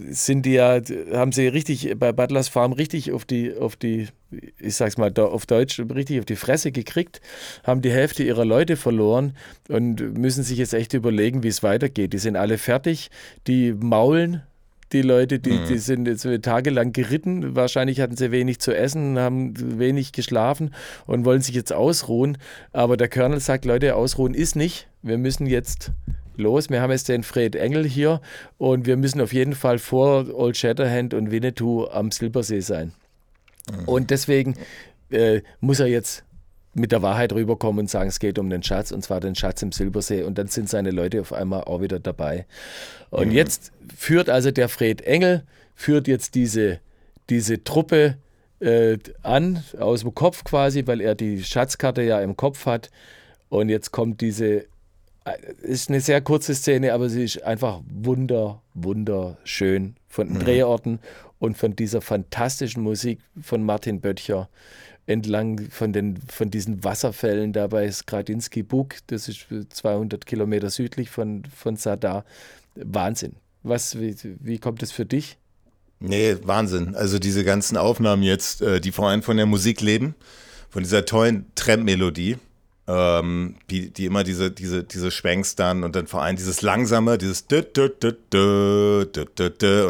sind 0.09 0.45
die 0.45 0.53
ja, 0.53 0.79
haben 1.13 1.31
sie 1.31 1.47
richtig 1.47 1.93
bei 1.97 2.11
Butlers 2.11 2.47
Farm 2.47 2.73
richtig 2.73 3.11
auf 3.11 3.25
die, 3.25 3.55
auf 3.55 3.75
die, 3.75 4.07
ich 4.59 4.75
sag's 4.75 4.97
mal 4.97 5.13
auf 5.19 5.45
Deutsch, 5.45 5.79
richtig 5.93 6.19
auf 6.19 6.25
die 6.25 6.35
Fresse 6.35 6.71
gekriegt, 6.71 7.21
haben 7.63 7.81
die 7.81 7.91
Hälfte 7.91 8.23
ihrer 8.23 8.45
Leute 8.45 8.77
verloren 8.77 9.35
und 9.69 10.17
müssen 10.17 10.43
sich 10.43 10.57
jetzt 10.57 10.73
echt 10.73 10.93
überlegen, 10.93 11.43
wie 11.43 11.49
es 11.49 11.63
weitergeht. 11.63 12.13
Die 12.13 12.17
sind 12.17 12.35
alle 12.35 12.57
fertig, 12.57 13.09
die 13.47 13.73
maulen 13.73 14.43
die 14.91 15.01
Leute, 15.01 15.39
die, 15.39 15.57
die 15.67 15.73
mhm. 15.73 15.79
sind 15.79 16.07
jetzt 16.07 16.27
tagelang 16.43 16.93
geritten. 16.93 17.55
Wahrscheinlich 17.55 18.01
hatten 18.01 18.15
sie 18.15 18.31
wenig 18.31 18.59
zu 18.59 18.75
essen, 18.75 19.17
haben 19.17 19.79
wenig 19.79 20.11
geschlafen 20.11 20.73
und 21.05 21.25
wollen 21.25 21.41
sich 21.41 21.55
jetzt 21.55 21.73
ausruhen. 21.73 22.37
Aber 22.71 22.97
der 22.97 23.09
Colonel 23.09 23.39
sagt, 23.39 23.65
Leute, 23.65 23.95
ausruhen 23.95 24.33
ist 24.33 24.55
nicht. 24.55 24.87
Wir 25.01 25.17
müssen 25.17 25.47
jetzt 25.47 25.91
los. 26.37 26.69
Wir 26.69 26.81
haben 26.81 26.91
jetzt 26.91 27.09
den 27.09 27.23
Fred 27.23 27.55
Engel 27.55 27.85
hier 27.85 28.21
und 28.57 28.85
wir 28.85 28.97
müssen 28.97 29.21
auf 29.21 29.33
jeden 29.33 29.55
Fall 29.55 29.79
vor 29.79 30.27
Old 30.33 30.57
Shatterhand 30.57 31.13
und 31.13 31.31
Winnetou 31.31 31.85
am 31.85 32.11
Silbersee 32.11 32.59
sein. 32.59 32.93
Mhm. 33.71 33.87
Und 33.87 34.11
deswegen 34.11 34.55
äh, 35.09 35.41
muss 35.59 35.79
er 35.79 35.87
jetzt 35.87 36.24
mit 36.75 36.91
der 36.91 37.01
Wahrheit 37.01 37.33
rüberkommen 37.33 37.79
und 37.79 37.89
sagen, 37.89 38.09
es 38.09 38.19
geht 38.19 38.37
um 38.37 38.49
den 38.49 38.61
Schatz, 38.61 38.91
und 38.91 39.01
zwar 39.01 39.21
den 39.21 39.33
Schatz 39.33 39.61
im 39.61 39.71
Silbersee. 39.71 40.23
Und 40.23 40.37
dann 40.37 40.47
sind 40.47 40.69
seine 40.69 40.91
Leute 40.91 41.21
auf 41.21 41.31
einmal 41.31 41.63
auch 41.63 41.81
wieder 41.81 41.99
dabei. 41.99 42.45
Und 43.09 43.29
mhm. 43.29 43.33
jetzt 43.33 43.71
führt 43.95 44.29
also 44.29 44.51
der 44.51 44.67
Fred 44.67 45.01
Engel, 45.01 45.43
führt 45.73 46.07
jetzt 46.07 46.35
diese, 46.35 46.79
diese 47.29 47.63
Truppe 47.63 48.17
äh, 48.59 48.97
an, 49.23 49.63
aus 49.79 50.01
dem 50.01 50.13
Kopf 50.13 50.43
quasi, 50.43 50.85
weil 50.85 50.99
er 50.99 51.15
die 51.15 51.43
Schatzkarte 51.43 52.01
ja 52.01 52.19
im 52.19 52.35
Kopf 52.35 52.65
hat. 52.65 52.91
Und 53.47 53.69
jetzt 53.69 53.91
kommt 53.91 54.19
diese, 54.19 54.65
äh, 55.23 55.37
ist 55.61 55.89
eine 55.89 56.01
sehr 56.01 56.19
kurze 56.19 56.53
Szene, 56.53 56.93
aber 56.93 57.07
sie 57.07 57.23
ist 57.23 57.41
einfach 57.41 57.79
wunder, 57.89 58.61
wunderschön 58.73 59.95
von 60.09 60.27
den 60.27 60.37
mhm. 60.37 60.43
Drehorten 60.43 60.99
und 61.39 61.57
von 61.57 61.73
dieser 61.73 62.01
fantastischen 62.01 62.83
Musik 62.83 63.19
von 63.41 63.63
Martin 63.63 64.01
Böttcher 64.01 64.49
entlang 65.07 65.69
von, 65.69 65.93
den, 65.93 66.17
von 66.27 66.49
diesen 66.49 66.83
Wasserfällen 66.83 67.53
da 67.53 67.67
bei 67.67 67.91
Skradinsky 67.91 68.63
Buk, 68.63 68.95
das 69.07 69.27
ist 69.27 69.47
200 69.69 70.25
Kilometer 70.25 70.69
südlich 70.69 71.09
von, 71.09 71.43
von 71.55 71.75
Sadar. 71.75 72.25
Wahnsinn. 72.75 73.35
Was, 73.63 73.99
wie, 73.99 74.15
wie 74.23 74.59
kommt 74.59 74.83
es 74.83 74.91
für 74.91 75.05
dich? 75.05 75.37
Nee, 75.99 76.37
Wahnsinn. 76.43 76.95
Also 76.95 77.19
diese 77.19 77.43
ganzen 77.43 77.77
Aufnahmen 77.77 78.23
jetzt, 78.23 78.61
äh, 78.61 78.81
die 78.81 78.91
vor 78.91 79.09
allem 79.09 79.23
von 79.23 79.37
der 79.37 79.45
Musik 79.45 79.81
leben, 79.81 80.15
von 80.69 80.83
dieser 80.83 81.05
tollen 81.05 81.45
Tramp-Melodie 81.55 82.37
ähm, 82.87 83.55
die, 83.71 83.89
die 83.89 84.05
immer 84.05 84.23
diese, 84.23 84.51
diese, 84.51 84.83
diese 84.83 85.09
Schwenks 85.09 85.55
dann 85.55 85.83
und 85.83 85.95
dann 85.95 86.05
vor 86.05 86.21
allem 86.21 86.35
dieses 86.35 86.61
langsame, 86.61 87.17
dieses 87.17 87.47
und 87.47 87.75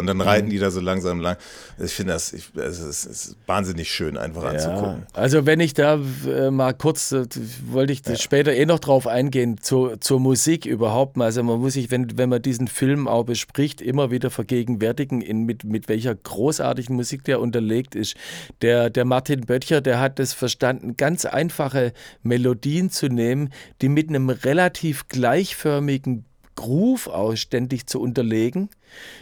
dann 0.07 0.21
reiten 0.21 0.49
die 0.49 0.59
da 0.59 0.71
so 0.71 0.79
langsam 0.79 1.19
lang. 1.19 1.35
Ich 1.77 1.93
finde 1.93 2.13
das, 2.13 2.31
ich, 2.31 2.51
es 2.55 2.79
ist, 2.79 3.05
ist, 3.05 3.35
wahnsinnig 3.47 3.91
schön 3.91 4.17
einfach 4.17 4.43
ja, 4.43 4.51
anzugucken. 4.51 5.07
Also 5.13 5.45
wenn 5.45 5.59
ich 5.59 5.73
da 5.73 5.99
äh, 6.25 6.51
mal 6.51 6.73
kurz, 6.73 7.11
äh, 7.11 7.25
wollte 7.67 7.91
ich 7.91 8.01
ja. 8.07 8.15
später 8.15 8.53
eh 8.53 8.65
noch 8.65 8.79
drauf 8.79 9.07
eingehen, 9.07 9.57
zu, 9.61 9.97
zur 9.99 10.21
Musik 10.21 10.65
überhaupt 10.65 11.17
mal. 11.17 11.25
Also 11.25 11.43
man 11.43 11.59
muss 11.59 11.73
sich, 11.73 11.91
wenn, 11.91 12.17
wenn 12.17 12.29
man 12.29 12.41
diesen 12.41 12.69
Film 12.69 13.09
auch 13.09 13.25
bespricht, 13.25 13.81
immer 13.81 14.09
wieder 14.09 14.29
vergegenwärtigen, 14.29 15.19
in, 15.19 15.43
mit, 15.43 15.65
mit 15.65 15.89
welcher 15.89 16.15
großartigen 16.15 16.95
Musik 16.95 17.25
der 17.25 17.41
unterlegt 17.41 17.93
ist. 17.93 18.15
Der, 18.61 18.89
der 18.89 19.03
Martin 19.03 19.41
Böttcher, 19.41 19.81
der 19.81 19.99
hat 19.99 20.17
das 20.17 20.31
verstanden, 20.31 20.95
ganz 20.95 21.25
einfache 21.25 21.91
Melodien 22.23 22.84
Zu 22.89 23.07
nehmen, 23.07 23.49
die 23.81 23.89
mit 23.89 24.09
einem 24.09 24.29
relativ 24.29 25.07
gleichförmigen 25.07 26.25
Groove 26.55 27.07
ausständig 27.07 27.85
zu 27.87 27.99
unterlegen. 28.01 28.69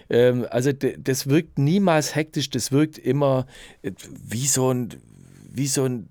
Ähm, 0.09 0.45
also 0.49 0.71
das 0.71 1.27
wirkt 1.27 1.57
niemals 1.57 2.15
hektisch, 2.15 2.49
das 2.49 2.71
wirkt 2.71 2.97
immer 2.97 3.47
äh, 3.81 3.91
wie 4.23 4.47
so 4.47 4.71
ein, 4.71 4.89
wie 5.51 5.67
so 5.67 5.85
ein 5.85 6.09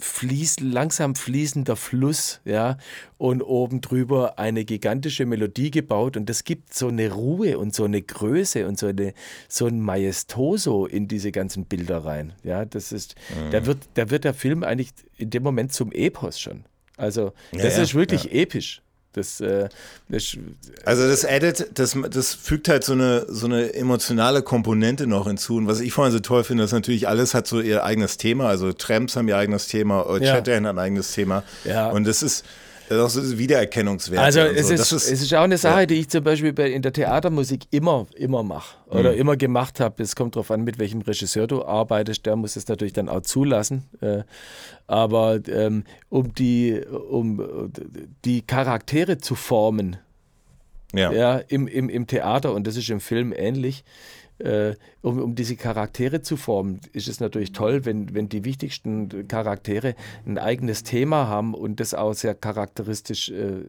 fließ, 0.00 0.60
langsam 0.60 1.14
fließender 1.14 1.76
Fluss, 1.76 2.40
ja, 2.44 2.78
und 3.18 3.42
oben 3.42 3.80
drüber 3.80 4.38
eine 4.38 4.64
gigantische 4.64 5.26
Melodie 5.26 5.70
gebaut 5.70 6.16
und 6.16 6.28
das 6.28 6.44
gibt 6.44 6.74
so 6.74 6.88
eine 6.88 7.12
Ruhe 7.12 7.58
und 7.58 7.74
so 7.74 7.84
eine 7.84 8.00
Größe 8.00 8.66
und 8.66 8.78
so, 8.78 8.86
eine, 8.86 9.12
so 9.48 9.66
ein 9.66 9.80
Maestoso 9.80 10.86
in 10.86 11.06
diese 11.06 11.32
ganzen 11.32 11.66
Bilder 11.66 11.98
rein, 11.98 12.32
ja, 12.42 12.64
das 12.64 12.92
ist, 12.92 13.14
mhm. 13.28 13.50
da 13.50 13.66
wird, 13.66 13.78
da 13.94 14.10
wird 14.10 14.24
der 14.24 14.34
Film 14.34 14.64
eigentlich 14.64 14.92
in 15.16 15.30
dem 15.30 15.42
Moment 15.42 15.72
zum 15.72 15.92
Epos 15.92 16.40
schon. 16.40 16.64
Also, 17.00 17.32
das 17.52 17.76
ja, 17.76 17.82
ist 17.82 17.94
wirklich 17.94 18.24
ja. 18.24 18.32
episch. 18.32 18.82
Das, 19.12 19.40
äh, 19.40 19.68
das, 20.08 20.36
also 20.84 21.08
das 21.08 21.24
Edit, 21.24 21.70
das, 21.74 21.96
das 22.10 22.32
fügt 22.32 22.68
halt 22.68 22.84
so 22.84 22.92
eine, 22.92 23.26
so 23.28 23.46
eine 23.46 23.74
emotionale 23.74 24.42
Komponente 24.42 25.08
noch 25.08 25.26
hinzu. 25.26 25.56
Und 25.56 25.66
was 25.66 25.80
ich 25.80 25.92
vorhin 25.92 26.12
so 26.12 26.20
toll 26.20 26.44
finde, 26.44 26.62
ist 26.62 26.72
natürlich 26.72 27.08
alles 27.08 27.34
hat 27.34 27.48
so 27.48 27.60
ihr 27.60 27.82
eigenes 27.82 28.18
Thema. 28.18 28.46
Also 28.46 28.72
Tramps 28.72 29.16
haben 29.16 29.26
ihr 29.26 29.36
eigenes 29.36 29.66
Thema, 29.66 30.06
Old 30.06 30.22
ja. 30.22 30.34
Shatterhand 30.34 30.66
hat 30.66 30.76
ein 30.76 30.78
eigenes 30.78 31.10
Thema. 31.12 31.42
Ja. 31.64 31.90
Und 31.90 32.06
das 32.06 32.22
ist, 32.22 32.44
das 32.96 33.14
ist 33.14 33.38
Wiedererkennungswert. 33.38 34.20
Also 34.20 34.40
es, 34.40 34.66
so. 34.66 34.74
ist, 34.74 34.92
ist, 34.92 35.10
es 35.10 35.22
ist 35.22 35.34
auch 35.34 35.42
eine 35.42 35.58
Sache, 35.58 35.80
ja. 35.80 35.86
die 35.86 35.94
ich 35.94 36.08
zum 36.08 36.24
Beispiel 36.24 36.52
bei, 36.52 36.70
in 36.70 36.82
der 36.82 36.92
Theatermusik 36.92 37.62
immer, 37.70 38.06
immer 38.16 38.42
mache 38.42 38.76
oder 38.88 39.12
mhm. 39.12 39.18
immer 39.18 39.36
gemacht 39.36 39.78
habe. 39.78 40.02
Es 40.02 40.16
kommt 40.16 40.34
darauf 40.34 40.50
an, 40.50 40.62
mit 40.64 40.80
welchem 40.80 41.00
Regisseur 41.00 41.46
du 41.46 41.64
arbeitest. 41.64 42.26
Der 42.26 42.34
muss 42.34 42.56
es 42.56 42.66
natürlich 42.66 42.92
dann 42.92 43.08
auch 43.08 43.20
zulassen. 43.20 43.84
Äh, 44.00 44.24
aber 44.88 45.38
ähm, 45.46 45.84
um, 46.08 46.34
die, 46.34 46.80
um 47.10 47.70
die 48.24 48.42
Charaktere 48.42 49.18
zu 49.18 49.36
formen, 49.36 49.96
ja. 50.92 51.12
ja 51.12 51.36
im, 51.38 51.68
im, 51.68 51.88
im 51.88 52.08
Theater, 52.08 52.52
und 52.52 52.66
das 52.66 52.76
ist 52.76 52.90
im 52.90 52.98
Film 52.98 53.32
ähnlich, 53.32 53.84
äh, 54.40 54.76
um, 55.02 55.18
um 55.20 55.34
diese 55.34 55.56
Charaktere 55.56 56.22
zu 56.22 56.36
formen, 56.36 56.80
ist 56.92 57.08
es 57.08 57.20
natürlich 57.20 57.52
toll, 57.52 57.84
wenn, 57.84 58.14
wenn 58.14 58.28
die 58.28 58.44
wichtigsten 58.44 59.28
Charaktere 59.28 59.94
ein 60.26 60.38
eigenes 60.38 60.82
Thema 60.82 61.26
haben 61.28 61.54
und 61.54 61.80
das 61.80 61.94
auch 61.94 62.14
sehr 62.14 62.34
charakteristisch 62.34 63.30
äh, 63.30 63.64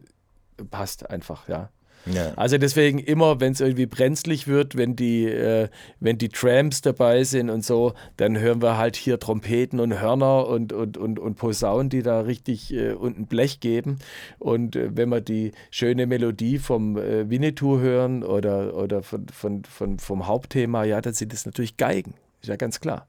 passt 0.70 1.08
einfach, 1.10 1.48
ja. 1.48 1.70
Ja. 2.06 2.32
Also 2.36 2.58
deswegen 2.58 2.98
immer, 2.98 3.40
wenn 3.40 3.52
es 3.52 3.60
irgendwie 3.60 3.86
brenzlig 3.86 4.48
wird, 4.48 4.76
wenn 4.76 4.96
die, 4.96 5.26
äh, 5.26 5.68
wenn 6.00 6.18
die 6.18 6.28
Trams 6.28 6.80
dabei 6.80 7.24
sind 7.24 7.50
und 7.50 7.64
so, 7.64 7.94
dann 8.16 8.38
hören 8.38 8.60
wir 8.60 8.76
halt 8.76 8.96
hier 8.96 9.20
Trompeten 9.20 9.78
und 9.80 10.00
Hörner 10.00 10.46
und, 10.48 10.72
und, 10.72 10.96
und, 10.96 11.18
und 11.18 11.34
Posaunen, 11.36 11.90
die 11.90 12.02
da 12.02 12.20
richtig 12.20 12.72
äh, 12.72 12.92
unten 12.92 13.26
Blech 13.26 13.60
geben. 13.60 13.98
Und 14.38 14.76
äh, 14.76 14.96
wenn 14.96 15.10
wir 15.10 15.20
die 15.20 15.52
schöne 15.70 16.06
Melodie 16.06 16.58
vom 16.58 16.96
äh, 16.96 17.28
Winnetou 17.30 17.78
hören 17.78 18.24
oder, 18.24 18.74
oder 18.74 19.02
von, 19.02 19.26
von, 19.28 19.64
von, 19.64 19.98
vom 19.98 20.26
Hauptthema, 20.26 20.84
ja, 20.84 21.00
dann 21.00 21.14
sind 21.14 21.32
das 21.32 21.46
natürlich 21.46 21.76
Geigen. 21.76 22.14
Ist 22.40 22.48
ja 22.48 22.56
ganz 22.56 22.80
klar. 22.80 23.06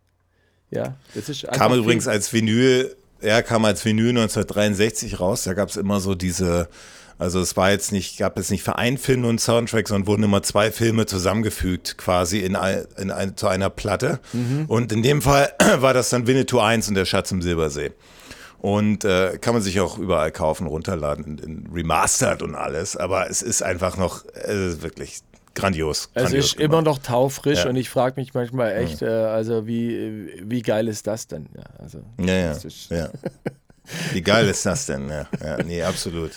Ja, 0.69 0.95
das 1.13 1.29
ist 1.29 1.43
kam 1.51 1.73
übrigens 1.73 2.07
als 2.07 2.33
Vinyl, 2.33 2.95
ja, 3.21 3.41
kam 3.43 3.63
als 3.65 3.85
Vinyl 3.85 4.09
1963 4.09 5.19
raus. 5.19 5.43
Da 5.43 5.53
gab 5.53 5.69
es 5.69 5.77
immer 5.77 5.99
so 5.99 6.15
diese 6.15 6.67
also 7.17 7.39
es 7.39 7.55
war 7.55 7.71
jetzt 7.71 7.91
nicht, 7.91 8.17
gab 8.17 8.37
es 8.37 8.49
nicht 8.49 8.63
für 8.63 8.77
einen 8.77 8.97
Film 8.97 9.25
und 9.25 9.39
Soundtrack, 9.39 9.87
sondern 9.87 10.07
wurden 10.07 10.23
immer 10.23 10.43
zwei 10.43 10.71
Filme 10.71 11.05
zusammengefügt, 11.05 11.97
quasi 11.97 12.39
in, 12.39 12.55
ein, 12.55 12.85
in 12.97 13.11
ein, 13.11 13.37
zu 13.37 13.47
einer 13.47 13.69
Platte. 13.69 14.19
Mhm. 14.33 14.65
Und 14.67 14.91
in 14.91 15.03
dem 15.03 15.21
Fall 15.21 15.53
war 15.77 15.93
das 15.93 16.09
dann 16.09 16.27
Winnetou 16.27 16.59
1 16.59 16.89
und 16.89 16.95
der 16.95 17.05
Schatz 17.05 17.31
im 17.31 17.41
Silbersee. 17.41 17.91
Und 18.59 19.03
äh, 19.03 19.37
kann 19.39 19.53
man 19.53 19.61
sich 19.61 19.79
auch 19.81 19.97
überall 19.97 20.31
kaufen, 20.31 20.67
runterladen, 20.67 21.25
in, 21.25 21.37
in 21.37 21.69
Remastered 21.73 22.41
und 22.41 22.55
alles. 22.55 22.95
Aber 22.95 23.29
es 23.29 23.41
ist 23.41 23.61
einfach 23.61 23.97
noch 23.97 24.25
äh, 24.35 24.81
wirklich 24.81 25.19
grandios. 25.53 26.09
Es 26.13 26.33
ist 26.33 26.57
gemacht. 26.57 26.59
immer 26.59 26.81
noch 26.81 26.99
taufrisch 26.99 27.63
ja. 27.63 27.69
und 27.69 27.75
ich 27.75 27.89
frage 27.89 28.19
mich 28.19 28.33
manchmal 28.33 28.73
echt, 28.77 29.01
mhm. 29.01 29.07
äh, 29.07 29.11
also 29.11 29.67
wie, 29.67 30.29
wie 30.43 30.61
geil 30.61 30.87
ist 30.87 31.07
das 31.07 31.27
denn? 31.27 31.47
Ja, 31.55 31.63
also, 31.77 31.99
ja, 32.19 32.33
ja. 32.33 32.57
ja. 32.89 33.09
Wie 34.11 34.21
geil 34.21 34.47
ist 34.47 34.65
das 34.65 34.85
denn? 34.85 35.09
Ja, 35.09 35.27
ja 35.43 35.63
nee, 35.63 35.83
absolut. 35.83 36.31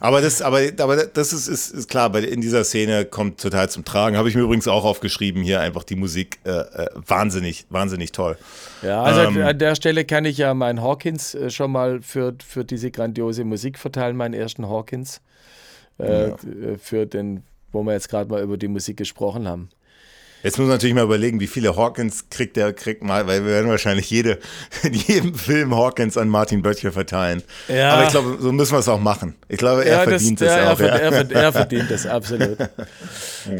Aber 0.00 0.20
das, 0.20 0.42
aber, 0.42 0.60
aber 0.78 1.06
das 1.06 1.32
ist, 1.32 1.48
ist, 1.48 1.70
ist 1.70 1.88
klar, 1.88 2.10
bei, 2.10 2.20
in 2.20 2.40
dieser 2.40 2.64
Szene 2.64 3.04
kommt 3.04 3.40
total 3.40 3.68
zum 3.68 3.84
Tragen. 3.84 4.16
Habe 4.16 4.28
ich 4.28 4.34
mir 4.34 4.42
übrigens 4.42 4.68
auch 4.68 4.84
aufgeschrieben, 4.84 5.42
hier 5.42 5.60
einfach 5.60 5.82
die 5.82 5.96
Musik 5.96 6.38
äh, 6.44 6.50
äh, 6.50 6.88
wahnsinnig, 6.94 7.66
wahnsinnig 7.70 8.12
toll. 8.12 8.38
Ja, 8.82 9.02
also 9.02 9.22
ähm, 9.22 9.42
an 9.42 9.58
der 9.58 9.74
Stelle 9.74 10.04
kann 10.04 10.24
ich 10.24 10.38
ja 10.38 10.54
meinen 10.54 10.82
Hawkins 10.82 11.34
äh, 11.34 11.50
schon 11.50 11.72
mal 11.72 12.00
für, 12.00 12.34
für 12.46 12.64
diese 12.64 12.90
grandiose 12.90 13.44
Musik 13.44 13.78
verteilen, 13.78 14.16
meinen 14.16 14.34
ersten 14.34 14.68
Hawkins. 14.68 15.20
Äh, 15.98 16.28
ja. 16.28 16.36
Für 16.80 17.06
den, 17.06 17.42
wo 17.72 17.82
wir 17.82 17.92
jetzt 17.92 18.08
gerade 18.08 18.30
mal 18.30 18.40
über 18.40 18.56
die 18.56 18.68
Musik 18.68 18.96
gesprochen 18.96 19.48
haben. 19.48 19.68
Jetzt 20.42 20.58
muss 20.58 20.66
man 20.66 20.76
natürlich 20.76 20.94
mal 20.94 21.04
überlegen, 21.04 21.40
wie 21.40 21.46
viele 21.46 21.76
Hawkins 21.76 22.26
kriegt 22.30 22.56
der 22.56 22.72
kriegt 22.72 23.02
mal, 23.02 23.26
weil 23.26 23.44
wir 23.44 23.52
werden 23.52 23.68
wahrscheinlich 23.68 24.08
jede, 24.10 24.38
in 24.82 24.94
jedem 24.94 25.34
Film 25.34 25.74
Hawkins 25.74 26.16
an 26.16 26.28
Martin 26.28 26.62
Böttcher 26.62 26.92
verteilen. 26.92 27.42
Ja. 27.68 27.94
Aber 27.94 28.04
ich 28.04 28.10
glaube, 28.10 28.38
so 28.40 28.52
müssen 28.52 28.72
wir 28.72 28.78
es 28.78 28.88
auch 28.88 29.00
machen. 29.00 29.34
Ich 29.48 29.58
glaube, 29.58 29.84
er 29.84 29.98
ja, 29.98 30.02
verdient 30.04 30.40
es 30.40 30.48
ja, 30.48 30.72
auch. 30.72 30.80
Er, 30.80 31.10
ja. 31.12 31.40
er 31.40 31.52
verdient 31.52 31.90
es, 31.90 32.06
absolut. 32.06 32.58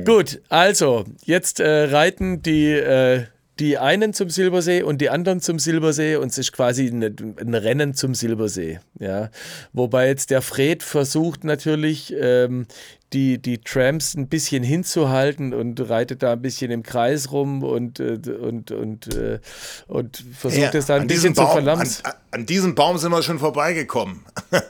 Gut, 0.05 0.41
also, 0.49 1.05
jetzt 1.25 1.61
äh, 1.61 1.85
reiten 1.85 2.43
die, 2.43 2.73
äh, 2.73 3.25
die 3.59 3.79
einen 3.79 4.13
zum 4.13 4.31
Silbersee 4.31 4.83
und 4.83 5.01
die 5.01 5.11
anderen 5.11 5.41
zum 5.41 5.59
Silbersee 5.59 6.17
und 6.17 6.29
es 6.29 6.39
ist 6.39 6.53
quasi 6.53 6.87
ein, 6.87 7.03
ein 7.41 7.55
Rennen 7.55 7.95
zum 7.95 8.15
Silbersee. 8.15 8.81
Ja. 8.99 9.31
Wobei 9.73 10.09
jetzt 10.09 10.31
der 10.31 10.43
Fred 10.43 10.83
versucht 10.83 11.45
natürlich, 11.45 12.15
ähm, 12.19 12.67
die, 13.13 13.39
die 13.39 13.59
Trams 13.59 14.15
ein 14.15 14.29
bisschen 14.29 14.63
hinzuhalten 14.63 15.55
und 15.55 15.89
reitet 15.89 16.23
da 16.23 16.33
ein 16.33 16.43
bisschen 16.43 16.71
im 16.71 16.83
Kreis 16.83 17.33
rum 17.33 17.63
und, 17.63 18.01
äh, 18.01 18.19
und, 18.41 18.71
und, 18.71 19.15
äh, 19.15 19.41
und 19.87 20.23
versucht 20.37 20.75
ja, 20.75 20.79
es 20.79 20.87
dann 20.87 21.03
ein 21.03 21.07
bisschen 21.07 21.33
Baum, 21.33 21.47
zu 21.47 21.53
verlamsen. 21.53 22.05
An, 22.05 22.13
an, 22.33 22.47
diesem 22.47 22.75
Baum 22.75 22.99
sind 22.99 23.11
wir 23.11 23.23
schon 23.23 23.39
vorbeigekommen. 23.39 24.21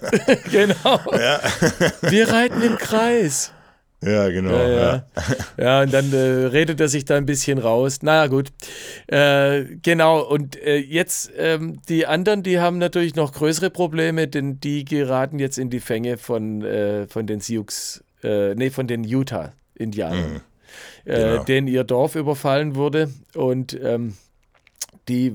genau. 0.52 1.00
Wir 2.02 2.28
reiten 2.28 2.62
im 2.62 2.78
Kreis. 2.78 3.52
Ja, 4.00 4.28
genau. 4.28 4.52
Ja, 4.52 4.68
ja. 4.68 5.06
ja 5.56 5.82
und 5.82 5.92
dann 5.92 6.12
äh, 6.12 6.46
redet 6.46 6.80
er 6.80 6.88
sich 6.88 7.04
da 7.04 7.16
ein 7.16 7.26
bisschen 7.26 7.58
raus. 7.58 8.02
Naja, 8.02 8.28
gut. 8.28 8.50
Äh, 9.08 9.64
genau, 9.82 10.20
und 10.20 10.56
äh, 10.62 10.76
jetzt 10.76 11.32
ähm, 11.36 11.80
die 11.88 12.06
anderen, 12.06 12.44
die 12.44 12.60
haben 12.60 12.78
natürlich 12.78 13.16
noch 13.16 13.32
größere 13.32 13.70
Probleme, 13.70 14.28
denn 14.28 14.60
die 14.60 14.84
geraten 14.84 15.40
jetzt 15.40 15.58
in 15.58 15.68
die 15.68 15.80
Fänge 15.80 16.16
von, 16.16 16.62
äh, 16.62 17.08
von 17.08 17.26
den 17.26 17.40
Sioux 17.40 17.66
äh, 18.22 18.54
nee, 18.54 18.70
von 18.70 18.86
den 18.86 19.04
Utah-Indianern, 19.04 20.32
mhm. 20.32 20.40
äh, 21.04 21.14
genau. 21.14 21.44
denen 21.44 21.66
ihr 21.66 21.82
Dorf 21.82 22.14
überfallen 22.14 22.76
wurde. 22.76 23.10
Und 23.34 23.78
ähm, 23.82 24.14
die 25.08 25.34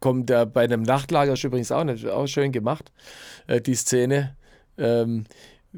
kommen 0.00 0.26
da 0.26 0.44
bei 0.44 0.64
einem 0.64 0.82
Nachtlager, 0.82 1.32
ist 1.34 1.44
übrigens 1.44 1.72
auch, 1.72 1.86
auch 2.08 2.26
schön 2.26 2.52
gemacht, 2.52 2.90
die 3.66 3.74
Szene. 3.74 4.36
Ähm, 4.78 5.26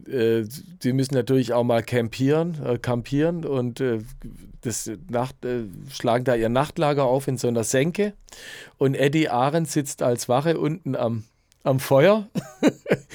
äh, 0.08 0.44
die 0.82 0.92
müssen 0.92 1.14
natürlich 1.14 1.52
auch 1.52 1.64
mal 1.64 1.82
campieren, 1.82 2.58
äh, 2.64 2.78
campieren 2.78 3.44
und 3.44 3.80
äh, 3.80 4.00
das 4.60 4.90
Nacht, 5.08 5.44
äh, 5.44 5.64
schlagen 5.92 6.24
da 6.24 6.34
ihr 6.34 6.48
Nachtlager 6.48 7.04
auf 7.04 7.28
in 7.28 7.38
so 7.38 7.48
einer 7.48 7.64
Senke. 7.64 8.14
Und 8.78 8.94
Eddie 8.94 9.28
Arendt 9.28 9.70
sitzt 9.70 10.02
als 10.02 10.28
Wache 10.28 10.58
unten 10.58 10.96
am, 10.96 11.24
am 11.62 11.80
Feuer 11.80 12.28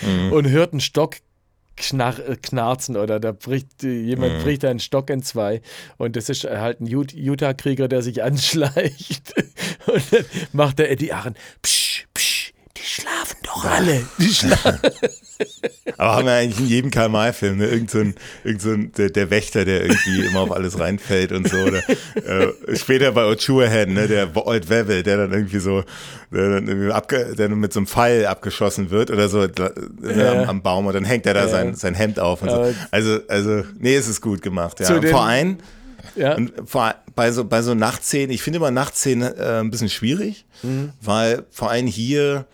mhm. 0.01 0.31
und 0.31 0.49
hört 0.49 0.73
einen 0.73 0.81
Stock 0.81 1.17
Knar 1.75 2.19
äh, 2.19 2.35
knarzen 2.35 2.97
oder 2.97 3.21
da 3.21 3.31
bricht 3.31 3.85
äh, 3.85 4.01
jemand 4.01 4.39
mhm. 4.39 4.43
bricht 4.43 4.65
einen 4.65 4.81
Stock 4.81 5.09
in 5.09 5.23
zwei 5.23 5.61
und 5.97 6.17
das 6.17 6.27
ist 6.27 6.43
halt 6.43 6.81
ein 6.81 6.87
Utah-Krieger, 6.87 7.87
der 7.87 8.01
sich 8.01 8.21
anschleicht 8.23 9.33
und 9.87 10.03
dann 10.11 10.25
macht 10.51 10.79
der 10.79 10.91
Eddie 10.91 11.13
Aaron 11.13 11.35
psch, 11.61 12.05
psch, 12.13 12.53
die 12.75 12.83
schlafen 12.83 13.37
doch 13.43 13.63
alle. 13.63 14.05
Die 14.17 14.33
schlafen. 14.33 14.79
Aber 15.97 16.15
haben 16.15 16.25
wir 16.25 16.33
eigentlich 16.33 16.59
in 16.59 16.67
jedem 16.67 16.91
Karl-May-Film, 16.91 17.57
ne? 17.57 17.67
Irgend 17.67 17.91
so 17.91 17.99
ein, 17.99 18.15
irgend 18.43 18.61
so 18.61 18.71
ein 18.71 18.91
der, 18.93 19.09
der, 19.09 19.29
Wächter, 19.29 19.65
der 19.65 19.81
irgendwie 19.83 20.25
immer 20.25 20.41
auf 20.41 20.51
alles 20.51 20.79
reinfällt 20.79 21.31
und 21.31 21.47
so. 21.47 21.57
Oder, 21.57 21.81
äh, 22.15 22.75
später 22.75 23.11
bei 23.11 23.25
Ochuahan, 23.25 23.93
ne? 23.93 24.07
der 24.07 24.29
Old 24.35 24.69
Wevel, 24.69 25.03
der 25.03 25.17
dann 25.17 25.31
irgendwie 25.31 25.59
so, 25.59 25.83
der 26.31 26.49
dann, 26.49 26.67
irgendwie 26.67 26.91
abge, 26.91 27.35
der 27.37 27.49
dann 27.49 27.59
mit 27.59 27.73
so 27.73 27.79
einem 27.79 27.87
Pfeil 27.87 28.25
abgeschossen 28.25 28.89
wird 28.91 29.11
oder 29.11 29.29
so 29.29 29.39
ne, 29.39 29.71
ja. 30.15 30.43
am, 30.43 30.49
am, 30.49 30.61
Baum 30.61 30.87
und 30.87 30.93
dann 30.93 31.05
hängt 31.05 31.25
er 31.25 31.33
da 31.33 31.41
ja. 31.41 31.47
sein, 31.47 31.75
sein 31.75 31.95
Hemd 31.95 32.19
auf 32.19 32.41
und 32.41 32.49
so. 32.49 32.73
Also, 32.91 33.19
also, 33.27 33.63
nee, 33.77 33.95
es 33.95 34.07
ist 34.07 34.21
gut 34.21 34.41
gemacht. 34.41 34.79
Ja. 34.79 35.01
Vor 35.01 35.25
allem, 35.25 35.57
ja. 36.15 36.35
Und 36.35 36.53
bei 37.15 37.31
so, 37.31 37.45
bei 37.45 37.61
so 37.61 37.73
Nachtszenen, 37.73 38.31
ich 38.31 38.41
finde 38.41 38.57
immer 38.57 38.71
Nachtszenen 38.71 39.37
äh, 39.37 39.59
ein 39.59 39.71
bisschen 39.71 39.89
schwierig, 39.89 40.45
mhm. 40.63 40.91
weil 41.01 41.43
vor 41.49 41.69
allem 41.69 41.87
hier, 41.87 42.45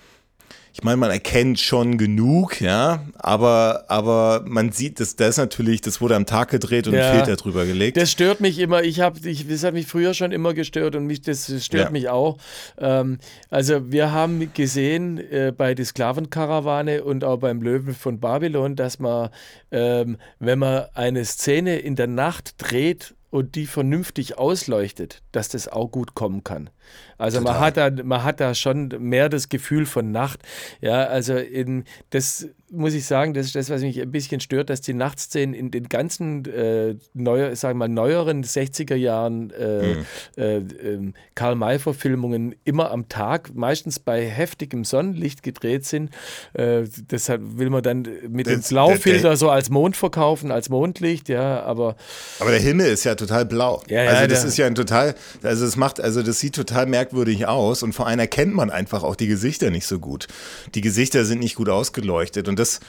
ich 0.75 0.83
meine, 0.83 0.97
man 0.97 1.09
erkennt 1.09 1.61
schon 1.61 1.97
genug, 1.97 2.59
ja, 2.59 3.05
aber, 3.17 3.85
aber 3.87 4.43
man 4.45 4.73
sieht, 4.73 4.99
dass 4.99 5.15
das 5.15 5.37
natürlich, 5.37 5.79
das 5.79 6.01
wurde 6.01 6.17
am 6.17 6.25
Tag 6.25 6.49
gedreht 6.49 6.85
und 6.89 6.95
ja, 6.95 7.11
ein 7.11 7.15
Filter 7.15 7.37
drüber 7.37 7.65
gelegt. 7.65 7.95
Das 7.95 8.11
stört 8.11 8.41
mich 8.41 8.59
immer. 8.59 8.83
Ich 8.83 8.99
habe, 8.99 9.17
ich, 9.25 9.47
das 9.47 9.63
hat 9.63 9.73
mich 9.73 9.87
früher 9.87 10.13
schon 10.13 10.33
immer 10.33 10.53
gestört 10.53 10.97
und 10.97 11.07
mich, 11.07 11.21
das 11.21 11.45
stört 11.63 11.85
ja. 11.85 11.89
mich 11.91 12.09
auch. 12.09 12.39
Ähm, 12.77 13.19
also 13.49 13.89
wir 13.89 14.11
haben 14.11 14.51
gesehen 14.53 15.17
äh, 15.17 15.53
bei 15.55 15.75
der 15.75 15.85
Sklavenkarawane 15.85 17.05
und 17.05 17.23
auch 17.23 17.37
beim 17.37 17.61
Löwen 17.61 17.95
von 17.95 18.19
Babylon, 18.19 18.75
dass 18.75 18.99
man, 18.99 19.29
ähm, 19.71 20.17
wenn 20.39 20.59
man 20.59 20.87
eine 20.93 21.23
Szene 21.23 21.79
in 21.79 21.95
der 21.95 22.07
Nacht 22.07 22.55
dreht 22.57 23.15
und 23.29 23.55
die 23.55 23.65
vernünftig 23.65 24.37
ausleuchtet, 24.37 25.21
dass 25.31 25.47
das 25.47 25.69
auch 25.69 25.87
gut 25.87 26.15
kommen 26.15 26.43
kann. 26.43 26.69
Also 27.17 27.39
man 27.41 27.59
hat, 27.59 27.77
da, 27.77 27.89
man 28.03 28.23
hat 28.23 28.39
da 28.39 28.53
schon 28.53 28.89
mehr 28.99 29.29
das 29.29 29.49
Gefühl 29.49 29.85
von 29.85 30.11
Nacht. 30.11 30.41
Ja, 30.81 31.05
also 31.05 31.35
in, 31.35 31.85
das 32.09 32.47
muss 32.71 32.93
ich 32.93 33.05
sagen, 33.05 33.33
das 33.33 33.47
ist 33.47 33.55
das, 33.55 33.69
was 33.69 33.81
mich 33.81 34.01
ein 34.01 34.11
bisschen 34.11 34.41
stört, 34.41 34.69
dass 34.69 34.81
die 34.81 34.93
Nachtszenen 34.93 35.53
in 35.53 35.71
den 35.71 35.87
ganzen 35.87 36.45
äh, 36.45 36.95
neuer, 37.13 37.55
sagen 37.55 37.77
wir 37.77 37.87
mal, 37.87 37.93
neueren 37.93 38.43
60er 38.43 38.95
Jahren 38.95 39.51
äh, 39.51 39.95
mhm. 39.95 40.05
äh, 40.37 40.57
ähm, 40.57 41.13
Karl-May-Verfilmungen 41.35 42.55
immer 42.65 42.91
am 42.91 43.07
Tag, 43.07 43.55
meistens 43.55 43.99
bei 43.99 44.25
heftigem 44.25 44.83
Sonnenlicht 44.83 45.43
gedreht 45.43 45.85
sind. 45.85 46.09
Äh, 46.53 46.83
deshalb 47.09 47.41
will 47.57 47.69
man 47.69 47.83
dann 47.83 48.07
mit 48.27 48.47
dem 48.47 48.61
Blaufilter 48.61 49.37
so 49.37 49.49
als 49.49 49.69
Mond 49.69 49.95
verkaufen, 49.95 50.51
als 50.51 50.69
Mondlicht, 50.69 51.29
ja, 51.29 51.63
aber. 51.63 51.95
Aber 52.39 52.51
der 52.51 52.59
Himmel 52.59 52.87
ist 52.87 53.03
ja 53.03 53.15
total 53.15 53.45
blau. 53.45 53.81
Ja, 53.87 54.03
ja, 54.03 54.09
also 54.11 54.27
das 54.27 54.43
ist 54.43 54.57
ja 54.57 54.65
ein 54.65 54.75
total, 54.75 55.15
also 55.43 55.65
das 55.65 55.75
macht, 55.75 56.01
also 56.01 56.23
das 56.23 56.39
sieht 56.39 56.55
total 56.75 56.87
merkwürdig 56.87 57.47
aus 57.47 57.83
und 57.83 57.93
vor 57.93 58.05
allem 58.07 58.19
erkennt 58.19 58.53
man 58.53 58.69
einfach 58.69 59.03
auch 59.03 59.15
die 59.15 59.27
Gesichter 59.27 59.71
nicht 59.71 59.87
so 59.87 59.99
gut. 59.99 60.27
Die 60.75 60.81
Gesichter 60.81 61.23
sind 61.23 61.39
nicht 61.39 61.55
gut 61.55 61.69
ausgeleuchtet 61.69 62.49
und 62.49 62.59
das 62.59 62.81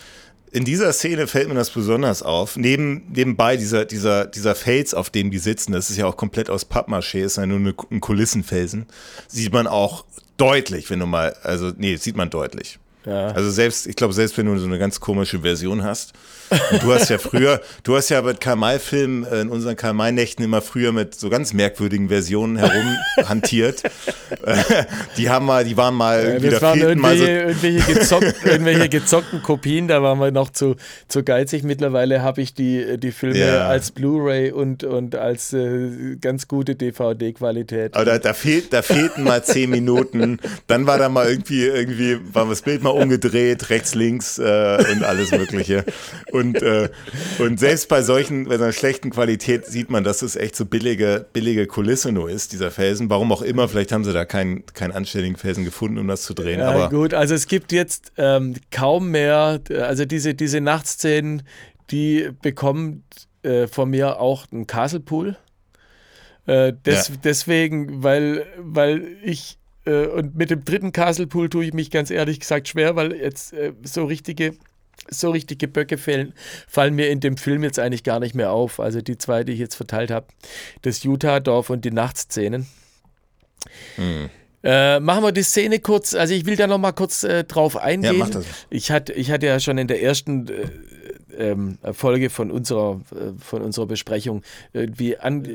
in 0.51 0.65
dieser 0.65 0.93
Szene 0.93 1.27
fällt 1.27 1.49
mir 1.49 1.55
das 1.55 1.71
besonders 1.71 2.23
auf. 2.23 2.57
Neben, 2.57 3.13
nebenbei 3.13 3.57
dieser, 3.57 3.85
dieser, 3.85 4.27
dieser 4.27 4.55
Fels, 4.55 4.95
auf 4.95 5.11
dem 5.11 5.31
die 5.31 5.39
sitzen, 5.39 5.73
das 5.73 5.91
ist 5.91 5.99
ja 5.99 6.07
auch 6.07 6.17
komplett 6.17 6.51
aus 6.51 6.69
Pappmaché, 6.69 7.25
ist 7.25 7.37
ja 7.37 7.47
nur 7.47 7.59
eine, 7.59 7.75
ein 7.91 8.01
Kulissenfelsen, 8.01 8.87
sieht 9.29 9.53
man 9.53 9.67
auch 9.67 10.05
deutlich, 10.37 10.91
wenn 10.91 11.01
du 11.01 11.07
mal, 11.07 11.37
also 11.43 11.73
nee, 11.77 11.97
sieht 11.97 12.17
man 12.17 12.31
deutlich. 12.31 12.79
Ja. 13.07 13.29
Also 13.29 13.51
selbst, 13.51 13.87
ich 13.87 13.95
glaube, 13.97 14.13
selbst 14.13 14.37
wenn 14.37 14.47
du 14.47 14.59
so 14.59 14.67
eine 14.67 14.79
ganz 14.79 14.99
komische 15.01 15.41
Version 15.41 15.85
hast, 15.85 16.13
du 16.81 16.93
hast 16.93 17.09
ja 17.09 17.19
früher, 17.19 17.61
du 17.85 17.97
hast 17.97 18.09
ja 18.09 18.21
bei 18.21 18.35
Karl-May-Filmen 18.35 19.25
äh, 19.25 19.41
in 19.43 19.49
unseren 19.49 19.77
Karl-May-Nächten 19.77 20.43
immer 20.43 20.61
früher 20.61 20.93
mit 20.93 21.15
so 21.15 21.31
ganz 21.31 21.53
merkwürdigen 21.53 22.09
Versionen 22.09 22.57
herumhantiert. 22.57 23.83
die 25.17 25.31
haben 25.31 25.47
mal, 25.47 25.65
die 25.65 25.77
waren 25.77 25.95
mal 25.95 26.41
ja, 26.43 26.51
das 26.51 26.61
da 26.61 26.67
waren 26.67 26.81
irgendwelche, 26.81 27.25
so. 27.25 27.31
irgendwelche, 27.31 27.95
gezockten, 27.95 28.35
irgendwelche 28.45 28.89
gezockten 28.89 29.43
Kopien, 29.43 29.89
da 29.89 30.03
waren 30.03 30.19
wir 30.19 30.31
noch 30.31 30.51
zu, 30.51 30.75
zu 31.09 31.23
geizig. 31.23 31.63
Mittlerweile 31.63 32.23
habe 32.23 32.43
ich 32.43 32.55
die, 32.55 32.99
die 32.99 33.13
Filme 33.13 33.39
Ja. 33.39 33.69
als 33.69 33.93
Blu-ray 33.93 34.51
und, 34.51 34.85
und 34.85 35.15
als 35.15 35.53
äh, 35.53 36.17
ganz 36.21 36.49
gute 36.49 36.75
DVD-Qualität. 36.75 37.95
Aber 37.95 38.05
da, 38.05 38.19
da, 38.19 38.35
fehlt, 38.35 38.73
da 38.73 38.83
fehlten 38.83 39.23
mal 39.25 39.45
zehn 39.45 39.71
Minuten. 39.71 40.39
Dann 40.67 40.87
war 40.87 40.99
da 40.99 41.09
mal 41.09 41.29
irgendwie, 41.29 41.65
irgendwie 41.65 42.19
war 42.33 42.47
das 42.47 42.63
Bild 42.63 42.83
mal 42.83 42.91
umgedreht, 42.97 43.71
rechts, 43.71 43.95
links 43.95 44.39
äh, 44.39 44.43
und 44.93 45.05
alles 45.05 45.31
Mögliche. 45.31 45.85
Und, 46.33 46.63
äh, 46.63 46.89
und 47.39 47.61
selbst 47.61 47.89
bei 47.89 48.03
solchen, 48.03 48.45
bei 48.45 48.55
einer 48.55 48.73
schlechten 48.73 49.11
Qualität 49.11 49.67
sieht 49.67 49.91
man, 49.91 50.05
dass 50.05 50.23
es 50.23 50.37
echt 50.37 50.57
so 50.57 50.67
billige, 50.67 51.27
billige 51.33 51.67
Kulisse 51.67 52.13
nur 52.13 52.31
ist, 52.31 52.53
dieser 52.53 52.71
Felsen. 52.71 53.11
Warum 53.11 53.33
auch 53.33 53.43
immer, 53.43 53.69
vielleicht 53.69 53.93
haben 53.93 54.05
sie 54.05 54.13
da 54.13 54.25
keinen, 54.25 54.67
keinen 54.67 54.93
anständigen 54.93 55.37
Felsen 55.37 55.65
gefunden, 55.65 55.99
um 55.99 56.09
das 56.09 56.23
zu 56.23 56.35
drehen. 56.35 56.61
Ja, 56.61 56.71
aber 56.71 56.89
gut, 56.91 57.15
also 57.15 57.35
es 57.35 57.47
gibt 57.47 57.73
jetzt 57.73 58.13
ähm, 58.17 58.55
kaum 58.71 59.11
mehr, 59.11 59.61
also 59.71 60.05
diese, 60.05 60.35
diese 60.35 60.61
Nachtszenen, 60.61 61.43
die 61.91 62.31
bekommen 62.43 63.05
äh, 63.43 63.67
von 63.67 63.91
mir 63.91 64.21
auch 64.21 64.47
einen 64.51 64.67
Castle 64.67 65.01
Pool. 65.01 65.37
Äh, 66.47 66.73
des, 66.85 67.09
Ja. 67.09 67.15
Deswegen, 67.25 68.03
weil, 68.03 68.47
weil 68.59 69.17
ich 69.23 69.59
äh, 69.87 70.07
und 70.07 70.37
mit 70.37 70.51
dem 70.51 70.65
dritten 70.65 70.93
Castle 70.93 71.27
Pool 71.27 71.49
tue 71.49 71.65
ich 71.65 71.73
mich 71.73 71.91
ganz 71.91 72.11
ehrlich 72.11 72.41
gesagt 72.41 72.69
schwer, 72.69 72.97
weil 72.97 73.15
jetzt 73.15 73.53
äh, 73.53 73.73
so 73.83 74.05
richtige 74.05 74.55
so 75.09 75.31
richtige 75.31 75.69
Böcke 75.69 75.99
fallen, 75.99 76.33
fallen 76.67 76.95
mir 76.95 77.11
in 77.11 77.21
dem 77.21 77.37
Film 77.37 77.63
jetzt 77.63 77.79
eigentlich 77.79 78.03
gar 78.03 78.19
nicht 78.19 78.35
mehr 78.35 78.51
auf. 78.51 78.81
Also 78.81 79.01
die 79.01 79.19
zwei, 79.19 79.45
die 79.45 79.53
ich 79.53 79.59
jetzt 79.59 79.75
verteilt 79.75 80.11
habe, 80.11 80.27
das 80.83 81.05
Utah-Dorf 81.05 81.71
und 81.71 81.85
die 81.85 81.91
Nachtszenen. 81.91 82.67
Äh, 84.63 84.99
machen 85.01 85.23
wir 85.23 85.33
die 85.33 85.43
Szene 85.43 85.79
kurz, 85.79 86.15
also 86.15 86.35
ich 86.35 86.45
will 86.47 86.57
da 86.57 86.67
noch 86.67 86.79
mal 86.79 86.93
kurz 86.93 87.23
äh, 87.23 87.45
drauf 87.45 87.77
eingehen. 87.77 88.19
mach 88.19 88.31
das. 88.31 88.47
Ich, 88.69 88.91
hatte, 88.91 89.13
ich 89.13 89.31
hatte 89.31 89.47
ja 89.47 89.61
schon 89.61 89.79
in 89.79 89.87
der 89.87 90.03
ersten 90.03 90.49
äh, 90.49 90.71
ähm, 91.39 91.79
Folge 91.93 92.31
von 92.31 92.51
unserer, 92.51 93.01
äh, 93.13 93.33
von 93.39 93.63
unserer 93.63 93.87
Besprechung 93.87 94.43
irgendwie 94.73 95.17
an, 95.19 95.47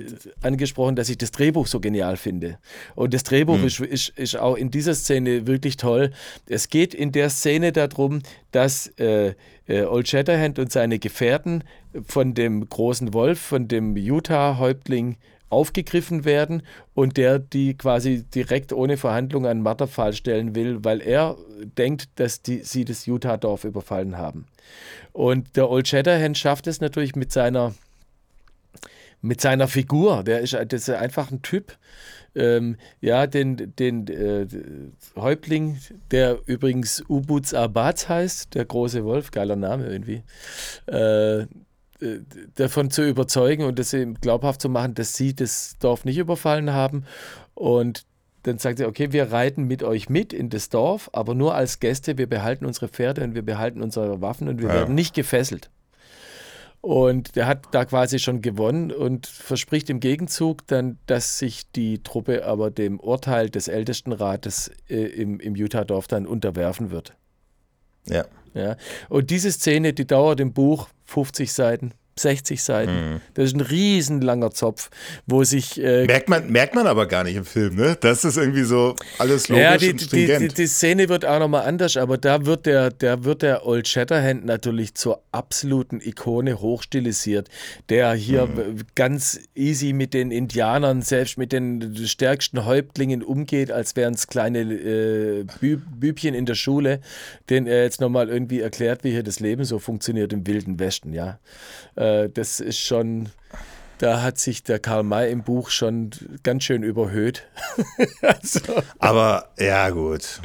angesprochen, 0.41 0.95
dass 0.95 1.09
ich 1.09 1.17
das 1.17 1.31
Drehbuch 1.31 1.67
so 1.67 1.79
genial 1.79 2.17
finde. 2.17 2.57
Und 2.95 3.13
das 3.13 3.23
Drehbuch 3.23 3.57
Hm. 3.57 3.67
ist, 3.67 3.79
ist, 3.79 4.09
ist 4.17 4.37
auch 4.37 4.55
in 4.55 4.71
dieser 4.71 4.95
Szene 4.95 5.47
wirklich 5.47 5.77
toll. 5.77 6.11
Es 6.47 6.69
geht 6.69 6.93
in 6.93 7.11
der 7.11 7.29
Szene 7.29 7.71
darum, 7.71 8.21
dass 8.51 8.87
äh, 8.99 9.33
äh, 9.67 9.83
Old 9.83 10.07
Shatterhand 10.07 10.59
und 10.59 10.71
seine 10.71 10.99
Gefährten 10.99 11.63
von 12.05 12.33
dem 12.33 12.67
großen 12.67 13.13
Wolf, 13.13 13.39
von 13.39 13.67
dem 13.67 13.95
Utah-Häuptling 13.95 15.17
aufgegriffen 15.51 16.25
werden 16.25 16.63
und 16.93 17.17
der 17.17 17.39
die 17.39 17.75
quasi 17.77 18.23
direkt 18.23 18.73
ohne 18.73 18.97
Verhandlung 18.97 19.45
an 19.45 19.61
Marterpfahl 19.61 20.13
stellen 20.13 20.55
will, 20.55 20.83
weil 20.83 21.01
er 21.01 21.37
denkt, 21.77 22.09
dass 22.15 22.41
die, 22.41 22.59
sie 22.59 22.85
das 22.85 23.05
Utah-Dorf 23.07 23.63
überfallen 23.63 24.17
haben. 24.17 24.45
Und 25.13 25.55
der 25.55 25.69
Old 25.69 25.87
Shatterhand 25.87 26.37
schafft 26.37 26.67
es 26.67 26.81
natürlich 26.81 27.15
mit 27.15 27.31
seiner, 27.31 27.73
mit 29.21 29.41
seiner 29.41 29.67
Figur. 29.67 30.23
Der 30.23 30.39
ist, 30.39 30.53
das 30.53 30.87
ist 30.87 30.89
einfach 30.89 31.31
ein 31.31 31.41
Typ. 31.41 31.77
Ähm, 32.33 32.77
ja, 33.01 33.27
den, 33.27 33.75
den 33.75 34.07
äh, 34.07 34.47
Häuptling, 35.17 35.79
der 36.11 36.39
übrigens 36.45 37.03
Ubuts 37.09 37.53
Abats 37.53 38.07
heißt, 38.07 38.55
der 38.55 38.63
große 38.63 39.03
Wolf, 39.03 39.31
geiler 39.31 39.57
Name 39.57 39.87
irgendwie, 39.87 40.23
äh, 40.87 41.45
davon 42.55 42.89
zu 42.91 43.07
überzeugen 43.07 43.63
und 43.63 43.77
das 43.79 43.93
ihm 43.93 44.15
glaubhaft 44.15 44.61
zu 44.61 44.69
machen, 44.69 44.93
dass 44.95 45.15
sie 45.15 45.35
das 45.35 45.77
Dorf 45.79 46.03
nicht 46.05 46.17
überfallen 46.17 46.71
haben. 46.73 47.05
Und 47.53 48.05
dann 48.43 48.57
sagt 48.57 48.79
er, 48.79 48.87
okay, 48.87 49.11
wir 49.11 49.31
reiten 49.31 49.65
mit 49.65 49.83
euch 49.83 50.09
mit 50.09 50.33
in 50.33 50.49
das 50.49 50.69
Dorf, 50.69 51.09
aber 51.13 51.35
nur 51.35 51.53
als 51.53 51.79
Gäste. 51.79 52.17
Wir 52.17 52.27
behalten 52.27 52.65
unsere 52.65 52.87
Pferde 52.87 53.23
und 53.23 53.35
wir 53.35 53.43
behalten 53.43 53.81
unsere 53.83 54.19
Waffen 54.21 54.47
und 54.47 54.59
wir 54.61 54.69
Ja. 54.69 54.73
werden 54.75 54.95
nicht 54.95 55.13
gefesselt. 55.13 55.69
Und 56.81 57.35
der 57.35 57.45
hat 57.45 57.67
da 57.73 57.85
quasi 57.85 58.17
schon 58.17 58.41
gewonnen 58.41 58.91
und 58.91 59.27
verspricht 59.27 59.87
im 59.91 59.99
Gegenzug 59.99 60.65
dann, 60.65 60.97
dass 61.05 61.37
sich 61.37 61.69
die 61.71 62.01
Truppe 62.01 62.43
aber 62.43 62.71
dem 62.71 62.99
Urteil 62.99 63.51
des 63.51 63.67
Ältestenrates 63.67 64.71
äh, 64.89 64.95
im, 64.95 65.39
im 65.39 65.53
Utah-Dorf 65.53 66.07
dann 66.07 66.25
unterwerfen 66.25 66.89
wird. 66.89 67.13
ja. 68.07 68.25
Ja. 68.53 68.75
Und 69.09 69.29
diese 69.29 69.51
Szene, 69.51 69.93
die 69.93 70.05
dauert 70.05 70.39
im 70.39 70.53
Buch 70.53 70.89
50 71.05 71.51
Seiten, 71.51 71.93
60 72.17 72.61
Seiten. 72.61 73.13
Mhm. 73.13 73.21
Das 73.33 73.45
ist 73.45 73.55
ein 73.55 73.61
riesenlanger 73.61 74.51
Zopf, 74.51 74.89
wo 75.25 75.43
sich 75.43 75.81
äh, 75.81 76.05
Merkt 76.05 76.29
man, 76.29 76.51
merkt 76.51 76.75
man 76.75 76.87
aber 76.87 77.07
gar 77.07 77.23
nicht 77.23 77.35
im 77.35 77.45
Film, 77.45 77.75
ne? 77.75 77.97
Das 77.99 78.23
ist 78.25 78.37
irgendwie 78.37 78.63
so 78.63 78.95
alles 79.17 79.47
logisch 79.49 79.63
ja, 79.63 79.77
die, 79.77 79.91
und 79.91 80.01
die, 80.01 80.05
die, 80.05 80.25
stringent. 80.25 80.57
die 80.57 80.67
Szene 80.67 81.09
wird 81.09 81.25
auch 81.25 81.39
nochmal 81.39 81.65
anders, 81.65 81.97
aber 81.97 82.17
da 82.17 82.45
wird 82.45 82.65
der, 82.65 82.89
der 82.91 83.23
wird 83.23 83.41
der 83.41 83.65
Old 83.65 83.87
Shatterhand 83.87 84.45
natürlich 84.45 84.93
zur 84.95 85.21
absoluten 85.31 85.99
Ikone 86.01 86.59
hochstilisiert, 86.59 87.49
der 87.89 88.13
hier 88.13 88.47
Mhm. 88.47 88.81
ganz 88.95 89.39
easy 89.55 89.93
mit 89.93 90.13
den 90.13 90.31
Indianern, 90.31 91.01
selbst 91.01 91.37
mit 91.37 91.51
den 91.51 91.95
stärksten 92.05 92.65
Häuptlingen 92.65 93.23
umgeht, 93.23 93.71
als 93.71 93.95
wären 93.95 94.13
es 94.13 94.27
kleine 94.27 94.59
äh, 94.61 95.45
Bü 95.59 95.77
Bübchen 95.77 96.33
in 96.33 96.45
der 96.45 96.55
Schule, 96.55 96.99
denen 97.49 97.67
er 97.67 97.83
jetzt 97.83 98.01
nochmal 98.01 98.29
irgendwie 98.29 98.59
erklärt, 98.59 99.03
wie 99.03 99.11
hier 99.11 99.23
das 99.23 99.39
Leben 99.39 99.63
so 99.63 99.79
funktioniert 99.79 100.33
im 100.33 100.45
Wilden 100.47 100.79
Westen, 100.79 101.13
ja. 101.13 101.39
Äh, 101.95 102.10
das 102.33 102.59
ist 102.59 102.79
schon. 102.79 103.29
Da 103.97 104.23
hat 104.23 104.39
sich 104.39 104.63
der 104.63 104.79
Karl 104.79 105.03
May 105.03 105.31
im 105.31 105.43
Buch 105.43 105.69
schon 105.69 106.09
ganz 106.41 106.63
schön 106.63 106.81
überhöht. 106.81 107.43
also, 108.23 108.59
Aber 108.97 109.49
ja, 109.59 109.91
gut. 109.91 110.41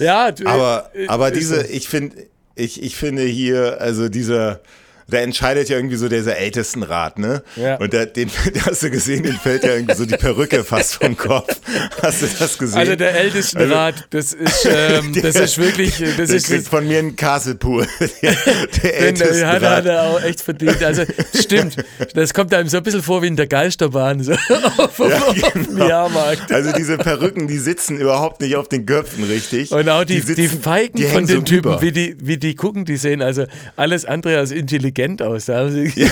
ja, 0.00 0.32
du- 0.32 0.44
Aber, 0.46 0.90
äh, 0.92 1.06
aber 1.06 1.30
diese, 1.30 1.64
ich 1.68 1.88
finde, 1.88 2.26
ich, 2.56 2.82
ich 2.82 2.96
finde 2.96 3.22
hier, 3.22 3.80
also 3.80 4.08
dieser, 4.08 4.60
da 5.08 5.18
entscheidet 5.18 5.68
ja 5.68 5.76
irgendwie 5.76 5.96
so 5.96 6.08
dieser 6.08 6.36
Ältestenrat, 6.36 7.18
ne? 7.18 7.42
Ja. 7.54 7.76
Und 7.76 7.94
da, 7.94 8.04
den, 8.06 8.28
hast 8.66 8.82
du 8.82 8.90
gesehen, 8.90 9.22
den 9.22 9.34
fällt 9.36 9.62
ja 9.62 9.74
irgendwie 9.74 9.94
so 9.94 10.04
die 10.04 10.16
Perücke 10.16 10.64
fast 10.64 10.96
vom 10.96 11.16
Kopf. 11.16 11.60
Hast 12.02 12.22
du 12.22 12.26
das 12.38 12.58
gesehen? 12.58 12.78
Also 12.78 12.96
der 12.96 13.14
Ältestenrat, 13.14 14.06
das 14.10 14.32
ist, 14.32 14.68
ähm, 14.68 15.14
das 15.22 15.36
ist 15.36 15.58
wirklich, 15.58 15.98
das 16.16 16.28
der 16.28 16.36
ist, 16.36 16.46
kriegt 16.48 16.66
von 16.66 16.88
mir 16.88 16.98
einen 16.98 17.14
Castle 17.14 17.54
Pool. 17.54 17.86
der 18.00 18.08
der 18.32 18.32
den, 18.32 19.14
den 19.14 19.46
hat, 19.46 19.62
Ältestenrat. 19.62 19.86
er 19.86 20.02
auch 20.02 20.22
echt 20.22 20.40
verdient. 20.40 20.82
Also 20.82 21.04
stimmt, 21.38 21.76
das 22.14 22.34
kommt 22.34 22.52
einem 22.52 22.68
so 22.68 22.78
ein 22.78 22.82
bisschen 22.82 23.02
vor 23.02 23.22
wie 23.22 23.28
in 23.28 23.36
der 23.36 23.46
Geisterbahn, 23.46 24.24
so 24.24 24.32
auf, 24.78 24.98
Ja, 24.98 25.50
genau. 25.54 25.86
Jahrmarkt. 25.88 26.50
Also 26.50 26.72
diese 26.72 26.98
Perücken, 26.98 27.46
die 27.46 27.58
sitzen 27.58 27.96
überhaupt 27.98 28.40
nicht 28.40 28.56
auf 28.56 28.68
den 28.68 28.84
Köpfen 28.86 29.22
richtig. 29.22 29.70
Und 29.70 29.88
auch 29.88 30.02
die, 30.02 30.20
die, 30.20 30.34
sitzen- 30.34 30.60
Feigen 30.62 30.96
die 30.98 31.04
von 31.04 31.26
den 31.28 31.36
so 31.36 31.42
Typen, 31.42 31.68
über. 31.74 31.80
wie 31.82 31.92
die, 31.92 32.16
wie 32.20 32.38
die 32.38 32.56
gucken, 32.56 32.84
die 32.84 32.96
sehen 32.96 33.22
also 33.22 33.46
alles 33.76 34.04
andere 34.04 34.38
als 34.38 34.50
intelligent 34.50 34.95
aus. 35.22 35.46
Da 35.46 35.58
haben 35.58 35.70
sie 35.70 35.92
ja, 36.00 36.08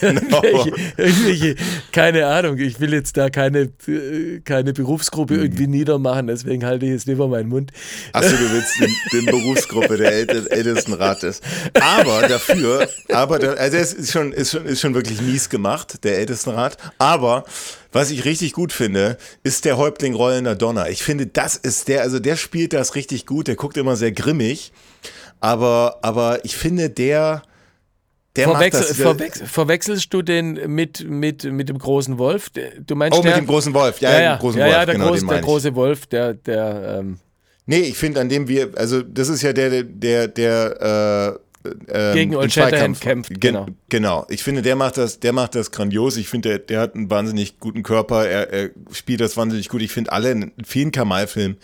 genau. 0.00 0.42
irgendwelche, 0.42 0.72
irgendwelche, 0.96 1.54
keine 1.92 2.26
Ahnung, 2.26 2.58
ich 2.58 2.80
will 2.80 2.92
jetzt 2.92 3.16
da 3.16 3.30
keine, 3.30 3.70
keine 4.44 4.72
Berufsgruppe 4.72 5.34
Mhm. 5.34 5.42
irgendwie 5.42 5.66
niedermachen, 5.66 6.26
deswegen 6.26 6.64
halte 6.64 6.86
ich 6.86 6.92
jetzt 6.92 7.06
lieber 7.06 7.28
meinen 7.28 7.48
Mund. 7.48 7.70
Achso, 8.12 8.30
du 8.36 8.52
willst 8.52 8.80
den, 8.80 8.94
den 9.12 9.26
Berufsgruppe 9.26 9.96
der 9.96 10.12
Älte- 10.12 10.50
Ältestenrates. 10.50 11.40
Aber 11.74 12.26
dafür, 12.28 12.88
aber 13.12 13.38
da, 13.38 13.52
also 13.52 13.76
es 13.76 13.92
ist 13.92 14.12
schon, 14.12 14.32
ist 14.32 14.50
schon, 14.52 14.64
ist 14.66 14.80
schon 14.80 14.94
wirklich 14.94 15.20
mies 15.20 15.48
gemacht, 15.48 16.04
der 16.04 16.18
Ältestenrat. 16.18 16.76
Aber 16.98 17.44
was 17.92 18.10
ich 18.10 18.24
richtig 18.24 18.52
gut 18.52 18.72
finde, 18.72 19.16
ist 19.42 19.64
der 19.64 19.76
Häuptling 19.76 20.14
rollender 20.14 20.54
Donner. 20.54 20.88
Ich 20.90 21.02
finde, 21.02 21.26
das 21.26 21.56
ist 21.56 21.88
der, 21.88 22.02
also 22.02 22.18
der 22.18 22.36
spielt 22.36 22.72
das 22.72 22.94
richtig 22.94 23.26
gut, 23.26 23.48
der 23.48 23.56
guckt 23.56 23.76
immer 23.76 23.96
sehr 23.96 24.12
grimmig. 24.12 24.72
Aber, 25.40 25.98
aber 26.02 26.44
ich 26.44 26.56
finde, 26.56 26.90
der 26.90 27.42
Verwechsel, 28.36 28.94
verwechsel, 28.94 29.46
verwechselst 29.46 30.14
du 30.14 30.22
den 30.22 30.72
mit, 30.72 31.08
mit, 31.08 31.44
mit 31.44 31.68
dem 31.68 31.78
großen 31.78 32.18
Wolf? 32.18 32.50
Du 32.86 32.94
meinst 32.94 33.18
oh, 33.18 33.22
der, 33.22 33.32
mit 33.32 33.40
dem 33.40 33.46
großen 33.48 33.74
Wolf. 33.74 34.00
Ja, 34.00 34.12
ja, 34.12 34.20
ja, 34.20 34.36
großen 34.36 34.60
ja, 34.60 34.66
Wolf. 34.66 34.76
ja, 34.76 34.86
der, 34.86 34.94
genau, 34.94 35.08
große, 35.08 35.20
den 35.20 35.28
der 35.28 35.40
große 35.40 35.74
Wolf, 35.74 36.06
der, 36.06 36.34
der 36.34 36.98
ähm, 37.00 37.18
Nee, 37.66 37.80
ich 37.80 37.98
finde, 37.98 38.20
an 38.20 38.30
dem 38.30 38.48
wir, 38.48 38.70
also 38.76 39.02
das 39.02 39.28
ist 39.28 39.42
ja 39.42 39.52
der, 39.52 39.82
der, 39.82 40.28
der, 40.28 41.38
äh, 41.66 41.68
ähm, 41.88 42.14
Gegen 42.14 42.36
Old 42.36 42.50
Shatterhand 42.50 42.98
kämpft, 42.98 43.30
Gen- 43.30 43.40
genau. 43.40 43.66
Genau. 43.90 44.26
Ich 44.30 44.42
finde, 44.42 44.62
der 44.62 44.74
macht 44.74 44.96
das, 44.96 45.20
der 45.20 45.34
macht 45.34 45.54
das 45.54 45.70
grandios. 45.70 46.16
Ich 46.16 46.28
finde, 46.28 46.48
der, 46.48 46.58
der 46.60 46.80
hat 46.80 46.94
einen 46.94 47.10
wahnsinnig 47.10 47.58
guten 47.58 47.82
Körper. 47.82 48.26
Er, 48.26 48.50
er 48.50 48.70
spielt 48.92 49.20
das 49.20 49.36
wahnsinnig 49.36 49.68
gut. 49.68 49.82
Ich 49.82 49.92
finde 49.92 50.12
alle 50.12 50.30
in 50.30 50.52
vielen 50.64 50.92
Kamal-Filmen, 50.92 51.58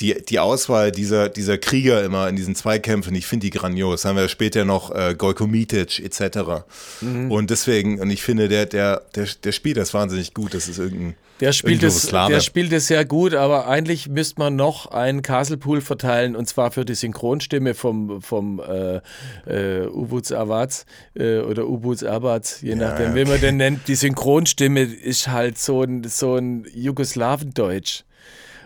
die, 0.00 0.22
die 0.22 0.38
Auswahl 0.38 0.92
dieser, 0.92 1.28
dieser 1.28 1.56
Krieger 1.56 2.04
immer 2.04 2.28
in 2.28 2.36
diesen 2.36 2.54
Zweikämpfen, 2.54 3.14
ich 3.14 3.26
finde 3.26 3.46
die 3.46 3.50
grandios. 3.50 4.04
Haben 4.04 4.16
wir 4.16 4.28
später 4.28 4.64
noch 4.64 4.94
äh, 4.94 5.14
Gojko 5.16 5.46
Mitic 5.46 6.00
etc. 6.00 6.64
Mhm. 7.00 7.30
Und 7.30 7.50
deswegen, 7.50 8.00
und 8.00 8.10
ich 8.10 8.22
finde, 8.22 8.48
der, 8.48 8.66
der, 8.66 9.02
der, 9.14 9.26
der 9.42 9.52
spielt 9.52 9.78
das 9.78 9.94
wahnsinnig 9.94 10.34
gut. 10.34 10.52
Das 10.52 10.68
ist 10.68 10.78
irgendein. 10.78 11.14
Der 11.40 11.52
spielt, 11.52 11.82
es, 11.82 12.06
der 12.06 12.40
spielt 12.40 12.72
es 12.72 12.86
sehr 12.86 13.04
gut, 13.04 13.34
aber 13.34 13.68
eigentlich 13.68 14.08
müsste 14.08 14.38
man 14.38 14.56
noch 14.56 14.86
einen 14.86 15.20
Castlepool 15.20 15.82
verteilen 15.82 16.34
und 16.34 16.48
zwar 16.48 16.70
für 16.70 16.86
die 16.86 16.94
Synchronstimme 16.94 17.74
vom, 17.74 18.22
vom 18.22 18.58
äh, 18.58 19.00
äh, 19.46 19.86
Ubuts 19.86 20.32
Awaz 20.32 20.86
äh, 21.14 21.40
oder 21.40 21.66
Ubuts 21.66 22.04
Abaz, 22.04 22.62
je 22.62 22.74
nachdem, 22.74 23.08
ja, 23.08 23.10
okay. 23.10 23.26
wie 23.26 23.30
man 23.30 23.40
den 23.42 23.56
nennt. 23.58 23.86
Die 23.86 23.96
Synchronstimme 23.96 24.80
ist 24.80 25.28
halt 25.28 25.58
so 25.58 25.82
ein, 25.82 26.04
so 26.04 26.36
ein 26.36 26.66
Jugoslawendeutsch. 26.74 28.04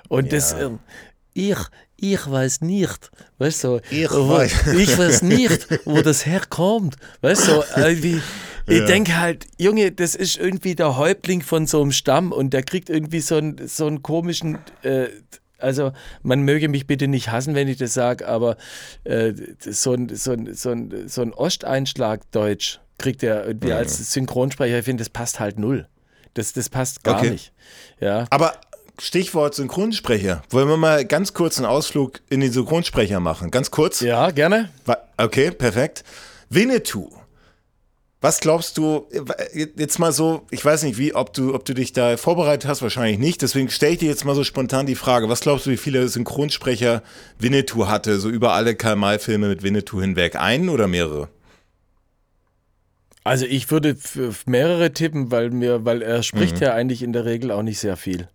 Und 0.09 0.27
ja. 0.27 0.31
das, 0.31 0.53
äh, 0.53 0.71
ich, 1.33 1.59
ich 1.97 2.31
weiß 2.31 2.63
nicht, 2.63 3.11
weißt 3.39 3.65
du, 3.65 3.81
ich, 3.91 4.11
wo, 4.11 4.29
weiß. 4.29 4.67
ich 4.79 4.99
weiß 4.99 5.23
nicht, 5.23 5.69
wo 5.85 6.01
das 6.03 6.27
herkommt, 6.27 6.97
weißt 7.21 7.49
du, 7.49 7.63
irgendwie. 7.77 8.21
Ich 8.67 8.79
ja. 8.79 8.87
denke 8.87 9.19
halt, 9.19 9.47
Junge, 9.59 9.91
das 9.91 10.15
ist 10.15 10.37
irgendwie 10.37 10.75
der 10.75 10.97
Häuptling 10.97 11.43
von 11.43 11.67
so 11.67 11.83
einem 11.83 11.93
Stamm 11.93 12.31
und 12.31 12.51
der 12.51 12.63
kriegt 12.63 12.89
irgendwie 12.89 13.21
so 13.21 13.37
einen, 13.37 13.67
so 13.67 13.87
einen 13.87 14.03
komischen, 14.03 14.59
äh, 14.83 15.09
also 15.59 15.93
man 16.23 16.43
möge 16.43 16.69
mich 16.69 16.87
bitte 16.87 17.09
nicht 17.09 17.33
hassen, 17.33 17.55
wenn 17.55 17.69
ich 17.69 17.79
das 17.79 17.95
sage, 17.95 18.29
aber 18.29 18.57
äh, 19.05 19.33
so 19.59 19.95
ein, 19.95 20.15
so 20.15 20.33
ein, 20.33 20.55
so 20.55 20.71
ein, 20.71 21.09
so 21.09 21.23
ein 21.23 21.33
Osteinschlag 21.33 22.31
Deutsch 22.31 22.81
kriegt 22.99 23.23
er 23.23 23.47
irgendwie 23.47 23.69
mhm. 23.69 23.77
als 23.77 24.13
Synchronsprecher. 24.13 24.79
Ich 24.79 24.85
finde, 24.85 25.03
das 25.03 25.11
passt 25.11 25.41
halt 25.41 25.59
null. 25.59 25.89
Das, 26.35 26.53
das 26.53 26.69
passt 26.69 27.03
gar 27.03 27.19
okay. 27.19 27.31
nicht. 27.31 27.53
Ja. 27.99 28.27
Aber 28.31 28.55
Stichwort 29.01 29.55
Synchronsprecher. 29.55 30.43
Wollen 30.51 30.69
wir 30.69 30.77
mal 30.77 31.05
ganz 31.05 31.33
kurz 31.35 31.59
einen 31.59 31.67
Ausflug 31.67 32.21
in 32.29 32.41
den 32.41 32.53
Synchronsprecher 32.53 33.21
machen? 33.21 33.51
Ganz 33.51 33.71
kurz? 33.71 34.01
Ja, 34.01 34.31
gerne. 34.31 34.71
Okay, 35.17 35.51
perfekt. 35.51 36.05
Winnetou. 36.49 37.11
Was 38.23 38.41
glaubst 38.41 38.77
du, 38.77 39.07
jetzt 39.55 39.99
mal 39.99 40.13
so, 40.13 40.47
ich 40.51 40.63
weiß 40.63 40.83
nicht, 40.83 40.99
wie, 40.99 41.15
ob 41.15 41.33
du, 41.33 41.55
ob 41.55 41.65
du 41.65 41.73
dich 41.73 41.95
da 41.95 42.19
vorbereitet 42.19 42.69
hast, 42.69 42.83
wahrscheinlich 42.83 43.19
nicht, 43.19 43.41
deswegen 43.41 43.71
stelle 43.71 43.95
ich 43.95 43.99
dir 44.01 44.11
jetzt 44.11 44.27
mal 44.27 44.35
so 44.35 44.45
spontan 44.45 44.85
die 44.85 44.95
Frage, 44.95 45.31
was 45.31 45.41
glaubst 45.41 45.65
du, 45.65 45.71
wie 45.71 45.79
viele 45.79 46.07
Synchronsprecher 46.07 47.03
Winnetou 47.39 47.87
hatte, 47.87 48.21
so 48.21 48.29
über 48.29 48.53
alle 48.53 48.75
Karl-May-Filme 48.75 49.49
mit 49.49 49.63
Winnetou 49.63 50.03
hinweg? 50.03 50.37
Einen 50.37 50.69
oder 50.69 50.87
mehrere? 50.87 51.29
Also 53.25 53.47
ich 53.47 53.71
würde 53.71 53.97
mehrere 54.45 54.93
tippen, 54.93 55.31
weil 55.31 55.51
mir, 55.51 55.87
weil 55.87 56.03
er 56.03 56.23
spricht 56.23 56.57
mhm. 56.57 56.63
ja 56.63 56.75
eigentlich 56.75 57.03
in 57.03 57.15
der 57.15 57.25
Regel 57.25 57.51
auch 57.51 57.63
nicht 57.63 57.79
sehr 57.79 57.97
viel. 57.97 58.29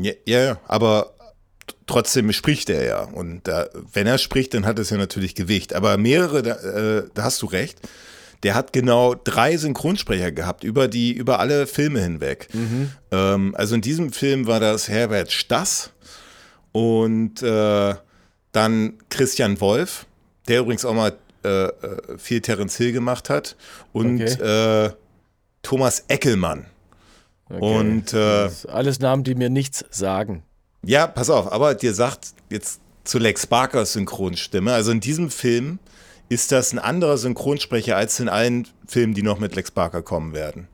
Ja, 0.00 0.12
ja, 0.26 0.60
aber 0.66 1.14
trotzdem 1.86 2.32
spricht 2.32 2.70
er 2.70 2.84
ja. 2.84 3.02
Und 3.02 3.48
da, 3.48 3.68
wenn 3.92 4.06
er 4.06 4.18
spricht, 4.18 4.54
dann 4.54 4.66
hat 4.66 4.78
es 4.78 4.90
ja 4.90 4.96
natürlich 4.96 5.34
Gewicht. 5.34 5.74
Aber 5.74 5.96
mehrere, 5.96 6.42
da, 6.42 6.54
äh, 6.54 7.02
da 7.14 7.24
hast 7.24 7.42
du 7.42 7.46
recht. 7.46 7.80
Der 8.44 8.54
hat 8.54 8.72
genau 8.72 9.16
drei 9.16 9.56
Synchronsprecher 9.56 10.30
gehabt 10.30 10.62
über 10.62 10.86
die, 10.86 11.12
über 11.12 11.40
alle 11.40 11.66
Filme 11.66 12.00
hinweg. 12.00 12.48
Mhm. 12.52 12.92
Ähm, 13.10 13.54
also 13.56 13.74
in 13.74 13.80
diesem 13.80 14.12
Film 14.12 14.46
war 14.46 14.60
das 14.60 14.88
Herbert 14.88 15.32
Stass 15.32 15.90
und 16.70 17.42
äh, 17.42 17.94
dann 18.52 18.94
Christian 19.10 19.60
Wolf, 19.60 20.06
der 20.46 20.60
übrigens 20.60 20.84
auch 20.84 20.94
mal 20.94 21.14
äh, 21.44 21.64
äh 21.64 21.72
viel 22.16 22.40
Terence 22.40 22.76
Hill 22.76 22.92
gemacht 22.92 23.28
hat 23.28 23.56
und 23.92 24.22
okay. 24.22 24.84
Äh, 24.86 24.90
Thomas 25.62 26.04
Eckelmann. 26.06 26.66
Okay. 27.50 27.60
Und 27.60 28.12
äh, 28.12 28.50
alles 28.68 29.00
Namen, 29.00 29.24
die 29.24 29.34
mir 29.34 29.50
nichts 29.50 29.84
sagen. 29.90 30.42
Ja, 30.84 31.06
pass 31.06 31.30
auf, 31.30 31.50
aber 31.50 31.74
dir 31.74 31.94
sagt 31.94 32.28
jetzt 32.50 32.80
zu 33.04 33.18
Lex 33.18 33.46
Barkers 33.46 33.94
Synchronstimme, 33.94 34.72
also 34.72 34.90
in 34.90 35.00
diesem 35.00 35.30
Film 35.30 35.78
ist 36.28 36.52
das 36.52 36.72
ein 36.72 36.78
anderer 36.78 37.16
Synchronsprecher 37.16 37.96
als 37.96 38.20
in 38.20 38.28
allen 38.28 38.68
Filmen, 38.86 39.14
die 39.14 39.22
noch 39.22 39.38
mit 39.38 39.54
Lex 39.56 39.70
Barker 39.70 40.02
kommen 40.02 40.34
werden. 40.34 40.68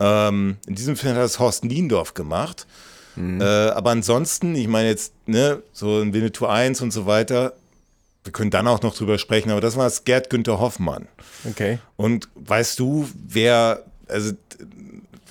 Ähm, 0.00 0.56
in 0.66 0.74
diesem 0.74 0.96
Film 0.96 1.14
hat 1.14 1.22
das 1.22 1.38
Horst 1.38 1.64
Niendorf 1.64 2.14
gemacht. 2.14 2.66
Mhm. 3.14 3.40
Äh, 3.40 3.44
aber 3.44 3.90
ansonsten, 3.90 4.54
ich 4.54 4.68
meine 4.68 4.88
jetzt, 4.88 5.12
ne, 5.26 5.62
so 5.72 6.00
in 6.00 6.12
Winnetou 6.12 6.46
1 6.46 6.80
und 6.82 6.92
so 6.92 7.06
weiter, 7.06 7.54
wir 8.24 8.32
können 8.32 8.50
dann 8.50 8.66
auch 8.66 8.82
noch 8.82 8.94
drüber 8.94 9.18
sprechen, 9.18 9.50
aber 9.50 9.60
das 9.60 9.76
war 9.76 9.86
es 9.86 10.04
Gerd 10.04 10.30
Günther 10.30 10.58
Hoffmann. 10.58 11.08
Okay. 11.48 11.78
Und 11.96 12.28
weißt 12.34 12.78
du, 12.78 13.08
wer, 13.14 13.84
also 14.08 14.32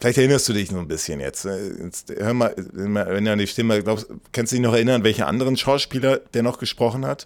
Vielleicht 0.05 0.19
erinnerst 0.19 0.47
du 0.47 0.53
dich 0.53 0.71
noch 0.71 0.81
ein 0.81 0.87
bisschen 0.87 1.19
jetzt. 1.19 1.45
jetzt 1.45 2.13
hör 2.15 2.35
mal, 2.35 2.53
wenn 2.55 3.25
du 3.25 3.31
an 3.31 3.39
die 3.39 3.47
Stimme 3.47 3.81
glaubst, 3.81 4.05
kannst 4.33 4.51
du 4.51 4.57
dich 4.57 4.63
noch 4.63 4.75
erinnern, 4.75 5.03
welche 5.03 5.25
anderen 5.25 5.57
Schauspieler 5.57 6.19
der 6.35 6.43
noch 6.43 6.59
gesprochen 6.59 7.07
hat? 7.07 7.25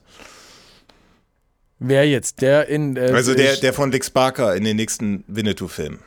Wer 1.80 2.08
jetzt? 2.08 2.42
Der 2.42 2.70
in. 2.70 2.96
Äh, 2.96 3.12
also 3.12 3.36
der, 3.36 3.58
der 3.58 3.74
von 3.74 3.92
Dick 3.92 4.14
Barker 4.14 4.56
in 4.56 4.64
den 4.64 4.78
nächsten 4.78 5.26
Winnetou-Filmen. 5.28 6.00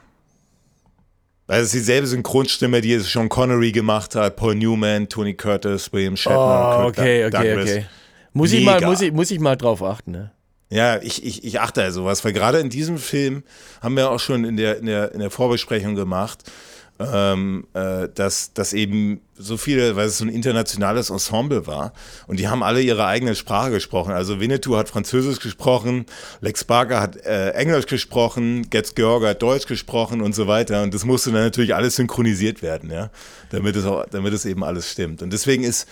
Es 1.47 1.65
ist 1.65 1.75
dieselbe 1.75 2.07
Synchronstimme, 2.07 2.81
die 2.81 2.95
es 2.95 3.13
Sean 3.13 3.29
Connery 3.29 3.73
gemacht 3.73 4.15
hat, 4.15 4.37
Paul 4.37 4.55
Newman, 4.55 5.11
Tony 5.11 5.35
Curtis, 5.35 5.93
William 5.93 6.17
Shatner. 6.17 6.85
Oh, 6.85 6.89
okay, 6.89 7.27
okay, 7.27 7.61
okay. 7.61 7.87
Muss 8.33 8.51
ich, 8.51 8.65
mal, 8.65 8.81
muss, 8.81 9.03
ich, 9.03 9.13
muss 9.13 9.31
ich 9.31 9.41
mal 9.41 9.57
drauf 9.57 9.83
achten, 9.83 10.13
ne? 10.13 10.33
Ja, 10.73 11.03
ich, 11.03 11.23
ich, 11.23 11.45
ich 11.45 11.61
achte 11.61 11.83
also 11.83 12.07
was, 12.07 12.25
weil 12.25 12.33
gerade 12.33 12.59
in 12.59 12.71
diesem 12.71 12.97
Film 12.97 13.43
haben 13.83 13.95
wir 13.95 14.11
auch 14.11 14.19
schon 14.19 14.45
in 14.45 14.57
der, 14.57 14.79
in 14.79 14.87
der, 14.87 15.13
in 15.13 15.21
der 15.21 15.31
Vorbesprechung 15.31 15.95
gemacht, 15.95 16.51
ähm, 16.99 17.67
äh, 17.75 18.09
dass, 18.15 18.55
dass 18.55 18.73
eben 18.73 19.21
so 19.37 19.59
viele, 19.59 19.97
weil 19.97 20.07
es 20.07 20.17
so 20.17 20.25
ein 20.25 20.31
internationales 20.31 21.11
Ensemble 21.11 21.67
war 21.67 21.93
und 22.27 22.41
die 22.41 22.49
haben 22.49 22.63
alle 22.63 22.81
ihre 22.81 23.05
eigene 23.05 23.35
Sprache 23.35 23.71
gesprochen. 23.71 24.13
Also 24.13 24.41
Winnetou 24.41 24.79
hat 24.79 24.89
Französisch 24.89 25.41
gesprochen, 25.41 26.07
Lex 26.41 26.65
Barker 26.65 27.03
hat 27.03 27.17
äh, 27.17 27.51
Englisch 27.51 27.85
gesprochen, 27.85 28.71
Getz 28.71 28.95
Georg 28.95 29.25
hat 29.25 29.43
Deutsch 29.43 29.67
gesprochen 29.67 30.23
und 30.23 30.35
so 30.35 30.47
weiter 30.47 30.85
und 30.85 30.95
das 30.95 31.05
musste 31.05 31.33
dann 31.33 31.43
natürlich 31.43 31.75
alles 31.75 31.97
synchronisiert 31.97 32.63
werden, 32.63 32.91
ja, 32.91 33.11
damit 33.51 33.77
es, 33.77 33.85
auch, 33.85 34.07
damit 34.11 34.33
es 34.33 34.47
eben 34.47 34.65
alles 34.65 34.91
stimmt. 34.91 35.21
Und 35.21 35.35
deswegen 35.35 35.65
ist 35.65 35.87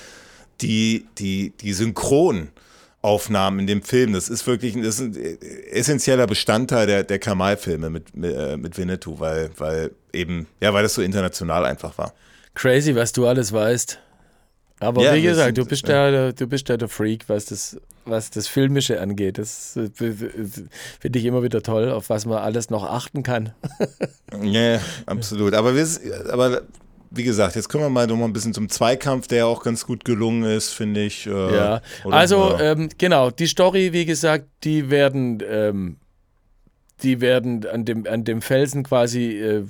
die, 0.63 1.07
die, 1.19 1.53
die 1.61 1.75
Synchron- 1.75 2.49
Aufnahmen 3.03 3.61
in 3.61 3.67
dem 3.67 3.83
Film. 3.83 4.13
Das 4.13 4.29
ist 4.29 4.47
wirklich 4.47 4.75
das 4.75 5.01
ist 5.01 5.17
ein 5.17 5.39
essentieller 5.71 6.27
Bestandteil 6.27 6.87
der, 6.87 7.05
der 7.05 7.19
Kamal-Filme 7.19 7.91
mit, 7.91 8.15
mit, 8.15 8.35
äh, 8.35 8.57
mit 8.57 8.77
Winnetou, 8.77 9.19
weil, 9.21 9.51
weil 9.57 9.93
eben, 10.13 10.47
ja, 10.61 10.75
weil 10.75 10.83
das 10.83 10.95
so 10.95 11.03
international 11.03 11.65
einfach 11.65 11.97
war. 11.99 12.13
Crazy, 12.55 12.95
was 12.95 13.13
du 13.13 13.27
alles 13.27 13.53
weißt. 13.53 13.99
Aber 14.81 15.03
ja, 15.03 15.15
wie 15.15 15.23
gesagt, 15.23 15.59
du 15.59 15.67
bist 15.67 15.87
ja. 15.89 16.11
der, 16.11 16.33
du 16.33 16.47
bist 16.47 16.69
ja 16.71 16.77
der 16.79 16.89
Freak, 16.89 17.29
was 17.29 17.45
das, 17.45 17.79
was 18.07 18.31
das 18.31 18.49
Filmische 18.49 19.01
angeht. 19.01 19.37
Das 19.37 19.77
äh, 19.77 19.91
finde 19.95 21.19
ich 21.19 21.25
immer 21.27 21.43
wieder 21.43 21.63
toll, 21.63 21.91
auf 21.91 22.09
was 22.09 22.25
man 22.25 22.39
alles 22.39 22.71
noch 22.71 22.85
achten 22.85 23.23
kann. 23.23 23.53
ja, 24.43 24.81
absolut. 25.05 25.53
Aber, 25.53 25.77
wir, 25.77 25.87
aber 26.33 26.63
wie 27.11 27.25
gesagt, 27.25 27.57
jetzt 27.57 27.69
kommen 27.69 27.85
wir 27.85 27.91
mal 27.91 28.07
noch 28.07 28.17
mal 28.17 28.27
ein 28.27 28.33
bisschen 28.33 28.55
zum 28.55 28.69
Zweikampf, 28.69 29.27
der 29.27 29.47
auch 29.47 29.63
ganz 29.63 29.85
gut 29.85 30.05
gelungen 30.05 30.45
ist, 30.45 30.71
finde 30.71 31.03
ich. 31.03 31.27
Äh, 31.27 31.31
ja, 31.31 31.83
oder, 32.05 32.17
also 32.17 32.51
ja. 32.51 32.73
Ähm, 32.73 32.89
genau, 32.99 33.31
die 33.31 33.47
Story, 33.47 33.93
wie 33.93 34.07
gesagt, 34.07 34.47
die 34.63 34.91
werden, 34.91 35.43
ähm, 35.49 35.97
die 37.03 37.21
werden 37.21 37.67
an 37.67 37.85
dem, 37.85 38.07
an 38.07 38.25
dem 38.25 38.43
Felsen 38.43 38.85
quasi 38.85 39.39
äh, 39.39 39.65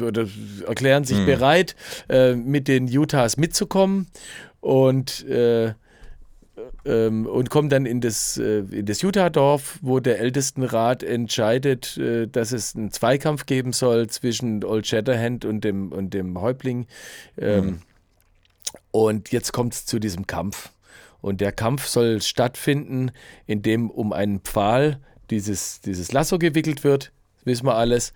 oder 0.00 0.26
erklären 0.66 1.04
sich 1.04 1.18
hm. 1.18 1.26
bereit, 1.26 1.76
äh, 2.08 2.34
mit 2.34 2.68
den 2.68 2.86
Utahs 2.96 3.36
mitzukommen 3.36 4.06
und 4.60 5.26
äh, 5.28 5.74
ähm, 6.84 7.26
und 7.26 7.50
kommen 7.50 7.68
dann 7.68 7.86
in 7.86 8.00
das, 8.00 8.36
äh, 8.38 8.60
in 8.70 8.86
das 8.86 9.02
Utah-Dorf, 9.02 9.78
wo 9.82 10.00
der 10.00 10.18
Ältestenrat 10.20 11.02
entscheidet, 11.02 11.96
äh, 11.98 12.26
dass 12.26 12.52
es 12.52 12.74
einen 12.74 12.90
Zweikampf 12.90 13.46
geben 13.46 13.72
soll 13.72 14.08
zwischen 14.08 14.64
Old 14.64 14.86
Shatterhand 14.86 15.44
und 15.44 15.62
dem, 15.62 15.92
und 15.92 16.14
dem 16.14 16.40
Häuptling. 16.40 16.86
Ähm, 17.38 17.64
mhm. 17.64 17.78
Und 18.90 19.32
jetzt 19.32 19.52
kommt 19.52 19.74
es 19.74 19.86
zu 19.86 19.98
diesem 19.98 20.26
Kampf. 20.26 20.70
Und 21.20 21.40
der 21.40 21.52
Kampf 21.52 21.86
soll 21.86 22.22
stattfinden, 22.22 23.10
indem 23.46 23.90
um 23.90 24.12
einen 24.12 24.40
Pfahl 24.40 25.00
dieses, 25.30 25.80
dieses 25.80 26.12
Lasso 26.12 26.38
gewickelt 26.38 26.84
wird, 26.84 27.12
wissen 27.44 27.66
wir 27.66 27.74
alles. 27.74 28.12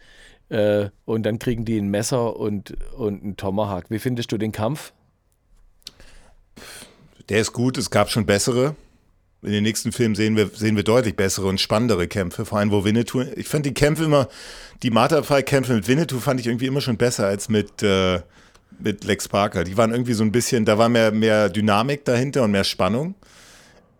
Äh, 0.49 0.91
und 1.05 1.25
dann 1.25 1.39
kriegen 1.39 1.65
die 1.65 1.79
ein 1.79 1.89
Messer 1.89 2.37
und, 2.37 2.77
und 2.95 3.23
einen 3.23 3.37
Tomahawk. 3.37 3.87
Wie 3.89 3.99
findest 3.99 4.33
du 4.33 4.39
den 4.39 4.53
Kampf? 4.53 4.93
Der 7.29 7.41
ist 7.41 7.53
gut, 7.53 7.79
es 7.79 7.91
gab 7.91 8.11
schon 8.11 8.27
bessere. 8.27 8.75
In 9.43 9.51
den 9.51 9.65
nächsten 9.65 9.91
Filmen 9.91 10.15
sehen 10.15 10.37
wir, 10.37 10.51
sehen 10.55 10.77
wir 10.77 10.85
deutlich 10.85 11.17
bessere 11.17 11.49
und 11.49 11.61
spannendere 11.61 12.07
Kämpfe, 12.07 12.45
vor 12.45 12.59
allem 12.59 12.71
wo 12.71 12.85
Winnetou. 12.85 13.23
Ich 13.35 13.49
fand 13.49 13.67
die 13.67 13.75
Kämpfe 13.75 14.05
immer, 14.05 14.29
die 14.85 14.91
Marterpfeil-Kämpfe 14.91 15.75
mit 15.75 15.89
Winnetou 15.89 16.21
fand 16.21 16.39
ich 16.39 16.47
irgendwie 16.47 16.67
immer 16.67 16.81
schon 16.81 16.97
besser 16.97 17.27
als 17.27 17.49
mit, 17.49 17.83
äh, 17.83 18.21
mit 18.79 19.03
Lex 19.03 19.29
Parker. 19.29 19.65
Die 19.65 19.77
waren 19.77 19.91
irgendwie 19.91 20.13
so 20.13 20.23
ein 20.23 20.31
bisschen, 20.31 20.65
da 20.65 20.79
war 20.79 20.89
mehr, 20.89 21.11
mehr 21.11 21.49
Dynamik 21.49 22.05
dahinter 22.05 22.45
und 22.45 22.53
mehr 22.53 22.63
Spannung. 22.63 23.17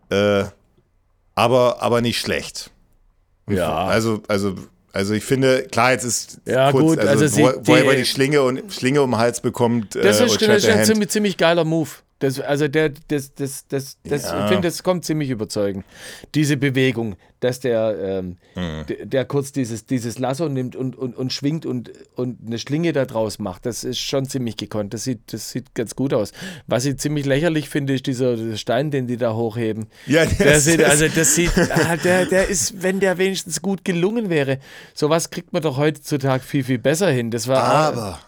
Äh, 0.09 0.45
aber, 1.35 1.81
aber 1.81 1.99
nicht 1.99 2.19
schlecht. 2.19 2.71
Ja. 3.49 3.85
Also, 3.85 4.23
also, 4.29 4.55
also 4.93 5.13
ich 5.13 5.25
finde, 5.25 5.63
klar, 5.63 5.91
jetzt 5.91 6.05
ist 6.05 6.39
ja, 6.45 6.71
kurz, 6.71 6.83
gut, 6.83 6.99
also, 6.99 7.23
also 7.23 7.41
wo, 7.41 7.67
wo 7.67 7.75
er 7.75 7.95
die 7.95 8.05
Schlinge 8.05 8.43
und 8.43 8.71
Schlinge 8.71 9.01
um 9.01 9.11
den 9.11 9.17
Hals 9.17 9.41
bekommt. 9.41 9.95
Das 9.95 10.21
äh, 10.21 10.25
ist, 10.25 10.41
das 10.41 10.63
ist 10.63 10.69
ein 10.69 10.85
ziemlich, 10.85 11.09
ziemlich 11.09 11.37
geiler 11.37 11.65
Move. 11.65 11.89
Das, 12.23 12.39
also 12.39 12.69
der, 12.69 12.89
das, 13.09 13.33
das, 13.35 13.67
das, 13.67 13.97
das, 14.03 14.23
Ja. 14.23 14.43
ich 14.45 14.49
finde, 14.51 14.67
das 14.69 14.81
kommt 14.81 15.03
ziemlich 15.03 15.29
überzeugend. 15.29 15.83
Diese 16.35 16.55
Bewegung, 16.55 17.15
dass 17.41 17.59
der, 17.59 17.97
ähm, 18.01 18.37
Mhm. 18.55 18.85
der, 18.87 19.05
der 19.05 19.25
kurz 19.25 19.51
dieses, 19.51 19.85
dieses 19.85 20.19
Lasso 20.19 20.47
nimmt 20.47 20.77
und, 20.77 20.95
und, 20.95 21.17
und 21.17 21.33
schwingt 21.33 21.65
und, 21.65 21.91
und 22.15 22.37
eine 22.47 22.57
Schlinge 22.59 22.93
da 22.93 23.03
draus 23.03 23.39
macht, 23.39 23.65
das 23.65 23.83
ist 23.83 23.99
schon 23.99 24.25
ziemlich 24.25 24.55
gekonnt. 24.55 24.93
Das 24.93 25.03
sieht, 25.03 25.33
das 25.33 25.51
sieht 25.51 25.75
ganz 25.75 25.95
gut 25.97 26.13
aus. 26.13 26.31
Was 26.65 26.85
ich 26.85 26.95
ziemlich 26.97 27.25
lächerlich 27.25 27.67
finde, 27.67 27.93
ist 27.95 28.07
dieser 28.07 28.55
Stein, 28.55 28.89
den 28.89 29.05
die 29.07 29.17
da 29.17 29.33
hochheben. 29.33 29.87
Ja, 30.07 30.25
Der 30.25 30.61
sieht, 30.61 30.79
ist- 30.79 30.89
also 30.89 31.07
das 31.13 31.35
sieht, 31.35 31.51
ah, 31.57 31.97
der, 31.97 32.25
der 32.25 32.47
ist, 32.47 32.81
wenn 32.81 33.01
der 33.01 33.17
wenigstens 33.17 33.61
gut 33.61 33.83
gelungen 33.83 34.29
wäre. 34.29 34.59
Sowas 34.93 35.29
kriegt 35.29 35.51
man 35.51 35.61
doch 35.61 35.75
heutzutage 35.77 36.41
viel, 36.43 36.63
viel 36.63 36.79
besser 36.79 37.09
hin. 37.11 37.31
Das 37.31 37.49
war 37.49 37.63
Aber, 37.63 38.19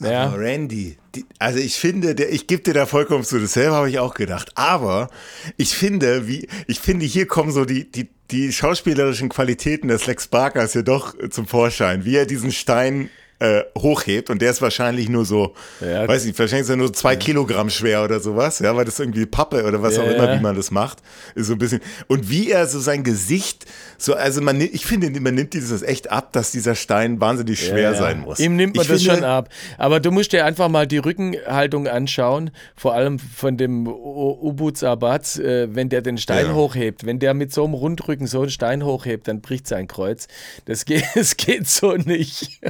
Ja. 0.00 0.32
Randy, 0.34 0.96
die, 1.14 1.24
also 1.38 1.58
ich 1.58 1.76
finde, 1.76 2.14
der, 2.14 2.32
ich 2.32 2.46
gebe 2.46 2.62
dir 2.62 2.74
da 2.74 2.86
vollkommen 2.86 3.24
zu, 3.24 3.38
dasselbe 3.38 3.74
habe 3.74 3.88
ich 3.88 3.98
auch 3.98 4.14
gedacht. 4.14 4.52
Aber 4.56 5.08
ich 5.56 5.74
finde, 5.74 6.26
wie, 6.26 6.48
ich 6.66 6.80
finde, 6.80 7.06
hier 7.06 7.26
kommen 7.26 7.52
so 7.52 7.64
die, 7.64 7.90
die, 7.90 8.08
die 8.30 8.52
schauspielerischen 8.52 9.28
Qualitäten 9.28 9.88
des 9.88 10.06
Lex 10.06 10.26
Barkers 10.26 10.72
hier 10.72 10.82
doch 10.82 11.14
zum 11.30 11.46
Vorschein, 11.46 12.04
wie 12.04 12.16
er 12.16 12.26
diesen 12.26 12.50
Stein 12.50 13.08
äh, 13.40 13.62
hochhebt 13.76 14.30
und 14.30 14.40
der 14.40 14.50
ist 14.50 14.62
wahrscheinlich 14.62 15.08
nur 15.08 15.24
so, 15.24 15.54
Ja. 15.80 16.06
weiß 16.06 16.24
nicht, 16.24 16.38
wahrscheinlich 16.38 16.64
ist 16.64 16.70
er 16.70 16.76
nur 16.76 16.92
zwei 16.92 17.16
Kilogramm 17.16 17.68
schwer 17.68 18.04
oder 18.04 18.20
sowas, 18.20 18.60
ja, 18.60 18.74
weil 18.76 18.84
das 18.84 19.00
irgendwie 19.00 19.26
Pappe 19.26 19.64
oder 19.64 19.82
was 19.82 19.96
Ja, 19.96 20.02
auch 20.02 20.06
immer, 20.06 20.30
ja. 20.32 20.38
wie 20.38 20.42
man 20.42 20.54
das 20.56 20.70
macht, 20.70 20.98
ist 21.34 21.48
so 21.48 21.54
ein 21.54 21.58
bisschen. 21.58 21.80
Und 22.06 22.30
wie 22.30 22.50
er 22.50 22.66
so 22.66 22.78
sein 22.78 23.02
Gesicht, 23.02 23.66
so, 23.98 24.14
also 24.14 24.40
man, 24.40 24.60
ich 24.60 24.86
finde, 24.86 25.08
man 25.20 25.34
nimmt 25.34 25.52
dieses 25.54 25.82
echt 25.82 26.10
ab, 26.10 26.32
dass 26.32 26.52
dieser 26.52 26.74
Stein 26.74 27.20
wahnsinnig 27.20 27.58
schwer 27.64 27.78
Ja, 27.78 27.92
ja. 27.92 27.98
sein 27.98 28.20
muss. 28.20 28.38
Ihm 28.38 28.56
nimmt 28.56 28.76
man 28.76 28.82
Ich 28.84 28.88
das 28.90 29.02
finde- 29.02 29.16
schon 29.16 29.24
ab. 29.24 29.48
Aber 29.78 30.00
du 30.00 30.10
musst 30.10 30.32
dir 30.32 30.44
einfach 30.44 30.68
mal 30.68 30.86
die 30.86 30.98
Rückenhaltung 30.98 31.88
anschauen, 31.88 32.50
vor 32.76 32.94
allem 32.94 33.18
von 33.18 33.56
dem 33.56 33.86
Ubuz 33.86 34.82
Abaz, 34.84 35.38
äh, 35.38 35.74
wenn 35.74 35.88
der 35.88 36.02
den 36.02 36.18
Stein 36.18 36.46
Ja. 36.46 36.54
hochhebt. 36.54 37.04
Wenn 37.04 37.18
der 37.18 37.34
mit 37.34 37.52
so 37.52 37.64
einem 37.64 37.74
Rundrücken 37.74 38.26
so 38.26 38.42
einen 38.42 38.50
Stein 38.50 38.84
hochhebt, 38.84 39.26
dann 39.28 39.40
bricht 39.40 39.66
sein 39.66 39.88
Kreuz. 39.88 40.28
Das 40.66 40.84
geht, 40.84 41.04
das 41.14 41.36
geht 41.36 41.68
so 41.68 41.94
nicht. 41.96 42.60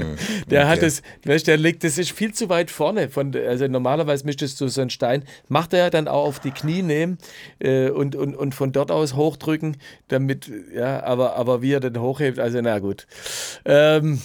Der 0.50 0.68
hat 0.68 0.78
okay. 0.78 0.86
es, 0.86 1.02
weißt, 1.24 1.46
der 1.46 1.56
legt, 1.56 1.84
das 1.84 1.98
ist 1.98 2.12
viel 2.12 2.32
zu 2.32 2.48
weit 2.48 2.70
vorne. 2.70 3.08
Von, 3.08 3.34
also 3.34 3.66
normalerweise 3.66 4.24
müsstest 4.24 4.60
du 4.60 4.68
so 4.68 4.80
einen 4.80 4.90
Stein, 4.90 5.24
macht 5.48 5.72
er 5.72 5.90
dann 5.90 6.08
auch 6.08 6.26
auf 6.26 6.40
die 6.40 6.50
Knie 6.50 6.82
nehmen 6.82 7.18
äh, 7.58 7.90
und, 7.90 8.16
und, 8.16 8.34
und 8.34 8.54
von 8.54 8.72
dort 8.72 8.90
aus 8.90 9.14
hochdrücken, 9.14 9.76
damit, 10.08 10.50
ja, 10.74 11.02
aber, 11.02 11.36
aber 11.36 11.62
wie 11.62 11.72
er 11.72 11.80
den 11.80 12.00
hochhebt, 12.00 12.38
also 12.38 12.60
na 12.60 12.78
gut. 12.78 13.06
Ähm, 13.64 14.20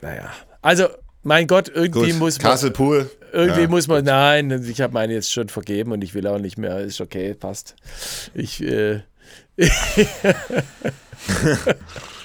naja, 0.00 0.32
also 0.60 0.86
mein 1.22 1.46
Gott, 1.46 1.70
irgendwie 1.72 2.10
Gut, 2.10 2.18
muss 2.18 2.42
man. 2.42 2.50
Castle 2.50 2.70
Pool. 2.72 3.10
Irgendwie 3.32 3.62
ja. 3.62 3.68
muss 3.68 3.86
man, 3.88 4.04
nein, 4.04 4.50
ich 4.68 4.80
habe 4.80 4.92
meine 4.92 5.14
jetzt 5.14 5.32
schon 5.32 5.48
vergeben 5.48 5.92
und 5.92 6.02
ich 6.02 6.14
will 6.14 6.26
auch 6.26 6.38
nicht 6.38 6.58
mehr. 6.58 6.78
Ist 6.80 7.00
okay, 7.00 7.34
passt. 7.34 7.76
Ich 8.34 8.62
äh. 8.62 9.00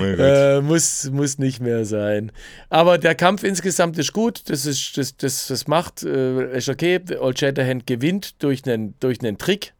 äh, 0.00 0.60
muss, 0.60 1.10
muss 1.10 1.38
nicht 1.38 1.60
mehr 1.60 1.84
sein. 1.84 2.32
Aber 2.68 2.98
der 2.98 3.14
Kampf 3.14 3.44
insgesamt 3.44 3.98
ist 3.98 4.12
gut. 4.12 4.42
Das 4.48 4.66
ist, 4.66 4.96
das, 4.96 5.16
das, 5.16 5.46
das 5.48 5.66
macht, 5.66 6.02
äh, 6.02 6.56
ist 6.56 6.68
okay. 6.68 7.00
Old 7.18 7.38
Shatterhand 7.38 7.86
gewinnt 7.86 8.42
durch 8.42 8.66
einen, 8.66 8.94
durch 9.00 9.20
einen 9.20 9.38
Trick. 9.38 9.72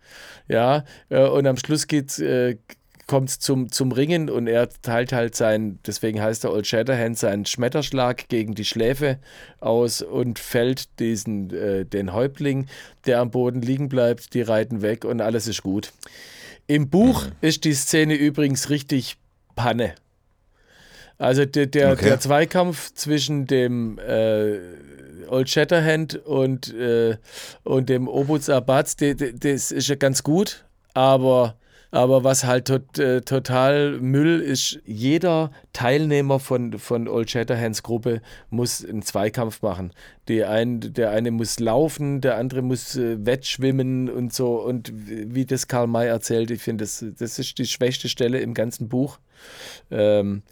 Ja, 0.49 0.85
äh, 1.09 1.27
und 1.27 1.47
am 1.47 1.57
Schluss 1.57 1.87
geht's, 1.87 2.19
äh, 2.19 2.57
kommt 3.07 3.29
es 3.29 3.39
zum, 3.39 3.71
zum 3.71 3.93
Ringen 3.93 4.31
und 4.31 4.47
er 4.47 4.69
teilt 4.83 5.13
halt 5.13 5.35
sein, 5.35 5.79
deswegen 5.87 6.21
heißt 6.23 6.45
er 6.45 6.53
Old 6.53 6.67
Shatterhand, 6.67 7.19
seinen 7.19 7.47
Schmetterschlag 7.47 8.29
gegen 8.29 8.55
die 8.55 8.65
Schläfe 8.65 9.19
aus 9.61 10.03
und 10.03 10.39
fällt 10.39 10.99
diesen, 10.99 11.53
äh, 11.53 11.85
den 11.85 12.13
Häuptling, 12.13 12.67
der 13.07 13.21
am 13.21 13.31
Boden 13.31 13.63
liegen 13.63 13.89
bleibt, 13.89 14.35
die 14.35 14.43
reiten 14.43 14.83
weg 14.83 15.05
und 15.05 15.21
alles 15.21 15.47
ist 15.47 15.63
gut. 15.63 15.93
Im 16.67 16.89
Buch 16.89 17.27
ist 17.43 17.65
die 17.65 17.75
Szene 17.75 18.15
übrigens 18.15 18.71
richtig 18.71 19.17
Panne. 19.55 19.95
Also 21.19 21.45
der, 21.45 21.67
der, 21.67 21.93
Okay. 21.93 22.07
der 22.07 22.21
Zweikampf 22.21 22.93
zwischen 22.95 23.47
dem 23.47 23.99
äh, 23.99 24.59
Old 25.29 25.49
Shatterhand 25.49 26.17
und, 26.17 26.75
äh, 26.75 27.17
und 27.63 27.89
dem 27.89 28.09
Obuz 28.09 28.49
Abaz, 28.49 28.97
das 28.97 29.71
ist 29.71 29.89
ja 29.89 29.95
ganz 29.95 30.23
gut, 30.23 30.65
aber, 30.93 31.57
aber 31.95 32.25
was 32.25 32.45
halt 32.45 32.67
tot, 32.67 32.99
äh, 32.99 33.21
total 33.21 34.01
Müll 34.01 34.41
ist, 34.41 34.81
jeder 34.85 35.53
Teilnehmer 35.73 36.41
von, 36.41 36.79
von 36.81 37.07
Old 37.07 37.31
Shatterhands 37.31 37.85
Gruppe 37.85 38.21
muss 38.51 38.85
einen 38.85 39.03
Zweikampf 39.03 39.63
machen. 39.63 39.93
Die 40.27 40.45
ein, 40.45 40.81
der 40.81 41.11
eine 41.11 41.31
muss 41.31 41.61
laufen, 41.61 42.21
der 42.21 42.37
andere 42.37 42.63
muss 42.63 42.97
äh, 42.97 43.25
wettschwimmen 43.25 44.11
und 44.11 44.33
so. 44.33 44.61
Und 44.61 44.93
wie 44.93 45.47
das 45.47 45.69
Karl 45.69 45.87
May 45.87 46.09
erzählt, 46.09 46.51
ich 46.51 46.63
finde, 46.63 46.83
das, 46.83 47.05
das 47.17 47.39
ist 47.39 47.59
die 47.59 47.67
schwächste 47.67 48.09
Stelle 48.09 48.41
im 48.41 48.55
ganzen 48.55 48.89
Buch 48.89 49.21
ähm, 49.93 50.43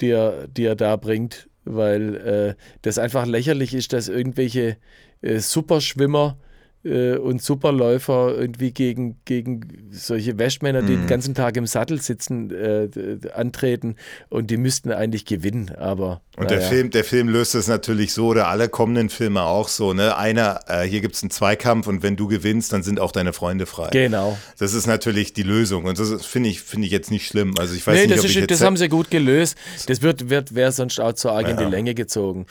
die, 0.00 0.10
er, 0.10 0.46
die 0.46 0.66
er 0.66 0.76
da 0.76 0.94
bringt, 0.94 1.48
weil 1.64 2.16
äh, 2.16 2.54
das 2.82 2.98
einfach 2.98 3.26
lächerlich 3.26 3.74
ist, 3.74 3.92
dass 3.92 4.06
irgendwelche 4.06 4.76
äh, 5.20 5.40
Superschwimmer 5.40 6.36
äh, 6.84 7.16
und 7.16 7.42
Superläufer 7.42 8.34
irgendwie 8.36 8.72
gegen, 8.72 9.16
gegen 9.24 9.88
solche 9.90 10.38
Wäschmänner, 10.38 10.82
die 10.82 10.96
den 10.96 11.06
ganzen 11.06 11.34
Tag 11.34 11.56
im 11.56 11.66
Sattel 11.66 12.00
sitzen, 12.00 12.50
äh, 12.50 12.88
antreten 13.34 13.96
und 14.28 14.50
die 14.50 14.56
müssten 14.56 14.90
eigentlich 14.92 15.24
gewinnen, 15.24 15.70
aber 15.76 16.20
Und 16.36 16.50
der 16.50 16.58
naja. 16.58 16.68
Film, 16.70 16.90
der 16.90 17.04
Film 17.04 17.28
löst 17.28 17.54
es 17.54 17.68
natürlich 17.68 18.12
so, 18.12 18.28
oder 18.28 18.48
alle 18.48 18.68
kommenden 18.68 19.08
Filme 19.10 19.42
auch 19.42 19.68
so, 19.68 19.92
ne? 19.92 20.16
Einer, 20.16 20.60
äh, 20.66 20.82
hier 20.82 21.00
gibt 21.00 21.14
es 21.14 21.22
einen 21.22 21.30
Zweikampf 21.30 21.86
und 21.86 22.02
wenn 22.02 22.16
du 22.16 22.26
gewinnst, 22.28 22.72
dann 22.72 22.82
sind 22.82 23.00
auch 23.00 23.12
deine 23.12 23.32
Freunde 23.32 23.66
frei. 23.66 23.90
Genau. 23.92 24.36
Das 24.58 24.74
ist 24.74 24.86
natürlich 24.86 25.32
die 25.32 25.42
Lösung 25.42 25.84
und 25.84 25.98
das 25.98 26.24
finde 26.24 26.48
ich, 26.48 26.62
finde 26.62 26.86
ich 26.86 26.92
jetzt 26.92 27.10
nicht 27.10 27.26
schlimm. 27.26 27.54
Also 27.58 27.74
ich 27.74 27.86
weiß 27.86 27.94
Nee, 27.94 28.06
nicht, 28.06 28.18
das, 28.18 28.24
ob 28.24 28.30
ich 28.30 28.36
ist, 28.38 28.50
das 28.50 28.60
haben 28.62 28.76
sie 28.76 28.88
gut 28.88 29.10
gelöst. 29.10 29.56
Das 29.86 30.02
wird, 30.02 30.30
wird 30.30 30.54
wäre 30.54 30.72
sonst 30.72 30.98
auch 31.00 31.12
zu 31.12 31.30
arg 31.30 31.48
in 31.48 31.56
die 31.56 31.62
Ja. 31.64 31.68
Länge 31.68 31.94
gezogen. 31.94 32.46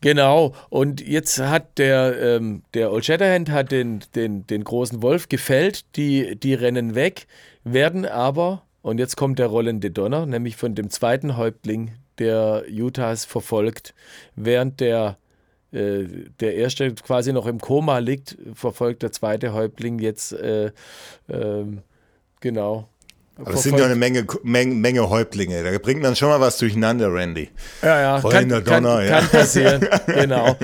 Genau. 0.00 0.54
Und 0.70 1.00
jetzt 1.06 1.38
hat 1.38 1.78
der, 1.78 2.16
ähm, 2.20 2.62
der 2.74 2.92
Old 2.92 3.04
Shatterhand 3.04 3.50
hat 3.50 3.70
den, 3.76 4.00
den, 4.14 4.46
den 4.46 4.64
großen 4.64 5.02
Wolf 5.02 5.28
gefällt. 5.28 5.96
Die, 5.96 6.36
die 6.36 6.54
rennen 6.54 6.94
weg, 6.94 7.26
werden 7.64 8.06
aber, 8.06 8.62
und 8.82 8.98
jetzt 8.98 9.16
kommt 9.16 9.38
der 9.38 9.46
rollende 9.46 9.90
Donner, 9.90 10.26
nämlich 10.26 10.56
von 10.56 10.74
dem 10.74 10.90
zweiten 10.90 11.36
Häuptling 11.36 11.92
der 12.18 12.64
Utahs 12.70 13.24
verfolgt, 13.24 13.94
während 14.34 14.80
der 14.80 15.18
äh, 15.72 16.04
der 16.40 16.54
erste 16.54 16.94
quasi 16.94 17.32
noch 17.32 17.46
im 17.46 17.60
Koma 17.60 17.98
liegt, 17.98 18.36
verfolgt 18.54 19.02
der 19.02 19.12
zweite 19.12 19.52
Häuptling 19.52 19.98
jetzt 19.98 20.32
äh, 20.32 20.70
ähm, 21.28 21.82
genau. 22.40 22.88
Aber 23.38 23.52
es 23.52 23.64
sind 23.64 23.78
ja 23.78 23.84
eine 23.84 23.96
Menge, 23.96 24.26
Menge, 24.42 24.74
Menge 24.74 25.10
Häuptlinge. 25.10 25.62
Da 25.62 25.78
bringt 25.78 26.00
man 26.00 26.16
schon 26.16 26.28
mal 26.30 26.40
was 26.40 26.56
durcheinander, 26.56 27.12
Randy. 27.12 27.50
Ja, 27.82 28.00
ja, 28.00 28.12
kann, 28.14 28.22
Rollender 28.22 28.62
kann, 28.62 28.82
Donner, 28.84 29.04
ja. 29.04 29.20
kann 29.20 29.28
passieren. 29.28 29.88
genau. 30.06 30.56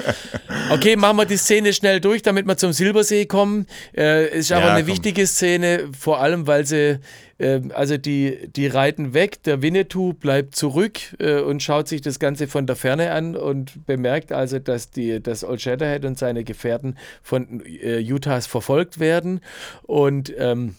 Okay, 0.70 0.96
machen 0.96 1.18
wir 1.18 1.26
die 1.26 1.36
Szene 1.36 1.74
schnell 1.74 2.00
durch, 2.00 2.22
damit 2.22 2.46
wir 2.46 2.56
zum 2.56 2.72
Silbersee 2.72 3.26
kommen. 3.26 3.66
Äh, 3.94 4.38
ist 4.38 4.52
aber 4.52 4.66
Ja, 4.66 4.72
eine 4.74 4.84
komm. 4.84 4.92
wichtige 4.94 5.26
Szene, 5.26 5.90
vor 5.98 6.22
allem, 6.22 6.46
weil 6.46 6.64
sie, 6.64 6.98
äh, 7.36 7.60
also 7.74 7.98
die, 7.98 8.48
die 8.56 8.68
reiten 8.68 9.12
weg, 9.12 9.42
der 9.42 9.60
Winnetou 9.60 10.14
bleibt 10.14 10.56
zurück 10.56 10.98
äh, 11.18 11.40
und 11.40 11.62
schaut 11.62 11.88
sich 11.88 12.00
das 12.00 12.18
Ganze 12.18 12.48
von 12.48 12.66
der 12.66 12.76
Ferne 12.76 13.12
an 13.12 13.36
und 13.36 13.84
bemerkt 13.86 14.32
also, 14.32 14.58
dass, 14.58 14.90
die, 14.90 15.22
dass 15.22 15.44
Old 15.44 15.60
Shatterhand 15.60 16.06
und 16.06 16.18
seine 16.18 16.42
Gefährten 16.42 16.96
von 17.22 17.62
äh, 17.66 18.02
Utahs 18.10 18.46
verfolgt 18.46 18.98
werden 18.98 19.40
und 19.82 20.32
ähm, 20.38 20.76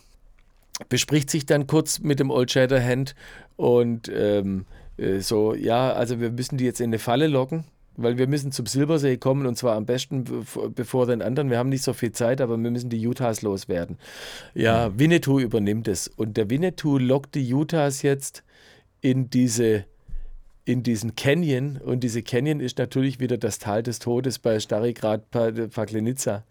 bespricht 0.89 1.29
sich 1.29 1.45
dann 1.45 1.67
kurz 1.67 1.99
mit 1.99 2.19
dem 2.19 2.31
Old 2.31 2.51
Shatterhand 2.51 3.15
und 3.55 4.11
ähm, 4.13 4.65
äh, 4.97 5.19
so, 5.19 5.53
ja, 5.53 5.93
also 5.93 6.19
wir 6.19 6.31
müssen 6.31 6.57
die 6.57 6.65
jetzt 6.65 6.81
in 6.81 6.89
eine 6.89 6.99
Falle 6.99 7.27
locken, 7.27 7.65
weil 7.95 8.17
wir 8.17 8.27
müssen 8.27 8.51
zum 8.51 8.65
Silbersee 8.65 9.17
kommen 9.17 9.45
und 9.45 9.57
zwar 9.57 9.75
am 9.75 9.85
besten 9.85 10.23
bev- 10.23 10.69
bevor 10.69 11.05
den 11.05 11.21
anderen. 11.21 11.49
Wir 11.49 11.57
haben 11.57 11.69
nicht 11.69 11.83
so 11.83 11.93
viel 11.93 12.11
Zeit, 12.11 12.41
aber 12.41 12.57
wir 12.57 12.71
müssen 12.71 12.89
die 12.89 13.07
Utahs 13.07 13.41
loswerden. 13.41 13.97
Ja, 14.53 14.97
Winnetou 14.97 15.39
übernimmt 15.39 15.87
es 15.87 16.07
und 16.07 16.37
der 16.37 16.49
Winnetou 16.49 16.97
lockt 16.97 17.35
die 17.35 17.53
Utahs 17.53 18.01
jetzt 18.01 18.43
in 19.01 19.29
diese 19.29 19.85
in 20.65 20.81
diesen 20.81 21.15
Canyon 21.15 21.75
und 21.75 22.05
diese 22.05 22.23
Canyon 22.23 22.61
ist 22.61 22.77
natürlich 22.77 23.19
wieder 23.19 23.37
das 23.37 23.59
Tal 23.59 23.83
des 23.83 23.99
Todes 23.99 24.39
bei 24.39 24.61
Starigrad 24.61 25.29
Paklenica. 25.29 26.45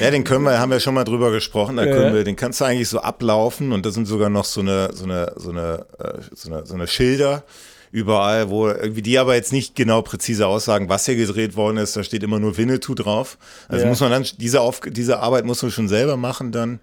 Ja, 0.00 0.10
den 0.10 0.24
können 0.24 0.44
wir, 0.44 0.58
haben 0.58 0.70
wir 0.70 0.80
schon 0.80 0.94
mal 0.94 1.04
drüber 1.04 1.30
gesprochen, 1.30 1.76
da 1.76 1.84
Ja. 1.84 1.92
können 1.92 2.14
wir, 2.14 2.24
den 2.24 2.36
kannst 2.36 2.60
du 2.60 2.64
eigentlich 2.64 2.88
so 2.88 3.00
ablaufen 3.00 3.72
und 3.72 3.84
da 3.84 3.90
sind 3.90 4.06
sogar 4.06 4.30
noch 4.30 4.44
so 4.44 4.60
eine, 4.60 4.90
so 4.94 5.04
eine, 5.04 5.32
so 5.36 5.50
eine, 5.50 5.86
äh, 5.98 6.20
so 6.34 6.50
eine, 6.52 6.64
so 6.66 6.74
eine 6.74 6.86
Schilder 6.86 7.44
überall, 7.92 8.50
wo 8.50 8.68
irgendwie 8.68 9.02
die 9.02 9.18
aber 9.18 9.34
jetzt 9.34 9.52
nicht 9.52 9.74
genau 9.74 10.00
präzise 10.02 10.46
aussagen, 10.46 10.88
was 10.88 11.06
hier 11.06 11.16
gedreht 11.16 11.56
worden 11.56 11.76
ist. 11.76 11.96
Da 11.96 12.04
steht 12.04 12.22
immer 12.22 12.38
nur 12.38 12.56
Winnetou 12.56 12.94
drauf. 12.94 13.36
Also 13.68 13.82
Ja. 13.84 13.88
muss 13.90 14.00
man 14.00 14.10
dann, 14.12 14.26
diese, 14.38 14.60
Auf, 14.60 14.80
diese 14.86 15.18
Arbeit 15.18 15.44
muss 15.44 15.60
man 15.62 15.70
schon 15.72 15.88
selber 15.88 16.16
machen, 16.16 16.52
dann 16.52 16.78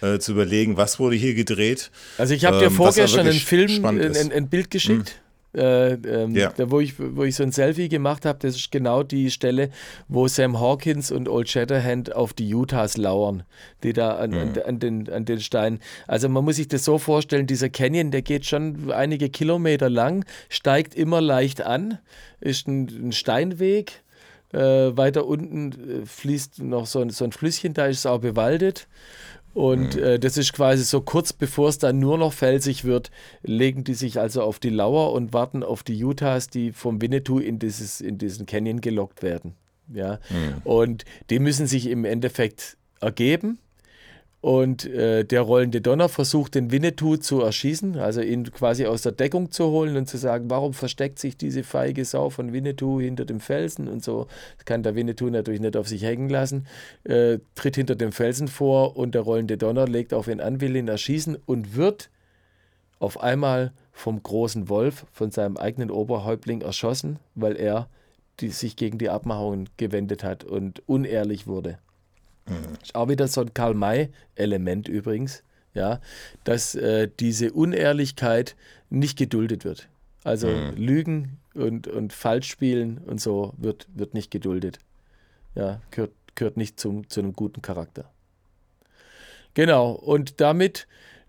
äh, 0.00 0.18
zu 0.18 0.32
überlegen, 0.32 0.76
was 0.76 0.98
wurde 0.98 1.16
hier 1.16 1.34
gedreht. 1.34 1.90
Also 2.18 2.34
ich 2.34 2.44
habe 2.44 2.58
dir 2.58 2.66
Ähm, 2.66 2.72
vorgestern 2.72 3.20
ein 3.20 3.26
wirklich 3.26 3.44
Film, 3.44 3.84
ein, 3.84 4.00
ein, 4.16 4.32
ein 4.32 4.48
Bild 4.48 4.70
geschickt. 4.70 5.20
Äh, 5.54 5.92
ähm, 5.94 6.34
Ja. 6.34 6.52
da, 6.56 6.70
wo, 6.70 6.80
ich, 6.80 6.94
wo 6.98 7.24
ich 7.24 7.34
so 7.36 7.42
ein 7.42 7.52
Selfie 7.52 7.88
gemacht 7.88 8.24
habe, 8.26 8.38
das 8.40 8.56
ist 8.56 8.70
genau 8.70 9.02
die 9.02 9.30
Stelle, 9.30 9.70
wo 10.08 10.28
Sam 10.28 10.60
Hawkins 10.60 11.10
und 11.10 11.28
Old 11.28 11.48
Shatterhand 11.48 12.14
auf 12.14 12.32
die 12.32 12.54
Utahs 12.54 12.96
lauern, 12.96 13.44
die 13.82 13.92
da 13.92 14.16
an, 14.16 14.34
an, 14.34 14.58
an, 14.64 14.78
den, 14.78 15.10
an 15.10 15.24
den 15.24 15.40
Steinen. 15.40 15.80
Also 16.06 16.28
man 16.28 16.44
muss 16.44 16.56
sich 16.56 16.68
das 16.68 16.84
so 16.84 16.98
vorstellen, 16.98 17.46
dieser 17.46 17.68
Canyon, 17.70 18.10
der 18.10 18.22
geht 18.22 18.44
schon 18.46 18.92
einige 18.92 19.30
Kilometer 19.30 19.88
lang, 19.88 20.24
steigt 20.48 20.94
immer 20.94 21.20
leicht 21.20 21.62
an, 21.62 21.98
ist 22.40 22.68
ein, 22.68 23.08
ein 23.08 23.12
Steinweg. 23.12 24.02
Äh, 24.50 24.96
weiter 24.96 25.26
unten 25.26 26.02
äh, 26.02 26.06
fließt 26.06 26.62
noch 26.62 26.86
so 26.86 27.00
ein, 27.02 27.10
so 27.10 27.24
ein 27.24 27.32
Flüsschen, 27.32 27.74
da 27.74 27.84
ist 27.84 27.98
es 27.98 28.06
auch 28.06 28.20
bewaldet. 28.20 28.88
Und 29.54 29.96
äh, 29.96 30.18
das 30.18 30.36
ist 30.36 30.52
quasi 30.52 30.84
so 30.84 31.00
kurz 31.00 31.32
bevor 31.32 31.68
es 31.68 31.78
dann 31.78 31.98
nur 31.98 32.18
noch 32.18 32.32
felsig 32.32 32.84
wird, 32.84 33.10
legen 33.42 33.82
die 33.84 33.94
sich 33.94 34.20
also 34.20 34.42
auf 34.42 34.58
die 34.58 34.70
Lauer 34.70 35.12
und 35.12 35.32
warten 35.32 35.62
auf 35.62 35.82
die 35.82 36.02
Utahs, 36.04 36.48
die 36.48 36.72
vom 36.72 37.00
Winnetou 37.00 37.38
in, 37.38 37.58
dieses, 37.58 38.00
in 38.00 38.18
diesen 38.18 38.46
Canyon 38.46 38.80
gelockt 38.80 39.22
werden. 39.22 39.54
Ja? 39.92 40.20
Und 40.64 41.04
die 41.30 41.38
müssen 41.38 41.66
sich 41.66 41.88
im 41.88 42.04
Endeffekt 42.04 42.76
ergeben. 43.00 43.58
Und 44.40 44.86
äh, 44.86 45.24
der 45.24 45.40
rollende 45.40 45.80
Donner 45.80 46.08
versucht, 46.08 46.54
den 46.54 46.70
Winnetou 46.70 47.16
zu 47.16 47.40
erschießen, 47.40 47.98
also 47.98 48.20
ihn 48.20 48.44
quasi 48.52 48.86
aus 48.86 49.02
der 49.02 49.10
Deckung 49.10 49.50
zu 49.50 49.66
holen 49.66 49.96
und 49.96 50.08
zu 50.08 50.16
sagen, 50.16 50.48
warum 50.48 50.74
versteckt 50.74 51.18
sich 51.18 51.36
diese 51.36 51.64
feige 51.64 52.04
Sau 52.04 52.30
von 52.30 52.52
Winnetou 52.52 53.00
hinter 53.00 53.24
dem 53.24 53.40
Felsen 53.40 53.88
und 53.88 54.04
so. 54.04 54.28
Das 54.56 54.64
kann 54.64 54.84
der 54.84 54.94
Winnetou 54.94 55.28
natürlich 55.28 55.60
nicht 55.60 55.76
auf 55.76 55.88
sich 55.88 56.04
hängen 56.04 56.28
lassen, 56.28 56.68
äh, 57.02 57.38
tritt 57.56 57.74
hinter 57.74 57.96
dem 57.96 58.12
Felsen 58.12 58.46
vor 58.46 58.96
und 58.96 59.16
der 59.16 59.22
rollende 59.22 59.58
Donner 59.58 59.88
legt 59.88 60.14
auf 60.14 60.28
ihn 60.28 60.40
an, 60.40 60.60
will 60.60 60.76
ihn 60.76 60.86
erschießen 60.86 61.36
und 61.44 61.74
wird 61.74 62.08
auf 63.00 63.20
einmal 63.20 63.72
vom 63.92 64.22
großen 64.22 64.68
Wolf, 64.68 65.04
von 65.10 65.32
seinem 65.32 65.56
eigenen 65.56 65.90
Oberhäuptling 65.90 66.60
erschossen, 66.60 67.18
weil 67.34 67.56
er 67.56 67.88
die, 68.38 68.50
sich 68.50 68.76
gegen 68.76 68.98
die 68.98 69.10
Abmachungen 69.10 69.68
gewendet 69.76 70.22
hat 70.22 70.44
und 70.44 70.82
unehrlich 70.86 71.48
wurde. 71.48 71.78
Ist 72.82 72.94
auch 72.94 73.08
wieder 73.08 73.28
so 73.28 73.42
ein 73.42 73.54
Karl-May-Element 73.54 74.88
übrigens, 74.88 75.42
ja, 75.74 76.00
dass 76.44 76.74
äh, 76.74 77.08
diese 77.20 77.52
Unehrlichkeit 77.52 78.56
nicht 78.90 79.18
geduldet 79.18 79.64
wird. 79.64 79.88
Also 80.24 80.48
Lügen 80.76 81.38
und, 81.54 81.86
und 81.86 82.12
Falschspielen 82.12 82.98
und 82.98 83.20
so 83.20 83.54
wird, 83.56 83.86
wird 83.94 84.14
nicht 84.14 84.30
geduldet. 84.30 84.78
Ja, 85.54 85.80
gehört, 85.90 86.12
gehört 86.34 86.56
nicht 86.56 86.78
zum, 86.78 87.08
zu 87.08 87.20
einem 87.20 87.32
guten 87.32 87.62
Charakter. 87.62 88.10
Genau, 89.54 89.92
und 89.92 90.40
damit 90.40 90.86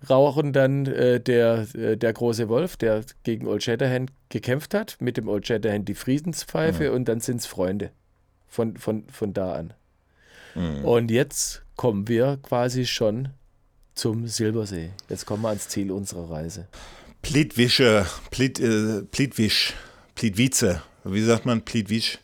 rauchen 0.10 0.54
dann 0.54 0.86
äh, 0.86 1.20
der, 1.20 1.68
äh, 1.76 1.98
der 1.98 2.14
große 2.14 2.48
Wolf, 2.48 2.78
der 2.78 3.04
gegen 3.24 3.48
Old 3.48 3.64
Shatterhand 3.64 4.12
gekämpft 4.30 4.74
hat, 4.74 4.98
mit 5.00 5.18
dem 5.18 5.28
Old 5.28 5.48
Shatterhand 5.48 5.90
die 5.90 5.96
Friedenspfeife 5.96 6.92
und 6.92 7.06
dann 7.06 7.20
sind 7.20 7.38
es 7.38 7.46
Freunde 7.46 7.92
von, 8.48 8.78
von, 8.78 9.04
von 9.10 9.34
da 9.34 9.54
an. 9.54 9.74
Und 10.56 11.12
jetzt 11.12 11.62
kommen 11.76 12.08
wir 12.08 12.38
quasi 12.42 12.86
schon 12.86 13.30
zum 13.96 14.28
Silbersee. 14.28 14.92
Jetzt 15.10 15.26
kommen 15.26 15.44
wir 15.44 15.50
ans 15.50 15.68
Ziel 15.70 15.92
unserer 15.92 16.30
Reise. 16.30 16.68
Plitwische, 17.22 18.06
Plit, 18.32 18.60
äh, 18.60 19.02
Plitwisch, 19.12 19.74
Plitwice. 20.16 20.78
Wie 21.04 21.22
sagt 21.22 21.46
man 21.46 21.62
Plitwisch? 21.64 22.18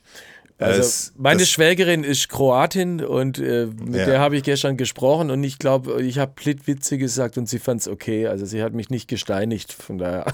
Also 0.58 0.80
Es- 0.80 1.14
meine 1.18 1.42
das- 1.42 1.50
Schwägerin 1.50 2.06
ist 2.06 2.30
Kroatin 2.30 3.04
und 3.04 3.40
äh, 3.40 3.66
mit 3.66 3.96
Ja. 3.96 4.06
der 4.06 4.20
habe 4.22 4.38
ich 4.38 4.44
gestern 4.44 4.78
gesprochen 4.78 5.30
und 5.32 5.44
ich 5.44 5.60
glaube, 5.60 6.02
ich 6.02 6.18
habe 6.18 6.32
Plitwitze 6.34 6.98
gesagt 6.98 7.38
und 7.38 7.50
sie 7.50 7.60
fand 7.60 7.82
es 7.82 7.90
okay. 7.90 8.28
Also 8.28 8.46
sie 8.46 8.64
hat 8.64 8.72
mich 8.74 8.90
nicht 8.90 9.10
gesteinigt, 9.10 9.74
von 9.74 9.98
daher. 9.98 10.34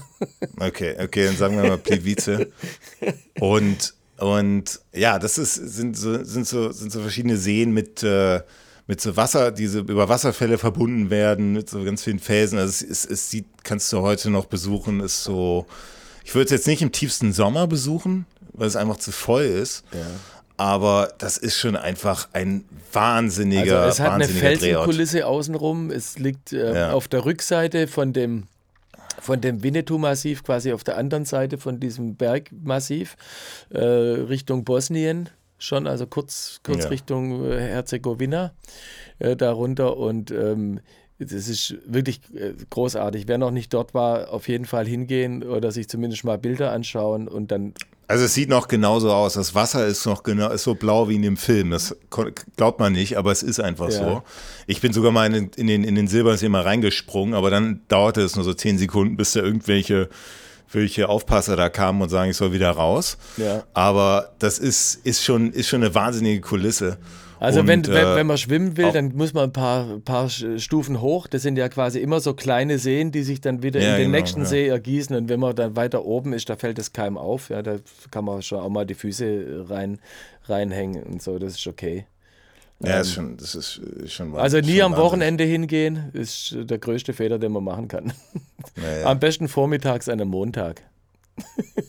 Okay, 0.60 0.94
okay, 1.02 1.24
dann 1.26 1.36
sagen 1.36 1.56
wir 1.60 1.68
mal 1.68 1.78
Plitwice. 1.78 2.46
Und, 3.40 3.94
und 4.22 4.80
ja, 4.92 5.18
das 5.18 5.38
ist, 5.38 5.54
sind, 5.54 5.96
so, 5.96 6.22
sind, 6.24 6.46
so, 6.46 6.70
sind 6.72 6.92
so 6.92 7.00
verschiedene 7.00 7.36
Seen 7.36 7.72
mit, 7.72 8.02
äh, 8.02 8.40
mit 8.86 9.00
so 9.00 9.16
Wasser, 9.16 9.50
die 9.52 9.66
so 9.66 9.80
über 9.80 10.08
Wasserfälle 10.08 10.58
verbunden 10.58 11.10
werden, 11.10 11.52
mit 11.52 11.68
so 11.70 11.82
ganz 11.84 12.02
vielen 12.02 12.18
Felsen. 12.18 12.58
Also 12.58 12.70
es, 12.70 13.04
es, 13.04 13.04
es 13.10 13.30
sieht, 13.30 13.46
kannst 13.64 13.92
du 13.92 14.00
heute 14.00 14.30
noch 14.30 14.46
besuchen, 14.46 15.00
ist 15.00 15.24
so. 15.24 15.66
Ich 16.24 16.34
würde 16.34 16.44
es 16.46 16.50
jetzt 16.52 16.66
nicht 16.68 16.82
im 16.82 16.92
tiefsten 16.92 17.32
Sommer 17.32 17.66
besuchen, 17.66 18.26
weil 18.52 18.68
es 18.68 18.76
einfach 18.76 18.96
zu 18.98 19.10
voll 19.12 19.42
ist. 19.44 19.82
Aber 20.56 21.12
das 21.18 21.38
ist 21.38 21.58
schon 21.58 21.74
einfach 21.74 22.28
ein 22.32 22.64
wahnsinniger, 22.92 23.80
Also 23.82 23.88
es 23.88 24.00
hat 24.00 24.12
eine 24.12 24.24
wahnsinniger 24.24 24.48
Drehort. 24.56 24.58
Felsenkulisse 24.84 25.26
außenrum. 25.26 25.90
Es 25.90 26.18
liegt 26.18 26.52
äh, 26.52 26.74
Ja. 26.74 26.92
auf 26.92 27.08
der 27.08 27.24
Rückseite 27.24 27.88
von 27.88 28.12
dem, 28.12 28.44
von 29.22 29.40
dem 29.40 29.62
Winnetou-Massiv, 29.62 30.42
quasi 30.42 30.72
auf 30.72 30.82
der 30.82 30.98
anderen 30.98 31.24
Seite 31.24 31.56
von 31.56 31.78
diesem 31.78 32.16
Bergmassiv, 32.16 33.16
äh, 33.70 33.78
Richtung 33.78 34.64
Bosnien 34.64 35.28
schon, 35.58 35.86
also 35.86 36.06
kurz, 36.08 36.60
kurz 36.64 36.84
Ja. 36.84 36.88
Richtung 36.88 37.48
äh, 37.48 37.60
Herzegowina 37.60 38.52
äh, 39.20 39.36
darunter. 39.36 39.96
Und 39.96 40.32
ähm, 40.32 40.80
das 41.18 41.48
ist 41.48 41.76
wirklich 41.86 42.20
äh, 42.34 42.54
großartig. 42.68 43.28
Wer 43.28 43.38
noch 43.38 43.52
nicht 43.52 43.72
dort 43.72 43.94
war, 43.94 44.32
auf 44.32 44.48
jeden 44.48 44.64
Fall 44.64 44.86
hingehen 44.86 45.44
oder 45.44 45.70
sich 45.70 45.88
zumindest 45.88 46.24
mal 46.24 46.36
Bilder 46.38 46.72
anschauen 46.72 47.28
und 47.28 47.52
dann 47.52 47.74
Also 48.08 48.24
es 48.24 48.34
sieht 48.34 48.48
noch 48.50 48.68
genauso 48.68 49.10
aus. 49.12 49.34
Das 49.34 49.54
Wasser 49.54 49.86
ist 49.86 50.04
noch 50.06 50.22
genau, 50.22 50.50
ist 50.50 50.64
so 50.64 50.74
blau 50.74 51.08
wie 51.08 51.14
in 51.14 51.22
dem 51.22 51.36
Film. 51.36 51.70
Das 51.70 51.96
glaubt 52.56 52.78
man 52.78 52.92
nicht, 52.92 53.16
aber 53.16 53.32
es 53.32 53.42
ist 53.42 53.60
einfach 53.60 53.86
Ja. 53.90 53.98
so. 53.98 54.22
Ich 54.66 54.80
bin 54.80 54.92
sogar 54.92 55.12
mal 55.12 55.32
in, 55.32 55.50
in 55.56 55.66
den, 55.66 55.84
in 55.84 55.94
den 55.94 56.08
Silbersee 56.08 56.48
mal 56.48 56.62
reingesprungen, 56.62 57.34
aber 57.34 57.50
dann 57.50 57.80
dauerte 57.88 58.20
es 58.20 58.36
nur 58.36 58.44
so 58.44 58.52
zehn 58.54 58.76
Sekunden, 58.78 59.16
bis 59.16 59.32
da 59.32 59.40
irgendwelche 59.40 60.08
welche 60.74 61.08
Aufpasser 61.10 61.54
da 61.54 61.68
kamen 61.68 62.00
und 62.00 62.08
sagen, 62.08 62.30
ich 62.30 62.36
soll 62.38 62.52
wieder 62.52 62.70
raus. 62.70 63.18
Ja. 63.36 63.62
Aber 63.74 64.32
das 64.38 64.58
ist, 64.58 64.94
ist, 65.04 65.22
schon, 65.22 65.52
ist 65.52 65.68
schon 65.68 65.82
eine 65.82 65.94
wahnsinnige 65.94 66.40
Kulisse. 66.40 66.96
Also 67.42 67.58
Und, 67.60 67.66
wenn, 67.66 67.84
wenn, 67.88 67.96
äh, 67.96 68.14
wenn 68.14 68.26
man 68.28 68.38
schwimmen 68.38 68.76
will, 68.76 68.92
dann 68.92 69.16
muss 69.16 69.34
man 69.34 69.44
ein 69.44 69.52
paar, 69.52 69.98
paar 70.04 70.28
Stufen 70.28 71.00
hoch. 71.00 71.26
Das 71.26 71.42
sind 71.42 71.56
ja 71.58 71.68
quasi 71.68 71.98
immer 71.98 72.20
so 72.20 72.34
kleine 72.34 72.78
Seen, 72.78 73.10
die 73.10 73.24
sich 73.24 73.40
dann 73.40 73.64
wieder 73.64 73.80
Ja, 73.80 73.90
in 73.90 73.94
den 73.96 74.02
genau, 74.12 74.18
nächsten 74.18 74.40
ja. 74.42 74.46
See 74.46 74.68
ergießen. 74.68 75.16
Und 75.16 75.28
wenn 75.28 75.40
man 75.40 75.56
dann 75.56 75.74
weiter 75.74 76.04
oben 76.04 76.34
ist, 76.34 76.48
da 76.50 76.54
fällt 76.54 76.78
es 76.78 76.92
keinem 76.92 77.18
auf. 77.18 77.48
Ja, 77.50 77.60
da 77.62 77.78
kann 78.12 78.24
man 78.24 78.42
schon 78.42 78.60
auch 78.60 78.68
mal 78.68 78.86
die 78.86 78.94
Füße 78.94 79.66
rein, 79.68 79.98
reinhängen 80.44 81.02
und 81.02 81.20
so. 81.20 81.40
Das 81.40 81.54
ist 81.56 81.66
okay. 81.66 82.06
Ja, 82.78 83.00
ist 83.00 83.12
schon, 83.12 83.36
das 83.36 83.56
ist 83.56 83.80
schon 84.06 84.36
Also 84.36 84.58
nie 84.60 84.78
schon 84.78 84.92
am. 84.94 84.96
Wochenende 84.96 85.42
hingehen, 85.42 86.10
ist 86.12 86.56
der 86.56 86.78
größte 86.78 87.12
Fehler, 87.12 87.40
den 87.40 87.50
man 87.50 87.64
machen 87.64 87.88
kann. 87.88 88.12
Ja, 88.80 88.98
ja, 89.00 89.06
Am 89.06 89.18
besten 89.18 89.48
vormittags 89.48 90.08
an 90.08 90.20
einem 90.20 90.30
Montag. 90.30 90.82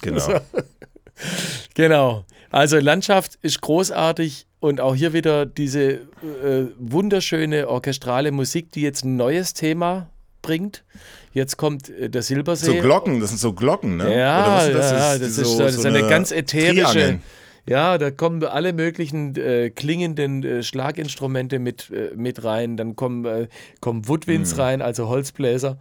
genau. 0.02 0.40
Genau. 1.76 2.26
Also 2.54 2.78
Landschaft 2.78 3.40
ist 3.42 3.62
großartig 3.62 4.46
und 4.60 4.80
auch 4.80 4.94
hier 4.96 5.12
wieder 5.14 5.46
diese 5.48 5.82
äh, 5.94 6.68
wunderschöne 6.78 7.68
orchestrale 7.68 8.32
Musik, 8.32 8.72
die 8.72 8.82
jetzt 8.82 9.04
ein 9.04 9.16
neues 9.16 9.54
Thema 9.56 10.10
bringt. 10.44 10.84
Jetzt 11.34 11.58
kommt 11.58 11.90
äh, 11.90 12.12
der 12.12 12.22
Silbersee. 12.22 12.68
So 12.68 12.74
Glocken, 12.76 13.20
das 13.20 13.30
sind 13.32 13.40
so 13.40 13.54
Glocken, 13.54 13.98
ne? 13.98 14.16
Ja, 14.16 14.62
sind 14.62 14.74
ja, 14.76 14.80
Das 14.80 15.20
das 15.20 15.30
ist 15.30 15.36
so- 15.38 15.60
das 15.64 15.76
ist 15.76 15.86
eine, 15.86 16.08
ganz 16.08 16.32
ätherische. 16.32 16.84
Triangeln. 16.94 17.22
Ja, 17.68 17.98
da 17.98 18.12
kommen 18.12 18.44
alle 18.44 18.72
möglichen 18.72 19.36
äh, 19.36 19.72
klingenden 19.72 20.44
äh, 20.44 20.62
Schlaginstrumente 20.64 21.58
mit, 21.58 21.90
äh, 21.90 22.12
mit 22.16 22.44
rein. 22.44 22.78
Dann 22.78 22.96
kommen, 22.96 23.26
äh, 23.26 23.48
kommen 23.82 24.02
Mhm. 24.02 24.08
Woodwinds 24.10 24.58
rein, 24.60 24.84
also 24.84 25.08
Holzbläser. 25.08 25.80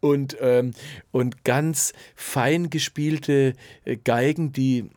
Und, 0.00 0.36
ähm, 0.40 0.72
und 1.12 1.44
ganz 1.44 1.92
fein 2.16 2.68
gespielte 2.68 3.52
äh, 3.84 3.96
Geigen, 3.96 4.52
die, 4.52 4.90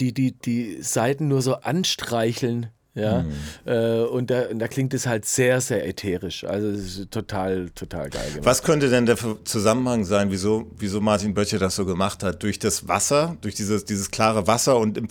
die, 0.00 0.12
die 0.12 0.32
die 0.38 0.82
Seiten 0.82 1.28
nur 1.28 1.42
so 1.42 1.54
anstreicheln. 1.56 2.70
Ja, 2.96 3.22
Mhm. 3.22 3.32
äh, 3.66 4.02
und, 4.04 4.30
da, 4.30 4.42
und 4.42 4.60
da 4.60 4.68
klingt 4.68 4.94
es 4.94 5.04
halt 5.06 5.24
sehr, 5.26 5.60
sehr 5.60 5.84
ätherisch. 5.84 6.44
Also 6.44 6.68
es 6.68 6.98
ist 6.98 7.10
total, 7.10 7.70
total 7.74 8.08
geil 8.08 8.28
gemacht. 8.28 8.44
Was 8.46 8.62
könnte 8.62 8.88
denn 8.88 9.04
der 9.04 9.16
Zusammenhang 9.44 10.04
sein, 10.04 10.30
wieso, 10.30 10.66
wieso 10.78 11.00
Martin 11.00 11.34
Böttcher 11.34 11.58
das 11.58 11.74
so 11.74 11.84
gemacht 11.86 12.22
hat? 12.22 12.40
Durch 12.44 12.60
das 12.60 12.86
Wasser, 12.86 13.36
durch 13.40 13.56
dieses, 13.56 13.84
dieses 13.84 14.12
klare 14.12 14.46
Wasser 14.46 14.78
und, 14.78 14.96
im, 14.96 15.08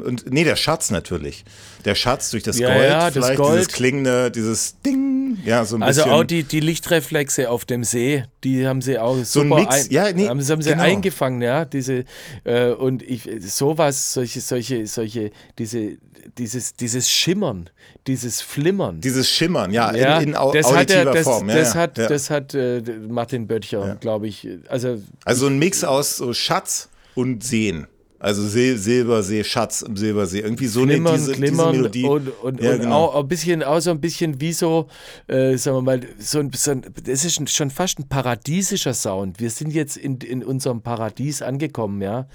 und 0.00 0.32
nee, 0.32 0.42
der 0.44 0.56
Schatz 0.56 0.90
natürlich. 0.90 1.44
Der 1.84 1.94
Schatz 1.94 2.30
durch 2.30 2.44
das 2.44 2.58
Ja, 2.58 2.72
Gold, 2.72 2.88
ja, 2.88 2.98
das 3.10 3.12
vielleicht 3.12 3.36
Gold. 3.36 3.54
dieses 3.60 3.68
klingende, 3.68 4.30
dieses 4.30 4.80
Ding, 4.80 5.36
ja, 5.44 5.66
so 5.66 5.76
ein 5.76 5.82
Also 5.82 6.04
bisschen. 6.04 6.12
auch 6.14 6.24
die, 6.24 6.44
die 6.44 6.60
Lichtreflexe 6.60 7.50
auf 7.50 7.66
dem 7.66 7.84
See, 7.84 8.24
die 8.42 8.66
haben 8.66 8.80
sie 8.80 8.98
auch 8.98 9.14
ein 9.16 9.26
super 9.26 9.56
Mix, 9.60 9.84
ein, 9.84 9.90
ja, 9.90 10.10
nee, 10.12 10.28
haben, 10.28 10.40
sie- 10.40 10.50
haben 10.50 10.62
sie 10.62 10.70
genau. 10.70 10.82
eingefangen, 10.82 11.42
ja, 11.42 11.66
diese 11.66 12.04
äh, 12.44 12.70
und 12.70 13.02
ich 13.02 13.28
sowas, 13.40 14.14
solche, 14.14 14.40
solche, 14.40 14.86
solche, 14.86 15.30
diese, 15.58 15.98
dieses, 16.38 16.74
dieses 16.74 17.08
Schimmern, 17.18 17.70
dieses 18.06 18.40
Flimmern. 18.40 19.00
dieses 19.00 19.28
Schimmern, 19.28 19.72
ja, 19.72 19.94
ja, 19.94 20.18
in, 20.18 20.28
in 20.28 20.36
au 20.36 20.52
das 20.52 20.66
hat, 20.66 20.74
auditiver 20.74 20.98
er, 20.98 21.12
das, 21.12 21.24
Form. 21.24 21.48
Ja, 21.48 21.54
das 21.56 21.74
ja, 21.74 21.80
hat, 21.80 21.98
das 21.98 22.30
hat 22.30 22.54
äh, 22.54 22.80
Martin 23.08 23.46
Böttcher, 23.46 23.96
glaube 24.00 24.28
ich, 24.28 24.48
also 24.68 25.00
also 25.24 25.46
ein 25.46 25.58
Mix 25.58 25.84
aus 25.84 26.16
so 26.16 26.32
Schatz 26.32 26.88
und 27.14 27.42
Sehen. 27.42 27.86
Also 28.20 28.46
See, 28.48 28.74
Silbersee, 28.74 29.44
Schatz 29.44 29.82
im 29.82 29.96
Silbersee. 29.96 30.40
Irgendwie 30.40 30.66
so 30.66 30.82
eine 30.82 30.98
diese, 31.00 31.32
diese 31.34 31.52
Melodie. 31.70 32.04
und, 32.04 32.28
und, 32.42 32.60
Ja, 32.60 32.72
und 32.72 32.80
genau. 32.80 33.04
auch 33.06 33.20
ein 33.20 33.28
bisschen, 33.28 33.62
auch 33.62 33.78
so 33.80 33.90
ein 33.92 34.00
bisschen 34.00 34.40
wie 34.40 34.52
so, 34.52 34.88
äh, 35.28 35.56
sagen 35.56 35.76
wir 35.76 35.82
mal, 35.82 36.00
so 36.18 36.40
ein, 36.40 36.50
so 36.52 36.72
ein, 36.72 36.82
das 37.04 37.24
ist 37.24 37.48
schon 37.50 37.70
fast 37.70 37.98
ein 38.00 38.08
paradiesischer 38.08 38.92
Sound. 38.94 39.38
Wir 39.38 39.50
sind 39.50 39.72
jetzt 39.72 39.96
in, 39.96 40.16
in 40.18 40.42
unserem 40.42 40.82
Paradies 40.82 41.42
angekommen, 41.42 42.02
ja. 42.02 42.26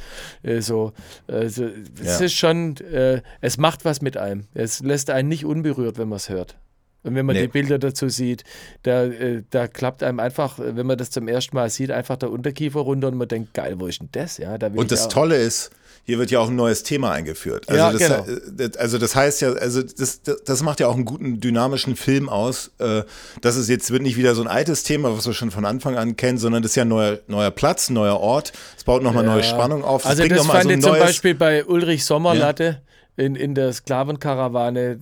Äh, 0.42 0.62
so, 0.62 0.94
äh, 1.28 1.50
so, 1.50 1.66
es 2.02 2.20
Ja. 2.20 2.26
ist 2.26 2.34
schon, 2.34 2.78
äh, 2.78 3.22
es 3.42 3.58
macht 3.58 3.84
was 3.84 4.02
mit 4.02 4.16
einem. 4.16 4.46
Es 4.54 4.80
lässt 4.80 5.10
einen 5.10 5.28
nicht 5.28 5.44
unberührt, 5.46 5.98
wenn 5.98 6.08
man 6.08 6.18
es 6.18 6.30
hört. 6.30 6.56
Und 7.04 7.16
wenn 7.16 7.26
man 7.26 7.36
Nee. 7.36 7.44
die 7.44 7.48
Bilder 7.50 7.80
dazu 7.80 8.08
sieht, 8.10 8.44
da, 8.84 9.04
äh, 9.06 9.44
da 9.50 9.68
klappt 9.68 10.04
einem 10.04 10.20
einfach, 10.20 10.58
wenn 10.58 10.86
man 10.88 10.98
das 10.98 11.10
zum 11.10 11.28
ersten 11.28 11.56
Mal 11.56 11.70
sieht, 11.70 11.92
einfach 11.92 12.16
der 12.18 12.32
Unterkiefer 12.32 12.80
runter 12.80 13.10
und 13.10 13.18
man 13.18 13.28
denkt, 13.28 13.54
geil, 13.54 13.76
wo 13.78 13.88
ist 13.88 14.00
denn 14.00 14.10
das? 14.14 14.38
Ja, 14.38 14.58
da 14.58 14.68
Und 14.68 14.92
das 14.92 15.10
Tolle 15.10 15.36
ist, 15.36 15.72
hier 16.06 16.18
wird 16.20 16.32
ja 16.32 16.40
auch 16.40 16.50
ein 16.50 16.56
neues 16.56 16.84
Thema 16.84 17.12
eingeführt. 17.12 17.68
Also, 17.70 17.78
Ja, 17.80 17.92
das, 17.92 18.02
genau. 18.02 18.26
äh, 18.26 18.68
das- 18.70 18.78
also 18.78 18.98
das 18.98 19.16
heißt 19.16 19.42
ja, 19.42 19.52
also 19.54 19.82
das, 19.84 20.22
das, 20.22 20.44
das 20.46 20.62
macht 20.64 20.80
ja 20.82 20.88
auch 20.88 20.96
einen 20.96 21.06
guten 21.06 21.40
dynamischen 21.40 21.96
Film 21.96 22.28
aus. 22.30 22.72
Äh, 22.80 23.04
das 23.42 23.56
ist 23.58 23.70
jetzt 23.70 23.92
wird 23.92 24.02
nicht 24.02 24.18
wieder 24.18 24.34
so 24.36 24.42
ein 24.42 24.48
altes 24.48 24.84
Thema, 24.84 25.16
was 25.18 25.26
wir 25.26 25.34
schon 25.34 25.52
von 25.52 25.66
Anfang 25.66 25.98
an 25.98 26.16
kennen, 26.18 26.38
sondern 26.38 26.62
das 26.62 26.72
ist 26.72 26.76
ja 26.76 26.84
ein 26.84 26.90
neuer, 26.90 27.20
neuer 27.28 27.52
Platz, 27.52 27.90
ein 27.90 27.94
neuer 27.94 28.20
Ort. 28.20 28.54
Es 28.78 28.84
baut 28.86 29.02
nochmal 29.04 29.26
neue 29.26 29.44
Spannung 29.44 29.84
auf. 29.84 30.06
Also 30.06 30.26
das 30.26 30.38
noch 30.38 30.46
mal 30.48 30.54
fand 30.62 30.64
so 30.66 30.70
ich 30.72 30.82
zum 30.82 30.92
Beispiel 31.00 31.36
bei 31.36 31.66
Ulrich 31.66 32.04
Sommerlatte 32.06 32.82
in, 33.16 33.36
in 33.36 33.54
der 33.56 33.72
Sklavenkarawane, 33.74 34.98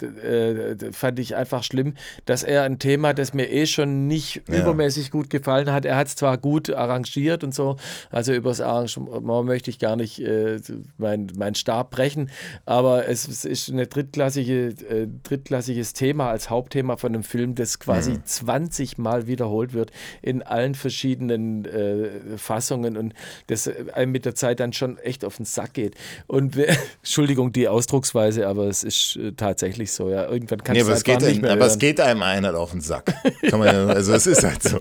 äh, 0.81 0.91
fand 0.91 1.19
ich 1.19 1.35
einfach 1.35 1.63
schlimm, 1.63 1.93
dass 2.25 2.43
er 2.43 2.63
ein 2.63 2.79
Thema, 2.79 3.13
das 3.13 3.33
mir 3.33 3.49
eh 3.49 3.65
schon 3.65 4.07
nicht 4.07 4.41
Ja. 4.49 4.59
übermäßig 4.61 5.11
gut 5.11 5.29
gefallen 5.29 5.71
hat. 5.71 5.85
Er 5.85 5.95
hat 5.95 6.07
es 6.07 6.15
zwar 6.15 6.37
gut 6.37 6.69
arrangiert 6.69 7.43
und 7.43 7.53
so, 7.55 7.77
also 8.09 8.33
über 8.33 8.49
das 8.49 8.61
Arrangement 8.61 9.45
möchte 9.45 9.69
ich 9.69 9.79
gar 9.79 9.95
nicht 9.95 10.19
äh, 10.19 10.59
meinen 10.97 11.31
mein 11.37 11.55
Stab 11.55 11.91
brechen, 11.91 12.29
aber 12.65 13.07
es, 13.07 13.27
es 13.27 13.45
ist 13.45 13.69
ein 13.69 13.77
drittklassige, 13.87 14.67
äh, 14.89 15.07
drittklassiges 15.23 15.93
Thema 15.93 16.29
als 16.29 16.49
Hauptthema 16.49 16.97
von 16.97 17.13
einem 17.13 17.23
Film, 17.23 17.55
das 17.55 17.79
quasi 17.79 18.11
Mhm. 18.11 18.25
20 18.25 18.97
Mal 18.97 19.27
wiederholt 19.27 19.73
wird 19.73 19.91
in 20.21 20.41
allen 20.43 20.75
verschiedenen 20.75 21.65
äh, 21.65 22.37
Fassungen 22.37 22.97
und 22.97 23.13
das 23.47 23.67
äh, 23.67 23.85
einem 23.93 24.11
mit 24.11 24.25
der 24.25 24.35
Zeit 24.35 24.59
dann 24.59 24.73
schon 24.73 24.97
echt 24.97 25.23
auf 25.25 25.37
den 25.37 25.45
Sack 25.45 25.73
geht. 25.73 25.95
Und 26.27 26.57
Entschuldigung 27.01 27.51
die 27.53 27.67
Ausdrucksweise, 28.05 28.47
aber 28.47 28.67
es 28.67 28.83
ist 28.83 29.15
äh, 29.17 29.31
tatsächlich 29.33 29.91
so. 29.91 30.09
Ja, 30.09 30.27
irgendwann 30.29 30.63
kann 30.63 30.73
Nee, 30.73 30.81
es 30.81 30.87
aber, 30.87 30.95
es 30.95 31.03
geht, 31.03 31.21
nicht 31.21 31.41
mehr 31.41 31.51
aber 31.51 31.65
es 31.65 31.71
hören. 31.73 31.79
geht 31.79 31.99
einem 31.99 32.23
einen 32.23 32.45
halt 32.45 32.55
auf 32.55 32.71
den 32.71 32.81
Sack. 32.81 33.13
Man 33.51 33.63
ja, 33.63 33.85
also 33.87 34.13
es 34.13 34.25
ist 34.27 34.43
halt 34.43 34.63
so. 34.63 34.79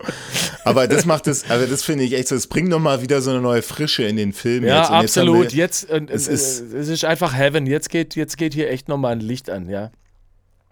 Aber 0.65 0.89
das 0.89 1.05
macht 1.05 1.27
es, 1.27 1.49
also 1.51 1.67
das 1.67 1.83
finde 1.83 2.05
ich 2.05 2.15
echt 2.15 2.29
so, 2.29 2.35
es 2.35 2.47
bringt 2.47 2.69
nochmal 2.69 3.03
wieder 3.03 3.21
so 3.21 3.31
eine 3.31 3.41
neue 3.41 3.63
Frische 3.63 4.05
in 4.05 4.17
den 4.17 4.33
Film. 4.33 4.65
Ja, 4.65 4.81
jetzt. 4.81 4.91
Und 4.91 5.01
jetzt 5.03 5.19
absolut. 5.19 5.53
wir- 5.53 5.59
Jetzt, 5.59 5.91
es 5.91 6.01
es, 6.09 6.29
ist- 6.29 6.61
ist, 6.61 6.75
es 6.75 6.89
ist 6.89 7.05
einfach 7.05 7.35
Heaven. 7.37 7.67
Jetzt 7.67 7.91
geht, 7.91 8.17
jetzt 8.17 8.37
geht 8.39 8.55
hier 8.55 8.71
echt 8.71 8.89
nochmal 8.89 9.13
ein 9.13 9.21
Licht 9.21 9.51
an, 9.51 9.69
ja. 9.69 9.91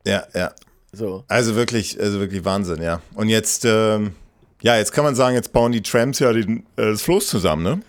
Ja, 0.07 0.25
ja. 0.35 0.53
So. 0.93 1.25
Also 1.29 1.55
wirklich, 1.55 2.01
also 2.01 2.19
wirklich 2.19 2.45
Wahnsinn, 2.45 2.81
ja. 2.83 3.03
Und 3.15 3.29
jetzt, 3.29 3.65
ähm, 3.67 4.13
ja, 4.63 4.77
jetzt 4.79 4.93
kann 4.93 5.05
man 5.05 5.15
sagen, 5.15 5.35
jetzt 5.37 5.53
bauen 5.53 5.73
die 5.73 5.83
Trams 5.83 6.19
ja 6.19 6.33
den, 6.33 6.61
äh, 6.77 6.91
das 6.93 7.03
Floß 7.03 7.27
zusammen, 7.29 7.63
ne? 7.63 7.81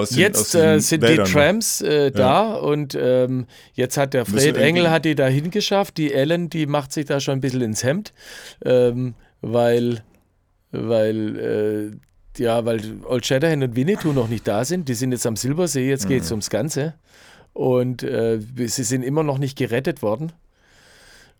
Jetzt 0.00 0.54
diesen 0.54 0.66
äh, 0.66 0.80
sind 0.80 1.02
Wäldern, 1.02 1.26
die 1.26 1.30
ne? 1.32 1.36
Trams 1.38 1.80
äh, 1.82 2.10
da 2.10 2.54
und 2.54 2.96
ähm, 3.00 3.46
jetzt 3.74 3.96
hat 3.96 4.14
der 4.14 4.24
Fred 4.26 4.56
Engel 4.56 4.90
hat 4.90 5.04
die 5.04 5.14
da 5.14 5.26
hingeschafft. 5.26 5.96
Die 5.98 6.12
Ellen, 6.12 6.50
die 6.50 6.66
macht 6.66 6.92
sich 6.92 7.06
da 7.06 7.20
schon 7.20 7.34
ein 7.34 7.40
bisschen 7.40 7.60
ins 7.62 7.84
Hemd, 7.84 8.12
ähm, 8.64 9.14
weil, 9.40 10.02
weil, 10.70 11.92
äh, 12.38 12.42
ja, 12.42 12.64
weil 12.64 12.80
Old 13.04 13.26
Shatterhand 13.26 13.62
und 13.62 13.76
Winnetou 13.76 14.12
noch 14.12 14.28
nicht 14.28 14.48
da 14.48 14.64
sind. 14.64 14.88
Die 14.88 14.94
sind 14.94 15.12
jetzt 15.12 15.26
am 15.26 15.36
Silbersee, 15.36 15.88
jetzt 15.88 16.08
geht 16.08 16.22
es 16.22 16.30
Mhm. 16.30 16.34
ums 16.34 16.50
Ganze. 16.50 16.94
Und 17.52 18.02
äh, 18.02 18.40
sie 18.56 18.84
sind 18.84 19.02
immer 19.02 19.22
noch 19.22 19.36
nicht 19.38 19.58
gerettet 19.58 20.00
worden. 20.00 20.32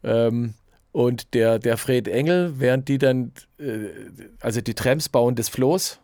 Ähm, 0.04 0.54
und 0.92 1.32
der, 1.32 1.58
der 1.58 1.78
Fred 1.78 2.06
Engel, 2.08 2.54
während 2.58 2.88
die 2.88 2.98
dann, 2.98 3.32
äh, 3.58 3.86
also 4.40 4.60
die 4.60 4.74
Trams 4.74 5.08
bauen 5.08 5.34
das 5.34 5.48
Floß 5.48 5.98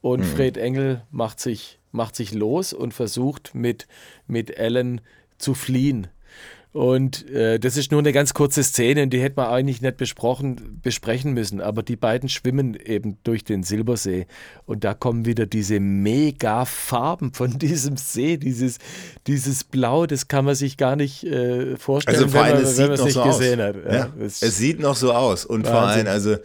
und 0.00 0.24
Fred 0.24 0.56
Engel 0.56 1.02
macht 1.10 1.40
sich, 1.40 1.78
macht 1.92 2.14
sich 2.16 2.32
los 2.32 2.72
und 2.72 2.94
versucht 2.94 3.54
mit, 3.54 3.86
mit 4.26 4.56
Ellen 4.58 5.00
zu 5.38 5.54
fliehen. 5.54 6.06
Und 6.72 7.28
äh, 7.30 7.58
das 7.58 7.78
ist 7.78 7.90
nur 7.90 8.00
eine 8.00 8.12
ganz 8.12 8.34
kurze 8.34 8.62
Szene, 8.62 9.02
und 9.04 9.10
die 9.10 9.20
hätte 9.20 9.36
man 9.36 9.46
eigentlich 9.48 9.80
nicht 9.80 9.96
besprochen, 9.96 10.78
besprechen 10.82 11.32
müssen. 11.32 11.60
Aber 11.62 11.82
die 11.82 11.96
beiden 11.96 12.28
schwimmen 12.28 12.74
eben 12.74 13.16
durch 13.24 13.42
den 13.42 13.62
Silbersee. 13.62 14.26
Und 14.66 14.84
da 14.84 14.92
kommen 14.92 15.24
wieder 15.24 15.46
diese 15.46 15.80
mega 15.80 16.66
Farben 16.66 17.32
von 17.32 17.52
diesem 17.58 17.96
See, 17.96 18.36
dieses, 18.36 18.78
dieses 19.26 19.64
Blau, 19.64 20.06
das 20.06 20.28
kann 20.28 20.44
man 20.44 20.54
sich 20.54 20.76
gar 20.76 20.94
nicht 20.94 21.24
äh, 21.24 21.76
vorstellen, 21.78 22.16
Also 22.18 22.28
vor 22.28 22.40
wenn 22.44 22.52
allem, 22.52 22.62
man 22.62 22.64
es 22.70 22.78
wenn 22.78 22.96
sieht 22.96 23.04
noch 23.06 23.10
so 23.12 23.22
aus. 23.22 23.38
gesehen 23.38 23.62
hat. 23.62 23.76
Ja, 23.90 24.12
das- 24.18 24.42
es 24.42 24.58
sieht 24.58 24.78
noch 24.78 24.94
so 24.94 25.12
aus. 25.14 25.46
Und 25.46 25.66
vor 25.66 25.74
Wahnsinn. 25.74 26.06
allem, 26.06 26.14
also, 26.14 26.36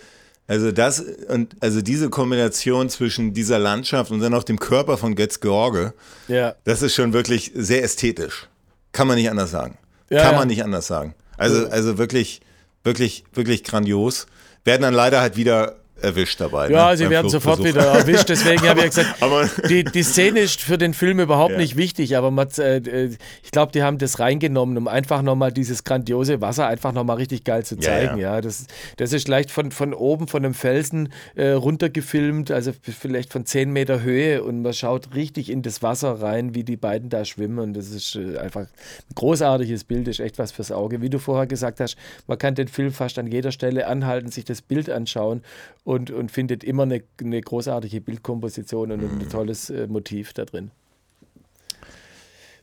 also 0.47 0.71
das 0.71 1.03
und 1.29 1.55
also 1.61 1.81
diese 1.81 2.09
Kombination 2.09 2.89
zwischen 2.89 3.33
dieser 3.33 3.59
Landschaft 3.59 4.11
und 4.11 4.19
dann 4.19 4.33
auch 4.33 4.43
dem 4.43 4.59
Körper 4.59 4.97
von 4.97 5.15
Götz 5.15 5.39
George, 5.39 5.93
ja. 6.27 6.55
das 6.65 6.81
ist 6.81 6.95
schon 6.95 7.13
wirklich 7.13 7.51
sehr 7.55 7.83
ästhetisch. 7.83 8.47
Kann 8.91 9.07
man 9.07 9.17
nicht 9.17 9.29
anders 9.29 9.51
sagen. 9.51 9.77
Ja, 10.09 10.21
Kann 10.21 10.33
ja. 10.33 10.39
man 10.39 10.47
nicht 10.47 10.63
anders 10.63 10.87
sagen. 10.87 11.15
Also, 11.37 11.67
also 11.67 11.97
wirklich, 11.97 12.41
wirklich, 12.83 13.23
wirklich 13.33 13.63
grandios. 13.63 14.27
Werden 14.65 14.83
dann 14.83 14.93
leider 14.93 15.21
halt 15.21 15.35
wieder 15.35 15.77
erwischt 16.03 16.39
dabei. 16.41 16.69
Ja, 16.69 16.91
ne, 16.91 16.97
sie 16.97 17.03
beim 17.05 17.11
werden 17.11 17.29
sofort 17.29 17.63
wieder 17.63 17.85
erwischt. 17.85 18.29
Deswegen 18.29 18.61
habe 18.67 18.79
ich 18.79 18.85
ja 18.85 18.89
gesagt, 19.03 19.15
Aber- 19.21 19.49
die, 19.69 19.83
die 19.83 20.03
Szene 20.03 20.39
ist 20.41 20.61
für 20.61 20.77
den 20.77 20.93
Film 20.93 21.19
überhaupt 21.19 21.53
Ja. 21.53 21.57
nicht 21.57 21.77
wichtig, 21.77 22.15
aber 22.17 22.31
man, 22.31 22.47
äh, 22.57 22.77
äh, 22.77 23.15
ich 23.43 23.51
glaube, 23.51 23.71
die 23.71 23.83
haben 23.83 23.97
das 23.97 24.19
reingenommen, 24.19 24.77
um 24.77 24.87
einfach 24.87 25.21
nochmal 25.21 25.51
dieses 25.51 25.83
grandiose 25.83 26.41
Wasser 26.41 26.67
einfach 26.67 26.91
nochmal 26.91 27.17
richtig 27.17 27.43
geil 27.43 27.63
zu 27.65 27.75
Ja, 27.75 27.81
zeigen. 27.81 28.17
ja. 28.17 28.35
Ja, 28.35 28.41
das, 28.41 28.67
das 28.97 29.13
ist 29.13 29.27
leicht 29.27 29.51
von, 29.51 29.71
von 29.71 29.93
oben, 29.93 30.27
von 30.27 30.43
einem 30.45 30.53
Felsen 30.53 31.11
äh, 31.35 31.49
runtergefilmt, 31.49 32.51
also 32.51 32.71
vielleicht 32.81 33.31
von 33.31 33.45
10 33.45 33.71
Meter 33.71 34.01
Höhe 34.01 34.43
und 34.43 34.61
man 34.61 34.73
schaut 34.73 35.13
richtig 35.15 35.49
in 35.49 35.61
das 35.61 35.81
Wasser 35.83 36.21
rein, 36.21 36.55
wie 36.55 36.63
die 36.63 36.77
beiden 36.77 37.09
da 37.09 37.25
schwimmen 37.25 37.59
und 37.59 37.73
das 37.73 37.89
ist 37.89 38.15
äh, 38.15 38.37
einfach 38.37 38.61
ein 38.61 38.67
großartiges 39.15 39.83
Bild, 39.83 40.07
ist 40.07 40.19
echt 40.19 40.39
was 40.39 40.51
fürs 40.51 40.71
Auge. 40.71 41.01
Wie 41.01 41.09
du 41.09 41.19
vorher 41.19 41.47
gesagt 41.47 41.79
hast, 41.79 41.95
man 42.27 42.37
kann 42.37 42.55
den 42.55 42.67
Film 42.67 42.91
fast 42.91 43.19
an 43.19 43.27
jeder 43.27 43.51
Stelle 43.51 43.87
anhalten, 43.87 44.29
sich 44.31 44.45
das 44.45 44.61
Bild 44.61 44.89
anschauen 44.89 45.41
und, 45.83 45.92
und 46.11 46.31
findet 46.31 46.63
immer 46.63 46.83
eine, 46.83 47.03
eine 47.21 47.41
großartige 47.41 48.01
Bildkomposition 48.01 48.91
und 48.91 49.01
Mhm. 49.01 49.21
ein 49.21 49.29
tolles 49.29 49.69
äh, 49.69 49.87
Motiv 49.87 50.33
da 50.33 50.45
drin. 50.45 50.71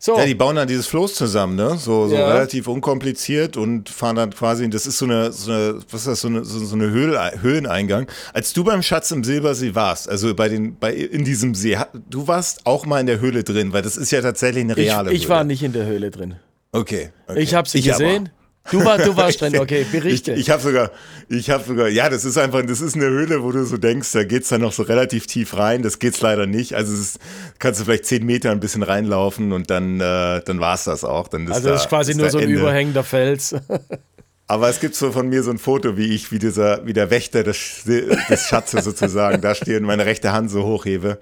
So, 0.03 0.17
Ja, 0.17 0.25
die 0.25 0.35
bauen 0.35 0.57
dann 0.57 0.67
dieses 0.67 0.87
Floß 0.87 1.13
zusammen, 1.15 1.57
ne? 1.57 1.77
So, 1.77 2.09
so 2.09 2.15
Ja. 2.15 2.27
relativ 2.33 2.69
unkompliziert 2.69 3.59
und 3.59 3.91
fahren 3.91 4.17
dann 4.17 4.31
quasi, 4.31 4.71
das 4.71 4.87
ist 4.87 4.97
so 4.97 5.05
eine, 5.05 5.31
so 5.31 5.53
eine 5.53 5.75
was 5.91 6.01
ist 6.01 6.07
das, 6.07 6.21
so 6.23 6.29
eine, 6.29 6.43
so, 6.43 6.59
so 6.59 6.75
eine 6.75 6.89
Höhle, 6.89 7.21
Höheneingang. 7.43 8.07
Als 8.33 8.55
du 8.55 8.65
beim 8.65 8.81
Schatz 8.83 9.11
im 9.11 9.25
Silbersee 9.25 9.75
warst, 9.75 10.09
also 10.09 10.35
bei 10.35 10.49
den, 10.49 10.79
bei, 10.79 10.95
in 10.95 11.27
diesem 11.27 11.55
See, 11.55 11.77
du 12.09 12.27
warst 12.27 12.65
auch 12.65 12.87
mal 12.87 12.99
in 13.01 13.07
der 13.07 13.21
Höhle 13.21 13.45
drin, 13.45 13.75
weil 13.75 13.83
das 13.83 13.99
ist 13.99 14.11
ja 14.11 14.23
tatsächlich 14.23 14.65
eine 14.65 14.73
ich, 14.73 14.79
reale 14.89 15.13
ich 15.13 15.25
Höhle. 15.25 15.29
war 15.29 15.45
nicht 15.45 15.63
in 15.63 15.75
der 15.75 15.85
Höhle 15.85 16.11
drin. 16.11 16.37
Okay. 16.73 17.11
okay. 17.29 17.39
Ich 17.39 17.53
habe 17.53 17.69
sie 17.69 17.81
aber. 17.81 17.99
gesehen. 17.99 18.31
Du, 18.71 18.85
war, 18.85 18.99
du 18.99 19.17
warst 19.17 19.41
drin, 19.41 19.57
okay, 19.61 19.87
berichte. 19.91 20.33
Ich, 20.33 20.41
ich 20.41 20.51
habe 20.51 20.63
sogar, 20.63 20.91
ich 21.29 21.51
habe 21.51 21.65
sogar, 21.65 21.89
ja, 21.89 22.09
das 22.09 22.25
ist 22.25 22.37
einfach, 22.37 22.63
das 22.65 22.81
ist 22.81 22.95
eine 22.95 23.07
Höhle, 23.07 23.43
wo 23.43 23.53
du 23.53 23.65
so 23.65 23.77
denkst, 23.79 24.13
da 24.13 24.25
geht's 24.25 24.49
dann 24.51 24.61
noch 24.61 24.73
so 24.73 24.83
relativ 24.83 25.27
tief 25.27 25.57
rein. 25.57 25.83
Das 25.83 25.99
geht's 25.99 26.21
leider 26.21 26.47
nicht. 26.47 26.75
Also 26.75 26.93
ist, 26.95 27.19
kannst 27.59 27.81
du 27.81 27.85
vielleicht 27.85 28.05
zehn 28.05 28.25
Meter 28.25 28.51
ein 28.51 28.61
bisschen 28.61 28.83
reinlaufen 28.83 29.53
und 29.53 29.71
dann, 29.71 30.01
äh, 30.01 30.43
dann 30.45 30.61
war's 30.61 30.85
das 30.85 31.05
auch. 31.05 31.29
Dann 31.29 31.47
ist 31.47 31.53
also 31.53 31.69
da, 31.69 31.73
das 31.75 31.83
ist 31.83 31.89
quasi 31.89 32.11
ist 32.13 32.17
nur 32.19 32.27
da 32.27 32.33
so 32.33 32.39
ein 32.39 32.45
Ende. 32.45 32.61
überhängender 32.61 33.05
Fels. 33.05 33.55
Aber 34.51 34.69
es 34.69 34.81
gibt 34.81 34.97
so 34.97 35.13
von 35.13 35.29
mir 35.29 35.45
so 35.45 35.53
ein 35.53 35.59
Foto, 35.59 35.97
wie 35.97 36.13
ich, 36.13 36.33
wie 36.33 36.41
dieser, 36.41 36.85
wie 36.85 36.93
der 36.93 37.09
Wächter 37.09 37.45
des, 37.45 37.85
des 37.85 38.47
Schatzes 38.49 38.85
sozusagen 38.85 39.41
da 39.41 39.55
stehe 39.55 39.79
und 39.79 39.85
meine 39.85 40.05
rechte 40.07 40.33
Hand 40.33 40.51
so 40.51 40.65
hochhebe. 40.65 41.21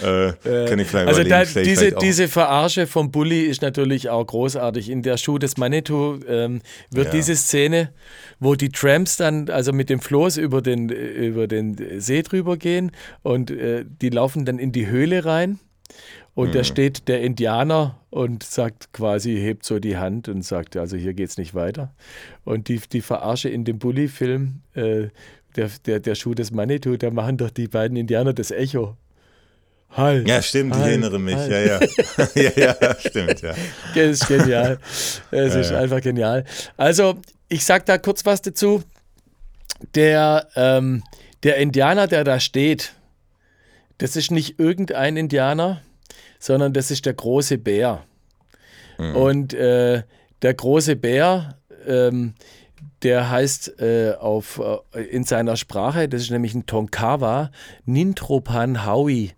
Äh, 0.00 0.32
kann 0.44 0.78
ich 0.78 0.86
vielleicht 0.86 1.08
Also 1.08 1.24
da, 1.24 1.42
diese, 1.42 1.90
diese 1.90 2.28
Verarsche 2.28 2.86
vom 2.86 3.10
Bully 3.10 3.42
ist 3.46 3.62
natürlich 3.62 4.10
auch 4.10 4.24
großartig. 4.24 4.90
In 4.90 5.02
der 5.02 5.16
Schuh 5.16 5.38
des 5.38 5.56
Manitou 5.56 6.20
ähm, 6.28 6.60
wird 6.92 7.06
Ja. 7.06 7.12
diese 7.14 7.34
Szene, 7.34 7.92
wo 8.38 8.54
die 8.54 8.68
Tramps 8.68 9.16
dann 9.16 9.50
also 9.50 9.72
mit 9.72 9.90
dem 9.90 9.98
Floß 9.98 10.36
über 10.36 10.62
den, 10.62 10.88
über 10.88 11.48
den 11.48 12.00
See 12.00 12.22
drüber 12.22 12.56
gehen 12.56 12.92
und 13.22 13.50
äh, 13.50 13.86
die 14.00 14.10
laufen 14.10 14.44
dann 14.44 14.60
in 14.60 14.70
die 14.70 14.86
Höhle 14.86 15.24
rein. 15.24 15.58
Und 16.38 16.50
Mhm. 16.50 16.52
da 16.52 16.62
steht 16.62 17.08
der 17.08 17.20
Indianer 17.22 17.98
und 18.10 18.44
sagt 18.44 18.92
quasi, 18.92 19.34
hebt 19.38 19.64
so 19.64 19.80
die 19.80 19.96
Hand 19.96 20.28
und 20.28 20.44
sagt, 20.44 20.76
also 20.76 20.96
hier 20.96 21.12
geht's 21.12 21.36
nicht 21.36 21.52
weiter. 21.52 21.92
Und 22.44 22.68
die, 22.68 22.80
die 22.92 23.00
Verarsche 23.00 23.48
in 23.48 23.64
dem 23.64 23.80
Bully-Film, 23.80 24.60
äh, 24.74 25.08
der, 25.56 25.68
der, 25.84 25.98
der 25.98 26.14
Schuh 26.14 26.34
des 26.34 26.52
Manitou, 26.52 26.96
da 26.96 27.10
machen 27.10 27.38
doch 27.38 27.50
die 27.50 27.66
beiden 27.66 27.96
Indianer 27.96 28.34
das 28.34 28.52
Echo. 28.52 28.96
Halt. 29.90 30.28
ja, 30.28 30.40
stimmt, 30.40 30.76
ich 30.76 30.80
halt, 30.80 30.90
erinnere 30.90 31.18
mich. 31.18 31.34
halt. 31.34 31.50
Ja, 31.50 31.60
ja. 31.60 31.80
ja, 32.64 32.74
ja, 32.82 32.96
stimmt, 33.00 33.40
ja. 33.42 33.54
Das 33.96 34.06
ist 34.06 34.28
genial. 34.28 34.78
Es 35.32 35.56
ist 35.56 35.72
ja. 35.72 35.80
einfach 35.80 36.00
genial. 36.02 36.44
Also, 36.76 37.16
ich 37.48 37.64
sag 37.64 37.84
da 37.86 37.98
kurz 37.98 38.24
was 38.24 38.42
dazu. 38.42 38.84
Der, 39.96 40.46
ähm, 40.54 41.02
der 41.42 41.56
Indianer, 41.56 42.06
der 42.06 42.22
da 42.22 42.38
steht, 42.38 42.92
das 43.96 44.14
ist 44.14 44.30
nicht 44.30 44.60
irgendein 44.60 45.16
Indianer, 45.16 45.82
sondern 46.38 46.72
das 46.72 46.90
ist 46.90 47.06
der 47.06 47.14
große 47.14 47.58
Bär. 47.58 48.04
Mhm. 48.98 49.16
Und 49.16 49.54
äh, 49.54 50.02
der 50.42 50.54
große 50.54 50.96
Bär, 50.96 51.58
ähm, 51.86 52.34
der 53.02 53.30
heißt 53.30 53.80
äh, 53.80 54.14
auf, 54.18 54.60
äh, 54.92 55.00
in 55.00 55.24
seiner 55.24 55.56
Sprache, 55.56 56.08
das 56.08 56.22
ist 56.22 56.30
nämlich 56.30 56.54
ein 56.54 56.66
Tonkawa, 56.66 57.50
Nintropan 57.84 58.84
Haui. 58.84 59.32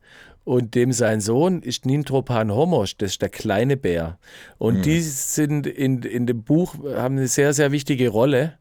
Und 0.51 0.75
dem 0.75 0.91
sein 0.91 1.21
Sohn 1.21 1.63
ist 1.63 1.87
Nintropan 1.87 2.51
Homos, 2.51 2.97
das 2.97 3.13
ist 3.13 3.23
der 3.23 3.29
kleine 3.29 3.77
Bär. 3.77 4.19
Und 4.59 4.79
mhm. 4.79 4.83
die 4.83 5.01
sind 5.01 5.65
in, 5.69 6.03
in 6.03 6.27
dem 6.27 6.43
Buch, 6.43 6.75
haben 6.93 7.19
eine 7.19 7.29
sehr, 7.29 7.53
sehr 7.53 7.71
wichtige 7.71 8.09
Rolle. 8.09 8.55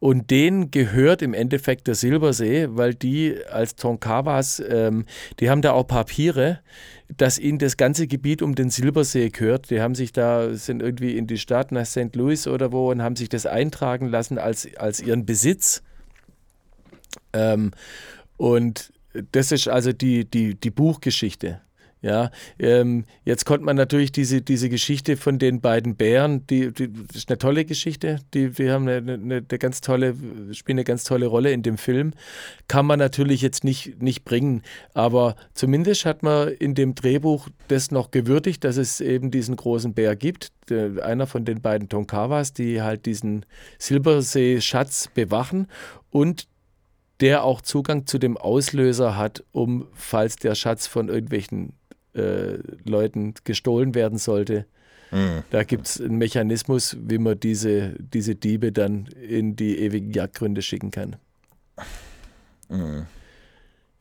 Und 0.00 0.32
denen 0.32 0.72
gehört 0.72 1.22
im 1.22 1.34
Endeffekt 1.34 1.86
der 1.86 1.94
Silbersee, 1.94 2.66
weil 2.72 2.92
die 2.92 3.36
als 3.52 3.76
Tonkawas, 3.76 4.60
ähm, 4.68 5.04
die 5.38 5.48
haben 5.48 5.62
da 5.62 5.74
auch 5.74 5.86
Papiere, 5.86 6.58
dass 7.16 7.38
ihnen 7.38 7.58
das 7.60 7.76
ganze 7.76 8.08
Gebiet 8.08 8.42
um 8.42 8.56
den 8.56 8.70
Silbersee 8.70 9.28
gehört. 9.28 9.70
Die 9.70 9.80
haben 9.80 9.94
sich 9.94 10.10
da, 10.10 10.52
sind 10.54 10.82
irgendwie 10.82 11.16
in 11.16 11.28
die 11.28 11.38
Stadt 11.38 11.70
nach 11.70 11.86
St. 11.86 12.16
Louis 12.16 12.48
oder 12.48 12.72
wo 12.72 12.90
und 12.90 13.00
haben 13.00 13.14
sich 13.14 13.28
das 13.28 13.46
eintragen 13.46 14.08
lassen 14.08 14.38
als, 14.38 14.68
als 14.76 15.00
ihren 15.00 15.24
Besitz. 15.24 15.84
Ähm, 17.32 17.70
und 18.36 18.92
das 19.32 19.52
ist 19.52 19.68
also 19.68 19.92
die, 19.92 20.24
die, 20.24 20.54
die 20.54 20.70
Buchgeschichte. 20.70 21.60
Ja, 22.00 22.30
ähm, 22.60 23.06
jetzt 23.24 23.44
konnte 23.44 23.64
man 23.64 23.74
natürlich 23.74 24.12
diese, 24.12 24.40
diese 24.40 24.68
Geschichte 24.68 25.16
von 25.16 25.40
den 25.40 25.60
beiden 25.60 25.96
Bären, 25.96 26.46
die, 26.46 26.72
die 26.72 26.90
ist 27.12 27.28
eine 27.28 27.38
tolle 27.38 27.64
Geschichte, 27.64 28.20
die, 28.34 28.50
die 28.50 28.70
haben 28.70 28.86
eine, 28.86 28.98
eine, 28.98 29.14
eine, 29.14 29.42
ganz 29.42 29.80
tolle, 29.80 30.14
spielen 30.52 30.78
eine 30.78 30.84
ganz 30.84 31.02
tolle 31.02 31.26
Rolle 31.26 31.50
in 31.50 31.64
dem 31.64 31.76
Film. 31.76 32.12
Kann 32.68 32.86
man 32.86 33.00
natürlich 33.00 33.42
jetzt 33.42 33.64
nicht, 33.64 34.00
nicht 34.00 34.24
bringen, 34.24 34.62
aber 34.94 35.34
zumindest 35.54 36.04
hat 36.04 36.22
man 36.22 36.48
in 36.50 36.76
dem 36.76 36.94
Drehbuch 36.94 37.48
das 37.66 37.90
noch 37.90 38.12
gewürdigt, 38.12 38.62
dass 38.62 38.76
es 38.76 39.00
eben 39.00 39.32
diesen 39.32 39.56
großen 39.56 39.92
Bär 39.92 40.14
gibt. 40.14 40.52
Der, 40.68 41.04
einer 41.04 41.26
von 41.26 41.44
den 41.44 41.60
beiden 41.62 41.88
Tonkawas, 41.88 42.52
die 42.52 42.80
halt 42.80 43.06
diesen 43.06 43.44
Silbersee-Schatz 43.78 45.08
bewachen 45.14 45.66
und 46.10 46.46
der 47.20 47.44
auch 47.44 47.60
Zugang 47.60 48.06
zu 48.06 48.18
dem 48.18 48.36
Auslöser 48.36 49.16
hat, 49.16 49.44
um, 49.52 49.88
falls 49.94 50.36
der 50.36 50.54
Schatz 50.54 50.86
von 50.86 51.08
irgendwelchen 51.08 51.72
äh, 52.14 52.58
Leuten 52.84 53.34
gestohlen 53.44 53.94
werden 53.94 54.18
sollte. 54.18 54.66
Mhm. 55.10 55.42
Da 55.50 55.64
gibt 55.64 55.86
es 55.86 56.00
einen 56.00 56.18
Mechanismus, 56.18 56.96
wie 57.00 57.18
man 57.18 57.40
diese, 57.40 57.94
diese 57.98 58.34
Diebe 58.34 58.72
dann 58.72 59.06
in 59.06 59.56
die 59.56 59.78
ewigen 59.78 60.12
Jagdgründe 60.12 60.62
schicken 60.62 60.90
kann. 60.90 61.16
Mhm. 62.68 63.06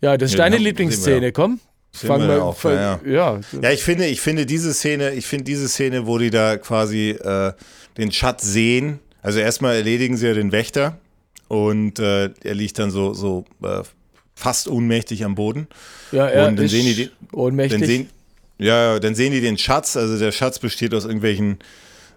Ja, 0.02 0.18
das 0.18 0.32
ist 0.32 0.38
ja, 0.38 0.44
deine 0.44 0.58
Lieblingsszene, 0.58 1.32
komm. 1.32 1.60
Fangen 1.94 2.28
wir 2.28 2.44
auf. 2.44 2.64
Ja, 2.64 3.00
ja. 3.04 3.40
ja, 3.60 3.72
ich 3.72 3.82
finde, 3.82 4.06
ich 4.06 4.22
finde 4.22 4.46
diese 4.46 4.74
Szene, 4.74 5.14
ich 5.14 5.26
finde 5.26 5.46
diese 5.46 5.68
Szene, 5.68 6.06
wo 6.06 6.20
die 6.20 6.30
da 6.30 6.58
quasi 6.58 7.12
äh, 7.12 7.54
den 7.98 8.12
Schatz 8.12 8.44
sehen. 8.44 9.00
Also 9.24 9.40
erstmal 9.40 9.78
erledigen 9.78 10.16
sie 10.16 10.28
ja 10.28 10.34
den 10.36 10.52
Wächter 10.52 11.00
und 11.48 12.00
äh, 12.00 12.30
er 12.44 12.56
liegt 12.56 12.80
dann 12.80 12.92
so, 12.92 13.14
so 13.14 13.46
äh, 13.64 13.84
fast 14.36 14.68
ohnmächtig 14.68 15.24
am 15.26 15.36
Boden. 15.36 15.68
Ja, 16.12 16.28
er 16.28 16.48
und 16.48 16.58
dann 16.58 16.66
ist 16.66 16.72
sehen 16.72 16.86
die 16.86 16.96
den, 16.96 17.10
ohnmächtig. 17.34 17.80
Dann 17.80 17.88
sehen, 17.88 18.10
ja, 18.60 19.00
dann 19.00 19.16
sehen 19.16 19.32
die 19.32 19.42
den 19.42 19.58
Schatz. 19.58 19.98
Also 19.98 20.18
der 20.18 20.32
Schatz 20.32 20.60
besteht 20.60 20.94
aus 20.94 21.06
irgendwelchen, 21.06 21.60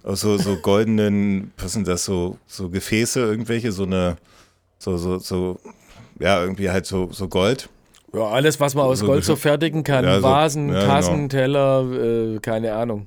aus 0.03 0.21
so, 0.21 0.37
so 0.37 0.57
goldenen, 0.63 1.53
was 1.59 1.73
sind 1.73 1.87
das, 1.89 2.05
so, 2.05 2.39
so 2.47 2.69
Gefäße, 2.69 3.21
irgendwelche, 3.21 3.73
so 3.73 3.85
eine, 3.85 4.17
so, 4.79 4.97
so, 4.97 5.19
so, 5.19 5.61
ja, 6.19 6.41
irgendwie 6.43 6.71
halt 6.71 6.87
so, 6.87 7.11
so 7.13 7.29
Gold. 7.29 7.69
Ja, 8.13 8.25
alles, 8.25 8.59
was 8.59 8.75
man 8.75 8.87
aus 8.87 8.99
so 8.99 9.07
Gold 9.07 9.25
so 9.25 9.37
fertigen 9.37 9.85
kann. 9.85 10.05
Ja, 10.05 10.23
Vasen, 10.23 10.73
ja, 10.73 10.85
Kassen, 10.85 11.29
genau. 11.29 11.29
Teller, 11.29 11.93
äh, 11.93 12.39
keine 12.41 12.75
Ahnung. 12.75 13.07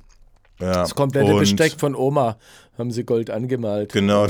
Ja. 0.60 0.74
Das 0.74 0.96
komplette 0.96 1.34
Besteck 1.34 1.74
von 1.78 1.96
Oma 1.96 2.38
haben 2.78 2.92
sie 2.92 3.04
Gold 3.04 3.30
angemalt. 3.30 3.92
Genau. 3.92 4.26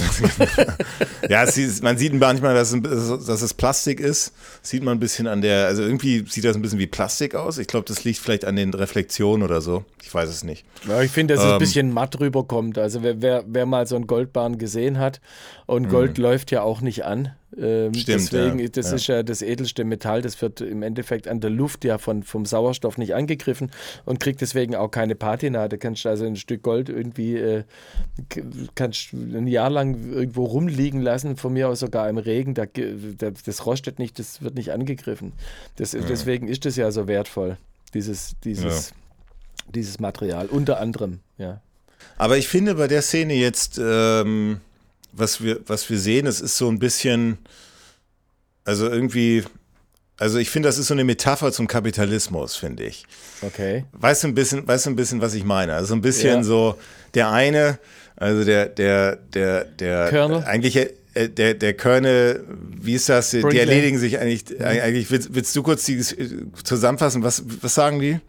ja, 1.30 1.44
es, 1.44 1.82
man 1.82 1.98
sieht 1.98 2.14
manchmal, 2.14 2.54
dass 2.54 2.74
es, 2.74 3.26
dass 3.26 3.42
es 3.42 3.54
Plastik 3.54 4.00
ist. 4.00 4.34
Sieht 4.62 4.84
man 4.84 4.98
ein 4.98 5.00
bisschen 5.00 5.28
an 5.28 5.42
der, 5.42 5.68
also 5.68 5.82
irgendwie 5.82 6.26
sieht 6.28 6.44
das 6.44 6.56
ein 6.56 6.62
bisschen 6.62 6.80
wie 6.80 6.88
Plastik 6.88 7.36
aus. 7.36 7.58
Ich 7.58 7.68
glaube, 7.68 7.86
das 7.88 8.04
liegt 8.04 8.20
vielleicht 8.20 8.44
an 8.44 8.56
den 8.56 8.74
Reflexionen 8.74 9.44
oder 9.44 9.62
so. 9.62 9.86
Ich 10.02 10.14
weiß 10.14 10.30
es 10.30 10.44
nicht. 10.44 10.66
Ja, 10.88 11.02
ich 11.02 11.12
finde, 11.12 11.36
dass 11.36 11.44
ähm, 11.44 11.48
es 11.48 11.52
ein 11.52 11.56
ähm, 11.56 11.60
bisschen 11.60 11.94
matt 11.94 12.20
rüberkommt. 12.20 12.78
Also 12.78 13.02
wer, 13.02 13.22
wer, 13.22 13.44
wer 13.48 13.66
mal 13.66 13.88
so 13.88 13.96
einen 13.96 14.08
Goldbahn 14.08 14.58
gesehen 14.58 15.00
hat 15.00 15.22
und 15.66 15.90
Gold 15.90 16.18
mhm. 16.18 16.24
läuft 16.24 16.52
ja 16.52 16.64
auch 16.64 16.82
nicht 16.82 17.06
an. 17.06 17.34
Ähm, 17.58 17.94
Stimmt, 17.94 18.08
deswegen, 18.08 18.60
ja. 18.60 18.68
das 18.68 18.90
ja. 18.90 18.96
ist 18.96 19.08
ja 19.08 19.24
das 19.24 19.42
edelste 19.42 19.84
Metall, 19.84 20.22
das 20.22 20.42
wird 20.42 20.62
im 20.62 20.82
Endeffekt 20.82 21.28
an 21.28 21.40
der 21.40 21.50
Luft 21.50 21.84
ja 21.84 21.98
von, 21.98 22.24
vom 22.24 22.46
Sauerstoff 22.46 22.98
nicht 22.98 23.14
angegriffen 23.14 23.72
und 24.06 24.20
kriegt 24.20 24.42
deswegen 24.42 24.76
auch 24.76 24.90
keine 24.90 25.16
Patina. 25.16 25.68
Da 25.68 25.78
kannst 25.78 26.06
du 26.06 26.10
also 26.10 26.26
ein 26.26 26.36
Stück 26.36 26.64
Gold 26.64 26.90
irgendwie, 26.90 27.36
äh, 27.38 27.64
kannst 28.76 29.14
ein 29.14 29.48
Jahr 29.48 29.70
lang 29.70 30.12
irgendwo 30.12 30.46
rumliegen 30.46 31.02
lassen, 31.02 31.38
von 31.38 31.54
mir 31.54 31.70
aus 31.70 31.80
sogar 31.80 32.10
im 32.10 32.18
Regen, 32.18 32.54
da, 32.54 32.66
da, 32.66 33.32
das 33.32 33.66
rostet 33.66 34.00
nicht, 34.00 34.18
das 34.20 34.42
wird 34.42 34.56
nicht 34.56 34.72
angegriffen. 34.72 35.34
Das, 35.76 35.94
ja. 35.94 36.02
Deswegen 36.02 36.48
ist 36.48 36.66
das 36.66 36.76
ja 36.76 36.92
so 36.92 37.08
wertvoll, 37.08 37.58
dieses, 37.94 38.36
dieses, 38.44 38.94
dieses 39.74 40.00
Material, 40.00 40.48
unter 40.48 40.80
anderem, 40.80 41.20
ja. 41.38 41.62
Aber 42.18 42.38
ich 42.38 42.48
finde 42.48 42.76
bei 42.76 42.88
der 42.88 43.02
Szene 43.02 43.34
jetzt, 43.34 43.80
ähm 43.82 44.60
was 45.14 45.44
wir, 45.44 45.60
was 45.68 45.90
wir 45.90 46.00
sehen, 46.00 46.28
es 46.28 46.42
ist 46.42 46.58
so 46.58 46.70
ein 46.70 46.80
bisschen, 46.80 47.38
also 48.66 48.90
irgendwie, 48.90 49.44
also 50.18 50.38
ich 50.38 50.50
finde, 50.50 50.68
das 50.68 50.78
ist 50.78 50.88
so 50.88 50.94
eine 50.94 51.04
Metapher 51.04 51.52
zum 51.52 51.68
Kapitalismus, 51.68 52.56
finde 52.56 52.84
ich. 52.84 53.06
Okay. 53.42 53.86
Weißt 53.94 54.24
du 54.24 54.28
ein 54.28 54.36
bisschen, 54.36 54.68
weißt 54.68 54.88
du 54.88 54.90
ein 54.90 54.96
bisschen, 54.96 55.22
was 55.22 55.34
ich 55.34 55.44
meine? 55.44 55.74
Also 55.74 55.94
ein 55.94 56.02
bisschen 56.02 56.38
ja. 56.38 56.44
so, 56.44 56.78
der 57.14 57.32
eine, 57.32 57.80
also 58.16 58.44
der, 58.44 58.68
der, 58.68 59.16
der, 59.16 59.66
der, 59.66 60.10
Colonel? 60.10 60.44
eigentlich, 60.44 60.76
äh, 60.76 61.30
der, 61.30 61.54
der 61.54 61.74
Körne, 61.74 62.42
wie 62.82 62.94
ist 62.94 63.10
das? 63.10 63.32
Brinkley. 63.32 63.52
Die 63.52 63.60
erledigen 63.60 64.00
sich 64.00 64.20
eigentlich, 64.20 64.46
mhm. 64.50 64.66
eigentlich, 64.66 65.12
willst, 65.12 65.34
willst, 65.34 65.56
du 65.56 65.64
kurz 65.64 65.86
die 65.86 66.02
zusammenfassen? 66.64 67.24
Was, 67.24 67.44
was 67.62 67.74
sagen 67.74 68.00
die? 68.00 68.20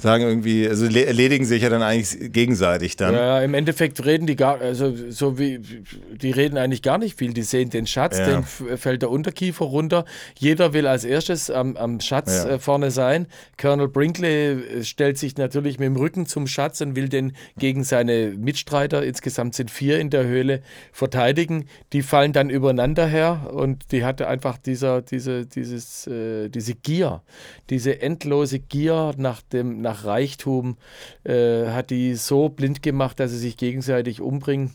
Sagen 0.00 0.24
irgendwie, 0.24 0.68
also 0.68 0.86
erledigen 0.86 1.44
sich 1.44 1.62
ja 1.62 1.68
dann 1.68 1.82
eigentlich 1.82 2.32
gegenseitig 2.32 2.96
dann. 2.96 3.14
Ja, 3.14 3.40
im 3.40 3.54
Endeffekt 3.54 4.04
reden 4.04 4.26
die 4.26 4.36
gar, 4.36 4.60
also 4.60 4.94
so 5.10 5.38
wie, 5.38 5.58
die 5.58 6.30
reden 6.30 6.56
eigentlich 6.56 6.82
gar 6.82 6.98
nicht 6.98 7.18
viel. 7.18 7.32
Die 7.32 7.42
sehen 7.42 7.70
den 7.70 7.86
Schatz, 7.86 8.18
ja. 8.18 8.26
den 8.26 8.44
fällt 8.44 9.02
der 9.02 9.10
Unterkiefer 9.10 9.64
runter. 9.64 10.04
Jeder 10.38 10.72
will 10.72 10.86
als 10.86 11.04
erstes 11.04 11.50
am, 11.50 11.76
am 11.76 12.00
Schatz 12.00 12.44
ja. 12.44 12.50
Äh, 12.52 12.58
vorne 12.58 12.90
sein. 12.90 13.26
Colonel 13.58 13.88
Brinkley 13.88 14.52
äh, 14.52 14.84
stellt 14.84 15.18
sich 15.18 15.36
natürlich 15.36 15.78
mit 15.78 15.86
dem 15.86 15.96
Rücken 15.96 16.26
zum 16.26 16.46
Schatz 16.46 16.80
und 16.80 16.96
will 16.96 17.08
den 17.08 17.32
gegen 17.58 17.84
seine 17.84 18.34
Mitstreiter, 18.36 19.02
insgesamt 19.02 19.54
sind 19.54 19.70
vier 19.70 20.00
in 20.00 20.10
der 20.10 20.24
Höhle, 20.24 20.62
verteidigen. 20.92 21.66
Die 21.92 22.02
fallen 22.02 22.32
dann 22.32 22.48
übereinander 22.48 23.06
her 23.06 23.50
und 23.52 23.92
die 23.92 24.04
hatte 24.04 24.28
einfach 24.28 24.56
dieser, 24.56 25.02
diese, 25.02 25.46
dieses, 25.46 26.06
äh, 26.06 26.48
diese 26.48 26.74
Gier, 26.74 27.22
diese 27.68 28.00
endlose 28.00 28.60
Gier 28.60 29.12
nach 29.16 29.42
dem, 29.42 29.80
nach 29.80 29.89
nach 29.90 30.04
Reichtum, 30.04 30.76
äh, 31.24 31.66
hat 31.68 31.90
die 31.90 32.14
so 32.14 32.48
blind 32.48 32.82
gemacht, 32.82 33.20
dass 33.20 33.30
sie 33.30 33.38
sich 33.38 33.56
gegenseitig 33.56 34.20
umbringen. 34.20 34.72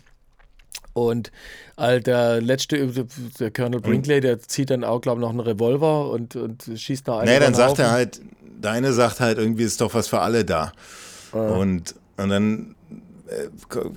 Und 0.93 1.31
all 1.75 2.01
der 2.01 2.41
letzte, 2.41 2.87
der 3.39 3.51
Colonel 3.51 3.81
Brinkley, 3.81 4.21
der 4.21 4.39
zieht 4.39 4.69
dann 4.69 4.83
auch, 4.83 5.01
glaube 5.01 5.19
ich, 5.19 5.21
noch 5.23 5.31
einen 5.31 5.41
Revolver 5.41 6.09
und, 6.09 6.35
und 6.35 6.69
schießt 6.73 7.07
noch 7.07 7.19
einen. 7.19 7.31
Nee, 7.31 7.39
dann 7.39 7.53
sagt 7.53 7.79
er 7.79 7.91
halt, 7.91 8.21
deine 8.61 8.93
sagt 8.93 9.19
halt, 9.19 9.37
irgendwie 9.37 9.63
ist 9.63 9.81
doch 9.81 9.93
was 9.93 10.07
für 10.07 10.19
alle 10.19 10.45
da. 10.45 10.71
Ah. 11.33 11.37
Und, 11.37 11.95
und 12.17 12.29
dann 12.29 12.75
äh, 13.27 13.47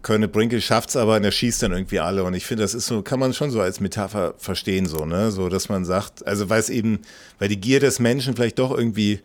Colonel 0.03 0.29
Brinkley 0.29 0.61
schafft 0.61 0.91
es 0.91 0.97
aber 0.97 1.17
und 1.17 1.25
er 1.25 1.31
schießt 1.31 1.63
dann 1.63 1.73
irgendwie 1.73 2.01
alle. 2.01 2.25
Und 2.25 2.35
ich 2.35 2.47
finde, 2.47 2.63
das 2.63 2.75
ist 2.75 2.87
so, 2.87 3.03
kann 3.03 3.21
man 3.21 3.33
schon 3.33 3.51
so 3.51 3.61
als 3.61 3.81
Metapher 3.81 4.35
verstehen, 4.39 4.87
so, 4.87 5.05
ne? 5.05 5.31
So, 5.31 5.49
dass 5.49 5.69
man 5.69 5.85
sagt, 5.85 6.27
also 6.27 6.49
weil 6.51 6.61
es 6.61 6.71
eben, 6.71 7.01
weil 7.39 7.49
die 7.49 7.61
Gier 7.61 7.81
des 7.81 8.01
Menschen 8.01 8.35
vielleicht 8.35 8.59
doch 8.59 8.77
irgendwie 8.77 9.21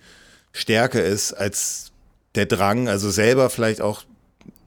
stärker 0.54 1.04
ist 1.04 1.34
als 1.34 1.92
der 2.36 2.46
Drang, 2.46 2.88
also 2.88 3.12
selber 3.12 3.50
vielleicht 3.50 3.82
auch 3.82 4.04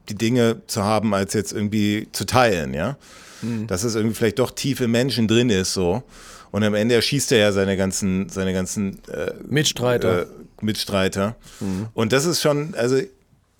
die 0.09 0.15
Dinge 0.15 0.61
zu 0.67 0.83
haben, 0.83 1.13
als 1.13 1.33
jetzt 1.33 1.51
irgendwie 1.51 2.07
zu 2.11 2.25
teilen, 2.25 2.73
ja. 2.73 2.97
Mhm. 3.41 3.67
Dass 3.67 3.83
es 3.83 3.95
irgendwie 3.95 4.15
vielleicht 4.15 4.39
doch 4.39 4.51
tief 4.51 4.79
im 4.81 4.91
Menschen 4.91 5.27
drin 5.27 5.49
ist, 5.49 5.73
so. 5.73 6.03
Und 6.51 6.63
am 6.63 6.75
Ende 6.75 6.95
erschießt 6.95 7.31
er 7.33 7.39
ja 7.39 7.51
seine 7.51 7.75
ganzen, 7.75 8.29
seine 8.29 8.53
ganzen 8.53 8.99
äh, 9.09 9.33
Mitstreiter. 9.47 10.23
Äh, 10.23 10.25
Mitstreiter. 10.61 11.35
Mhm. 11.59 11.87
Und 11.93 12.13
das 12.13 12.25
ist 12.25 12.41
schon, 12.41 12.73
also 12.75 12.99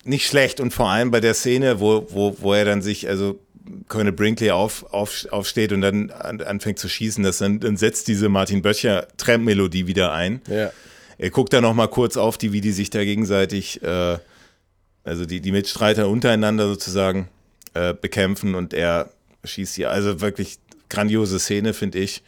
nicht 0.04 0.26
schlecht. 0.26 0.60
Und 0.60 0.72
vor 0.72 0.88
allem 0.88 1.10
bei 1.10 1.20
der 1.20 1.34
Szene, 1.34 1.80
wo, 1.80 2.06
wo, 2.10 2.36
wo 2.40 2.54
er 2.54 2.64
dann 2.64 2.82
sich, 2.82 3.08
also 3.08 3.38
Colonel 3.88 4.12
Brinkley 4.12 4.50
auf, 4.50 4.92
auf, 4.92 5.26
aufsteht 5.30 5.72
und 5.72 5.82
dann 5.82 6.10
an, 6.10 6.40
anfängt 6.40 6.78
zu 6.78 6.88
schießen, 6.88 7.22
das 7.22 7.38
dann, 7.38 7.60
dann 7.60 7.76
setzt 7.76 8.08
diese 8.08 8.28
Martin 8.28 8.62
Böttcher 8.62 9.06
Tramp-Melodie 9.18 9.86
wieder 9.86 10.12
ein. 10.12 10.40
Ja. 10.48 10.72
Er 11.18 11.30
guckt 11.30 11.52
da 11.52 11.60
nochmal 11.60 11.88
kurz 11.88 12.16
auf, 12.16 12.38
die, 12.38 12.52
wie 12.52 12.60
die 12.60 12.72
sich 12.72 12.90
da 12.90 13.04
gegenseitig, 13.04 13.82
äh, 13.82 14.18
also 15.04 15.26
die, 15.26 15.40
die 15.40 15.52
Mitstreiter 15.52 16.08
untereinander 16.08 16.68
sozusagen 16.68 17.28
äh, 17.74 17.92
bekämpfen 17.92 18.54
und 18.54 18.72
er 18.72 19.10
schießt 19.44 19.74
hier. 19.74 19.90
Also 19.90 20.20
wirklich 20.20 20.58
grandiose 20.88 21.38
Szene, 21.40 21.74
finde 21.74 21.98
ich. 21.98 22.22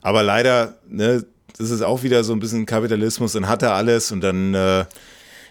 Aber 0.00 0.22
leider, 0.22 0.76
ne, 0.88 1.24
das 1.58 1.70
ist 1.70 1.82
auch 1.82 2.04
wieder 2.04 2.22
so 2.22 2.32
ein 2.32 2.38
bisschen 2.38 2.66
Kapitalismus, 2.66 3.32
dann 3.32 3.48
hat 3.48 3.62
er 3.62 3.72
alles 3.72 4.12
und 4.12 4.20
dann. 4.20 4.54
Äh, 4.54 4.84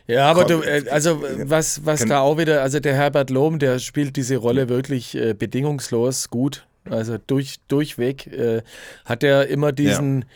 Ja, 0.07 0.29
aber 0.29 0.45
du, 0.45 0.61
äh, 0.61 0.85
also 0.89 1.21
was, 1.43 1.85
was 1.85 2.05
da 2.05 2.19
auch 2.19 2.37
wieder, 2.37 2.61
also 2.61 2.79
der 2.79 2.95
Herbert 2.95 3.29
Lohm, 3.29 3.59
der 3.59 3.79
spielt 3.79 4.15
diese 4.15 4.37
Rolle 4.37 4.69
wirklich 4.69 5.15
äh, 5.15 5.33
bedingungslos 5.33 6.29
gut. 6.29 6.65
Also 6.89 7.17
durch, 7.17 7.55
durchweg 7.67 8.27
äh, 8.27 8.61
hat 9.03 9.23
er 9.23 9.47
immer 9.47 9.71
diesen, 9.71 10.21
ja 10.21 10.27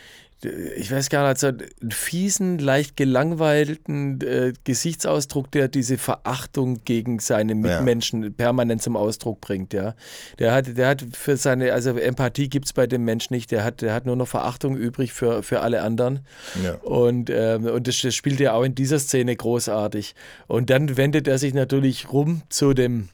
ich 0.45 0.89
weiß 0.89 1.09
gar 1.09 1.27
nicht, 1.27 1.39
so 1.39 1.47
einen 1.47 1.91
fiesen, 1.91 2.59
leicht 2.59 2.95
gelangweilten 2.95 4.21
äh, 4.21 4.53
Gesichtsausdruck, 4.63 5.51
der 5.51 5.67
diese 5.67 5.97
Verachtung 5.97 6.81
gegen 6.85 7.19
seine 7.19 7.55
Mitmenschen 7.55 8.23
ja. 8.23 8.29
permanent 8.29 8.81
zum 8.81 8.95
Ausdruck 8.95 9.41
bringt, 9.41 9.73
ja. 9.73 9.95
Der 10.39 10.53
hat, 10.53 10.77
der 10.77 10.87
hat 10.87 11.05
für 11.11 11.35
seine, 11.35 11.73
also 11.73 11.97
Empathie 11.97 12.47
gibt 12.47 12.67
es 12.67 12.73
bei 12.73 12.87
dem 12.87 13.03
Mensch 13.03 13.29
nicht, 13.31 13.51
der 13.51 13.63
hat, 13.65 13.81
der 13.81 13.93
hat 13.93 14.05
nur 14.05 14.15
noch 14.15 14.27
Verachtung 14.27 14.77
übrig 14.77 15.11
für, 15.11 15.43
für 15.43 15.59
alle 15.59 15.81
anderen. 15.81 16.21
Ja. 16.63 16.75
Und, 16.75 17.29
ähm, 17.29 17.65
und 17.65 17.87
das, 17.87 17.99
das 18.01 18.15
spielt 18.15 18.39
er 18.39 18.53
auch 18.55 18.63
in 18.63 18.75
dieser 18.75 18.99
Szene 18.99 19.35
großartig. 19.35 20.15
Und 20.47 20.69
dann 20.69 20.95
wendet 20.95 21.27
er 21.27 21.37
sich 21.37 21.53
natürlich 21.53 22.11
rum 22.13 22.43
zu 22.49 22.73
dem, 22.73 23.09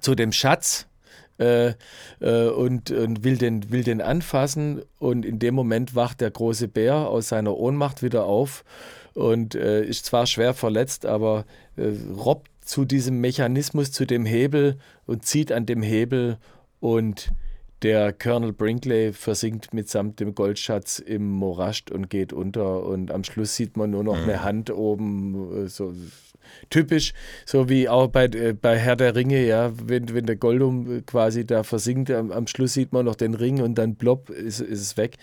zu 0.00 0.14
dem 0.14 0.30
Schatz 0.30 0.86
äh, 1.38 1.74
äh, 2.20 2.48
und, 2.48 2.90
und 2.90 3.24
will, 3.24 3.38
den, 3.38 3.70
will 3.70 3.84
den 3.84 4.00
anfassen. 4.00 4.82
Und 4.98 5.24
in 5.24 5.38
dem 5.38 5.54
Moment 5.54 5.94
wacht 5.94 6.20
der 6.20 6.30
große 6.30 6.68
Bär 6.68 7.08
aus 7.08 7.28
seiner 7.28 7.56
Ohnmacht 7.56 8.02
wieder 8.02 8.24
auf 8.24 8.64
und 9.14 9.54
äh, 9.54 9.82
ist 9.82 10.04
zwar 10.04 10.26
schwer 10.26 10.54
verletzt, 10.54 11.06
aber 11.06 11.46
äh, 11.76 11.92
robbt 12.16 12.50
zu 12.60 12.84
diesem 12.84 13.20
Mechanismus, 13.20 13.92
zu 13.92 14.06
dem 14.06 14.26
Hebel 14.26 14.78
und 15.06 15.24
zieht 15.24 15.52
an 15.52 15.66
dem 15.66 15.82
Hebel 15.82 16.38
und 16.80 17.30
der 17.82 18.12
Colonel 18.12 18.52
Brinkley 18.52 19.12
versinkt 19.12 19.74
mitsamt 19.74 20.20
dem 20.20 20.34
Goldschatz 20.34 20.98
im 20.98 21.30
Morast 21.30 21.90
und 21.90 22.08
geht 22.08 22.32
unter 22.32 22.84
und 22.84 23.10
am 23.10 23.22
Schluss 23.22 23.54
sieht 23.54 23.76
man 23.76 23.90
nur 23.90 24.02
noch 24.02 24.16
mhm. 24.16 24.24
eine 24.24 24.42
Hand 24.42 24.70
oben, 24.70 25.64
äh, 25.64 25.68
so 25.68 25.94
typisch, 26.70 27.12
so 27.44 27.68
wie 27.68 27.88
auch 27.88 28.08
bei, 28.08 28.24
äh, 28.26 28.52
bei 28.52 28.78
Herr 28.78 28.96
der 28.96 29.14
Ringe, 29.14 29.44
ja, 29.44 29.72
wenn, 29.84 30.12
wenn 30.14 30.26
der 30.26 30.36
Gollum 30.36 31.04
quasi 31.06 31.46
da 31.46 31.62
versinkt, 31.62 32.10
am, 32.10 32.32
am 32.32 32.46
Schluss 32.46 32.74
sieht 32.74 32.92
man 32.92 33.04
noch 33.04 33.16
den 33.16 33.34
Ring 33.34 33.60
und 33.62 33.76
dann 33.76 33.96
plopp, 33.96 34.30
ist, 34.30 34.60
ist 34.60 34.80
es 34.80 34.96
weg. 34.96 35.16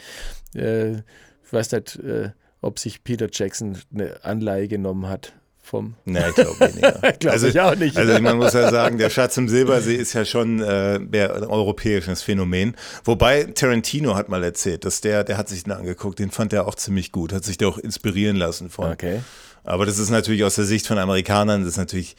Äh, 0.56 0.94
ich 0.94 1.52
weiß 1.52 1.72
nicht, 1.72 2.00
äh, 2.00 2.30
ob 2.62 2.80
sich 2.80 3.04
Peter 3.04 3.28
Jackson 3.32 3.78
eine 3.94 4.24
Anleihe 4.24 4.68
genommen 4.68 5.08
hat 5.08 5.34
vom. 5.64 5.96
Nein, 6.06 6.26
ich 6.30 6.36
glaube 6.36 6.60
weniger. 6.60 6.92
glaube 7.14 7.32
also, 7.32 7.48
ich 7.48 7.60
auch 7.60 7.76
nicht. 7.76 7.98
Also 7.98 8.20
man 8.22 8.38
muss 8.38 8.54
ja 8.54 8.70
sagen, 8.70 8.98
der 8.98 9.10
Schatz 9.10 9.38
im 9.38 9.50
Silbersee 9.50 9.96
ist 9.96 10.14
ja 10.14 10.26
schon 10.26 10.62
äh, 10.62 11.00
ein 11.00 11.44
europäisches 11.44 12.22
Phänomen. 12.22 12.76
Wobei 13.04 13.46
Tarantino 13.46 14.16
hat 14.16 14.30
mal 14.30 14.44
erzählt, 14.44 14.86
dass 14.86 15.02
der, 15.02 15.24
der 15.24 15.38
hat 15.38 15.50
sich 15.50 15.64
den 15.64 15.74
angeguckt, 15.74 16.20
den 16.20 16.32
fand 16.32 16.54
er 16.54 16.68
auch 16.68 16.76
ziemlich 16.76 17.12
gut, 17.12 17.34
hat 17.34 17.46
sich 17.46 17.58
da 17.58 17.68
auch 17.68 17.78
inspirieren 17.78 18.36
lassen 18.36 18.70
von. 18.70 18.92
Okay. 18.92 19.22
Aber 19.64 19.86
das 19.86 20.00
ist 20.00 20.10
natürlich 20.10 20.44
aus 20.44 20.56
der 20.56 20.66
Sicht 20.66 20.88
von 20.88 20.98
Amerikanern, 20.98 21.62
das 21.62 21.72
ist 21.72 21.78
natürlich 21.78 22.16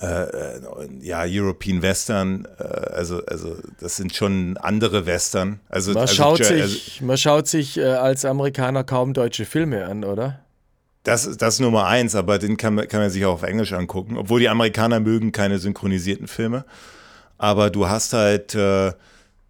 äh, 0.00 0.24
äh, 0.24 0.60
ja, 1.00 1.22
European 1.26 1.80
Western, 1.80 2.48
äh, 2.58 2.64
also, 2.64 3.24
also 3.26 3.56
das 3.78 3.96
sind 3.96 4.14
schon 4.14 4.56
andere 4.56 5.06
Western. 5.06 5.60
Also, 5.68 5.92
man, 5.92 6.02
also, 6.02 6.14
schaut 6.14 6.40
also, 6.40 6.66
sich, 6.66 7.00
man 7.02 7.16
schaut 7.16 7.46
sich 7.46 7.78
äh, 7.78 7.84
als 7.84 8.24
Amerikaner 8.24 8.82
kaum 8.84 9.12
deutsche 9.12 9.44
Filme 9.44 9.84
an, 9.84 10.02
oder? 10.02 10.40
Das, 11.04 11.36
das 11.36 11.54
ist 11.54 11.60
Nummer 11.60 11.86
eins, 11.86 12.14
aber 12.14 12.38
den 12.38 12.56
kann, 12.56 12.76
kann 12.88 13.00
man 13.00 13.10
sich 13.10 13.24
auch 13.24 13.34
auf 13.34 13.42
Englisch 13.42 13.72
angucken. 13.72 14.16
Obwohl 14.16 14.40
die 14.40 14.48
Amerikaner 14.48 14.98
mögen 14.98 15.30
keine 15.30 15.58
synchronisierten 15.58 16.26
Filme. 16.26 16.64
Aber 17.38 17.70
du 17.70 17.88
hast 17.88 18.12
halt, 18.12 18.54
äh, 18.54 18.92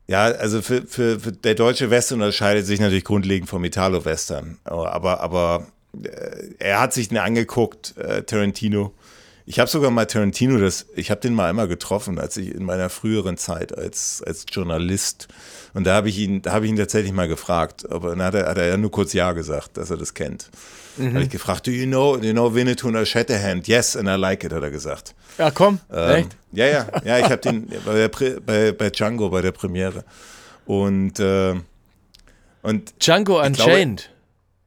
ja, 0.06 0.24
also 0.24 0.60
für, 0.60 0.82
für, 0.82 1.20
für 1.20 1.32
der 1.32 1.54
deutsche 1.54 1.90
Western 1.90 2.20
unterscheidet 2.20 2.66
sich 2.66 2.80
natürlich 2.80 3.04
grundlegend 3.04 3.48
vom 3.48 3.64
Italo-Western. 3.64 4.58
Aber, 4.64 5.20
aber 5.20 5.66
er 6.58 6.80
hat 6.80 6.92
sich 6.92 7.08
den 7.08 7.18
angeguckt, 7.18 7.96
äh, 7.96 8.22
Tarantino. 8.22 8.92
Ich 9.44 9.58
habe 9.58 9.68
sogar 9.68 9.90
mal 9.90 10.06
Tarantino, 10.06 10.58
das, 10.58 10.86
ich 10.94 11.10
habe 11.10 11.20
den 11.20 11.34
mal 11.34 11.50
einmal 11.50 11.66
getroffen, 11.66 12.18
als 12.18 12.36
ich 12.36 12.54
in 12.54 12.64
meiner 12.64 12.88
früheren 12.88 13.36
Zeit 13.36 13.76
als, 13.76 14.22
als 14.24 14.46
Journalist. 14.48 15.28
Und 15.74 15.84
da 15.84 15.94
habe 15.94 16.08
ich 16.08 16.18
ihn, 16.18 16.42
da 16.42 16.52
habe 16.52 16.66
ich 16.66 16.70
ihn 16.70 16.76
tatsächlich 16.76 17.12
mal 17.12 17.28
gefragt, 17.28 17.90
aber 17.90 18.10
dann 18.10 18.22
hat 18.22 18.34
er, 18.34 18.48
hat 18.48 18.58
er 18.58 18.66
ja 18.66 18.76
nur 18.76 18.90
kurz 18.90 19.12
Ja 19.12 19.32
gesagt, 19.32 19.76
dass 19.76 19.90
er 19.90 19.96
das 19.96 20.14
kennt. 20.14 20.48
Mhm. 20.96 21.14
Habe 21.14 21.24
ich 21.24 21.30
gefragt, 21.30 21.66
do 21.66 21.70
you 21.70 21.86
know, 21.86 22.16
do 22.16 22.26
you 22.26 22.32
know 22.32 22.54
Winnetou 22.54 22.88
and 22.88 23.06
Shatterhand? 23.06 23.66
Yes, 23.66 23.96
and 23.96 24.08
I 24.08 24.14
like 24.14 24.44
it, 24.44 24.52
hat 24.52 24.62
er 24.62 24.70
gesagt. 24.70 25.14
Ja, 25.38 25.50
komm, 25.50 25.80
ähm, 25.92 26.10
echt? 26.10 26.36
Ja, 26.52 26.66
ja, 26.66 26.86
ja, 27.04 27.18
ich 27.18 27.24
habe 27.24 27.38
den 27.38 27.68
bei, 27.84 27.94
der, 27.94 28.40
bei, 28.40 28.72
bei 28.72 28.90
Django, 28.90 29.30
bei 29.30 29.40
der 29.40 29.52
Premiere. 29.52 30.04
Und, 30.66 31.18
äh, 31.18 31.54
und 32.62 32.94
Django 33.04 33.40
Unchained. 33.40 34.02
Glaube, 34.02 34.21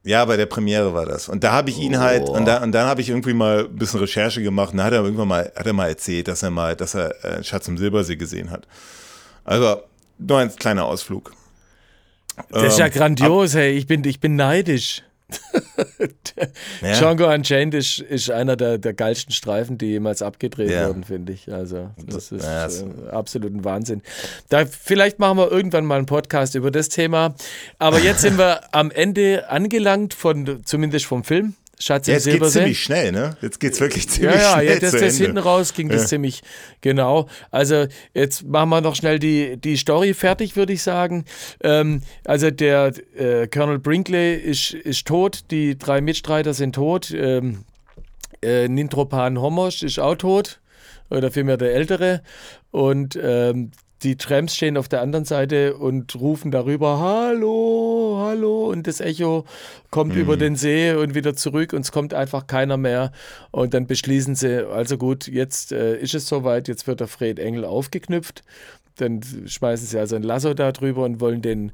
ja, 0.05 0.23
bei 0.23 0.37
der 0.37 0.45
Premiere 0.45 0.93
war 0.93 1.07
das. 1.07 1.27
Und 1.27 1.43
da 1.43 1.51
habe 1.51 1.71
ich 1.71 1.79
ihn 1.79 1.99
halt, 1.99 2.29
und, 2.29 2.45
da, 2.45 2.61
und 2.61 2.71
dann 2.71 2.87
habe 2.87 3.01
ich 3.01 3.09
irgendwie 3.09 3.33
mal 3.33 3.65
ein 3.65 3.75
bisschen 3.75 3.99
Recherche 3.99 4.41
gemacht 4.43 4.71
und 4.71 4.77
dann 4.77 4.85
hat 4.85 4.93
er 4.93 5.03
irgendwann 5.03 5.27
mal, 5.27 5.51
hat 5.55 5.65
er 5.65 5.73
mal 5.73 5.89
erzählt, 5.89 6.27
dass 6.27 6.43
er 6.43 6.51
mal, 6.51 6.75
dass 6.75 6.93
er 6.93 7.23
äh, 7.25 7.43
Schatz 7.43 7.67
im 7.67 7.77
Silbersee 7.77 8.15
gesehen 8.15 8.51
hat. 8.51 8.67
Also, 9.43 9.81
nur 10.19 10.37
ein 10.37 10.55
kleiner 10.55 10.85
Ausflug. 10.85 11.33
Das 12.49 12.73
ist 12.73 12.79
ja 12.79 12.85
ähm, 12.85 12.91
grandios, 12.91 13.55
hey. 13.55 13.71
Ich 13.71 13.87
bin, 13.87 14.03
ich 14.03 14.19
bin 14.19 14.35
neidisch 14.35 15.01
ja. 16.81 16.93
Django 16.99 17.31
Unchained 17.31 17.73
ist, 17.73 17.99
ist 17.99 18.29
einer 18.29 18.55
der, 18.55 18.77
der 18.77 18.93
geilsten 18.93 19.33
Streifen, 19.33 19.77
die 19.77 19.87
jemals 19.87 20.21
abgedreht 20.21 20.69
ja. 20.69 20.87
wurden, 20.87 21.03
finde 21.03 21.33
ich. 21.33 21.51
Also, 21.51 21.89
das 22.05 22.31
ist 22.31 22.43
ja, 22.43 22.67
äh, 22.67 23.09
absolut 23.09 23.53
ein 23.53 23.63
Wahnsinn. 23.63 24.01
Da, 24.49 24.65
vielleicht 24.65 25.19
machen 25.19 25.37
wir 25.37 25.51
irgendwann 25.51 25.85
mal 25.85 25.97
einen 25.97 26.05
Podcast 26.05 26.55
über 26.55 26.71
das 26.71 26.89
Thema. 26.89 27.35
Aber 27.79 27.99
jetzt 27.99 28.21
sind 28.21 28.37
wir 28.37 28.73
am 28.73 28.91
Ende 28.91 29.49
angelangt, 29.49 30.13
von, 30.13 30.61
zumindest 30.65 31.05
vom 31.05 31.23
Film. 31.23 31.55
Schatz 31.79 32.07
Jetzt 32.07 32.25
geht 32.25 32.45
ziemlich 32.45 32.81
schnell, 32.81 33.11
ne? 33.11 33.35
Jetzt 33.41 33.59
geht 33.59 33.73
es 33.73 33.81
wirklich 33.81 34.07
ziemlich 34.09 34.35
ja, 34.35 34.41
ja, 34.41 34.53
schnell. 34.53 34.69
Ja, 34.69 34.79
das, 34.79 34.91
das 34.91 35.17
hinten 35.17 35.37
raus 35.37 35.73
ging 35.73 35.89
ja. 35.89 35.95
das 35.95 36.07
ziemlich 36.07 36.41
genau. 36.81 37.27
Also 37.51 37.87
jetzt 38.13 38.45
machen 38.45 38.69
wir 38.69 38.81
noch 38.81 38.95
schnell 38.95 39.19
die, 39.19 39.57
die 39.57 39.75
Story 39.75 40.13
fertig, 40.13 40.55
würde 40.55 40.73
ich 40.73 40.81
sagen. 40.81 41.25
Ähm, 41.61 42.01
also 42.23 42.49
der 42.49 42.93
äh, 43.17 43.47
Colonel 43.47 43.79
Brinkley 43.79 44.35
ist, 44.35 44.73
ist 44.73 45.05
tot, 45.05 45.45
die 45.51 45.77
drei 45.77 46.01
Mitstreiter 46.01 46.53
sind 46.53 46.75
tot. 46.75 47.11
Ähm, 47.11 47.65
äh, 48.41 48.67
Nintropan 48.67 49.39
Homosch 49.39 49.83
ist 49.83 49.99
auch 49.99 50.15
tot, 50.15 50.59
oder 51.09 51.31
vielmehr 51.31 51.57
der 51.57 51.73
Ältere. 51.73 52.21
Und 52.71 53.17
ähm, 53.21 53.71
die 54.05 54.17
Trams 54.17 54.55
stehen 54.55 54.77
auf 54.77 54.87
der 54.87 55.01
anderen 55.01 55.25
Seite 55.25 55.75
und 55.75 56.15
rufen 56.15 56.51
darüber, 56.51 56.99
hallo, 56.99 58.21
hallo. 58.23 58.67
Und 58.69 58.85
das 58.85 59.01
Echo 59.01 59.45
kommt 59.89 60.13
mhm. 60.13 60.21
über 60.21 60.37
den 60.37 60.55
See 60.55 60.93
und 60.93 61.15
wieder 61.15 61.35
zurück 61.35 61.73
und 61.73 61.81
es 61.81 61.91
kommt 61.91 62.13
einfach 62.13 62.45
keiner 62.45 62.77
mehr. 62.77 63.11
Und 63.49 63.73
dann 63.73 63.87
beschließen 63.87 64.35
sie, 64.35 64.69
also 64.69 64.97
gut, 64.97 65.27
jetzt 65.27 65.71
äh, 65.71 65.97
ist 65.97 66.13
es 66.13 66.27
soweit, 66.27 66.67
jetzt 66.67 66.85
wird 66.85 66.99
der 66.99 67.07
Fred 67.07 67.39
Engel 67.39 67.65
aufgeknüpft. 67.65 68.43
Dann 68.97 69.21
schmeißen 69.45 69.87
sie 69.87 69.97
also 69.97 70.15
ein 70.15 70.23
Lasso 70.23 70.53
da 70.53 70.71
drüber 70.71 71.03
und 71.03 71.19
wollen 71.19 71.41
den 71.41 71.71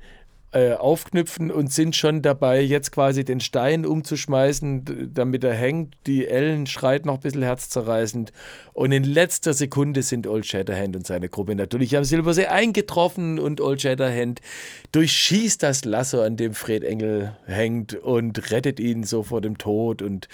äh, 0.54 0.74
aufknüpfen 0.74 1.50
und 1.50 1.72
sind 1.72 1.96
schon 1.96 2.22
dabei, 2.22 2.62
jetzt 2.62 2.92
quasi 2.92 3.24
den 3.24 3.40
Stein 3.40 3.86
umzuschmeißen, 3.86 5.12
damit 5.14 5.46
er 5.46 5.54
hängt. 5.54 5.96
Die 6.08 6.28
Ellen 6.28 6.68
schreit 6.68 7.06
noch 7.06 7.16
ein 7.16 7.20
bisschen 7.22 7.44
herzzerreißend. 7.44 8.34
Und 8.74 8.92
in 8.92 9.04
letzter 9.04 9.54
Sekunde 9.54 10.02
sind 10.02 10.28
Old 10.28 10.46
Shatterhand 10.46 10.96
und 10.96 11.08
seine 11.08 11.30
Gruppe 11.30 11.56
natürlich 11.56 11.96
am 11.96 12.04
Silbersee 12.04 12.48
eingetroffen 12.48 13.40
und 13.40 13.62
Old 13.62 13.82
Shatterhand 13.82 14.42
durchschießt 14.92 15.64
das 15.64 15.86
Lasso, 15.86 16.22
an 16.22 16.36
dem 16.36 16.54
Fred 16.54 16.84
Engel 16.84 17.36
hängt 17.46 17.96
und 17.96 18.52
rettet 18.52 18.80
ihn 18.82 19.04
so 19.04 19.24
vor 19.24 19.40
dem 19.40 19.58
Tod. 19.58 20.02
Und 20.02 20.28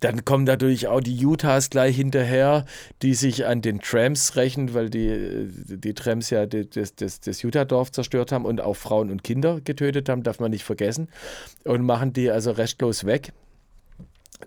dann 0.00 0.24
kommen 0.24 0.44
natürlich 0.44 0.86
auch 0.86 1.00
die 1.00 1.24
Utahs 1.26 1.70
gleich 1.70 1.96
hinterher, 1.96 2.64
die 3.02 3.14
sich 3.14 3.46
an 3.46 3.60
den 3.60 3.80
Trams 3.80 4.36
rächen, 4.36 4.72
weil 4.72 4.88
die, 4.88 5.48
die 5.50 5.94
Trams 5.94 6.30
ja 6.30 6.46
das, 6.46 6.94
das, 6.94 7.20
das 7.20 7.42
Utah-Dorf 7.42 7.90
zerstört 7.90 8.30
haben 8.30 8.44
und 8.44 8.60
auch 8.60 8.76
Frauen 8.76 9.10
und 9.10 9.24
Kinder 9.24 9.60
getötet 9.64 10.08
haben, 10.08 10.22
darf 10.22 10.40
man 10.40 10.50
nicht 10.50 10.64
vergessen. 10.64 11.08
Und 11.64 11.82
machen 11.82 12.12
die 12.12 12.30
also 12.30 12.50
restlos 12.50 13.04
weg. 13.04 13.32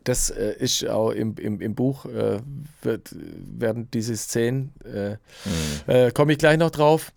Das 0.03 0.29
äh, 0.29 0.55
ist 0.59 0.87
auch 0.87 1.11
im, 1.11 1.35
im, 1.37 1.61
im 1.61 1.75
Buch, 1.75 2.05
äh, 2.05 2.39
wird, 2.81 3.15
werden 3.57 3.89
diese 3.93 4.15
Szenen, 4.15 4.73
äh, 4.85 5.11
mhm. 5.11 5.17
Äh, 5.87 6.11
komme 6.11 6.33
ich 6.33 6.37
gleich 6.37 6.57
noch 6.57 6.71
drauf. 6.71 7.11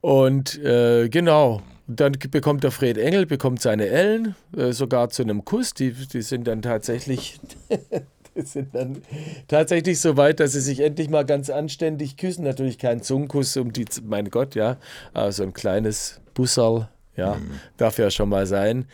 Und 0.00 0.58
äh, 0.62 1.08
genau, 1.08 1.62
dann 1.86 2.12
bekommt 2.30 2.64
der 2.64 2.70
Fred 2.70 2.98
Engel, 2.98 3.26
bekommt 3.26 3.60
seine 3.60 3.86
Ellen, 3.88 4.36
sogar 4.70 5.10
zu 5.10 5.22
einem 5.22 5.44
Kuss. 5.44 5.74
Die, 5.74 5.92
die 5.92 6.22
sind 6.22 6.46
dann 6.46 6.62
tatsächlich. 6.62 7.40
sind 8.36 8.74
dann 8.74 9.02
tatsächlich 9.48 10.00
so 10.00 10.16
weit, 10.16 10.40
dass 10.40 10.52
sie 10.52 10.60
sich 10.60 10.80
endlich 10.80 11.10
mal 11.10 11.24
ganz 11.24 11.50
anständig 11.50 12.16
küssen. 12.16 12.44
Natürlich 12.44 12.78
kein 12.78 13.02
Zungenkuss 13.02 13.56
um 13.56 13.72
die, 13.72 13.86
mein 14.04 14.30
Gott, 14.30 14.54
ja, 14.54 14.76
aber 15.12 15.32
so 15.32 15.42
ein 15.42 15.52
kleines 15.52 16.20
Busserl 16.34 16.88
ja, 17.16 17.34
mhm. 17.34 17.60
darf 17.76 17.98
ja 17.98 18.10
schon 18.10 18.28
mal 18.28 18.46
sein. 18.46 18.86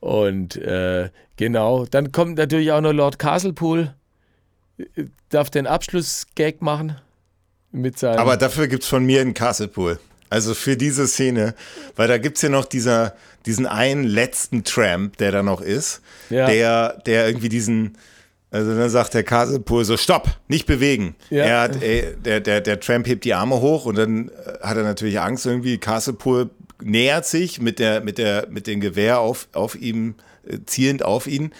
Und 0.00 0.56
äh, 0.56 1.10
genau, 1.36 1.86
dann 1.86 2.12
kommt 2.12 2.38
natürlich 2.38 2.72
auch 2.72 2.80
noch 2.80 2.92
Lord 2.92 3.18
Castlepool, 3.18 3.94
darf 5.30 5.50
den 5.50 5.66
Abschlussgag 5.66 6.62
machen. 6.62 6.96
Mit 7.72 7.98
seinem 7.98 8.18
Aber 8.18 8.36
dafür 8.36 8.68
gibt 8.68 8.84
es 8.84 8.88
von 8.88 9.04
mir 9.04 9.20
einen 9.20 9.34
Castlepool. 9.34 9.98
Also 10.28 10.54
für 10.54 10.76
diese 10.76 11.06
Szene, 11.06 11.54
weil 11.94 12.08
da 12.08 12.18
gibt 12.18 12.36
es 12.36 12.42
ja 12.42 12.48
noch 12.48 12.64
dieser, 12.64 13.14
diesen 13.46 13.66
einen 13.66 14.04
letzten 14.04 14.64
Tramp, 14.64 15.16
der 15.18 15.30
da 15.30 15.42
noch 15.42 15.60
ist, 15.60 16.00
ja. 16.30 16.46
der, 16.46 17.00
der 17.06 17.28
irgendwie 17.28 17.48
diesen, 17.48 17.96
Also 18.50 18.76
dann 18.76 18.90
sagt 18.90 19.14
der 19.14 19.22
Kasepol 19.22 19.84
so, 19.84 19.96
stopp, 19.96 20.28
nicht 20.48 20.66
bewegen. 20.66 21.14
Ja. 21.30 21.44
Er 21.44 21.60
hat, 21.60 21.82
ey, 21.82 22.16
der, 22.24 22.40
der, 22.40 22.60
der 22.60 22.80
Tramp 22.80 23.06
hebt 23.06 23.24
die 23.24 23.34
Arme 23.34 23.60
hoch 23.60 23.84
und 23.86 23.98
dann 23.98 24.28
äh, 24.28 24.58
hat 24.62 24.76
er 24.76 24.82
natürlich 24.82 25.20
Angst 25.20 25.46
irgendwie. 25.46 25.78
Kasepol 25.78 26.50
nähert 26.82 27.26
sich 27.26 27.60
mit, 27.60 27.78
der, 27.78 28.00
mit, 28.02 28.18
der, 28.18 28.46
mit 28.50 28.66
dem 28.66 28.80
Gewehr 28.80 29.18
auf, 29.20 29.48
auf 29.52 29.74
ihm, 29.76 30.14
äh, 30.46 30.58
zielend 30.66 31.04
auf 31.04 31.26
ihn, 31.26 31.52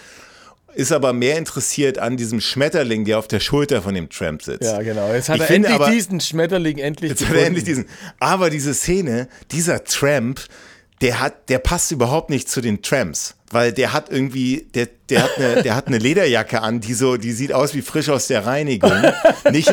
ist 0.75 0.91
aber 0.91 1.11
mehr 1.11 1.37
interessiert 1.39 1.97
an 1.97 2.17
diesem 2.17 2.39
Schmetterling, 2.39 3.03
der 3.05 3.17
auf 3.17 3.27
der 3.27 3.39
Schulter 3.39 3.81
von 3.81 3.95
dem 3.95 4.09
Tramp 4.09 4.43
sitzt. 4.43 4.63
Ja, 4.63 4.81
genau. 4.83 5.11
Jetzt 5.11 5.29
hat 5.29 5.37
Ich 5.37 5.41
er 5.43 5.49
endlich 5.51 5.73
aber- 5.73 5.89
diesen 5.89 6.19
Schmetterling 6.19 6.77
endlich 6.77 7.09
Jetzt 7.11 7.21
hat 7.21 7.27
gefunden. 7.29 7.41
er 7.41 7.47
endlich 7.47 7.63
diesen. 7.65 7.85
Aber 8.19 8.49
diese 8.51 8.73
Szene, 8.75 9.27
dieser 9.51 9.83
Tramp, 9.83 10.41
der 11.01 11.19
hat, 11.19 11.49
der 11.49 11.59
passt 11.59 11.91
überhaupt 11.91 12.29
nicht 12.29 12.47
zu 12.49 12.61
den 12.61 12.81
Tramps. 12.83 13.35
Weil 13.49 13.71
der 13.71 13.93
hat 13.93 14.09
irgendwie, 14.09 14.67
der, 14.75 14.89
der 15.09 15.23
hat 15.23 15.37
eine, 15.37 15.63
der 15.63 15.75
hat 15.75 15.87
eine 15.87 15.99
Lederjacke 15.99 16.61
an, 16.61 16.81
die 16.81 16.93
so, 16.93 17.15
die 17.15 17.31
sieht 17.31 17.53
aus 17.53 17.73
wie 17.73 17.81
frisch 17.81 18.09
aus 18.09 18.27
der 18.27 18.45
Reinigung. 18.45 18.91
Nicht, 19.51 19.71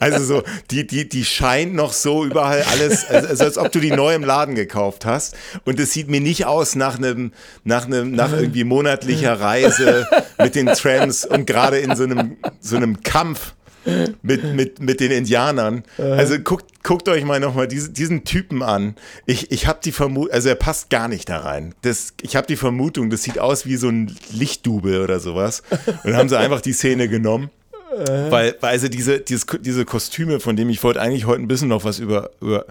also 0.00 0.24
so, 0.24 0.42
die, 0.72 0.86
die, 0.86 1.08
die 1.08 1.24
scheint 1.24 1.72
noch 1.74 1.92
so 1.92 2.24
überall 2.24 2.62
alles, 2.62 3.04
also 3.08 3.44
als 3.44 3.58
ob 3.58 3.70
du 3.70 3.78
die 3.78 3.92
neu 3.92 4.14
im 4.14 4.24
Laden 4.24 4.56
gekauft 4.56 5.06
hast. 5.06 5.36
Und 5.64 5.78
es 5.78 5.92
sieht 5.92 6.08
mir 6.08 6.20
nicht 6.20 6.46
aus 6.46 6.74
nach 6.74 6.98
einem, 6.98 7.32
nach 7.62 7.86
einem, 7.86 8.12
nach 8.12 8.32
irgendwie 8.32 8.64
monatlicher 8.64 9.40
Reise 9.40 10.08
mit 10.38 10.56
den 10.56 10.66
Trams 10.66 11.24
und 11.24 11.46
gerade 11.46 11.78
in 11.78 11.94
so 11.94 12.02
einem, 12.02 12.36
so 12.60 12.76
einem 12.76 13.02
Kampf 13.02 13.54
mit, 14.22 14.54
mit, 14.54 14.80
mit 14.80 15.00
den 15.00 15.10
Indianern. 15.10 15.84
Also 15.98 16.38
guckt, 16.38 16.82
guckt 16.82 17.08
euch 17.08 17.24
mal 17.24 17.40
nochmal 17.40 17.68
diese, 17.68 17.90
diesen 17.90 18.24
Typen 18.24 18.62
an. 18.62 18.94
Ich, 19.26 19.50
ich 19.50 19.66
habe 19.66 19.80
die 19.84 19.92
Vermutung, 19.92 20.32
also 20.32 20.48
er 20.48 20.54
passt 20.54 20.90
gar 20.90 21.08
nicht 21.08 21.28
da 21.28 21.38
rein. 21.38 21.74
Das, 21.82 22.14
ich 22.22 22.36
habe 22.36 22.46
die 22.46 22.56
Vermutung, 22.56 23.10
das 23.10 23.22
sieht 23.22 23.38
aus 23.38 23.66
wie 23.66 23.76
so 23.76 23.88
ein 23.88 24.14
Lichtdubel 24.32 25.00
oder 25.00 25.20
sowas. 25.20 25.62
Und 25.70 26.10
dann 26.10 26.16
haben 26.16 26.28
sie 26.28 26.38
einfach 26.38 26.60
die 26.60 26.72
Szene 26.72 27.08
genommen. 27.08 27.50
Weil, 27.94 28.56
weil 28.60 28.70
also 28.70 28.88
diese, 28.88 29.20
dieses, 29.20 29.46
diese 29.60 29.84
Kostüme, 29.84 30.40
von 30.40 30.56
dem 30.56 30.70
ich 30.70 30.82
wollte 30.82 31.00
eigentlich 31.00 31.26
heute 31.26 31.42
ein 31.42 31.48
bisschen 31.48 31.68
noch 31.68 31.84
was 31.84 31.98
über, 31.98 32.30
über 32.40 32.64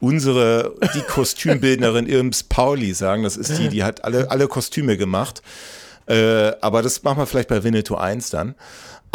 unsere, 0.00 0.74
die 0.94 1.00
Kostümbildnerin 1.00 2.06
Irms 2.06 2.42
Pauli 2.42 2.92
sagen. 2.92 3.22
Das 3.22 3.36
ist 3.36 3.56
die, 3.58 3.68
die 3.68 3.84
hat 3.84 4.04
alle, 4.04 4.30
alle 4.30 4.48
Kostüme 4.48 4.96
gemacht. 4.96 5.42
Äh, 6.06 6.52
aber 6.60 6.82
das 6.82 7.02
machen 7.02 7.18
wir 7.18 7.26
vielleicht 7.26 7.48
bei 7.48 7.62
Winnetou 7.62 7.94
1 7.96 8.30
dann. 8.30 8.54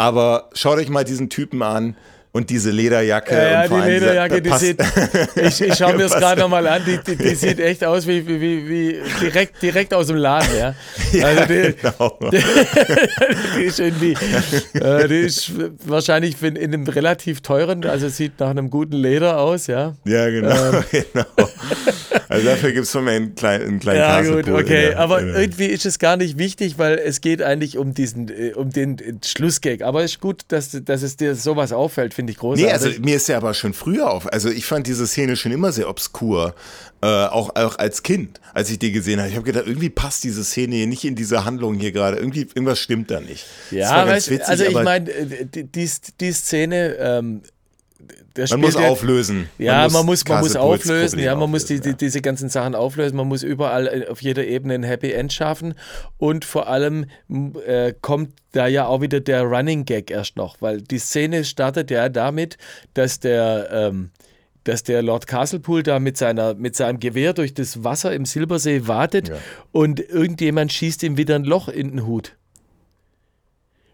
Aber 0.00 0.48
schaut 0.54 0.78
euch 0.78 0.88
mal 0.88 1.04
diesen 1.04 1.28
Typen 1.28 1.60
an 1.60 1.94
und 2.32 2.48
diese 2.50 2.70
Lederjacke. 2.70 3.34
Ja, 3.34 3.50
ja 3.50 3.62
und 3.64 3.84
die 3.84 3.90
Lederjacke, 3.90 4.42
die 4.42 4.52
sieht, 4.52 4.80
ich, 5.34 5.60
ich 5.60 5.74
schaue 5.74 5.94
mir 5.94 6.04
das 6.04 6.14
gerade 6.14 6.40
nochmal 6.40 6.66
an, 6.66 6.82
die, 6.86 6.98
die, 6.98 7.16
die 7.16 7.34
sieht 7.34 7.58
echt 7.58 7.84
aus 7.84 8.06
wie, 8.06 8.26
wie, 8.26 8.68
wie, 8.68 9.00
direkt, 9.20 9.60
direkt 9.62 9.92
aus 9.92 10.06
dem 10.06 10.16
Laden, 10.16 10.48
ja. 10.56 10.74
Also 11.24 11.44
die, 11.46 11.74
genau. 11.80 12.18
die 13.56 13.62
ist 13.64 13.80
irgendwie, 13.80 14.16
äh, 14.74 15.08
die 15.08 15.20
ist 15.20 15.52
wahrscheinlich 15.84 16.40
in, 16.42 16.56
in 16.56 16.72
einem 16.72 16.86
relativ 16.86 17.40
teuren, 17.40 17.84
also 17.84 18.08
sieht 18.08 18.38
nach 18.38 18.50
einem 18.50 18.70
guten 18.70 18.96
Leder 18.96 19.38
aus, 19.38 19.66
ja. 19.66 19.94
Ja, 20.04 20.30
genau. 20.30 20.72
Ähm. 20.72 20.84
genau. 21.12 21.26
Also 22.28 22.46
dafür 22.46 22.70
gibt 22.70 22.84
es 22.84 22.92
von 22.92 23.04
mir 23.04 23.10
einen 23.10 23.34
kleinen, 23.34 23.66
einen 23.66 23.80
kleinen 23.80 23.98
Ja, 23.98 24.18
Kasepol 24.18 24.42
gut, 24.44 24.52
okay. 24.62 24.90
der- 24.90 25.00
Aber 25.00 25.20
irgendwie 25.20 25.66
ist 25.66 25.84
es 25.84 25.98
gar 25.98 26.16
nicht 26.16 26.38
wichtig, 26.38 26.78
weil 26.78 26.96
es 26.98 27.20
geht 27.20 27.42
eigentlich 27.42 27.76
um 27.76 27.92
diesen, 27.92 28.28
äh, 28.28 28.52
um 28.54 28.70
den 28.70 28.98
äh, 29.00 29.14
Schlussgag. 29.24 29.82
Aber 29.82 30.04
es 30.04 30.12
ist 30.12 30.20
gut, 30.20 30.42
dass, 30.46 30.70
dass 30.84 31.02
es 31.02 31.16
dir 31.16 31.34
sowas 31.34 31.72
auffällt, 31.72 32.14
finde 32.20 32.32
ich 32.32 32.38
großartig. 32.38 32.66
Nee, 32.66 32.72
also 32.72 33.00
mir 33.00 33.16
ist 33.16 33.28
ja 33.28 33.38
aber 33.38 33.54
schon 33.54 33.72
früher 33.72 34.10
auf. 34.10 34.30
Also 34.30 34.50
ich 34.50 34.66
fand 34.66 34.86
diese 34.86 35.06
Szene 35.06 35.36
schon 35.36 35.52
immer 35.52 35.72
sehr 35.72 35.88
obskur. 35.88 36.54
Äh, 37.02 37.06
auch, 37.06 37.56
auch 37.56 37.78
als 37.78 38.02
Kind, 38.02 38.40
als 38.52 38.70
ich 38.70 38.78
die 38.78 38.92
gesehen 38.92 39.20
habe. 39.20 39.30
Ich 39.30 39.34
habe 39.34 39.46
gedacht, 39.46 39.66
irgendwie 39.66 39.88
passt 39.88 40.22
diese 40.22 40.44
Szene 40.44 40.76
hier 40.76 40.86
nicht 40.86 41.04
in 41.04 41.14
diese 41.14 41.46
Handlung 41.46 41.76
hier 41.76 41.92
gerade. 41.92 42.18
Irgendwie, 42.18 42.40
irgendwas 42.40 42.78
stimmt 42.78 43.10
da 43.10 43.20
nicht. 43.20 43.46
Ja, 43.70 44.06
weißt, 44.06 44.28
witzig, 44.30 44.48
also 44.48 44.64
ich 44.64 44.74
meine, 44.74 45.10
äh, 45.10 45.46
die, 45.46 45.64
die, 45.64 45.90
die 46.20 46.32
Szene, 46.32 46.96
ähm, 47.00 47.42
Man 48.50 48.60
muss 48.60 48.74
ja- 48.74 48.88
auflösen. 48.88 49.48
Ja, 49.58 49.88
man 49.88 50.06
muss, 50.06 50.26
man 50.26 50.40
muss 50.40 50.56
auflösen, 50.56 51.10
Problem 51.10 51.24
ja, 51.24 51.34
man 51.34 51.50
muss 51.50 51.64
die, 51.64 51.80
die, 51.80 51.94
diese 51.94 52.20
ganzen 52.20 52.48
Sachen 52.48 52.74
auflösen, 52.74 53.16
man 53.16 53.26
muss 53.28 53.42
überall 53.42 53.86
äh, 53.86 54.06
auf 54.08 54.22
jeder 54.22 54.46
Ebene 54.46 54.74
ein 54.74 54.82
Happy 54.82 55.10
End 55.12 55.32
schaffen 55.32 55.74
und 56.18 56.44
vor 56.44 56.68
allem 56.68 57.06
äh, 57.66 57.92
kommt 58.00 58.32
da 58.52 58.66
ja 58.66 58.86
auch 58.86 59.00
wieder 59.00 59.20
der 59.20 59.42
Running 59.42 59.84
Gag 59.84 60.10
erst 60.10 60.36
noch, 60.36 60.56
weil 60.60 60.80
die 60.80 60.98
Szene 60.98 61.44
startet 61.44 61.90
ja 61.90 62.08
damit, 62.08 62.56
dass 62.94 63.20
der, 63.20 63.68
ähm, 63.72 64.10
dass 64.64 64.82
der 64.82 65.02
Lord 65.02 65.26
Castlepool 65.26 65.82
da 65.82 65.98
mit, 65.98 66.16
seiner, 66.16 66.54
mit 66.54 66.76
seinem 66.76 67.00
Gewehr 67.00 67.32
durch 67.32 67.54
das 67.54 67.82
Wasser 67.82 68.12
im 68.12 68.24
Silbersee 68.26 68.86
wartet 68.86 69.28
Ja. 69.30 69.36
und 69.72 70.00
irgendjemand 70.00 70.72
schießt 70.72 71.02
ihm 71.02 71.16
wieder 71.16 71.34
ein 71.36 71.44
Loch 71.44 71.68
in 71.68 71.90
den 71.90 72.06
Hut. 72.06 72.36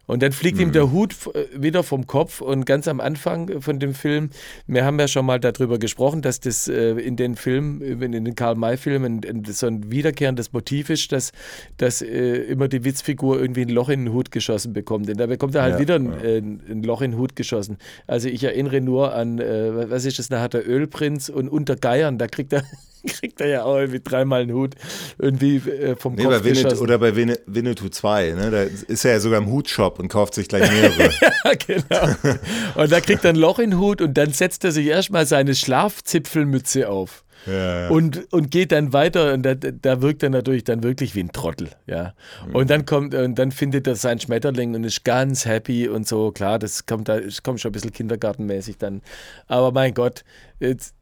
Und 0.07 0.23
dann 0.23 0.33
fliegt 0.33 0.59
ihm 0.59 0.73
der 0.73 0.93
Hut 0.93 1.15
äh, 1.35 1.47
wieder 1.55 1.83
vom 1.83 2.07
Kopf 2.07 2.41
und 2.41 2.65
ganz 2.65 2.89
am 2.89 3.01
Anfang 3.01 3.61
von 3.61 3.79
dem 3.79 3.95
Film, 3.95 4.31
wir 4.67 4.85
haben 4.85 4.99
ja 4.99 5.09
schon 5.09 5.27
mal 5.27 5.41
darüber 5.41 5.79
gesprochen, 5.79 6.23
dass 6.23 6.41
das 6.41 6.69
äh, 6.69 6.93
in 6.93 7.17
den 7.17 7.37
Filmen, 7.37 7.81
in 7.81 8.25
den 8.25 8.35
Karl-May-Filmen 8.35 9.45
so 9.49 9.67
ein 9.67 9.91
wiederkehrendes 9.91 10.53
Motiv 10.53 10.91
ist, 10.91 11.13
dass, 11.13 11.33
dass 11.77 12.03
äh, 12.03 12.37
immer 12.45 12.69
die 12.69 12.85
Witzfigur 12.85 13.41
irgendwie 13.41 13.63
ein 13.63 13.69
Loch 13.69 13.89
in 13.89 14.05
den 14.05 14.15
Hut 14.15 14.31
geschossen 14.31 14.73
bekommt. 14.73 15.09
Und 15.11 15.19
da 15.19 15.27
bekommt 15.27 15.55
er 15.55 15.63
halt 15.63 15.75
Ja, 15.75 15.81
wieder 15.81 15.95
ein, 15.97 16.07
ja. 16.07 16.73
ein 16.73 16.83
Loch 16.83 17.03
in 17.03 17.13
den 17.13 17.21
Hut 17.21 17.37
geschossen. 17.37 17.79
Also 18.07 18.29
ich 18.29 18.45
erinnere 18.45 18.81
nur 18.81 19.15
an, 19.15 19.39
was 19.39 20.05
ist 20.05 20.19
das, 20.19 20.29
da 20.29 20.41
hat 20.41 20.55
der 20.55 20.69
Ölprinz 20.69 21.29
und 21.29 21.49
unter 21.49 21.77
Geiern, 21.77 22.19
da 22.19 22.27
kriegt 22.27 22.53
er, 22.53 22.63
kriegt 23.07 23.41
er 23.41 23.47
ja 23.49 23.63
auch 23.65 23.77
irgendwie 23.77 24.01
dreimal 24.03 24.43
einen 24.43 24.53
Hut 24.53 24.75
irgendwie 25.19 25.57
äh, 25.57 25.97
vom 25.97 26.15
Nee, 26.15 26.25
Kopf 26.25 26.33
bei 26.41 26.45
Winnet, 26.45 26.81
oder 26.81 26.99
bei 26.99 27.15
Winne- 27.17 27.39
Winnetou 27.47 27.89
2, 27.89 28.31
ne? 28.33 28.51
Da 28.51 28.63
ist 28.63 29.05
er 29.05 29.13
ja 29.13 29.21
sogar 29.21 29.39
im 29.39 29.47
Hutshop 29.51 29.99
und 29.99 30.09
kauft 30.09 30.35
sich 30.35 30.49
gleich 30.49 30.71
mehrere. 30.71 31.11
Ja, 31.45 31.53
genau. 31.55 32.33
Und 32.75 32.91
da 32.91 33.01
kriegt 33.01 33.25
er 33.25 33.31
ein 33.31 33.37
Loch 33.37 33.59
in 33.61 33.71
den 33.71 33.79
Hut 33.79 34.01
und 34.01 34.15
dann 34.15 34.33
setzt 34.33 34.65
er 34.65 34.73
sich 34.73 34.87
erstmal 34.87 35.27
seine 35.27 35.55
Schlafzipfelmütze 35.55 36.89
auf. 36.89 37.25
ja. 37.47 37.89
Und, 37.89 38.33
und 38.33 38.51
geht 38.51 38.73
dann 38.73 38.93
weiter 38.93 39.33
und 39.35 39.43
da, 39.45 39.55
da 39.55 40.03
wirkt 40.03 40.23
er 40.25 40.31
natürlich 40.31 40.65
dann 40.65 40.83
wirklich 40.83 41.15
wie 41.15 41.21
ein 41.21 41.31
Trottel, 41.31 41.69
ja. 41.87 42.15
Und 42.53 42.71
dann 42.71 42.85
kommt, 42.87 43.15
und 43.15 43.37
dann 43.39 43.53
findet 43.53 43.87
er 43.87 43.95
seinen 43.95 44.19
Schmetterling 44.19 44.75
und 44.75 44.83
ist 44.83 45.05
ganz 45.05 45.45
happy 45.47 45.89
und 45.89 46.09
so, 46.09 46.33
klar, 46.33 46.59
das 46.59 46.87
kommt 46.87 47.09
da, 47.09 47.21
kommt 47.45 47.61
schon 47.61 47.69
ein 47.71 47.73
bisschen 47.73 47.93
kindergartenmäßig 47.93 48.79
dann. 48.79 49.03
Aber 49.47 49.71
mein 49.71 49.95
Gott, 49.95 50.25
jetzt, 50.59 50.95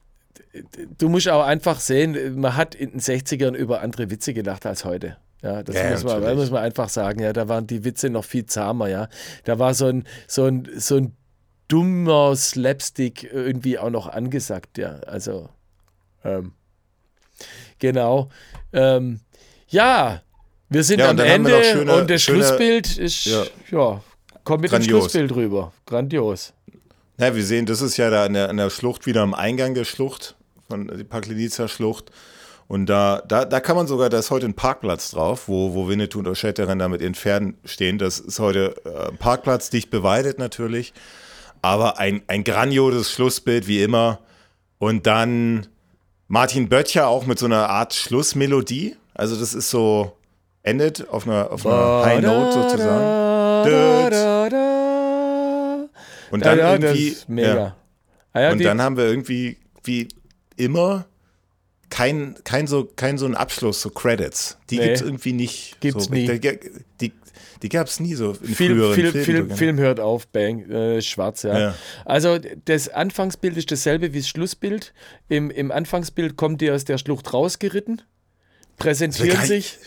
du 0.98 1.08
musst 1.08 1.28
auch 1.28 1.44
einfach 1.44 1.80
sehen, 1.80 2.38
man 2.40 2.56
hat 2.56 2.74
in 2.74 2.90
den 2.92 3.00
60ern 3.00 3.54
über 3.54 3.80
andere 3.80 4.10
Witze 4.10 4.34
gedacht 4.34 4.66
als 4.66 4.84
heute. 4.84 5.16
Ja, 5.42 5.62
das 5.62 5.76
Ja, 5.76 5.90
muss, 5.90 6.04
man, 6.04 6.20
natürlich. 6.20 6.38
muss 6.38 6.50
man 6.50 6.62
einfach 6.62 6.88
sagen. 6.88 7.20
Ja, 7.20 7.32
da 7.32 7.48
waren 7.48 7.66
die 7.66 7.84
Witze 7.84 8.08
noch 8.10 8.24
viel 8.24 8.46
zahmer, 8.46 8.88
ja. 8.88 9.08
Da 9.44 9.58
war 9.58 9.74
so 9.74 9.86
ein, 9.86 10.04
so 10.26 10.44
ein, 10.46 10.68
so 10.76 10.96
ein 10.96 11.16
dummer 11.68 12.34
Slapstick 12.36 13.24
irgendwie 13.24 13.78
auch 13.78 13.90
noch 13.90 14.08
angesagt, 14.08 14.78
ja. 14.78 15.00
Also, 15.06 15.48
ähm, 16.24 16.52
genau. 17.78 18.30
Ähm, 18.72 19.20
ja, 19.68 20.22
wir 20.68 20.84
sind 20.84 21.00
Ja, 21.00 21.10
am 21.10 21.18
Ende 21.18 21.62
schöne- 21.64 21.94
und 21.94 22.10
das 22.10 22.22
schöne- 22.22 22.44
Schlussbild 22.44 22.96
ist, 22.98 23.24
ja, 23.26 23.44
Ja. 23.70 24.02
kommt 24.44 24.62
mit 24.62 24.70
Grandios. 24.70 24.88
dem 24.88 25.00
Schlussbild 25.00 25.34
rüber. 25.34 25.72
Grandios. 25.86 26.52
Ja, 27.18 27.34
wir 27.34 27.44
sehen, 27.44 27.66
das 27.66 27.80
ist 27.80 27.96
ja 27.96 28.10
da 28.10 28.24
an 28.24 28.32
der, 28.34 28.48
an 28.50 28.56
der 28.56 28.70
Schlucht 28.70 29.06
wieder 29.06 29.22
am 29.22 29.34
Eingang 29.34 29.74
der 29.74 29.84
Schlucht, 29.84 30.36
von 30.68 30.88
die 30.88 31.04
Paklenica 31.04 31.68
Schlucht. 31.68 32.10
Und 32.66 32.86
da, 32.86 33.22
da, 33.28 33.44
da 33.44 33.60
kann 33.60 33.76
man 33.76 33.86
sogar, 33.86 34.08
da 34.08 34.18
ist 34.18 34.30
heute 34.30 34.46
ein 34.46 34.54
Parkplatz 34.54 35.10
drauf, 35.10 35.48
wo, 35.48 35.74
wo 35.74 35.86
Winnetou 35.88 36.20
und 36.20 36.28
Oschetterin 36.28 36.78
da 36.78 36.88
mit 36.88 37.02
ihren 37.02 37.14
Pferden 37.14 37.58
stehen. 37.64 37.98
Das 37.98 38.18
ist 38.18 38.38
heute 38.38 38.74
äh, 38.84 39.10
ein 39.10 39.18
Parkplatz, 39.18 39.68
dicht 39.70 39.90
beweidet 39.90 40.38
natürlich. 40.38 40.94
Aber 41.60 41.98
ein, 41.98 42.22
ein 42.26 42.42
grandioses 42.44 43.10
Schlussbild, 43.10 43.66
wie 43.66 43.82
immer. 43.82 44.20
Und 44.78 45.06
dann 45.06 45.66
Martin 46.28 46.68
Böttcher 46.68 47.06
auch 47.08 47.26
mit 47.26 47.38
so 47.38 47.46
einer 47.46 47.68
Art 47.68 47.94
Schlussmelodie. 47.94 48.96
Also 49.14 49.36
das 49.36 49.54
ist 49.54 49.70
so, 49.70 50.16
endet 50.62 51.08
auf 51.08 51.26
einer, 51.26 51.50
auf 51.50 51.66
einer 51.66 52.04
High 52.04 52.22
Note 52.22 52.52
sozusagen. 52.52 53.64
Und 56.30 56.44
dann 56.44 56.58
irgendwie. 56.58 57.16
Ja. 57.28 57.76
Ah, 58.32 58.40
ja, 58.40 58.50
und 58.50 58.64
dann 58.64 58.82
haben 58.82 58.96
wir 58.96 59.04
irgendwie, 59.04 59.58
wie 59.84 60.08
immer, 60.56 61.06
kein, 61.90 62.34
kein, 62.44 62.66
so, 62.66 62.84
kein 62.84 63.18
so 63.18 63.26
einen 63.26 63.34
Abschluss, 63.34 63.80
so 63.80 63.90
Credits. 63.90 64.56
Die 64.70 64.78
Nee. 64.78 64.84
gibt 64.84 64.96
es 64.96 65.02
irgendwie 65.02 65.32
nicht. 65.32 65.80
Gibt's 65.80 66.06
so, 66.06 66.12
nie. 66.12 66.26
Die, 66.26 66.58
die, 67.00 67.12
die 67.62 67.68
gab 67.68 67.86
es 67.86 68.00
nie 68.00 68.14
so 68.14 68.32
in 68.32 68.54
Film, 68.54 68.78
früheren 68.78 68.94
Film, 68.94 69.12
Filmen. 69.12 69.24
Film, 69.24 69.50
Film 69.56 69.78
hört 69.78 70.00
auf, 70.00 70.26
bang, 70.26 70.68
äh, 70.70 71.00
schwarz, 71.02 71.44
ja. 71.44 71.58
Ja. 71.58 71.74
Also 72.04 72.38
das 72.64 72.88
Anfangsbild 72.88 73.56
ist 73.56 73.70
dasselbe 73.70 74.12
wie 74.12 74.18
das 74.18 74.28
Schlussbild. 74.28 74.92
Im, 75.28 75.50
Im 75.50 75.70
Anfangsbild 75.70 76.36
kommt 76.36 76.60
die 76.60 76.70
aus 76.70 76.84
der 76.84 76.98
Schlucht 76.98 77.32
rausgeritten, 77.32 78.02
präsentieren 78.76 79.36
Geil. 79.36 79.46
sich. 79.46 79.78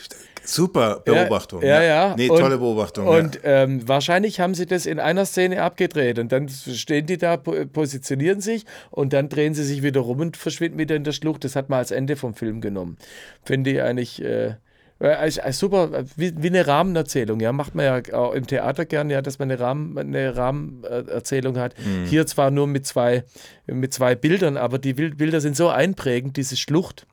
Super 0.48 1.02
Beobachtung. 1.04 1.62
Ja, 1.62 1.82
ja. 1.82 2.14
Nee, 2.16 2.28
Und- 2.30 2.38
tolle 2.40 2.56
Beobachtung. 2.58 3.06
Und 3.06 3.40
ähm, 3.44 3.86
wahrscheinlich 3.86 4.40
haben 4.40 4.54
sie 4.54 4.64
das 4.66 4.86
in 4.86 4.98
einer 4.98 5.26
Szene 5.26 5.62
abgedreht 5.62 6.18
und 6.18 6.32
dann 6.32 6.48
stehen 6.48 7.04
die 7.06 7.18
da, 7.18 7.36
po- 7.36 7.66
positionieren 7.66 8.40
sich 8.40 8.64
und 8.90 9.12
dann 9.12 9.28
drehen 9.28 9.52
sie 9.54 9.64
sich 9.64 9.82
wieder 9.82 10.00
rum 10.00 10.20
und 10.20 10.36
verschwinden 10.38 10.78
wieder 10.78 10.96
in 10.96 11.04
der 11.04 11.12
Schlucht. 11.12 11.44
Das 11.44 11.54
hat 11.54 11.68
man 11.68 11.80
als 11.80 11.90
Ende 11.90 12.16
vom 12.16 12.32
Film 12.34 12.60
genommen. 12.62 12.96
Finde 13.44 13.70
ich 13.70 13.82
eigentlich 13.82 14.22
äh, 14.24 14.54
Äh, 15.00 15.30
super, 15.52 16.04
wie, 16.16 16.32
wie, 16.42 16.48
eine 16.48 16.66
Rahmenerzählung, 16.66 17.38
ja, 17.38 17.52
macht 17.52 17.76
man 17.76 17.84
ja 17.84 18.14
auch 18.18 18.32
im 18.34 18.48
Theater 18.48 18.84
gern, 18.84 19.10
ja, 19.10 19.22
dass 19.22 19.38
man 19.38 19.48
eine, 19.48 19.60
Rahmen, 19.60 19.96
eine 19.96 20.36
Rahmenerzählung 20.36 21.56
hat. 21.56 21.74
Mhm. 21.78 22.06
Hier 22.06 22.26
zwar 22.26 22.50
nur 22.50 22.66
mit 22.66 22.84
zwei, 22.84 23.22
mit 23.66 23.94
zwei 23.94 24.16
Bildern, 24.16 24.56
aber 24.56 24.78
die 24.80 24.94
Bilder 24.94 25.40
sind 25.40 25.56
so 25.56 25.68
einprägend, 25.68 26.36
diese 26.36 26.56
Schlucht 26.56 27.06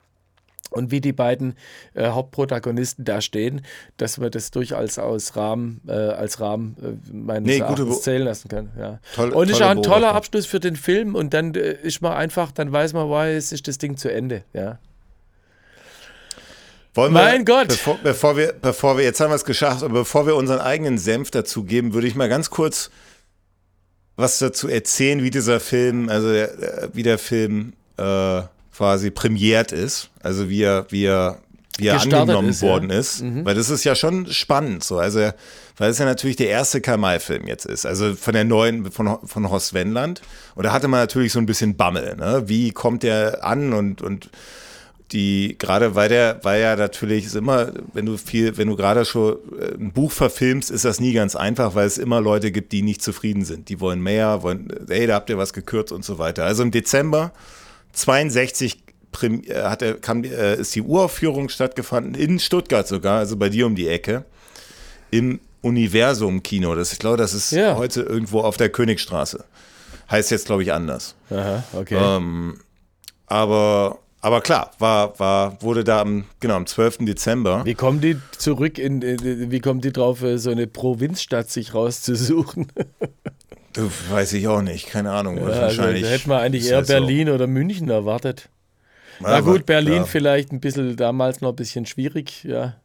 und 0.75 0.91
wie 0.91 1.01
die 1.01 1.13
beiden 1.13 1.55
äh, 1.93 2.09
Hauptprotagonisten 2.09 3.05
da 3.05 3.21
stehen, 3.21 3.61
dass 3.97 4.17
man 4.17 4.29
das 4.29 4.51
durchaus 4.51 4.99
als 4.99 5.35
Rahmen, 5.35 5.81
äh, 5.87 5.91
als 5.93 6.39
Rahmen 6.39 6.75
äh, 6.81 7.15
meines 7.15 7.47
nee, 7.47 7.59
Erachtens 7.59 8.01
zählen 8.01 8.23
lassen 8.23 8.49
kann. 8.49 8.69
Ja. 8.77 8.99
Toll, 9.15 9.29
und 9.29 9.49
ist 9.49 9.61
auch 9.61 9.69
ein 9.69 9.81
toller 9.83 10.13
Abschluss 10.13 10.45
für 10.45 10.59
den 10.59 10.75
Film 10.75 11.15
und 11.15 11.33
dann 11.33 11.55
äh, 11.55 11.77
ist 11.81 12.01
man 12.01 12.13
einfach, 12.13 12.51
dann 12.51 12.71
weiß 12.71 12.93
man, 12.93 13.09
weiß, 13.09 13.51
ist 13.53 13.67
das 13.67 13.77
Ding 13.77 13.97
zu 13.97 14.11
Ende. 14.11 14.43
Ja. 14.53 14.79
Wollen 16.93 17.13
mein 17.13 17.39
wir, 17.39 17.55
Gott! 17.55 17.67
Bevor, 17.69 17.99
bevor, 18.03 18.37
wir, 18.37 18.53
bevor 18.61 18.97
wir, 18.97 19.03
jetzt 19.03 19.19
haben 19.19 19.29
wir 19.29 19.35
es 19.35 19.45
geschafft, 19.45 19.83
aber 19.83 19.99
bevor 19.99 20.27
wir 20.27 20.35
unseren 20.35 20.59
eigenen 20.59 20.97
Senf 20.97 21.31
dazu 21.31 21.63
geben, 21.63 21.93
würde 21.93 22.07
ich 22.07 22.15
mal 22.15 22.29
ganz 22.29 22.49
kurz 22.49 22.89
was 24.17 24.39
dazu 24.39 24.69
erzählen, 24.69 25.23
wie 25.23 25.29
dieser 25.29 25.59
Film, 25.59 26.07
also 26.07 26.29
wie 26.93 27.03
der 27.03 27.17
Film 27.17 27.73
äh, 27.97 28.43
quasi 28.75 29.09
premiert 29.11 29.71
ist, 29.71 30.09
also 30.21 30.49
wie 30.49 30.63
er, 30.63 30.85
wie 30.89 31.05
er, 31.05 31.39
wie 31.77 31.87
er 31.87 32.01
angenommen 32.01 32.49
ist, 32.49 32.61
worden 32.61 32.89
ja. 32.89 32.99
ist. 32.99 33.21
Mhm. 33.21 33.45
Weil 33.45 33.55
das 33.55 33.69
ist 33.69 33.83
ja 33.83 33.95
schon 33.95 34.27
spannend 34.31 34.83
so. 34.83 34.97
Also, 34.97 35.31
weil 35.77 35.91
es 35.91 35.99
ja 35.99 36.05
natürlich 36.05 36.35
der 36.35 36.49
erste 36.49 36.81
Karl-May-Film 36.81 37.47
jetzt 37.47 37.65
ist. 37.65 37.85
Also 37.85 38.15
von 38.15 38.33
der 38.33 38.43
neuen, 38.43 38.91
von, 38.91 39.17
von 39.23 39.49
Horst 39.49 39.73
Wendland. 39.73 40.21
Und 40.55 40.65
da 40.65 40.73
hatte 40.73 40.87
man 40.87 41.01
natürlich 41.01 41.33
so 41.33 41.39
ein 41.39 41.45
bisschen 41.45 41.75
Bammel. 41.75 42.15
Ne? 42.17 42.43
Wie 42.47 42.71
kommt 42.71 43.03
der 43.03 43.43
an 43.45 43.73
und, 43.73 44.01
und 44.01 44.29
die 45.11 45.55
gerade 45.59 45.95
weil 45.95 46.09
der, 46.09 46.39
weil 46.43 46.61
ja 46.61 46.75
natürlich 46.75 47.25
ist 47.25 47.35
immer, 47.35 47.71
wenn 47.93 48.05
du 48.05 48.17
viel, 48.17 48.57
wenn 48.57 48.67
du 48.67 48.75
gerade 48.75 49.05
schon 49.05 49.37
äh, 49.59 49.75
ein 49.75 49.91
Buch 49.91 50.11
verfilmst, 50.11 50.71
ist 50.71 50.83
das 50.83 50.99
nie 50.99 51.13
ganz 51.13 51.35
einfach, 51.35 51.75
weil 51.75 51.85
es 51.85 51.97
immer 51.97 52.21
Leute 52.21 52.51
gibt, 52.51 52.71
die 52.71 52.81
nicht 52.81 53.03
zufrieden 53.03 53.45
sind. 53.45 53.69
Die 53.69 53.79
wollen 53.79 54.01
mehr, 54.01 54.41
wollen, 54.41 54.67
hey, 54.87 55.05
da 55.07 55.15
habt 55.15 55.29
ihr 55.29 55.37
was 55.37 55.53
gekürzt 55.53 55.91
und 55.91 56.03
so 56.03 56.17
weiter. 56.17 56.43
Also 56.43 56.63
im 56.63 56.71
Dezember 56.71 57.31
62 57.95 58.77
äh, 59.23 59.63
hat 59.63 59.81
er, 59.81 59.95
kam, 59.95 60.23
äh, 60.23 60.55
ist 60.55 60.75
die 60.75 60.81
Uraufführung 60.81 61.49
stattgefunden, 61.49 62.15
in 62.15 62.39
Stuttgart 62.39 62.87
sogar, 62.87 63.19
also 63.19 63.37
bei 63.37 63.49
dir 63.49 63.65
um 63.65 63.75
die 63.75 63.87
Ecke, 63.87 64.25
im 65.11 65.39
Universum-Kino. 65.61 66.75
Das, 66.75 66.93
ich 66.93 66.99
glaube, 66.99 67.17
das 67.17 67.33
ist 67.33 67.51
ja. 67.51 67.75
heute 67.75 68.01
irgendwo 68.01 68.41
auf 68.41 68.57
der 68.57 68.69
Königstraße. 68.69 69.43
Heißt 70.11 70.29
jetzt, 70.31 70.45
glaube 70.45 70.63
ich, 70.63 70.71
anders. 70.71 71.15
Aha, 71.31 71.63
okay. 71.73 71.97
Ähm, 71.99 72.59
aber 73.25 73.99
aber 74.25 74.41
klar, 74.41 74.71
war, 74.79 75.19
war, 75.19 75.61
wurde 75.61 75.83
da 75.83 76.01
am, 76.01 76.25
genau, 76.39 76.55
am 76.55 76.65
12. 76.65 76.99
Dezember. 77.01 77.63
Wie 77.63 77.75
kommen 77.75 78.01
die 78.01 78.17
zurück 78.35 78.79
in, 78.79 79.03
wie 79.03 79.59
kommen 79.59 79.81
die 79.81 79.93
drauf, 79.93 80.23
äh, 80.23 80.39
so 80.39 80.49
eine 80.49 80.65
Provinzstadt 80.65 81.51
sich 81.51 81.75
rauszusuchen? 81.75 82.71
du, 83.75 83.91
weiß 84.09 84.33
ich 84.33 84.47
auch 84.47 84.61
nicht, 84.61 84.87
keine 84.87 85.11
Ahnung. 85.11 85.37
Ja, 85.37 85.47
wahrscheinlich 85.47 86.03
also, 86.03 86.05
da 86.05 86.07
hätte 86.09 86.29
man 86.29 86.39
eigentlich 86.39 86.67
eher 86.67 86.81
Berlin 86.81 87.27
so. 87.27 87.33
oder 87.33 87.47
München 87.47 87.89
erwartet. 87.89 88.49
Na 89.19 89.31
ja, 89.31 89.39
gut, 89.39 89.65
Berlin 89.65 89.95
klar. 89.95 90.05
vielleicht 90.07 90.51
ein 90.51 90.59
bisschen 90.59 90.95
damals 90.95 91.41
noch 91.41 91.49
ein 91.49 91.55
bisschen 91.55 91.85
schwierig, 91.85 92.43
ja. 92.43 92.75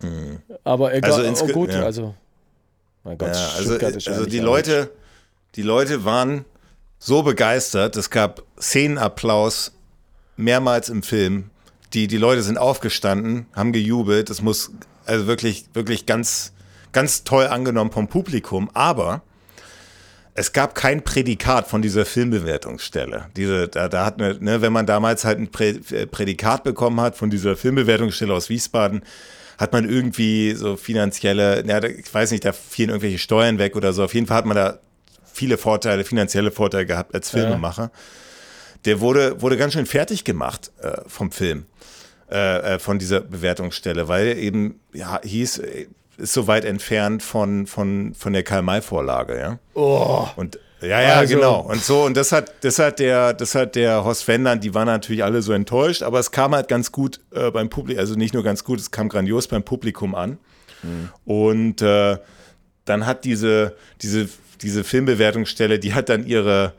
Hm. 0.00 0.40
Aber 0.64 0.94
egal, 0.94 1.26
also 1.26 1.44
oh 1.44 1.48
gut, 1.48 1.72
ja. 1.72 1.82
also. 1.82 2.14
Mein 3.02 3.18
Gott, 3.18 3.34
ja, 3.34 3.48
also, 3.56 3.78
also 3.78 4.26
die 4.26 4.38
Leute, 4.38 4.90
die 5.56 5.62
Leute 5.62 6.04
waren 6.04 6.44
so 6.98 7.22
begeistert, 7.22 7.96
es 7.96 8.10
gab 8.10 8.42
Szenenapplaus 8.60 9.72
mehrmals 10.36 10.88
im 10.88 11.02
Film. 11.02 11.50
Die, 11.92 12.06
die 12.06 12.18
Leute 12.18 12.42
sind 12.42 12.58
aufgestanden, 12.58 13.46
haben 13.54 13.72
gejubelt. 13.72 14.30
Das 14.30 14.42
muss 14.42 14.70
also 15.06 15.26
wirklich, 15.26 15.64
wirklich 15.72 16.06
ganz, 16.06 16.52
ganz 16.92 17.24
toll 17.24 17.46
angenommen 17.46 17.90
vom 17.90 18.06
Publikum. 18.06 18.70
Aber 18.74 19.22
es 20.34 20.52
gab 20.52 20.74
kein 20.74 21.02
Prädikat 21.02 21.68
von 21.68 21.82
dieser 21.82 22.04
Filmbewertungsstelle. 22.04 23.26
Diese, 23.36 23.68
da, 23.68 23.88
da 23.88 24.04
hat 24.04 24.20
eine, 24.20 24.36
ne, 24.40 24.62
wenn 24.62 24.72
man 24.72 24.86
damals 24.86 25.24
halt 25.24 25.38
ein 25.38 25.50
äh, 25.60 26.06
Prädikat 26.06 26.64
bekommen 26.64 27.00
hat 27.00 27.16
von 27.16 27.30
dieser 27.30 27.56
Filmbewertungsstelle 27.56 28.32
aus 28.32 28.48
Wiesbaden, 28.48 29.02
hat 29.58 29.72
man 29.72 29.88
irgendwie 29.88 30.54
so 30.54 30.76
finanzielle, 30.76 31.64
ja, 31.66 31.82
ich 31.82 32.12
weiß 32.12 32.30
nicht, 32.30 32.44
da 32.44 32.52
fielen 32.52 32.90
irgendwelche 32.90 33.18
Steuern 33.18 33.58
weg 33.58 33.76
oder 33.76 33.92
so. 33.92 34.04
Auf 34.04 34.14
jeden 34.14 34.26
Fall 34.26 34.38
hat 34.38 34.46
man 34.46 34.56
da 34.56 34.78
viele 35.32 35.58
Vorteile, 35.58 36.04
finanzielle 36.04 36.50
Vorteile 36.50 36.86
gehabt 36.86 37.14
als 37.14 37.30
Filmemacher. 37.30 37.82
Ja 37.82 37.90
der 38.84 39.00
wurde, 39.00 39.40
wurde 39.40 39.56
ganz 39.56 39.74
schön 39.74 39.86
fertig 39.86 40.24
gemacht 40.24 40.72
äh, 40.80 40.98
vom 41.06 41.30
Film, 41.30 41.66
äh, 42.30 42.74
äh 42.74 42.78
von 42.78 42.98
dieser 42.98 43.20
Bewertungsstelle, 43.20 44.08
weil 44.08 44.38
eben 44.38 44.80
ja, 44.92 45.20
hieß, 45.22 45.58
äh, 45.58 45.86
ist 46.20 46.32
so 46.32 46.46
weit 46.46 46.64
entfernt 46.64 47.22
von, 47.22 47.66
von, 47.66 48.14
von 48.14 48.32
der 48.32 48.42
Karl-May-Vorlage, 48.42 49.38
ja. 49.38 49.58
Oh. 49.74 50.26
Und 50.36 50.58
ja, 50.80 51.00
ja, 51.00 51.14
also. 51.16 51.34
genau. 51.34 51.60
Und 51.60 51.82
so, 51.82 52.04
und 52.04 52.16
das 52.16 52.32
hat, 52.32 52.52
das 52.62 52.78
hat 52.78 52.98
der, 52.98 53.34
das 53.34 53.54
hat 53.54 53.74
der 53.74 54.04
Horst 54.04 54.26
Wendland, 54.28 54.64
die 54.64 54.74
waren 54.74 54.86
natürlich 54.86 55.24
alle 55.24 55.42
so 55.42 55.52
enttäuscht, 55.52 56.02
aber 56.02 56.18
es 56.18 56.30
kam 56.30 56.54
halt 56.54 56.68
ganz 56.68 56.90
gut 56.90 57.20
äh, 57.32 57.50
beim 57.50 57.68
Publikum, 57.68 58.00
also 58.00 58.14
nicht 58.14 58.32
nur 58.32 58.42
ganz 58.42 58.64
gut, 58.64 58.80
es 58.80 58.90
kam 58.90 59.08
grandios 59.08 59.48
beim 59.48 59.62
Publikum 59.62 60.14
an. 60.14 60.38
Mhm. 60.82 61.08
Und 61.24 61.82
äh, 61.82 62.16
dann 62.84 63.06
hat 63.06 63.24
diese, 63.24 63.76
diese, 64.00 64.28
diese 64.62 64.84
Filmbewertungsstelle, 64.84 65.78
die 65.78 65.92
hat 65.94 66.08
dann 66.08 66.26
ihre, 66.26 66.72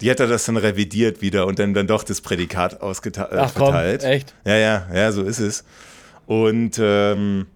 die 0.00 0.10
hat 0.10 0.20
er 0.20 0.26
das 0.26 0.44
dann 0.44 0.56
revidiert 0.56 1.22
wieder 1.22 1.46
und 1.46 1.58
dann, 1.58 1.72
dann 1.72 1.86
doch 1.86 2.04
das 2.04 2.20
Prädikat 2.20 2.82
ausgeteilt. 2.82 3.32
Äh, 3.32 3.38
Ach 3.38 3.52
komm, 3.54 3.74
echt? 3.74 4.34
Ja, 4.44 4.56
ja, 4.56 4.86
ja, 4.92 5.12
so 5.12 5.22
ist 5.22 5.40
es. 5.40 5.64
Und 6.26 6.78
ähm, 6.80 7.46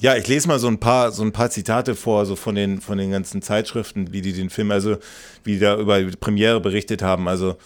ja, 0.00 0.16
ich 0.16 0.26
lese 0.28 0.48
mal 0.48 0.58
so 0.58 0.68
ein 0.68 0.78
paar, 0.78 1.12
so 1.12 1.22
ein 1.22 1.32
paar 1.32 1.50
Zitate 1.50 1.94
vor, 1.94 2.26
so 2.26 2.36
von 2.36 2.54
den, 2.54 2.80
von 2.80 2.98
den 2.98 3.10
ganzen 3.10 3.42
Zeitschriften, 3.42 4.12
wie 4.12 4.20
die 4.20 4.32
den 4.32 4.50
Film, 4.50 4.70
also 4.70 4.96
wie 5.44 5.54
die 5.54 5.58
da 5.60 5.76
über 5.76 6.00
die 6.00 6.16
Premiere 6.16 6.60
berichtet 6.60 7.02
haben. 7.02 7.28
Also 7.28 7.56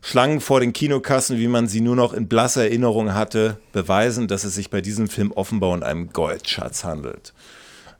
Schlangen 0.00 0.40
vor 0.40 0.60
den 0.60 0.72
Kinokassen, 0.72 1.38
wie 1.38 1.48
man 1.48 1.68
sie 1.68 1.80
nur 1.80 1.96
noch 1.96 2.12
in 2.12 2.28
blasser 2.28 2.64
Erinnerung 2.64 3.14
hatte, 3.14 3.58
beweisen, 3.72 4.26
dass 4.26 4.44
es 4.44 4.54
sich 4.54 4.68
bei 4.68 4.80
diesem 4.80 5.08
Film 5.08 5.30
offenbar 5.32 5.70
um 5.70 5.82
einen 5.82 6.12
Goldschatz 6.12 6.84
handelt. 6.84 7.32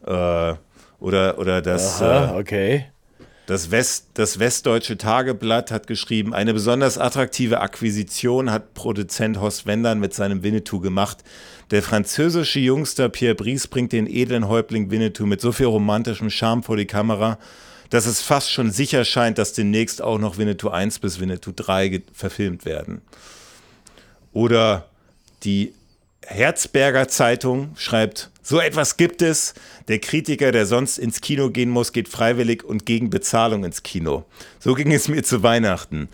Äh, 0.05 0.55
oder, 0.99 1.39
oder 1.39 1.63
das. 1.63 2.03
Aha, 2.03 2.37
äh, 2.37 2.41
okay. 2.41 2.92
Das, 3.53 3.71
West, 3.71 4.07
das 4.15 4.39
Westdeutsche 4.39 4.97
Tageblatt 4.97 5.71
hat 5.71 5.87
geschrieben, 5.87 6.33
eine 6.33 6.55
besonders 6.55 6.97
attraktive 6.97 7.61
Akquisition 7.61 8.51
hat 8.51 8.73
Produzent 8.73 9.39
Horst 9.39 9.67
Wendern 9.67 10.01
mit 10.01 10.15
seinem 10.15 10.43
Winnetou 10.43 10.81
gemacht. 10.81 11.19
Der 11.71 11.83
französische 11.83 12.61
Jungster 12.61 13.11
Pierre 13.11 13.35
Brice 13.35 13.67
bringt 13.67 13.93
den 13.93 14.07
edlen 14.07 14.49
Häuptling 14.49 14.91
Winnetou 14.91 15.27
mit 15.27 15.43
so 15.43 15.53
viel 15.53 15.67
romantischem 15.67 16.31
Charme 16.31 16.63
vor 16.63 16.79
die 16.79 16.87
Kamera, 16.87 17.39
dass 17.91 18.07
es 18.07 18.23
fast 18.23 18.51
schon 18.51 18.71
sicher 18.71 19.05
scheint, 19.05 19.37
dass 19.37 19.53
demnächst 19.53 20.01
auch 20.01 20.19
noch 20.19 20.39
Winnetou 20.39 20.71
1 20.71 21.01
bis 21.01 21.21
Winnetou 21.21 21.53
3 21.55 22.05
verfilmt 22.15 22.65
werden. 22.65 23.03
Oder 24.33 24.89
die 25.45 25.75
Herzberger 26.27 27.09
Zeitung 27.09 27.73
schreibt, 27.77 28.31
so 28.45 28.61
etwas 28.61 28.97
gibt 28.97 29.23
es. 29.23 29.55
Der 29.89 29.99
Kritiker, 29.99 30.51
der 30.51 30.67
sonst 30.67 30.99
ins 30.99 31.21
Kino 31.21 31.51
gehen 31.51 31.71
muss, 31.71 31.93
geht 31.93 32.09
freiwillig 32.09 32.65
und 32.65 32.87
gegen 32.87 33.11
Bezahlung 33.11 33.65
ins 33.65 33.83
Kino. 33.83 34.25
So 34.59 34.75
ging 34.75 34.93
es 34.93 35.09
mir 35.09 35.23
zu 35.23 35.43
Weihnachten. 35.43 36.09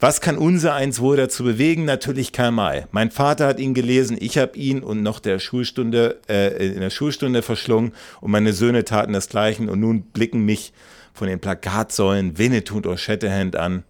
Was 0.00 0.20
kann 0.20 0.38
unser 0.38 0.74
eins 0.74 1.00
wohl 1.00 1.16
dazu 1.16 1.44
bewegen? 1.44 1.84
Natürlich 1.84 2.32
Karl 2.32 2.52
May. 2.52 2.84
Mein 2.90 3.10
Vater 3.10 3.46
hat 3.46 3.60
ihn 3.60 3.74
gelesen, 3.74 4.16
ich 4.18 4.38
habe 4.38 4.56
ihn 4.56 4.82
und 4.82 5.02
noch 5.02 5.20
der 5.20 5.38
Schulstunde, 5.38 6.20
äh, 6.28 6.66
in 6.66 6.80
der 6.80 6.90
Schulstunde 6.90 7.42
verschlungen 7.42 7.92
und 8.20 8.30
meine 8.30 8.52
Söhne 8.52 8.84
taten 8.84 9.12
das 9.12 9.28
Gleiche 9.28 9.62
und 9.62 9.80
nun 9.80 10.02
blicken 10.02 10.44
mich 10.44 10.72
von 11.12 11.28
den 11.28 11.40
Plakatsäulen 11.40 12.38
Winnetou 12.38 12.76
und 12.76 12.86
O'Shatterhand 12.86 13.56
an. 13.56 13.84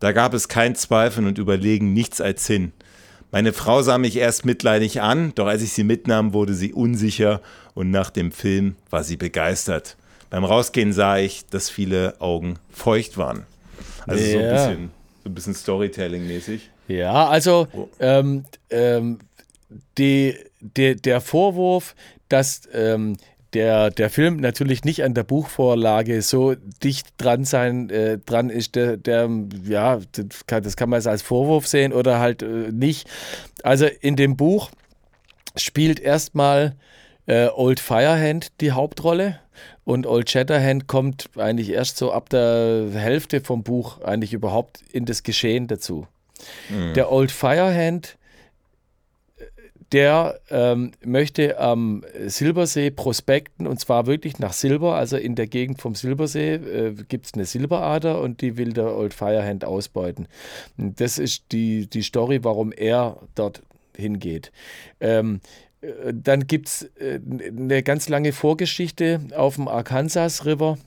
Da 0.00 0.12
gab 0.12 0.32
es 0.32 0.48
kein 0.48 0.74
Zweifel 0.74 1.26
und 1.26 1.38
Überlegen, 1.38 1.92
nichts 1.92 2.20
als 2.20 2.46
Sinn. 2.46 2.72
Meine 3.30 3.52
Frau 3.52 3.82
sah 3.82 3.98
mich 3.98 4.16
erst 4.16 4.46
mitleidig 4.46 5.02
an, 5.02 5.32
doch 5.34 5.46
als 5.46 5.62
ich 5.62 5.72
sie 5.72 5.84
mitnahm, 5.84 6.32
wurde 6.32 6.54
sie 6.54 6.72
unsicher 6.72 7.42
und 7.74 7.90
nach 7.90 8.10
dem 8.10 8.32
Film 8.32 8.76
war 8.90 9.04
sie 9.04 9.16
begeistert. 9.16 9.96
Beim 10.30 10.44
Rausgehen 10.44 10.92
sah 10.92 11.18
ich, 11.18 11.46
dass 11.46 11.68
viele 11.68 12.20
Augen 12.20 12.58
feucht 12.70 13.18
waren. 13.18 13.44
Also 14.06 14.24
ja. 14.24 14.30
so 14.30 14.38
ein 14.38 14.54
bisschen, 14.54 14.90
so 15.24 15.30
bisschen 15.30 15.54
Storytelling-mäßig. 15.54 16.70
Ja, 16.88 17.28
also 17.28 17.68
oh. 17.72 17.88
ähm, 18.00 18.44
ähm, 18.70 19.18
die, 19.98 20.34
die, 20.60 20.96
der 20.96 21.20
Vorwurf, 21.20 21.94
dass 22.28 22.62
ähm, 22.72 23.16
der, 23.54 23.90
der 23.90 24.10
Film 24.10 24.36
natürlich 24.36 24.84
nicht 24.84 25.02
an 25.04 25.14
der 25.14 25.24
Buchvorlage 25.24 26.20
so 26.22 26.54
dicht 26.82 27.08
dran 27.18 27.44
sein 27.44 27.88
äh, 27.90 28.18
dran 28.18 28.50
ist, 28.50 28.74
der, 28.74 28.96
der 28.96 29.28
ja, 29.64 30.00
das 30.12 30.46
kann, 30.46 30.62
das 30.62 30.76
kann 30.76 30.90
man 30.90 31.04
als 31.06 31.22
Vorwurf 31.22 31.66
sehen 31.66 31.92
oder 31.92 32.18
halt 32.18 32.42
äh, 32.42 32.70
nicht. 32.72 33.08
Also 33.62 33.86
in 33.86 34.16
dem 34.16 34.36
Buch 34.36 34.70
spielt 35.56 35.98
erstmal 35.98 36.74
äh, 37.26 37.48
Old 37.48 37.80
Firehand 37.80 38.60
die 38.60 38.72
Hauptrolle 38.72 39.40
und 39.84 40.06
Old 40.06 40.30
Shatterhand 40.30 40.86
kommt 40.86 41.30
eigentlich 41.36 41.70
erst 41.70 41.96
so 41.96 42.12
ab 42.12 42.28
der 42.28 42.88
Hälfte 42.92 43.40
vom 43.40 43.62
Buch 43.62 44.02
eigentlich 44.02 44.34
überhaupt 44.34 44.80
in 44.92 45.06
das 45.06 45.22
Geschehen 45.22 45.66
dazu. 45.66 46.06
Mhm. 46.68 46.94
Der 46.94 47.10
Old 47.10 47.30
Firehand 47.30 48.18
der 49.92 50.40
ähm, 50.50 50.92
möchte 51.04 51.58
am 51.58 52.04
Silbersee 52.26 52.90
prospekten 52.90 53.66
und 53.66 53.80
zwar 53.80 54.06
wirklich 54.06 54.38
nach 54.38 54.52
Silber, 54.52 54.96
also 54.96 55.16
in 55.16 55.34
der 55.34 55.46
Gegend 55.46 55.80
vom 55.80 55.94
Silbersee 55.94 56.54
äh, 56.54 56.94
gibt 57.08 57.26
es 57.26 57.34
eine 57.34 57.46
Silberader 57.46 58.20
und 58.20 58.42
die 58.42 58.56
will 58.56 58.72
der 58.72 58.94
Old 58.94 59.14
Firehand 59.14 59.64
ausbeuten. 59.64 60.28
Das 60.76 61.18
ist 61.18 61.52
die, 61.52 61.86
die 61.86 62.02
Story, 62.02 62.40
warum 62.42 62.72
er 62.72 63.18
dort 63.34 63.62
hingeht. 63.96 64.52
Ähm, 65.00 65.40
äh, 65.80 66.12
dann 66.12 66.46
gibt 66.46 66.68
es 66.68 66.82
äh, 66.98 67.20
eine 67.56 67.82
ganz 67.82 68.08
lange 68.08 68.32
Vorgeschichte 68.32 69.20
auf 69.34 69.56
dem 69.56 69.68
Arkansas 69.68 70.44
River 70.44 70.78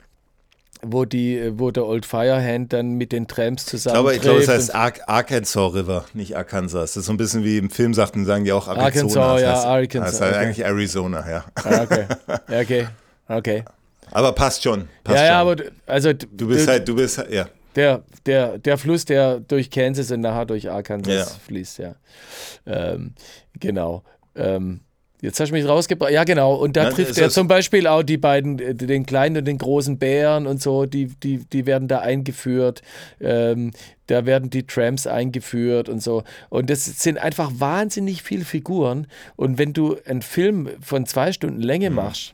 wo 0.84 1.06
die, 1.06 1.52
wo 1.58 1.72
der 1.72 1.86
Old 1.86 2.06
Firehand 2.06 2.74
dann 2.74 2.94
mit 2.94 3.12
den 3.12 3.28
Trams 3.28 3.66
zusammen. 3.66 3.96
Ich 3.96 4.02
glaube, 4.02 4.16
ich 4.16 4.22
glaube 4.22 4.40
es 4.40 4.48
heißt 4.48 4.76
Ar 4.76 4.94
Arkansas 5.08 5.74
River, 5.74 6.06
nicht 6.14 6.36
Arkansas. 6.36 6.94
Das 6.94 7.02
ist 7.02 7.06
so 7.06 7.14
ein 7.14 7.18
bisschen 7.18 7.44
wie 7.44 7.58
im 7.58 7.70
Film 7.70 7.94
sagten, 7.94 8.26
sagen 8.26 8.46
die 8.46 8.52
auch 8.52 8.68
Arizona. 8.68 8.86
Arkansas, 8.86 9.42
ja, 9.42 9.48
das 9.50 9.58
heißt, 9.58 9.68
Arkansas. 9.68 10.12
Das 10.12 10.22
heißt 10.22 10.36
okay. 10.36 10.46
eigentlich 10.46 10.66
Arizona, 10.66 11.30
ja. 11.30 11.46
Ah, 11.56 11.84
okay, 11.84 12.06
okay, 12.50 12.88
okay. 13.28 13.64
Aber 14.12 14.34
passt 14.34 14.64
schon. 14.64 14.88
Passt 15.04 15.20
ja, 15.20 15.26
ja, 15.26 15.40
schon. 15.40 15.52
aber 15.52 15.64
also 15.86 16.12
du 16.14 16.48
bist 16.50 16.68
halt, 16.68 16.88
du 16.88 16.96
bist 16.96 17.24
ja. 17.30 17.48
Der, 17.76 18.04
der, 18.26 18.58
der 18.58 18.78
Fluss, 18.78 19.06
der 19.06 19.40
durch 19.40 19.70
Kansas 19.70 20.12
und 20.12 20.20
nachher 20.20 20.46
durch 20.46 20.70
Arkansas 20.70 21.14
Ja. 21.14 21.26
fließt, 21.48 21.78
ja. 21.78 21.96
Ähm, 22.66 23.14
genau. 23.58 24.04
Ähm, 24.36 24.82
jetzt 25.22 25.40
hast 25.40 25.50
du 25.50 25.54
mich 25.54 25.68
rausgebracht. 25.68 26.12
Ja, 26.12 26.24
genau. 26.24 26.56
Und 26.56 26.76
da 26.76 26.84
Ja, 26.86 26.90
trifft 26.90 27.18
er 27.18 27.30
zum 27.30 27.48
Beispiel 27.48 27.88
auch 27.88 28.04
die 28.04 28.18
beiden, 28.18 28.60
äh, 28.60 28.76
den 28.76 29.06
kleinen 29.06 29.38
und 29.38 29.46
den 29.46 29.58
großen 29.58 29.98
Bären 29.98 30.48
und 30.48 30.62
so, 30.62 30.86
die, 30.86 31.06
die, 31.08 31.38
die 31.46 31.66
werden 31.66 31.88
da 31.88 32.00
eingeführt. 32.00 32.82
Ähm, 33.20 33.72
da 34.08 34.26
werden 34.26 34.50
die 34.50 34.64
Trams 34.68 35.08
eingeführt 35.08 35.88
und 35.88 36.02
so. 36.04 36.24
Und 36.50 36.70
das 36.70 36.84
sind 36.86 37.18
einfach 37.18 37.52
wahnsinnig 37.56 38.24
viele 38.24 38.44
Figuren. 38.44 39.08
Und 39.38 39.58
wenn 39.58 39.74
du 39.74 39.96
einen 40.06 40.22
Film 40.22 40.70
von 40.82 41.06
zwei 41.06 41.32
Stunden 41.32 41.62
Länge 41.62 41.90
Mhm. 41.90 41.96
machst, 41.96 42.34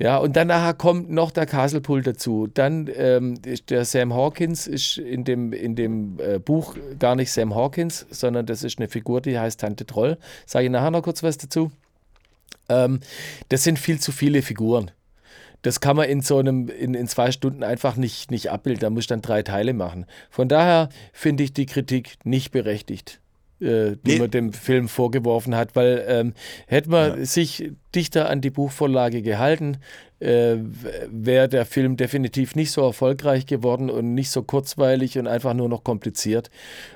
ja, 0.00 0.16
und 0.18 0.36
dann 0.36 0.46
nachher 0.46 0.74
kommt 0.74 1.10
noch 1.10 1.32
der 1.32 1.44
Castlepool 1.46 2.02
dazu. 2.02 2.46
Dann 2.54 2.88
ähm, 2.94 3.34
ist 3.44 3.68
der 3.70 3.84
Sam 3.84 4.14
Hawkins 4.14 4.68
ist 4.68 4.96
in 4.98 5.24
dem, 5.24 5.52
in 5.52 5.74
dem 5.74 6.20
äh, 6.20 6.38
Buch 6.38 6.76
gar 7.00 7.16
nicht 7.16 7.32
Sam 7.32 7.52
Hawkins, 7.56 8.06
sondern 8.08 8.46
das 8.46 8.62
ist 8.62 8.78
eine 8.78 8.86
Figur, 8.86 9.20
die 9.20 9.36
heißt 9.36 9.58
Tante 9.58 9.86
Troll. 9.86 10.16
Sage 10.46 10.66
ich 10.66 10.70
nachher 10.70 10.92
noch 10.92 11.02
kurz 11.02 11.24
was 11.24 11.36
dazu. 11.36 11.72
Ähm, 12.68 13.00
das 13.48 13.64
sind 13.64 13.78
viel 13.78 14.00
zu 14.00 14.12
viele 14.12 14.42
Figuren. 14.42 14.90
Das 15.62 15.80
kann 15.80 15.96
man 15.96 16.08
in 16.08 16.20
so 16.20 16.38
einem, 16.38 16.68
in, 16.68 16.94
in 16.94 17.08
zwei 17.08 17.32
Stunden 17.32 17.64
einfach 17.64 17.96
nicht, 17.96 18.30
nicht 18.30 18.50
abbilden. 18.50 18.80
Da 18.80 18.90
muss 18.90 19.04
ich 19.04 19.08
dann 19.08 19.22
drei 19.22 19.42
Teile 19.42 19.74
machen. 19.74 20.06
Von 20.30 20.48
daher 20.48 20.88
finde 21.12 21.42
ich 21.42 21.52
die 21.52 21.66
Kritik 21.66 22.16
nicht 22.24 22.52
berechtigt, 22.52 23.20
äh, 23.60 23.96
die 24.04 24.12
Nee. 24.12 24.18
man 24.18 24.30
dem 24.30 24.52
Film 24.52 24.88
vorgeworfen 24.88 25.54
hat, 25.56 25.74
weil 25.76 26.04
ähm, 26.08 26.34
hätte 26.66 26.90
man 26.90 27.24
sich 27.24 27.72
dichter 27.94 28.28
an 28.28 28.40
die 28.40 28.50
Buchvorlage 28.50 29.22
gehalten, 29.22 29.78
äh, 30.20 30.56
wäre 31.10 31.48
der 31.48 31.64
Film 31.64 31.96
definitiv 31.96 32.54
nicht 32.56 32.72
so 32.72 32.82
erfolgreich 32.82 33.46
geworden 33.46 33.88
und 33.90 34.14
nicht 34.14 34.30
so 34.30 34.42
kurzweilig 34.42 35.18
und 35.18 35.26
einfach 35.28 35.54
nur 35.54 35.68
noch 35.68 35.84
kompliziert. 35.84 36.50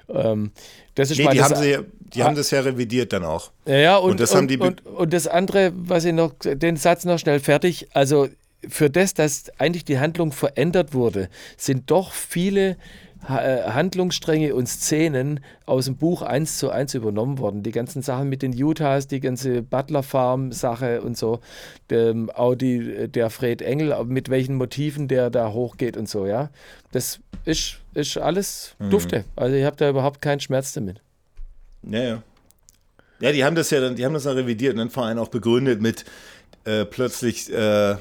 Ähm, 0.08 0.50
das 0.94 1.10
ist 1.10 1.18
Nee, 1.18 1.24
mal 1.24 1.30
die, 1.32 1.38
das 1.38 1.50
haben, 1.50 1.62
sie, 1.62 1.78
die 2.14 2.22
haben 2.22 2.34
das 2.36 2.50
ja 2.50 2.60
revidiert 2.60 3.12
dann 3.12 3.24
auch. 3.24 3.52
ja, 3.66 3.76
ja, 3.76 3.96
und, 3.96 4.12
Und 4.12 4.20
das 4.20 4.32
und, 4.32 4.36
haben 4.38 4.48
die 4.48 4.58
und, 4.58 4.84
und 4.84 5.12
das 5.12 5.26
andere, 5.28 5.72
was 5.74 6.04
ich 6.04 6.12
noch, 6.12 6.34
den 6.42 6.76
Satz 6.76 7.04
noch 7.04 7.18
schnell 7.18 7.40
fertig. 7.40 7.88
Also 7.92 8.28
für 8.68 8.90
das, 8.90 9.14
dass 9.14 9.50
eigentlich 9.58 9.84
die 9.84 9.98
Handlung 9.98 10.32
verändert 10.32 10.92
wurde, 10.94 11.28
sind 11.56 11.90
doch 11.90 12.12
viele 12.12 12.76
Handlungsstränge 13.28 14.54
und 14.54 14.66
Szenen 14.68 15.40
aus 15.66 15.84
dem 15.84 15.96
Buch 15.96 16.22
eins 16.22 16.58
zu 16.58 16.70
eins 16.70 16.94
übernommen 16.94 17.38
worden. 17.38 17.62
Die 17.62 17.70
ganzen 17.70 18.02
Sachen 18.02 18.28
mit 18.28 18.42
den 18.42 18.52
Utahs, 18.52 19.06
die 19.06 19.20
ganze 19.20 19.62
Butler 19.62 20.02
Farm 20.02 20.52
Sache 20.52 21.02
und 21.02 21.16
so, 21.16 21.40
ähm, 21.90 22.30
auch 22.30 22.54
die, 22.54 23.08
der 23.08 23.30
Fred 23.30 23.62
Engel, 23.62 24.04
mit 24.04 24.28
welchen 24.28 24.56
Motiven 24.56 25.08
der 25.08 25.30
da 25.30 25.52
hochgeht 25.52 25.96
und 25.96 26.08
so, 26.08 26.26
ja. 26.26 26.50
Das 26.90 27.20
ist, 27.44 27.78
ist 27.94 28.18
alles 28.18 28.74
Mhm. 28.78 28.90
dufte. 28.90 29.24
Also 29.36 29.54
ich 29.56 29.64
habe 29.64 29.76
da 29.76 29.88
überhaupt 29.88 30.20
keinen 30.20 30.40
Schmerz 30.40 30.72
damit. 30.72 31.00
Ja, 31.84 32.02
ja. 32.02 32.22
Ja, 33.20 33.30
die 33.30 33.44
haben 33.44 33.54
das 33.54 33.70
ja 33.70 33.80
dann, 33.80 33.94
die 33.94 34.04
haben 34.04 34.14
das 34.14 34.24
dann 34.24 34.36
revidiert 34.36 34.72
und 34.72 34.78
dann 34.78 34.90
vor 34.90 35.04
allem 35.04 35.18
auch 35.18 35.28
begründet 35.28 35.80
mit 35.80 36.04
äh, 36.64 36.84
plötzlich 36.84 37.52
äh, 37.52 37.96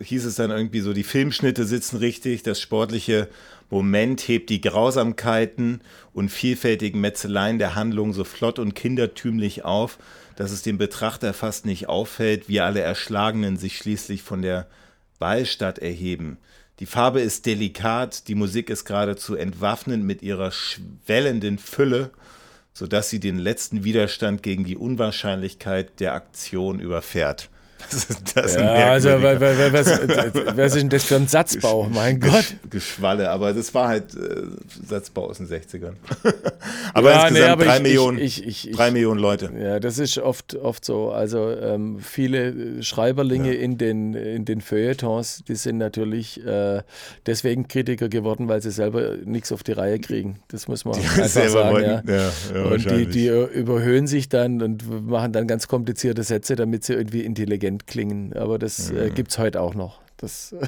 hieß 0.00 0.24
es 0.24 0.34
dann 0.34 0.50
irgendwie 0.50 0.80
so, 0.80 0.92
die 0.92 1.04
Filmschnitte 1.04 1.64
sitzen 1.64 1.96
richtig, 1.98 2.42
das 2.42 2.60
sportliche 2.60 3.28
Moment 3.70 4.20
hebt 4.28 4.50
die 4.50 4.60
Grausamkeiten 4.60 5.80
und 6.12 6.28
vielfältigen 6.28 7.00
Metzeleien 7.00 7.58
der 7.58 7.74
Handlung 7.74 8.12
so 8.12 8.24
flott 8.24 8.58
und 8.58 8.74
kindertümlich 8.74 9.64
auf, 9.64 9.98
dass 10.36 10.50
es 10.50 10.62
dem 10.62 10.78
Betrachter 10.78 11.32
fast 11.32 11.66
nicht 11.66 11.88
auffällt, 11.88 12.48
wie 12.48 12.60
alle 12.60 12.80
Erschlagenen 12.80 13.56
sich 13.56 13.76
schließlich 13.76 14.22
von 14.22 14.42
der 14.42 14.66
Ballstadt 15.18 15.78
erheben. 15.78 16.38
Die 16.80 16.86
Farbe 16.86 17.20
ist 17.20 17.46
delikat, 17.46 18.28
die 18.28 18.34
Musik 18.34 18.68
ist 18.68 18.84
geradezu 18.84 19.36
entwaffnend 19.36 20.04
mit 20.04 20.22
ihrer 20.22 20.50
schwellenden 20.50 21.58
Fülle 21.58 22.10
sodass 22.74 23.08
sie 23.08 23.20
den 23.20 23.38
letzten 23.38 23.84
Widerstand 23.84 24.42
gegen 24.42 24.64
die 24.64 24.76
Unwahrscheinlichkeit 24.76 26.00
der 26.00 26.14
Aktion 26.14 26.80
überfährt. 26.80 27.48
Das 27.90 28.04
ist, 28.04 28.36
das 28.36 28.54
Ja, 28.54 28.90
also 28.92 29.08
merkwürdiger 29.18 29.72
wa- 29.72 29.72
wa- 29.72 29.78
was, 29.78 30.56
was 30.56 30.74
ist 30.74 30.80
denn 30.82 30.88
das 30.88 31.04
für 31.04 31.16
ein 31.16 31.28
Satzbau? 31.28 31.88
Mein 31.92 32.20
Gott. 32.20 32.32
Gesch 32.32 32.54
Geschwalle, 32.70 33.30
aber 33.30 33.52
das 33.52 33.72
war 33.74 33.88
halt 33.88 34.14
äh, 34.14 34.42
Satzbau 34.86 35.28
aus 35.28 35.38
den 35.38 35.48
60ern. 35.48 35.92
aber 36.94 37.10
Ja, 37.10 37.26
insgesamt 37.26 37.32
nee, 37.32 37.42
aber 37.52 37.64
drei, 37.64 37.76
ich- 37.76 37.82
Millionen, 37.82 38.18
ich- 38.18 38.46
ich- 38.46 38.70
drei 38.72 38.90
Millionen 38.90 39.20
Leute. 39.20 39.50
Ja, 39.58 39.80
das 39.80 39.98
ist 39.98 40.18
oft, 40.18 40.54
oft 40.56 40.84
so. 40.84 41.10
Also 41.10 41.50
ähm, 41.50 41.98
viele 42.00 42.48
äh, 42.78 42.82
Schreiberlinge 42.82 43.52
in, 43.54 43.78
den, 43.78 44.14
in 44.14 44.44
den 44.44 44.60
Feuilletons, 44.60 45.42
die 45.46 45.54
sind 45.56 45.78
natürlich 45.78 46.44
äh, 46.44 46.82
deswegen 47.26 47.68
Kritiker 47.68 48.08
geworden, 48.08 48.48
weil 48.48 48.62
sie 48.62 48.70
selber 48.70 49.16
nichts 49.24 49.52
auf 49.52 49.62
die 49.62 49.72
Reihe 49.72 49.98
kriegen. 49.98 50.38
Das 50.48 50.68
muss 50.68 50.84
man 50.84 50.94
einfach 50.96 51.24
Selber 51.26 51.50
sagen. 51.50 51.74
wollten- 51.74 52.08
ja. 52.08 52.14
ja, 52.16 52.30
ja, 52.54 52.64
und 52.70 52.90
die, 52.90 53.06
die 53.06 53.26
äh, 53.28 53.44
überhöhen 53.46 54.06
sich 54.06 54.28
dann 54.28 54.62
und 54.62 55.08
machen 55.08 55.32
dann 55.32 55.46
ganz 55.46 55.68
komplizierte 55.68 56.22
Sätze, 56.22 56.56
damit 56.56 56.84
sie 56.84 56.94
irgendwie 56.94 57.22
intelligent 57.22 57.73
klingen. 57.78 58.32
Aber 58.34 58.58
das 58.58 58.90
äh, 58.90 59.10
Mhm. 59.10 59.14
gibt 59.14 59.30
es 59.30 59.38
heute 59.38 59.60
auch 59.60 59.74
noch. 59.74 60.00
Das 60.16 60.52
äh, 60.60 60.66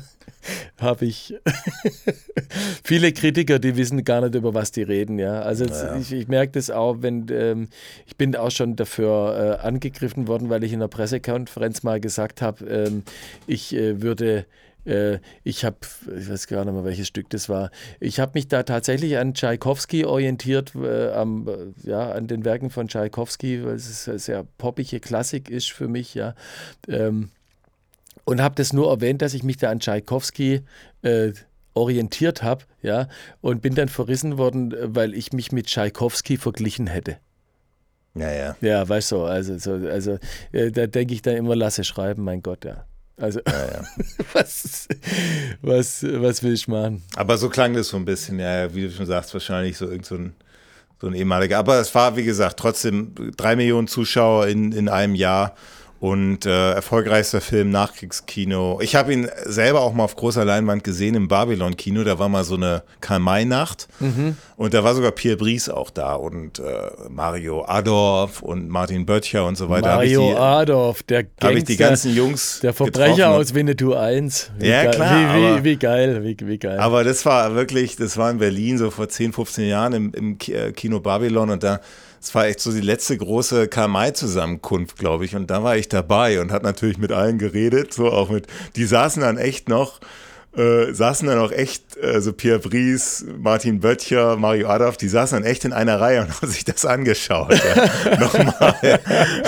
habe 0.80 1.04
ich. 1.06 1.34
Viele 2.84 3.12
Kritiker, 3.12 3.58
die 3.58 3.76
wissen 3.76 4.04
gar 4.04 4.20
nicht, 4.20 4.34
über 4.34 4.54
was 4.54 4.72
die 4.72 4.82
reden. 4.82 5.18
Ja, 5.18 5.40
also 5.42 5.64
jetzt, 5.64 5.82
Ja. 5.82 5.96
ich, 5.96 6.12
ich 6.12 6.28
merke 6.28 6.52
das 6.52 6.70
auch, 6.70 6.96
wenn 7.00 7.26
ähm, 7.30 7.68
ich 8.06 8.16
bin 8.16 8.34
auch 8.36 8.50
schon 8.50 8.76
dafür 8.76 9.58
äh, 9.62 9.66
angegriffen 9.66 10.28
worden, 10.28 10.50
weil 10.50 10.64
ich 10.64 10.72
in 10.72 10.78
einer 10.80 10.88
Pressekonferenz 10.88 11.82
mal 11.82 12.00
gesagt 12.00 12.42
habe, 12.42 12.64
ähm, 12.66 13.02
ich 13.46 13.74
äh, 13.74 14.02
würde 14.02 14.46
äh, 14.86 15.18
ich 15.44 15.64
habe, 15.64 15.76
ich 16.18 16.30
weiß 16.30 16.46
gar 16.46 16.64
nicht 16.64 16.74
mehr, 16.74 16.84
welches 16.84 17.08
Stück 17.08 17.28
das 17.30 17.48
war. 17.48 17.70
Ich 18.00 18.20
habe 18.20 18.32
mich 18.34 18.48
da 18.48 18.62
tatsächlich 18.62 19.18
an 19.18 19.34
Tschaikowski 19.34 20.04
orientiert, 20.04 20.72
äh, 20.74 21.10
am, 21.10 21.48
äh, 21.48 21.88
ja, 21.88 22.12
an 22.12 22.26
den 22.26 22.44
Werken 22.44 22.70
von 22.70 22.88
Tschaikowski, 22.88 23.64
weil 23.64 23.74
es 23.74 24.08
eine 24.08 24.18
sehr 24.18 24.44
poppige 24.58 25.00
Klassik 25.00 25.50
ist 25.50 25.72
für 25.72 25.88
mich, 25.88 26.14
ja. 26.14 26.34
Ähm, 26.88 27.30
und 28.24 28.40
habe 28.40 28.54
das 28.54 28.72
nur 28.72 28.90
erwähnt, 28.90 29.22
dass 29.22 29.34
ich 29.34 29.42
mich 29.42 29.56
da 29.56 29.70
an 29.70 29.80
Tschaikowski 29.80 30.62
äh, 31.02 31.32
orientiert 31.74 32.42
habe, 32.42 32.64
ja, 32.82 33.08
und 33.40 33.62
bin 33.62 33.74
dann 33.74 33.88
verrissen 33.88 34.38
worden, 34.38 34.74
weil 34.80 35.14
ich 35.14 35.32
mich 35.32 35.52
mit 35.52 35.66
Tschaikowski 35.66 36.36
verglichen 36.36 36.86
hätte. 36.86 37.18
Ja, 38.14 38.32
ja. 38.32 38.56
Ja, 38.62 38.88
weißt 38.88 39.12
du, 39.12 39.24
also, 39.24 39.58
so, 39.58 39.72
also 39.72 40.18
äh, 40.52 40.70
da 40.70 40.86
denke 40.86 41.12
ich 41.12 41.22
dann 41.22 41.36
immer, 41.36 41.54
lasse 41.54 41.84
schreiben, 41.84 42.24
mein 42.24 42.42
Gott, 42.42 42.64
ja. 42.64 42.86
Also, 43.18 43.40
was, 44.34 44.88
was, 45.62 46.02
was 46.02 46.42
will 46.42 46.52
ich 46.52 46.68
machen? 46.68 47.02
Aber 47.14 47.38
so 47.38 47.48
klang 47.48 47.72
das 47.72 47.88
so 47.88 47.96
ein 47.96 48.04
bisschen, 48.04 48.38
ja, 48.38 48.64
ja, 48.64 48.74
wie 48.74 48.82
du 48.82 48.90
schon 48.90 49.06
sagst, 49.06 49.32
wahrscheinlich 49.32 49.78
so 49.78 49.86
irgend 49.86 50.04
so 50.04 50.16
ein, 50.16 50.34
so 51.00 51.06
ein 51.06 51.14
ehemaliger. 51.14 51.58
Aber 51.58 51.80
es 51.80 51.94
war, 51.94 52.16
wie 52.16 52.24
gesagt, 52.24 52.58
trotzdem 52.58 53.14
drei 53.36 53.56
Millionen 53.56 53.88
Zuschauer 53.88 54.48
in, 54.48 54.72
in 54.72 54.88
einem 54.88 55.14
Jahr 55.14 55.54
und 55.98 56.44
äh, 56.44 56.72
erfolgreichster 56.72 57.40
Film 57.40 57.70
Nachkriegskino. 57.70 58.80
Ich 58.82 58.94
habe 58.96 59.12
ihn 59.12 59.28
selber 59.44 59.80
auch 59.80 59.92
mal 59.94 60.04
auf 60.04 60.14
großer 60.16 60.44
Leinwand 60.44 60.84
gesehen 60.84 61.14
im 61.14 61.28
Babylon-Kino. 61.28 62.04
Da 62.04 62.18
war 62.18 62.28
mal 62.28 62.44
so 62.44 62.54
eine 62.56 62.82
Karl-May-Nacht 63.00 63.88
und 64.56 64.74
da 64.74 64.84
war 64.84 64.94
sogar 64.94 65.12
Pierre 65.12 65.36
Brice 65.36 65.70
auch 65.70 65.90
da 65.90 66.14
und 66.14 66.58
äh, 66.58 66.62
Mario 67.08 67.64
Adorf 67.66 68.42
und 68.42 68.68
Martin 68.68 69.06
Böttcher 69.06 69.46
und 69.46 69.56
so 69.56 69.68
weiter. 69.68 69.96
Mario 69.96 70.30
die, 70.32 70.36
Adolf, 70.36 71.02
der 71.02 71.24
hab 71.42 71.52
ich 71.52 71.64
die 71.64 71.76
ganzen 71.76 72.14
Jungs 72.14 72.60
der 72.60 72.74
Verbrecher 72.74 73.30
aus 73.30 73.54
Winnetou 73.54 73.94
1. 73.94 74.50
Wie 74.58 74.68
Ja, 74.68 74.84
geil, 74.84 74.94
klar, 74.94 75.20
Wie, 75.20 75.24
aber- 75.46 75.58
wie, 75.58 75.64
wie 75.64 75.76
geil, 75.76 76.24
wie, 76.24 76.36
wie 76.46 76.58
geil. 76.58 76.78
Aber 76.78 77.04
das 77.04 77.24
war 77.24 77.54
wirklich, 77.54 77.96
das 77.96 78.16
war 78.16 78.30
in 78.30 78.38
Berlin 78.38 78.76
so 78.78 78.90
vor 78.90 79.08
10, 79.08 79.32
15 79.32 79.66
Jahren 79.68 79.92
im, 79.94 80.12
im 80.12 80.38
äh, 80.48 80.72
Kino 80.72 81.00
Babylon 81.00 81.50
und 81.50 81.62
da, 81.62 81.80
das 82.20 82.34
war 82.34 82.46
echt 82.46 82.60
so 82.60 82.72
die 82.72 82.80
letzte 82.80 83.16
große 83.16 83.68
Karl-May-Zusammenkunft, 83.68 84.98
glaube 84.98 85.24
ich. 85.24 85.36
Und 85.36 85.50
da 85.50 85.62
war 85.62 85.76
ich 85.76 85.88
dabei 85.88 86.40
und 86.40 86.52
hat 86.52 86.62
natürlich 86.62 86.98
mit 86.98 87.12
allen 87.12 87.38
geredet, 87.38 87.92
so 87.92 88.10
auch 88.10 88.30
mit, 88.30 88.46
die 88.76 88.84
saßen 88.84 89.22
dann 89.22 89.38
echt 89.38 89.68
noch 89.68 90.00
äh, 90.56 90.94
saßen 90.94 91.28
dann 91.28 91.38
auch 91.38 91.52
echt, 91.52 91.98
also 92.02 92.32
Pierre 92.32 92.58
Brice, 92.58 93.26
Martin 93.38 93.80
Böttcher, 93.80 94.36
Mario 94.36 94.68
Adolf, 94.68 94.96
die 94.96 95.08
saßen 95.08 95.42
dann 95.42 95.50
echt 95.50 95.66
in 95.66 95.74
einer 95.74 96.00
Reihe 96.00 96.22
und 96.22 96.30
haben 96.40 96.48
sich 96.48 96.64
das 96.64 96.86
angeschaut. 96.86 97.52
Ja. 97.52 98.18
Nochmal. 98.20 99.00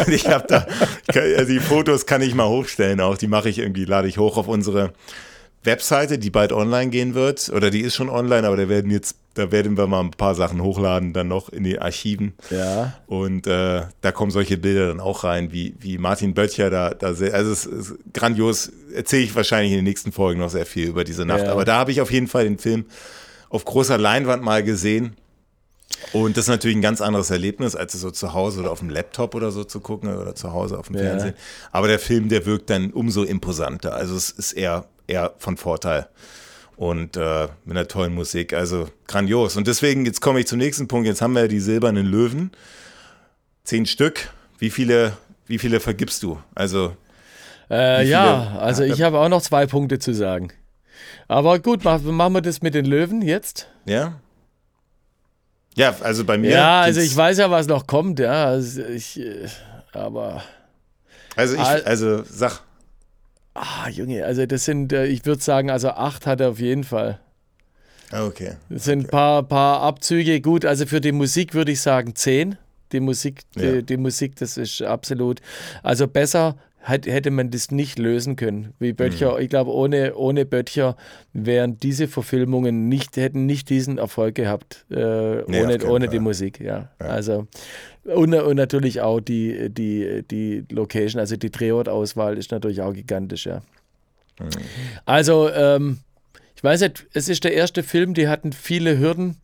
Und 0.06 0.12
ich 0.12 0.28
habe 0.28 0.44
da, 0.46 0.66
also 1.14 1.50
die 1.50 1.60
Fotos 1.60 2.04
kann 2.04 2.20
ich 2.20 2.34
mal 2.34 2.48
hochstellen 2.48 3.00
auch, 3.00 3.16
die 3.16 3.26
mache 3.26 3.48
ich 3.48 3.58
irgendwie, 3.58 3.86
lade 3.86 4.06
ich 4.06 4.18
hoch 4.18 4.36
auf 4.36 4.48
unsere 4.48 4.92
Webseite, 5.64 6.18
die 6.18 6.30
bald 6.30 6.52
online 6.52 6.90
gehen 6.90 7.14
wird, 7.14 7.48
oder 7.48 7.70
die 7.70 7.80
ist 7.80 7.94
schon 7.94 8.10
online, 8.10 8.46
aber 8.46 8.56
da 8.56 8.68
werden 8.68 8.90
jetzt, 8.90 9.16
da 9.38 9.52
werden 9.52 9.76
wir 9.76 9.86
mal 9.86 10.00
ein 10.00 10.10
paar 10.10 10.34
Sachen 10.34 10.62
hochladen, 10.62 11.12
dann 11.12 11.28
noch 11.28 11.48
in 11.48 11.64
die 11.64 11.78
Archiven. 11.78 12.34
Ja. 12.50 12.94
Und 13.06 13.46
äh, 13.46 13.82
da 14.00 14.12
kommen 14.12 14.30
solche 14.30 14.58
Bilder 14.58 14.88
dann 14.88 15.00
auch 15.00 15.24
rein, 15.24 15.52
wie, 15.52 15.74
wie 15.78 15.98
Martin 15.98 16.34
Böttcher 16.34 16.70
da, 16.70 16.90
da 16.90 17.14
sehr, 17.14 17.34
also 17.34 17.52
es 17.52 17.66
ist 17.66 17.94
grandios, 18.12 18.72
erzähle 18.94 19.22
ich 19.22 19.34
wahrscheinlich 19.36 19.72
in 19.72 19.78
den 19.78 19.84
nächsten 19.84 20.10
Folgen 20.12 20.40
noch 20.40 20.50
sehr 20.50 20.66
viel 20.66 20.88
über 20.88 21.04
diese 21.04 21.24
Nacht. 21.24 21.44
Ja. 21.44 21.52
Aber 21.52 21.64
da 21.64 21.76
habe 21.76 21.92
ich 21.92 22.00
auf 22.00 22.10
jeden 22.10 22.26
Fall 22.26 22.44
den 22.44 22.58
Film 22.58 22.86
auf 23.48 23.64
großer 23.64 23.96
Leinwand 23.96 24.42
mal 24.42 24.62
gesehen. 24.62 25.16
Und 26.12 26.36
das 26.36 26.44
ist 26.44 26.48
natürlich 26.48 26.76
ein 26.76 26.82
ganz 26.82 27.00
anderes 27.00 27.30
Erlebnis, 27.30 27.74
als 27.74 27.94
es 27.94 28.00
so 28.00 28.10
zu 28.10 28.34
Hause 28.34 28.60
oder 28.60 28.70
auf 28.70 28.80
dem 28.80 28.90
Laptop 28.90 29.34
oder 29.34 29.50
so 29.50 29.64
zu 29.64 29.80
gucken 29.80 30.14
oder 30.14 30.34
zu 30.34 30.52
Hause 30.52 30.78
auf 30.78 30.88
dem 30.88 30.96
Ja. 30.96 31.02
Fernsehen. 31.02 31.34
Aber 31.72 31.88
der 31.88 31.98
Film, 31.98 32.28
der 32.28 32.44
wirkt 32.44 32.70
dann 32.70 32.90
umso 32.90 33.22
imposanter. 33.22 33.94
Also 33.94 34.16
es 34.16 34.30
ist 34.30 34.52
eher, 34.52 34.86
eher 35.06 35.32
von 35.38 35.56
Vorteil. 35.56 36.08
Und 36.78 37.16
äh, 37.16 37.48
mit 37.64 37.76
einer 37.76 37.88
tollen 37.88 38.14
Musik. 38.14 38.52
Also 38.52 38.88
grandios. 39.08 39.56
Und 39.56 39.66
deswegen, 39.66 40.06
jetzt 40.06 40.20
komme 40.20 40.38
ich 40.40 40.46
zum 40.46 40.58
nächsten 40.58 40.86
Punkt. 40.86 41.08
Jetzt 41.08 41.20
haben 41.20 41.32
wir 41.34 41.48
die 41.48 41.58
silbernen 41.58 42.06
Löwen. 42.06 42.52
Zehn 43.64 43.84
Stück. 43.84 44.30
Wie 44.60 44.70
viele, 44.70 45.12
wie 45.48 45.58
viele 45.58 45.80
vergibst 45.80 46.22
du? 46.22 46.38
Also, 46.54 46.96
Äh, 47.68 48.08
ja, 48.08 48.56
also 48.60 48.84
ich 48.84 49.02
habe 49.02 49.18
auch 49.18 49.28
noch 49.28 49.42
zwei 49.42 49.66
Punkte 49.66 49.98
zu 49.98 50.14
sagen. 50.14 50.52
Aber 51.26 51.58
gut, 51.58 51.82
mach, 51.84 52.00
machen 52.00 52.32
wir 52.34 52.42
das 52.42 52.62
mit 52.62 52.74
den 52.74 52.84
Löwen 52.86 53.22
jetzt. 53.22 53.68
ja? 53.84 54.20
Ja, 55.74 55.94
also 56.00 56.24
bei 56.24 56.38
mir. 56.38 56.50
Ja, 56.50 56.80
also 56.80 57.00
ich 57.00 57.14
weiß 57.14 57.38
ja, 57.38 57.50
was 57.52 57.66
noch 57.68 57.86
kommt, 57.86 58.18
ja. 58.18 58.46
Also 58.46 58.82
ich, 58.82 59.20
äh, 59.20 59.46
aber, 59.92 60.42
Also, 61.36 61.54
ich, 61.54 61.60
Al- 61.60 61.82
also 61.84 62.22
sag. 62.24 62.60
Ah, 63.60 63.88
Junge, 63.90 64.24
also 64.24 64.46
das 64.46 64.64
sind, 64.64 64.92
äh, 64.92 65.06
ich 65.06 65.24
würde 65.26 65.42
sagen, 65.42 65.70
also 65.70 65.88
acht 65.90 66.26
hat 66.26 66.40
er 66.40 66.50
auf 66.50 66.60
jeden 66.60 66.84
Fall. 66.84 67.20
Ah, 68.10 68.24
Okay. 68.26 68.52
Das 68.70 68.84
sind 68.84 69.04
ein 69.06 69.10
paar, 69.10 69.42
paar 69.42 69.82
Abzüge. 69.82 70.40
Gut, 70.40 70.64
also 70.64 70.86
für 70.86 71.00
die 71.00 71.12
Musik 71.12 71.54
würde 71.54 71.72
ich 71.72 71.80
sagen 71.80 72.14
zehn. 72.14 72.56
Die 72.92 73.00
Musik, 73.00 73.42
Ja. 73.54 73.72
die, 73.72 73.82
die 73.82 73.96
Musik, 73.98 74.36
das 74.36 74.56
ist 74.56 74.80
absolut. 74.80 75.40
Also 75.82 76.08
besser 76.08 76.56
hätt- 76.82 77.06
hätte 77.06 77.30
man 77.30 77.50
das 77.50 77.70
nicht 77.70 77.98
lösen 77.98 78.36
können. 78.36 78.72
Wie 78.78 78.94
Böttcher, 78.94 79.34
Mhm. 79.34 79.40
ich 79.42 79.50
glaube, 79.50 79.72
ohne, 79.74 80.14
ohne 80.14 80.46
Böttcher 80.46 80.96
wären 81.34 81.76
diese 81.78 82.08
Verfilmungen 82.08 82.88
nicht, 82.88 83.18
hätten 83.18 83.44
nicht 83.44 83.68
diesen 83.68 83.98
Erfolg 83.98 84.36
gehabt, 84.36 84.86
äh, 84.90 84.94
Nee, 85.46 85.62
ohne, 85.64 85.84
ohne 85.84 86.06
Fall. 86.06 86.08
die 86.08 86.18
Musik, 86.18 86.60
ja. 86.60 86.88
Also 86.98 87.46
und, 88.14 88.34
und 88.34 88.56
natürlich 88.56 89.00
auch 89.00 89.20
die, 89.20 89.70
die, 89.70 90.24
die 90.28 90.64
Location, 90.70 91.20
also 91.20 91.36
die 91.36 91.50
Drehortauswahl 91.50 92.38
ist 92.38 92.50
natürlich 92.50 92.80
auch 92.80 92.92
gigantisch, 92.92 93.46
ja. 93.46 93.62
Mhm. 94.38 94.48
Also, 95.04 95.50
ähm, 95.50 95.98
ich 96.54 96.64
weiß 96.64 96.80
nicht, 96.80 97.06
es 97.12 97.28
ist 97.28 97.44
der 97.44 97.54
erste 97.54 97.82
Film, 97.82 98.14
die 98.14 98.28
hatten 98.28 98.52
viele 98.52 98.98
Hürden 98.98 99.36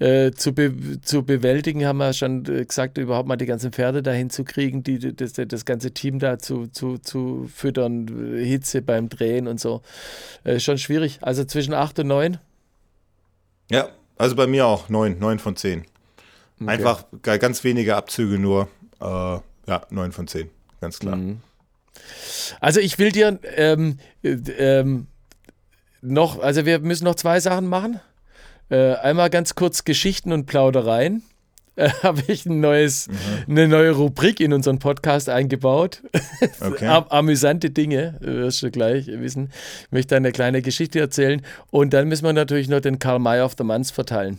äh, 0.00 0.32
zu, 0.32 0.52
be 0.52 1.00
zu 1.02 1.22
bewältigen, 1.22 1.86
haben 1.86 1.98
wir 1.98 2.12
schon 2.12 2.44
äh, 2.46 2.64
gesagt, 2.64 2.98
überhaupt 2.98 3.28
mal 3.28 3.36
die 3.36 3.46
ganzen 3.46 3.72
Pferde 3.72 4.02
dahin 4.02 4.30
zu 4.30 4.44
kriegen, 4.44 4.82
die, 4.82 5.14
das, 5.14 5.34
das 5.34 5.64
ganze 5.64 5.92
Team 5.92 6.18
da 6.18 6.38
zu, 6.38 6.66
zu, 6.66 6.98
zu 6.98 7.48
füttern, 7.52 8.08
Hitze 8.38 8.82
beim 8.82 9.08
Drehen 9.08 9.46
und 9.46 9.60
so. 9.60 9.82
Äh, 10.44 10.58
schon 10.58 10.78
schwierig. 10.78 11.18
Also 11.20 11.44
zwischen 11.44 11.74
8 11.74 12.00
und 12.00 12.08
9. 12.08 12.38
Ja, 13.70 13.90
also 14.16 14.34
bei 14.34 14.46
mir 14.46 14.66
auch 14.66 14.88
neun, 14.88 15.18
neun 15.18 15.38
von 15.38 15.54
zehn. 16.58 16.68
Einfach 16.68 17.04
ga- 17.22 17.36
ganz 17.36 17.64
wenige 17.64 17.96
Abzüge 17.96 18.38
nur. 18.38 18.68
Äh, 19.00 19.04
ja, 19.04 19.82
neun 19.90 20.12
von 20.12 20.26
zehn, 20.26 20.48
ganz 20.80 20.98
klar. 20.98 21.16
Mhm. 21.16 21.40
Also 22.60 22.80
ich 22.80 22.98
will 22.98 23.12
dir 23.12 23.38
ähm, 23.56 23.98
äh, 24.22 24.30
ähm, 24.30 25.06
noch, 26.00 26.40
also 26.40 26.64
wir 26.64 26.78
müssen 26.80 27.04
noch 27.04 27.16
zwei 27.16 27.40
Sachen 27.40 27.66
machen. 27.66 28.00
Äh, 28.70 28.94
einmal 28.94 29.30
ganz 29.30 29.54
kurz 29.54 29.84
Geschichten 29.84 30.32
und 30.32 30.46
Plaudereien. 30.46 31.22
Äh, 31.78 31.90
Habe 32.02 32.22
ich 32.26 32.44
ein 32.44 32.58
neues, 32.58 33.06
eine 33.48 33.68
neue 33.68 33.92
Rubrik 33.92 34.40
in 34.40 34.52
unseren 34.52 34.80
Podcast 34.80 35.28
eingebaut. 35.28 36.02
Okay. 36.60 36.86
Am, 36.88 37.04
amüsante 37.08 37.70
Dinge, 37.70 38.18
äh, 38.20 38.26
wirst 38.26 38.64
du 38.64 38.70
gleich 38.72 39.06
wissen. 39.06 39.50
Ich 39.84 39.92
möchte 39.92 40.16
eine 40.16 40.32
kleine 40.32 40.60
Geschichte 40.60 40.98
erzählen. 40.98 41.40
Und 41.70 41.92
dann 41.92 42.08
müssen 42.08 42.24
wir 42.24 42.32
natürlich 42.32 42.68
noch 42.68 42.80
den 42.80 42.98
Karl 42.98 43.20
May 43.20 43.40
of 43.42 43.54
the 43.56 43.62
Month 43.62 43.92
verteilen. 43.92 44.38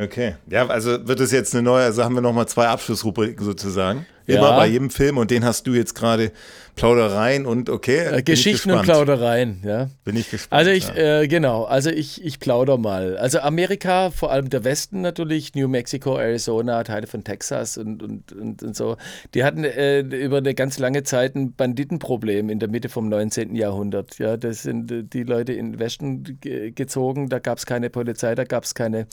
Okay. 0.00 0.36
Ja, 0.46 0.66
also 0.66 1.06
wird 1.08 1.20
es 1.20 1.32
jetzt 1.32 1.54
eine 1.54 1.62
neue, 1.62 1.84
also 1.84 2.04
haben 2.04 2.14
wir 2.14 2.20
nochmal 2.20 2.46
zwei 2.46 2.68
Abschlussrubriken 2.68 3.44
sozusagen. 3.44 4.06
Ja. 4.28 4.36
Immer 4.36 4.56
bei 4.56 4.66
jedem 4.66 4.90
Film 4.90 5.16
und 5.16 5.30
den 5.30 5.42
hast 5.42 5.66
du 5.66 5.72
jetzt 5.72 5.94
gerade 5.94 6.32
Plaudereien 6.74 7.46
und 7.46 7.70
okay. 7.70 7.96
Äh, 7.96 8.18
ich 8.18 8.24
Geschichten 8.26 8.70
und. 8.70 8.82
Plaudereien, 8.82 9.62
ja. 9.64 9.88
Bin 10.04 10.16
ich 10.16 10.30
gespannt. 10.30 10.52
Also 10.58 10.70
ich, 10.70 10.86
ja. 10.88 11.22
äh, 11.22 11.28
genau, 11.28 11.64
also 11.64 11.88
ich, 11.90 12.22
ich 12.22 12.38
plauder 12.38 12.76
mal. 12.76 13.16
Also 13.16 13.40
Amerika, 13.40 14.10
vor 14.10 14.30
allem 14.30 14.50
der 14.50 14.64
Westen 14.64 15.00
natürlich, 15.00 15.54
New 15.54 15.66
Mexico, 15.66 16.18
Arizona, 16.18 16.84
Teile 16.84 17.06
von 17.06 17.24
Texas 17.24 17.78
und, 17.78 18.02
und, 18.02 18.32
und, 18.32 18.62
und 18.62 18.76
so, 18.76 18.96
die 19.34 19.44
hatten 19.44 19.64
äh, 19.64 20.00
über 20.00 20.36
eine 20.38 20.54
ganz 20.54 20.78
lange 20.78 21.04
Zeit 21.04 21.34
ein 21.34 21.54
Banditenproblem 21.54 22.50
in 22.50 22.58
der 22.58 22.68
Mitte 22.68 22.90
vom 22.90 23.08
19. 23.08 23.56
Jahrhundert. 23.56 24.18
Ja, 24.18 24.36
das 24.36 24.62
sind 24.62 24.92
äh, 24.92 25.04
die 25.04 25.22
Leute 25.22 25.54
in 25.54 25.72
den 25.72 25.80
Westen 25.80 26.38
ge 26.40 26.70
gezogen, 26.70 27.30
da 27.30 27.38
gab 27.38 27.56
es 27.56 27.64
keine 27.64 27.88
Polizei, 27.88 28.34
da 28.34 28.44
gab 28.44 28.64
es 28.64 28.74
keine, 28.74 29.06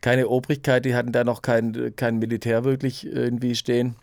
keine 0.00 0.28
Obrigkeit, 0.28 0.86
die 0.86 0.94
hatten 0.94 1.12
da 1.12 1.24
noch 1.24 1.42
kein, 1.42 1.92
kein 1.94 2.18
Militär 2.18 2.64
wirklich 2.64 3.06
irgendwie 3.06 3.54
stehen. 3.54 3.96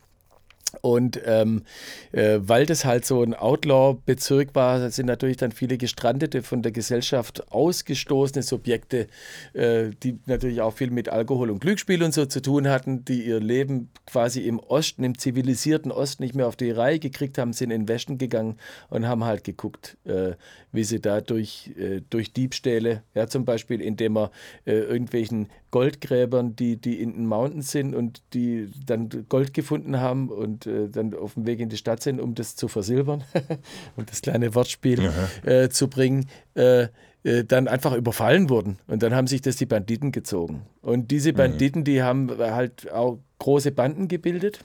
Und 0.82 1.20
ähm, 1.26 1.64
äh, 2.12 2.40
weil 2.42 2.66
das 2.66 2.86
halt 2.86 3.06
so 3.06 3.24
ein 3.24 3.34
Outlaw-Bezirk 3.34 4.56
war, 4.56 4.90
sind 4.92 5.08
natürlich 5.08 5.38
dann 5.38 5.52
viele 5.52 5.78
gestrandete, 5.78 6.44
von 6.44 6.62
der 6.62 6.72
Gesellschaft 6.72 7.52
ausgestoßene 7.52 8.44
Subjekte, 8.44 9.08
äh, 9.54 9.90
die 10.04 10.20
natürlich 10.26 10.62
auch 10.62 10.74
viel 10.74 10.92
mit 10.92 11.10
Alkohol 11.10 11.50
und 11.50 11.60
Glücksspiel 11.60 12.04
und 12.04 12.14
so 12.14 12.26
zu 12.26 12.42
tun 12.42 12.68
hatten, 12.68 13.06
die 13.06 13.26
ihr 13.26 13.40
Leben 13.40 13.90
quasi 14.06 14.42
im 14.42 14.60
Osten, 14.60 15.04
im 15.04 15.18
zivilisierten 15.18 15.92
Osten 15.92 16.24
nicht 16.24 16.36
mehr 16.36 16.48
auf 16.48 16.56
die 16.56 16.72
Reihe 16.72 17.00
gekriegt 17.00 17.38
haben, 17.38 17.54
sind 17.54 17.72
in 17.72 17.82
den 17.82 17.88
Westen 17.88 18.18
gegangen 18.18 18.58
und 18.90 19.08
haben 19.08 19.24
halt 19.24 19.44
geguckt, 19.44 19.98
äh, 20.06 20.34
wie 20.72 20.84
sie 20.84 21.00
da 21.00 21.22
durch, 21.22 21.72
äh, 21.78 22.02
durch 22.10 22.34
Diebstähle, 22.34 23.04
ja 23.16 23.28
zum 23.28 23.46
Beispiel, 23.46 23.82
indem 23.82 24.18
er 24.18 24.32
äh, 24.66 24.74
irgendwelchen 24.74 25.48
Goldgräbern, 25.72 26.56
die, 26.56 26.78
die 26.78 27.00
in 27.02 27.14
den 27.14 27.26
Mountains 27.28 27.72
sind 27.72 27.94
und 27.94 28.22
die 28.34 28.70
dann 28.86 29.10
Gold 29.30 29.54
gefunden 29.54 30.00
haben 30.00 30.30
und 30.30 30.59
äh, 30.66 30.90
dann 30.90 31.14
auf 31.14 31.34
dem 31.34 31.46
Weg 31.46 31.60
in 31.60 31.70
die 31.70 31.78
Stadt 31.78 32.02
sind, 32.02 32.20
um 32.20 32.36
das 32.36 32.56
zu 32.56 32.68
versilbern, 32.68 33.24
um 33.96 34.06
das 34.06 34.22
kleine 34.22 34.56
Wortspiel 34.56 35.12
äh, 35.44 35.70
zu 35.70 35.88
bringen, 35.88 36.28
äh, 36.56 36.88
äh, 37.24 37.44
dann 37.44 37.68
einfach 37.68 37.94
überfallen 37.94 38.50
wurden. 38.50 38.80
Und 38.88 39.04
dann 39.04 39.14
haben 39.14 39.28
sich 39.28 39.42
das 39.42 39.58
die 39.58 39.66
Banditen 39.66 40.12
gezogen. 40.12 40.62
Und 40.82 41.12
diese 41.12 41.34
Banditen, 41.34 41.84
die 41.84 42.02
haben 42.02 42.30
halt 42.38 42.92
auch 42.92 43.20
große 43.40 43.72
Banden 43.72 44.08
gebildet. 44.08 44.60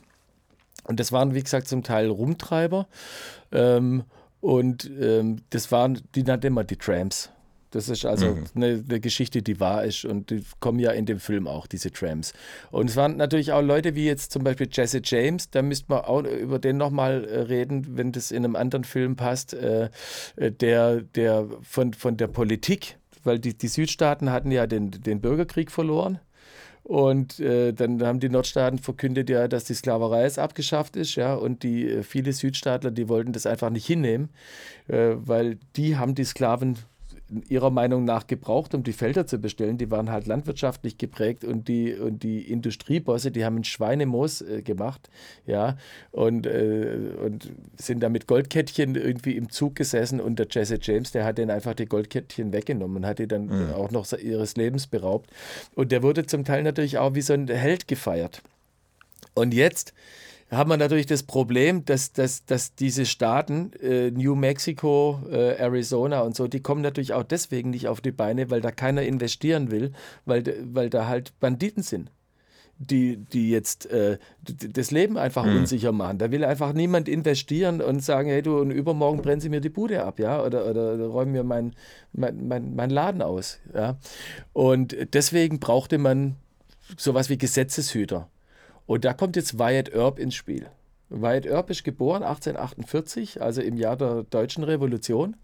Und 0.84 1.00
das 1.00 1.12
waren, 1.12 1.34
wie 1.34 1.42
gesagt, 1.42 1.66
zum 1.66 1.82
Teil 1.82 2.08
Rumtreiber. 2.08 2.86
Ähm, 3.50 4.04
und 4.40 4.90
ähm, 5.00 5.38
das 5.50 5.72
waren, 5.72 6.00
die 6.14 6.22
nannte 6.22 6.50
man 6.50 6.66
die 6.66 6.76
Tramps. 6.76 7.30
Das 7.74 7.88
ist 7.88 8.04
also 8.06 8.38
eine, 8.54 8.84
eine 8.88 9.00
Geschichte, 9.00 9.42
die 9.42 9.58
wahr 9.58 9.84
ist 9.84 10.04
und 10.04 10.30
die 10.30 10.44
kommen 10.60 10.78
ja 10.78 10.92
in 10.92 11.06
dem 11.06 11.18
Film 11.18 11.48
auch, 11.48 11.66
diese 11.66 11.90
Tramps. 11.90 12.32
Und 12.70 12.88
es 12.88 12.94
waren 12.94 13.16
natürlich 13.16 13.50
auch 13.50 13.62
Leute 13.62 13.96
wie 13.96 14.06
jetzt 14.06 14.30
zum 14.30 14.44
Beispiel 14.44 14.68
Jesse 14.70 15.00
James, 15.02 15.50
da 15.50 15.60
müsste 15.60 15.86
man 15.88 16.04
auch 16.04 16.22
über 16.22 16.60
den 16.60 16.76
nochmal 16.76 17.24
äh, 17.24 17.40
reden, 17.40 17.96
wenn 17.96 18.12
das 18.12 18.30
in 18.30 18.44
einem 18.44 18.54
anderen 18.54 18.84
Film 18.84 19.16
passt, 19.16 19.54
äh, 19.54 19.90
äh, 20.36 20.52
der, 20.52 21.00
der 21.00 21.48
von, 21.62 21.94
von 21.94 22.16
der 22.16 22.28
Politik, 22.28 22.96
weil 23.24 23.40
die, 23.40 23.58
die 23.58 23.68
Südstaaten 23.68 24.30
hatten 24.30 24.52
ja 24.52 24.68
den, 24.68 24.92
den 24.92 25.20
Bürgerkrieg 25.20 25.72
verloren. 25.72 26.20
Und 26.84 27.40
äh, 27.40 27.72
dann 27.72 28.02
haben 28.02 28.20
die 28.20 28.28
Nordstaaten 28.28 28.78
verkündet 28.78 29.30
ja, 29.30 29.48
dass 29.48 29.64
die 29.64 29.72
Sklaverei 29.72 30.24
jetzt 30.24 30.38
abgeschafft 30.38 30.96
ist, 30.96 31.14
ja. 31.14 31.34
Und 31.34 31.62
die 31.62 31.88
äh, 31.88 32.02
viele 32.02 32.32
Südstaatler, 32.34 32.90
die 32.90 33.08
wollten 33.08 33.32
das 33.32 33.46
einfach 33.46 33.70
nicht 33.70 33.86
hinnehmen, 33.86 34.28
äh, 34.86 35.14
weil 35.16 35.58
die 35.76 35.96
haben 35.96 36.14
die 36.14 36.24
Sklaven 36.24 36.76
ihrer 37.48 37.70
Meinung 37.70 38.04
nach 38.04 38.26
gebraucht, 38.26 38.74
um 38.74 38.82
die 38.82 38.92
Felder 38.92 39.26
zu 39.26 39.38
bestellen. 39.38 39.78
Die 39.78 39.90
waren 39.90 40.10
halt 40.10 40.26
landwirtschaftlich 40.26 40.98
geprägt 40.98 41.44
und 41.44 41.68
die, 41.68 41.94
und 41.94 42.22
die 42.22 42.42
Industriebosse, 42.50 43.30
die 43.30 43.44
haben 43.44 43.56
ein 43.56 43.64
Schweinemoos 43.64 44.42
äh, 44.42 44.62
gemacht, 44.62 45.08
ja, 45.46 45.76
und, 46.10 46.46
äh, 46.46 46.98
und 47.24 47.50
sind 47.76 48.00
da 48.02 48.08
mit 48.08 48.26
Goldkettchen 48.26 48.94
irgendwie 48.94 49.36
im 49.36 49.50
Zug 49.50 49.74
gesessen 49.76 50.20
und 50.20 50.38
der 50.38 50.46
Jesse 50.50 50.78
James, 50.80 51.12
der 51.12 51.24
hat 51.24 51.38
denen 51.38 51.50
einfach 51.50 51.74
die 51.74 51.86
Goldkettchen 51.86 52.52
weggenommen 52.52 52.98
und 52.98 53.06
hat 53.06 53.18
die 53.18 53.28
dann 53.28 53.72
auch 53.72 53.90
noch 53.90 54.10
ihres 54.12 54.56
Lebens 54.56 54.86
beraubt. 54.86 55.30
Und 55.74 55.92
der 55.92 56.02
wurde 56.02 56.26
zum 56.26 56.44
Teil 56.44 56.62
natürlich 56.62 56.98
auch 56.98 57.14
wie 57.14 57.22
so 57.22 57.32
ein 57.32 57.48
Held 57.48 57.88
gefeiert. 57.88 58.42
Und 59.34 59.54
jetzt 59.54 59.92
haben 60.56 60.70
wir 60.70 60.76
natürlich 60.76 61.06
das 61.06 61.22
Problem, 61.22 61.84
dass, 61.84 62.12
dass, 62.12 62.44
dass 62.44 62.74
diese 62.74 63.06
Staaten, 63.06 63.72
äh, 63.80 64.10
New 64.10 64.34
Mexico, 64.34 65.20
äh, 65.30 65.56
Arizona 65.56 66.20
und 66.20 66.36
so, 66.36 66.48
die 66.48 66.60
kommen 66.60 66.82
natürlich 66.82 67.12
auch 67.12 67.24
deswegen 67.24 67.70
nicht 67.70 67.88
auf 67.88 68.00
die 68.00 68.12
Beine, 68.12 68.50
weil 68.50 68.60
da 68.60 68.70
keiner 68.70 69.02
investieren 69.02 69.70
will, 69.70 69.92
weil, 70.24 70.44
weil 70.72 70.90
da 70.90 71.06
halt 71.06 71.38
Banditen 71.40 71.82
sind 71.82 72.10
die, 72.78 73.16
die 73.16 73.50
jetzt 73.50 73.86
äh, 73.86 74.18
das 74.42 74.90
Leben 74.90 75.16
einfach 75.16 75.44
mhm. 75.44 75.58
unsicher 75.58 75.92
machen. 75.92 76.18
Da 76.18 76.30
will 76.30 76.44
einfach 76.44 76.72
niemand 76.72 77.08
investieren 77.08 77.80
und 77.80 78.02
sagen, 78.02 78.28
hey 78.28 78.42
du, 78.42 78.58
und 78.58 78.70
übermorgen 78.70 79.22
brennen 79.22 79.40
sie 79.40 79.48
mir 79.48 79.60
die 79.60 79.68
Bude 79.68 80.02
ab, 80.02 80.18
ja, 80.18 80.42
oder, 80.42 80.66
oder, 80.66 80.94
oder 80.94 81.06
räumen 81.06 81.32
mir 81.32 81.44
mein, 81.44 81.74
mein, 82.12 82.46
mein, 82.46 82.74
mein 82.74 82.90
Laden 82.90 83.22
aus. 83.22 83.60
Ja. 83.74 83.96
Und 84.52 84.96
deswegen 85.14 85.60
brauchte 85.60 85.98
man 85.98 86.36
sowas 86.96 87.28
wie 87.28 87.38
Gesetzeshüter. 87.38 88.28
Und 88.86 89.04
da 89.04 89.12
kommt 89.12 89.36
jetzt 89.36 89.58
Wyatt 89.58 89.92
Earp 89.94 90.18
ins 90.18 90.34
Spiel. 90.34 90.66
Wyatt 91.08 91.46
Earp 91.46 91.70
ist 91.70 91.84
geboren 91.84 92.22
1848, 92.22 93.40
also 93.40 93.62
im 93.62 93.76
Jahr 93.76 93.96
der 93.96 94.24
Deutschen 94.24 94.64
Revolution. 94.64 95.36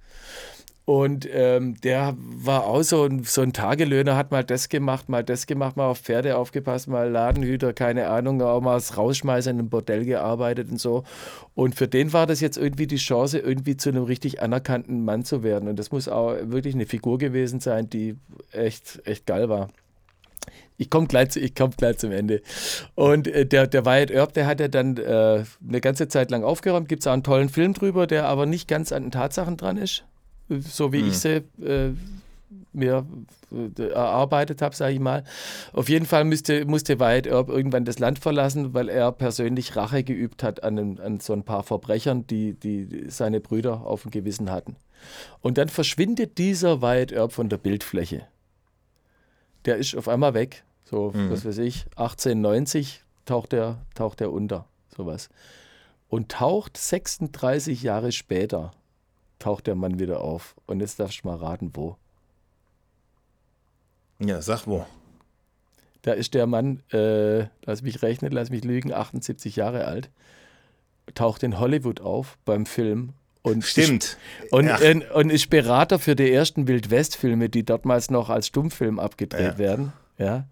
Und 0.87 1.29
ähm, 1.33 1.81
der 1.83 2.17
war 2.19 2.67
auch 2.67 2.83
so 2.83 3.05
ein, 3.05 3.23
so 3.23 3.43
ein 3.43 3.53
Tagelöhner, 3.53 4.17
hat 4.17 4.33
mal 4.33 4.43
das 4.43 4.69
gemacht, 4.69 5.09
mal 5.09 5.23
das 5.23 5.47
gemacht, 5.47 5.77
mal 5.77 5.87
auf 5.87 6.01
Pferde 6.01 6.37
aufgepasst, 6.37 6.89
mal 6.89 7.09
Ladenhüter, 7.09 7.73
keine 7.73 8.09
Ahnung, 8.09 8.43
auch 8.43 8.61
mal 8.61 8.73
als 8.73 8.97
Rausschmeißer 8.97 9.53
in 9.53 9.61
einem 9.61 9.69
Bordell 9.69 10.05
gearbeitet 10.05 10.69
und 10.69 10.81
so. 10.81 11.05
Und 11.55 11.77
für 11.77 11.87
den 11.87 12.13
war 12.13 12.27
das 12.27 12.41
jetzt 12.41 12.57
irgendwie 12.57 12.89
die 12.89 12.97
Chance, 12.97 13.39
irgendwie 13.39 13.77
zu 13.77 13.91
einem 13.91 14.03
richtig 14.03 14.43
anerkannten 14.43 15.05
Mann 15.05 15.25
zu 15.25 15.45
werden. 15.45 15.69
Und 15.69 15.79
das 15.79 15.93
muss 15.93 16.09
auch 16.09 16.35
wirklich 16.43 16.75
eine 16.75 16.87
Figur 16.87 17.19
gewesen 17.19 17.61
sein, 17.61 17.89
die 17.89 18.17
echt, 18.51 19.01
echt 19.05 19.27
geil 19.27 19.49
war. 19.49 19.69
Ich 20.81 20.91
komme 20.91 21.07
gleich, 21.07 21.29
komm 21.57 21.71
gleich 21.71 21.99
zum 21.99 22.11
Ende. 22.11 22.43
Und 22.95 23.29
äh, 23.29 23.47
der, 23.47 23.67
der 23.67 23.85
Wyatt 23.85 24.11
Earp, 24.11 24.33
der 24.33 24.47
hat 24.47 24.61
ja 24.61 24.69
dann 24.69 24.97
äh, 24.97 25.45
eine 25.69 25.81
ganze 25.81 26.09
Zeit 26.09 26.31
lang 26.31 26.43
aufgeräumt. 26.43 26.89
Gibt 26.89 27.03
es 27.03 27.07
auch 27.07 27.13
einen 27.13 27.23
tollen 27.23 27.49
Film 27.49 27.75
drüber, 27.75 28.07
der 28.07 28.27
aber 28.27 28.47
nicht 28.47 28.67
ganz 28.67 28.91
an 28.91 29.05
den 29.05 29.11
Tatsachen 29.11 29.57
dran 29.57 29.77
ist 29.77 30.05
so 30.59 30.93
wie 30.93 31.03
mhm. 31.03 31.09
ich 31.09 31.19
sie 31.19 31.43
äh, 31.63 31.93
mir 32.73 33.07
äh, 33.53 33.83
erarbeitet 33.91 34.63
habe, 34.63 34.75
sage 34.75 34.95
ich 34.95 35.01
mal. 35.01 35.25
Auf 35.73 35.89
jeden 35.89 36.07
Fall 36.07 36.25
müsste, 36.25 36.65
musste 36.65 36.99
Wyatt 36.99 37.27
Earp 37.27 37.49
irgendwann 37.49 37.85
das 37.85 37.99
Land 37.99 38.19
verlassen, 38.19 38.75
weil 38.75 38.89
er 38.89 39.13
persönlich 39.13 39.77
Rache 39.77 40.03
geübt 40.03 40.43
hat 40.43 40.63
an, 40.63 40.99
an 40.99 41.21
so 41.21 41.33
ein 41.33 41.45
paar 41.45 41.63
Verbrechern, 41.63 42.27
die, 42.27 42.55
die 42.55 43.07
seine 43.09 43.41
Brüder 43.41 43.83
auf 43.85 44.03
dem 44.03 44.11
Gewissen 44.11 44.51
hatten. 44.51 44.77
Und 45.41 45.59
dann 45.59 45.69
verschwindet 45.69 46.39
dieser 46.39 46.83
Wyatt 46.83 47.13
Earp 47.13 47.33
von 47.33 47.49
der 47.49 47.59
Bildfläche. 47.59 48.27
Der 49.65 49.77
ist 49.77 49.95
auf 49.97 50.09
einmal 50.09 50.35
weg. 50.35 50.65
So, 50.91 51.13
mhm. 51.15 51.31
was 51.31 51.45
weiß 51.45 51.59
ich, 51.59 51.85
1890 51.97 53.05
taucht 53.25 53.53
er, 53.53 53.79
taucht 53.95 54.21
er 54.21 54.33
unter, 54.33 54.67
sowas. 54.97 55.29
Und 56.09 56.33
taucht 56.33 56.77
36 56.77 57.83
Jahre 57.83 58.11
später 58.11 58.73
taucht 59.39 59.69
der 59.69 59.77
Mann 59.77 59.99
wieder 59.99 60.21
auf. 60.21 60.57
Und 60.67 60.81
jetzt 60.81 60.99
darfst 60.99 61.23
du 61.23 61.29
mal 61.29 61.37
raten, 61.37 61.71
wo. 61.75 61.97
Ja, 64.19 64.43
sag 64.43 64.67
wo. 64.67 64.85
Da 66.03 66.13
ist 66.13 66.35
der 66.35 66.47
Mann, 66.47 66.83
äh, 66.93 67.47
lass 67.65 67.83
mich 67.83 68.03
rechnen, 68.03 68.33
lass 68.33 68.51
mich 68.51 68.65
lügen, 68.65 68.93
78 68.93 69.57
Jahre 69.57 69.85
alt, 69.85 70.11
taucht 71.15 71.43
in 71.43 71.59
Hollywood 71.59 72.01
auf 72.01 72.39
beim 72.45 72.67
Film. 72.67 73.15
Und 73.43 73.65
Stimmt. 73.65 74.19
Ist, 74.43 74.53
und, 74.53 74.69
und, 74.69 75.11
und, 75.13 75.31
ist 75.31 75.49
Berater 75.49 75.99
für 75.99 76.15
die 76.15 76.31
ersten 76.31 76.69
Wildwest-Filme, 76.69 77.49
die 77.49 77.65
dortmals 77.65 78.11
noch 78.11 78.29
als 78.29 78.49
Stummfilm 78.49 78.99
abgedreht 78.99 79.53
ja. 79.53 79.59
werden. 79.59 79.93
Ja. 80.21 80.45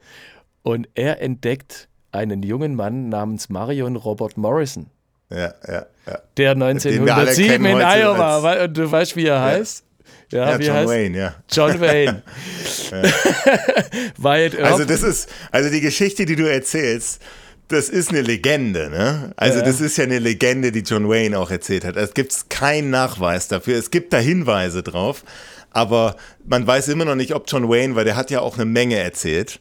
Und 0.63 0.89
er 0.95 1.21
entdeckt 1.23 1.89
einen 2.11 2.43
jungen 2.43 2.75
Mann 2.75 3.09
namens 3.09 3.49
Marion 3.49 3.97
Robert 3.97 4.37
Morrison. 4.37 4.87
Ja, 5.31 5.53
ja, 5.67 5.87
ja. 6.07 6.19
Der 6.37 6.53
1907 6.53 7.65
in 7.65 7.77
Iowa, 7.77 8.41
als, 8.41 8.73
du 8.73 8.91
weißt, 8.91 9.15
wie 9.17 9.27
er 9.27 9.43
heißt? 9.43 9.85
Ja, 10.31 10.51
ja 10.51 10.59
John 10.59 10.77
heißt? 10.77 10.89
Wayne, 10.89 11.19
ja. 11.19 11.35
John 11.51 11.81
Wayne. 11.81 12.23
Wyatt 14.17 14.59
Also 14.59 14.85
das 14.85 15.03
ist, 15.03 15.29
also 15.51 15.71
die 15.71 15.81
Geschichte, 15.81 16.25
die 16.25 16.37
du 16.37 16.51
erzählst, 16.51 17.23
das 17.69 17.91
ist 17.91 18.09
eine 18.11 18.23
Legende, 18.23 18.89
ne? 18.89 19.33
Also 19.37 19.59
ja. 19.59 19.65
das 19.65 19.81
ist 19.83 19.99
ja 19.99 20.05
eine 20.05 20.19
Legende, 20.19 20.73
die 20.73 20.81
John 20.81 21.09
Wayne 21.09 21.39
auch 21.39 21.51
erzählt 21.51 21.85
hat. 21.85 21.97
Es 21.97 22.15
gibt 22.15 22.49
keinen 22.49 22.89
Nachweis 22.89 23.49
dafür. 23.49 23.79
Es 23.79 23.91
gibt 23.91 24.15
da 24.15 24.19
Hinweise 24.19 24.83
drauf, 24.83 25.23
aber 25.79 26.17
man 26.45 26.67
weiß 26.67 26.89
immer 26.89 27.05
noch 27.05 27.15
nicht, 27.15 27.35
ob 27.35 27.45
John 27.47 27.69
Wayne, 27.69 27.95
weil 27.95 28.05
der 28.05 28.17
hat 28.17 28.31
ja 28.31 28.41
auch 28.41 28.57
eine 28.57 28.65
Menge 28.65 28.97
erzählt, 28.97 29.61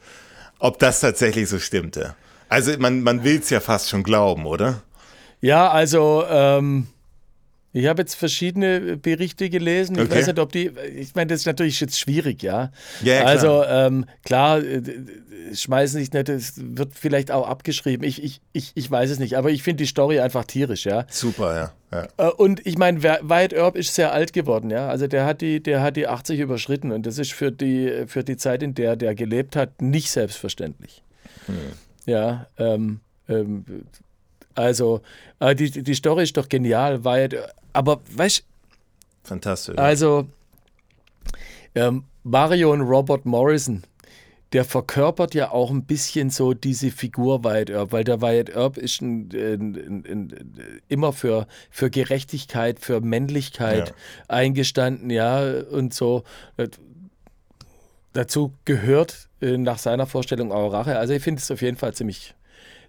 ob 0.57 0.79
das 0.79 0.99
tatsächlich 0.99 1.47
so 1.47 1.59
stimmte. 1.59 2.15
Also 2.49 2.71
man, 2.79 3.03
man 3.03 3.23
will 3.23 3.39
es 3.39 3.51
ja 3.51 3.59
fast 3.59 3.89
schon 3.89 4.01
glauben, 4.01 4.47
oder? 4.47 4.81
Ja, 5.41 5.69
also 5.69 6.25
ähm, 6.27 6.87
ich 7.77 7.87
habe 7.87 8.01
jetzt 8.01 8.15
verschiedene 8.15 8.97
Berichte 8.97 9.49
gelesen. 9.49 9.95
Ich 9.95 10.01
okay. 10.03 10.15
weiß 10.15 10.27
nicht, 10.27 10.39
ob 10.39 10.51
die. 10.51 10.71
Ich 10.95 11.13
meine, 11.13 11.27
das 11.27 11.41
ist 11.41 11.45
natürlich 11.45 11.79
jetzt 11.79 11.99
schwierig, 11.99 12.41
ja. 12.41 12.71
ja, 13.03 13.21
klar. 13.21 13.27
Also 13.27 13.63
ähm, 13.65 14.05
klar, 14.25 14.63
äh, 14.63 14.81
schmeißen 15.53 15.99
sich 15.99 16.11
nicht, 16.11 16.27
es 16.29 16.53
wird 16.57 16.93
vielleicht 16.95 17.31
auch 17.31 17.47
abgeschrieben. 17.47 18.05
Ich, 18.05 18.23
ich, 18.23 18.41
ich, 18.51 18.71
ich 18.73 18.89
weiß 18.89 19.11
es 19.11 19.19
nicht, 19.19 19.37
aber 19.37 19.51
ich 19.51 19.63
finde 19.63 19.83
die 19.83 19.87
Story 19.87 20.19
einfach 20.19 20.45
tierisch, 20.45 20.85
ja. 20.85 21.05
Super, 21.09 21.73
ja. 21.91 22.07
ja. 22.17 22.27
Äh, 22.27 22.31
und 22.31 22.65
ich 22.65 22.77
meine, 22.77 23.03
Wyatt 23.03 23.53
Earp 23.53 23.75
ist 23.75 23.93
sehr 23.93 24.11
alt 24.11 24.33
geworden, 24.33 24.71
ja. 24.71 24.89
Also 24.89 25.07
der 25.07 25.25
hat 25.25 25.41
die, 25.41 25.61
der 25.61 25.81
hat 25.81 25.95
die 25.97 26.07
80 26.07 26.39
überschritten 26.39 26.91
und 26.91 27.05
das 27.05 27.19
ist 27.19 27.33
für 27.33 27.51
die, 27.51 28.05
für 28.07 28.23
die 28.23 28.37
Zeit, 28.37 28.63
in 28.63 28.73
der 28.73 28.95
der 28.95 29.15
gelebt 29.15 29.55
hat, 29.55 29.81
nicht 29.81 30.09
selbstverständlich. 30.09 31.03
Hm. 31.45 31.55
Ja, 32.05 32.47
ähm, 32.57 33.01
ähm, 33.29 33.65
also, 34.57 35.01
äh, 35.39 35.53
die, 35.53 35.69
die 35.69 35.93
Story 35.93 36.23
ist 36.23 36.35
doch 36.35 36.49
genial, 36.49 37.03
weil, 37.03 37.29
aber 37.73 38.01
weißt 38.09 38.43
Fantastisch. 39.23 39.77
Also, 39.77 40.27
ähm, 41.75 42.05
Marion 42.23 42.81
Robert 42.81 43.25
Morrison, 43.25 43.83
der 44.53 44.65
verkörpert 44.65 45.35
ja 45.35 45.51
auch 45.51 45.69
ein 45.69 45.83
bisschen 45.83 46.31
so 46.31 46.55
diese 46.55 46.89
Figur 46.89 47.43
Wyatt 47.43 47.69
Earp, 47.69 47.91
weil 47.91 48.03
der 48.03 48.21
Wyatt 48.21 48.49
Earp 48.49 48.77
ist 48.77 48.99
ein, 49.01 49.29
ein, 49.31 50.03
ein, 50.07 50.81
immer 50.87 51.13
für, 51.13 51.45
für 51.69 51.91
Gerechtigkeit, 51.91 52.79
für 52.79 52.99
Männlichkeit 52.99 53.89
ja. 53.89 53.95
eingestanden, 54.27 55.11
ja, 55.11 55.61
und 55.69 55.93
so. 55.93 56.23
Dazu 58.13 58.53
gehört 58.65 59.29
äh, 59.39 59.57
nach 59.57 59.77
seiner 59.77 60.07
Vorstellung 60.07 60.51
auch 60.51 60.73
Rache. 60.73 60.97
Also 60.97 61.13
ich 61.13 61.21
finde 61.21 61.41
es 61.41 61.51
auf 61.51 61.61
jeden 61.61 61.77
Fall 61.77 61.93
ziemlich, 61.93 62.33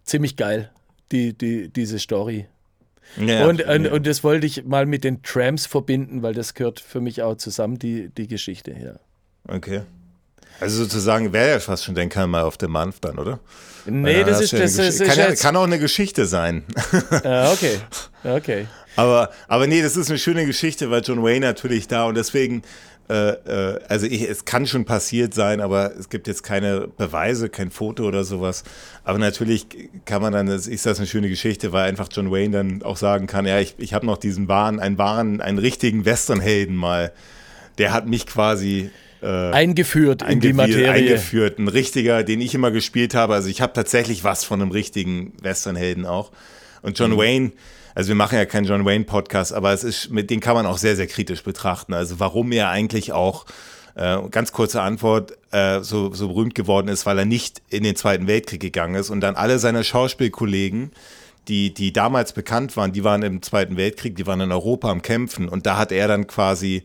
ziemlich 0.05 0.36
geil 0.36 0.70
die, 1.12 1.36
die, 1.36 1.68
diese 1.68 1.98
Story. 1.98 2.47
Ja, 3.16 3.47
und, 3.47 3.62
und, 3.64 3.85
ja. 3.85 3.93
und 3.93 4.06
das 4.06 4.22
wollte 4.22 4.47
ich 4.47 4.64
mal 4.64 4.86
mit 4.86 5.05
den 5.05 5.22
Trams 5.22 5.66
verbinden, 5.66 6.22
weil 6.22 6.35
das 6.35 6.55
gehört 6.55 6.80
für 6.80 7.01
mich 7.01 7.22
auch 7.22 7.36
zusammen, 7.36 7.78
die, 7.78 8.10
die 8.10 8.28
Geschichte, 8.28 8.72
ja. 8.72 8.97
Okay. 9.47 9.82
Also 10.60 10.82
sozusagen 10.82 11.32
wäre 11.32 11.51
ja 11.51 11.60
fast 11.60 11.85
schon 11.85 11.94
den 11.94 12.10
mal 12.28 12.43
auf 12.43 12.59
dem 12.59 12.72
Manf 12.72 13.01
dann, 13.01 13.18
oder? 13.18 13.39
Nee, 13.86 14.24
das 14.24 14.40
ist, 14.40 14.52
das 14.52 14.76
ist, 14.76 15.02
kann, 15.02 15.16
ja, 15.16 15.35
kann, 15.35 15.56
auch 15.56 15.64
eine 15.64 15.78
Geschichte 15.78 16.26
sein. 16.26 16.64
Ja, 17.24 17.52
okay. 17.52 17.78
Okay. 18.24 18.66
aber, 18.97 19.30
aber 19.47 19.68
nee, 19.68 19.80
das 19.80 19.97
ist 19.97 20.10
eine 20.10 20.18
schöne 20.18 20.44
Geschichte, 20.44 20.90
weil 20.90 21.02
John 21.02 21.22
Wayne 21.22 21.47
natürlich 21.47 21.86
da 21.86 22.06
und 22.06 22.16
deswegen 22.16 22.62
äh, 23.09 23.30
äh, 23.30 23.80
also 23.89 24.06
ich, 24.06 24.28
es 24.28 24.44
kann 24.44 24.66
schon 24.66 24.85
passiert 24.85 25.32
sein, 25.32 25.60
aber 25.60 25.97
es 25.97 26.10
gibt 26.10 26.26
jetzt 26.26 26.43
keine 26.43 26.89
Beweise, 26.89 27.48
kein 27.48 27.70
Foto 27.70 28.05
oder 28.05 28.24
sowas. 28.24 28.64
Aber 29.05 29.18
natürlich 29.18 29.66
kann 30.05 30.20
man 30.20 30.32
dann, 30.35 30.48
ist 30.48 30.85
das 30.85 30.98
eine 30.98 31.06
schöne 31.06 31.28
Geschichte, 31.28 31.72
weil 31.72 31.89
einfach 31.89 32.09
John 32.12 32.30
Wayne 32.30 32.51
dann 32.51 32.82
auch 32.82 32.98
sagen 32.98 33.26
kann, 33.26 33.47
ja, 33.47 33.60
ich, 33.60 33.74
ich 33.78 33.94
habe 33.94 34.05
noch 34.05 34.18
diesen 34.18 34.48
wahren, 34.48 34.78
einen 34.78 34.98
wahren, 34.98 35.40
einen 35.40 35.59
richtigen 35.59 36.05
Westernhelden 36.05 36.76
mal. 36.76 37.12
Der 37.78 37.93
hat 37.93 38.06
mich 38.06 38.26
quasi 38.26 38.90
äh, 39.22 39.26
eingeführt 39.26 40.22
in 40.22 40.40
die 40.40 40.52
Materie. 40.52 40.90
Eingeführt, 40.90 41.59
ein 41.59 41.68
richtiger, 41.68 42.24
den 42.24 42.40
ich 42.40 42.55
immer 42.55 42.70
gespielt 42.70 43.14
habe. 43.14 43.35
Also 43.35 43.48
ich 43.48 43.62
habe 43.62 43.72
tatsächlich 43.72 44.22
was 44.22 44.44
von 44.44 44.60
einem 44.60 44.70
richtigen 44.70 45.32
Westernhelden 45.40 46.05
auch. 46.05 46.30
Und 46.82 46.98
John 46.98 47.12
mhm. 47.12 47.18
Wayne 47.18 47.52
also 47.99 48.11
wir 48.11 48.15
machen 48.15 48.39
ja 48.39 48.47
keinen 48.47 48.65
John 48.65 48.85
Wayne 48.85 49.03
Podcast, 49.03 49.53
aber 49.53 49.73
es 49.73 49.83
ist, 49.83 50.11
mit 50.11 50.31
den 50.31 50.39
kann 50.39 50.55
man 50.55 50.66
auch 50.66 50.79
sehr, 50.79 50.95
sehr 50.95 51.09
kritisch 51.09 51.43
betrachten. 51.43 51.95
Also 51.95 52.20
warum 52.20 52.53
er 52.53 52.69
eigentlich 52.69 53.11
auch 53.11 53.45
äh, 53.97 54.19
ganz 54.31 54.53
kurze 54.53 54.83
Antwort, 54.83 55.37
äh, 55.51 55.81
so, 55.81 56.15
so 56.15 56.29
berühmt 56.29 56.55
geworden 56.55 56.87
ist, 56.87 57.07
weil 57.07 57.19
er 57.19 57.25
nicht 57.25 57.61
in 57.70 57.83
den 57.83 57.97
Zweiten 57.97 58.29
Weltkrieg 58.29 58.61
gegangen 58.61 58.95
ist 58.95 59.11
und 59.11 59.20
dann 59.20 59.35
alle 59.35 59.59
seine 59.59 59.83
Schauspielkollegen, 59.83 60.93
die, 61.49 61.75
die 61.75 61.93
damals 61.93 62.35
bekannt 62.35 62.77
waren, 62.77 62.93
die 62.93 63.03
waren 63.03 63.23
im 63.23 63.43
Zweiten 63.43 63.77
Weltkrieg, 63.77 64.15
die 64.15 64.29
waren 64.29 64.43
in 64.43 64.53
Europa 64.53 64.89
am 64.91 65.03
Kämpfen 65.03 65.49
und 65.49 65.66
da 65.66 65.77
hat 65.77 65.91
er 65.91 66.07
dann 66.07 66.29
quasi 66.29 66.85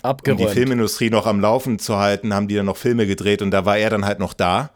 Abgeräumt. 0.00 0.40
um 0.40 0.46
die 0.46 0.50
Filmindustrie 0.54 1.10
noch 1.10 1.26
am 1.26 1.40
Laufen 1.40 1.78
zu 1.78 1.98
halten, 1.98 2.32
haben 2.32 2.48
die 2.48 2.54
dann 2.54 2.64
noch 2.64 2.78
Filme 2.78 3.06
gedreht 3.06 3.42
und 3.42 3.50
da 3.50 3.66
war 3.66 3.76
er 3.76 3.90
dann 3.90 4.06
halt 4.06 4.18
noch 4.18 4.32
da. 4.32 4.70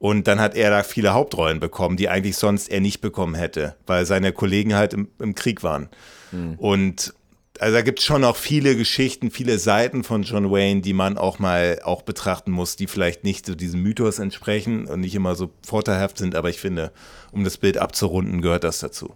Und 0.00 0.26
dann 0.26 0.40
hat 0.40 0.56
er 0.56 0.70
da 0.70 0.82
viele 0.82 1.12
Hauptrollen 1.12 1.60
bekommen, 1.60 1.98
die 1.98 2.08
eigentlich 2.08 2.38
sonst 2.38 2.70
er 2.70 2.80
nicht 2.80 3.02
bekommen 3.02 3.34
hätte, 3.34 3.76
weil 3.86 4.06
seine 4.06 4.32
Kollegen 4.32 4.74
halt 4.74 4.94
im, 4.94 5.08
im 5.18 5.34
Krieg 5.34 5.62
waren. 5.62 5.90
Mhm. 6.32 6.54
Und 6.54 7.14
also 7.58 7.74
da 7.74 7.82
gibt 7.82 7.98
es 7.98 8.06
schon 8.06 8.24
auch 8.24 8.36
viele 8.36 8.76
Geschichten, 8.76 9.30
viele 9.30 9.58
Seiten 9.58 10.02
von 10.02 10.22
John 10.22 10.50
Wayne, 10.50 10.80
die 10.80 10.94
man 10.94 11.18
auch 11.18 11.38
mal 11.38 11.80
auch 11.84 12.00
betrachten 12.00 12.50
muss, 12.50 12.76
die 12.76 12.86
vielleicht 12.86 13.24
nicht 13.24 13.44
so 13.44 13.54
diesem 13.54 13.82
Mythos 13.82 14.18
entsprechen 14.18 14.86
und 14.86 15.00
nicht 15.00 15.14
immer 15.14 15.34
so 15.34 15.50
vorteilhaft 15.66 16.16
sind, 16.16 16.34
aber 16.34 16.48
ich 16.48 16.60
finde, 16.60 16.92
um 17.30 17.44
das 17.44 17.58
Bild 17.58 17.76
abzurunden, 17.76 18.40
gehört 18.40 18.64
das 18.64 18.78
dazu. 18.78 19.14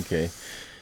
Okay. 0.00 0.30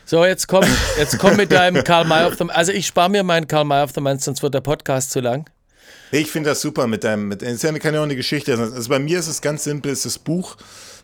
So, 0.07 0.25
jetzt 0.25 0.49
komm, 0.49 0.65
jetzt 0.99 1.19
komm 1.19 1.37
mit 1.37 1.53
deinem 1.53 1.85
Karl 1.85 2.07
May 2.07 2.25
of 2.25 2.37
the 2.39 2.49
Also 2.49 2.73
ich 2.73 2.87
spare 2.87 3.11
mir 3.11 3.23
meinen 3.23 3.47
Karl 3.47 3.67
May 3.67 3.83
of 3.83 3.93
the 3.93 4.01
Mainz, 4.01 4.25
sonst 4.25 4.43
wird 4.43 4.55
der 4.55 4.63
Podcast 4.63 5.11
zu 5.11 5.21
lang. 5.21 5.45
Ich 6.13 6.31
finde 6.31 6.51
das 6.51 6.61
super 6.61 6.87
mit 6.87 7.05
deinem, 7.05 7.29
mit, 7.29 7.43
ist 7.43 7.63
ja 7.63 7.73
keine 7.79 8.01
eine 8.01 8.17
Geschichte. 8.17 8.59
Also 8.59 8.89
bei 8.89 8.99
mir 8.99 9.19
ist 9.19 9.29
es 9.29 9.41
ganz 9.41 9.65
simpel, 9.65 9.93
ist 9.93 10.05
das 10.05 10.19
Buch, 10.19 10.57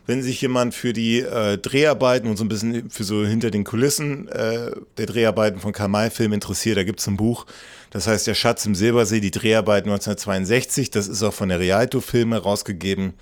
wenn 0.05 0.21
sich 0.21 0.41
jemand 0.41 0.73
für 0.73 0.93
die 0.93 1.19
äh, 1.19 1.57
Dreharbeiten 1.57 2.29
und 2.29 2.37
so 2.37 2.43
ein 2.43 2.49
bisschen 2.49 2.89
für 2.89 3.03
so 3.03 3.25
hinter 3.25 3.51
den 3.51 3.63
Kulissen 3.63 4.27
äh, 4.29 4.71
der 4.97 5.05
Dreharbeiten 5.05 5.59
von 5.59 5.71
Karl 5.71 5.89
May-Film 5.89 6.33
interessiert, 6.33 6.77
da 6.77 6.83
gibt 6.83 6.99
es 6.99 7.07
ein 7.07 7.17
Buch, 7.17 7.45
das 7.91 8.07
heißt 8.07 8.27
Der 8.27 8.33
Schatz 8.33 8.65
im 8.65 8.75
Silbersee, 8.75 9.19
die 9.19 9.31
Dreharbeiten 9.31 9.89
1962, 9.89 10.91
das 10.91 11.07
ist 11.07 11.23
auch 11.23 11.33
von 11.33 11.49
der 11.49 11.59
Rialto 11.59 12.01
Film 12.01 12.33
herausgegeben. 12.33 13.13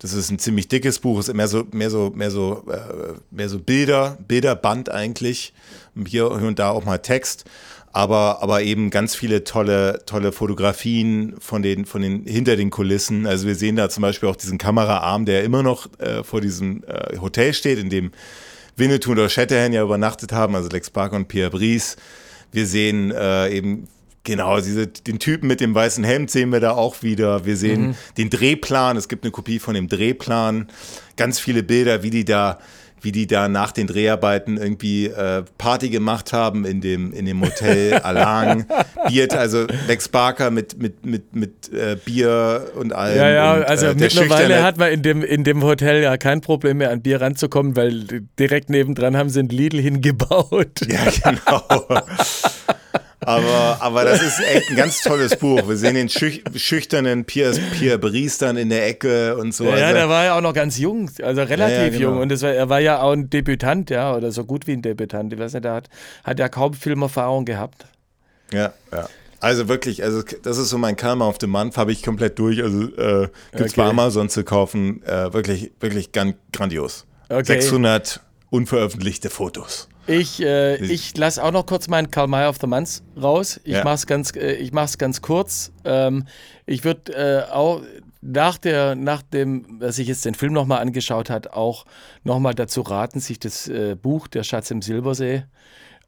Das 0.00 0.14
ist 0.14 0.30
ein 0.30 0.40
ziemlich 0.40 0.66
dickes 0.66 0.98
Buch, 0.98 1.20
ist 1.20 1.32
mehr 1.32 1.46
so, 1.46 1.64
mehr 1.70 1.88
so, 1.88 2.10
mehr 2.12 2.32
so, 2.32 2.64
äh, 2.68 3.14
mehr 3.30 3.48
so 3.48 3.60
Bilder, 3.60 4.18
Bilderband 4.26 4.88
eigentlich. 4.88 5.52
Hier 6.06 6.28
und 6.28 6.58
da 6.58 6.70
auch 6.70 6.84
mal 6.84 6.98
Text. 6.98 7.44
Aber, 7.94 8.42
aber 8.42 8.62
eben 8.62 8.88
ganz 8.88 9.14
viele 9.14 9.44
tolle, 9.44 10.02
tolle 10.06 10.32
Fotografien 10.32 11.34
von 11.38 11.62
den, 11.62 11.84
von 11.84 12.00
den, 12.00 12.24
hinter 12.24 12.56
den 12.56 12.70
Kulissen. 12.70 13.26
Also 13.26 13.46
wir 13.46 13.54
sehen 13.54 13.76
da 13.76 13.90
zum 13.90 14.00
Beispiel 14.00 14.30
auch 14.30 14.36
diesen 14.36 14.56
Kameraarm, 14.56 15.26
der 15.26 15.44
immer 15.44 15.62
noch 15.62 15.88
äh, 15.98 16.24
vor 16.24 16.40
diesem 16.40 16.82
äh, 16.84 17.18
Hotel 17.18 17.52
steht, 17.52 17.78
in 17.78 17.90
dem 17.90 18.12
Winnetou 18.76 19.12
oder 19.12 19.28
Shatterhand 19.28 19.74
ja 19.74 19.82
übernachtet 19.82 20.32
haben, 20.32 20.54
also 20.54 20.70
Lex 20.70 20.88
Barker 20.88 21.16
und 21.16 21.28
Pierre 21.28 21.50
Brice. 21.50 21.96
Wir 22.50 22.66
sehen 22.66 23.10
äh, 23.10 23.50
eben 23.50 23.88
Genau, 24.24 24.60
diese, 24.60 24.86
den 24.86 25.18
Typen 25.18 25.48
mit 25.48 25.60
dem 25.60 25.74
weißen 25.74 26.04
Hemd 26.04 26.30
sehen 26.30 26.52
wir 26.52 26.60
da 26.60 26.72
auch 26.72 27.02
wieder. 27.02 27.44
Wir 27.44 27.56
sehen 27.56 27.88
mhm. 27.88 27.94
den 28.18 28.30
Drehplan. 28.30 28.96
Es 28.96 29.08
gibt 29.08 29.24
eine 29.24 29.32
Kopie 29.32 29.58
von 29.58 29.74
dem 29.74 29.88
Drehplan. 29.88 30.68
Ganz 31.16 31.40
viele 31.40 31.64
Bilder, 31.64 32.04
wie 32.04 32.10
die 32.10 32.24
da, 32.24 32.60
wie 33.02 33.12
die 33.12 33.26
da 33.26 33.48
nach 33.48 33.72
den 33.72 33.86
Dreharbeiten 33.86 34.56
irgendwie 34.56 35.06
äh, 35.06 35.42
Party 35.58 35.90
gemacht 35.90 36.32
haben 36.32 36.64
in 36.64 36.80
dem, 36.80 37.12
in 37.12 37.26
dem 37.26 37.40
Hotel 37.40 37.94
Alang. 38.02 38.66
Bier, 39.08 39.28
also 39.32 39.66
Lex 39.88 40.08
Barker 40.08 40.50
mit, 40.50 40.80
mit, 40.80 41.04
mit, 41.04 41.34
mit 41.34 41.72
äh, 41.72 41.96
Bier 42.04 42.70
und 42.76 42.92
allem. 42.92 43.16
Ja, 43.16 43.28
ja, 43.30 43.54
und, 43.54 43.64
also 43.64 43.86
äh, 43.86 43.94
mittlerweile 43.94 44.62
hat 44.62 44.78
man 44.78 44.92
in 44.92 45.02
dem, 45.02 45.22
in 45.22 45.44
dem 45.44 45.62
Hotel 45.62 46.02
ja 46.02 46.16
kein 46.16 46.40
Problem 46.40 46.78
mehr 46.78 46.90
an 46.90 47.02
Bier 47.02 47.20
ranzukommen, 47.20 47.76
weil 47.76 48.04
direkt 48.38 48.70
nebendran 48.70 49.16
haben 49.16 49.28
sie 49.28 49.40
ein 49.40 49.48
Lidl 49.48 49.80
hingebaut. 49.80 50.80
Ja, 50.86 51.30
genau. 51.30 52.02
Aber, 53.24 53.78
aber 53.80 54.04
das 54.04 54.22
ist 54.22 54.40
echt 54.40 54.70
ein 54.70 54.76
ganz 54.76 55.02
tolles 55.02 55.36
Buch. 55.36 55.68
Wir 55.68 55.76
sehen 55.76 55.94
den 55.94 56.08
schüch 56.08 56.42
schüchternen 56.56 57.24
Pierre, 57.24 57.58
Pierre 57.78 57.98
Brice 57.98 58.38
dann 58.38 58.56
in 58.56 58.68
der 58.68 58.86
Ecke 58.86 59.36
und 59.36 59.54
so. 59.54 59.64
Ja, 59.64 59.72
also, 59.72 59.94
der 59.94 60.08
war 60.08 60.24
ja 60.24 60.36
auch 60.36 60.40
noch 60.40 60.54
ganz 60.54 60.78
jung, 60.78 61.10
also 61.22 61.42
relativ 61.42 61.76
ja, 61.76 61.82
ja, 61.84 61.88
genau. 61.88 62.00
jung. 62.00 62.18
Und 62.18 62.30
das 62.30 62.42
war, 62.42 62.50
er 62.50 62.68
war 62.68 62.80
ja 62.80 63.00
auch 63.00 63.12
ein 63.12 63.30
Debütant, 63.30 63.90
ja, 63.90 64.14
oder 64.14 64.32
so 64.32 64.44
gut 64.44 64.66
wie 64.66 64.72
ein 64.72 64.82
Debütant. 64.82 65.32
Ich 65.32 65.38
weiß 65.38 65.52
nicht, 65.52 65.64
der 65.64 65.74
hat, 65.74 65.88
hat 66.24 66.38
ja 66.38 66.48
kaum 66.48 66.74
Filmerfahrung 66.74 67.44
gehabt. 67.44 67.86
Ja, 68.52 68.72
ja. 68.92 69.08
Also 69.40 69.66
wirklich, 69.68 70.04
also 70.04 70.22
das 70.42 70.56
ist 70.56 70.68
so 70.68 70.78
mein 70.78 70.94
Karma 70.94 71.26
auf 71.26 71.36
dem 71.36 71.50
Month, 71.50 71.76
habe 71.76 71.90
ich 71.90 72.04
komplett 72.04 72.38
durch. 72.38 72.62
Also 72.62 72.82
äh, 72.82 73.28
gibt 73.50 73.66
es 73.66 73.72
okay. 73.72 73.72
bei 73.76 73.84
Amazon 73.86 74.28
zu 74.28 74.44
kaufen. 74.44 75.02
Äh, 75.02 75.32
wirklich, 75.32 75.72
wirklich 75.80 76.12
ganz 76.12 76.36
grandios. 76.52 77.06
Okay. 77.28 77.60
600 77.60 78.20
unveröffentlichte 78.50 79.30
Fotos. 79.30 79.88
Ich, 80.06 80.42
äh, 80.42 80.76
ich 80.76 81.16
lasse 81.16 81.42
auch 81.42 81.52
noch 81.52 81.66
kurz 81.66 81.88
meinen 81.88 82.10
Karl 82.10 82.26
May 82.26 82.46
of 82.46 82.58
the 82.60 82.66
Month 82.66 83.02
raus. 83.20 83.60
Ich 83.64 83.74
ja. 83.74 83.84
mache 83.84 83.94
es 83.94 84.06
ganz, 84.06 84.34
äh, 84.34 84.68
ganz 84.98 85.22
kurz. 85.22 85.72
Ähm, 85.84 86.26
ich 86.66 86.84
würde 86.84 87.46
äh, 87.48 87.52
auch 87.52 87.82
nach, 88.20 88.58
der, 88.58 88.94
nach 88.94 89.22
dem, 89.22 89.78
dass 89.80 89.98
ich 89.98 90.08
jetzt 90.08 90.24
den 90.24 90.34
Film 90.34 90.52
nochmal 90.52 90.80
angeschaut 90.80 91.30
hat, 91.30 91.52
auch 91.52 91.84
nochmal 92.24 92.54
dazu 92.54 92.80
raten, 92.82 93.20
sich 93.20 93.38
das 93.38 93.68
äh, 93.68 93.96
Buch 94.00 94.28
Der 94.28 94.42
Schatz 94.42 94.70
im 94.70 94.82
Silbersee 94.82 95.44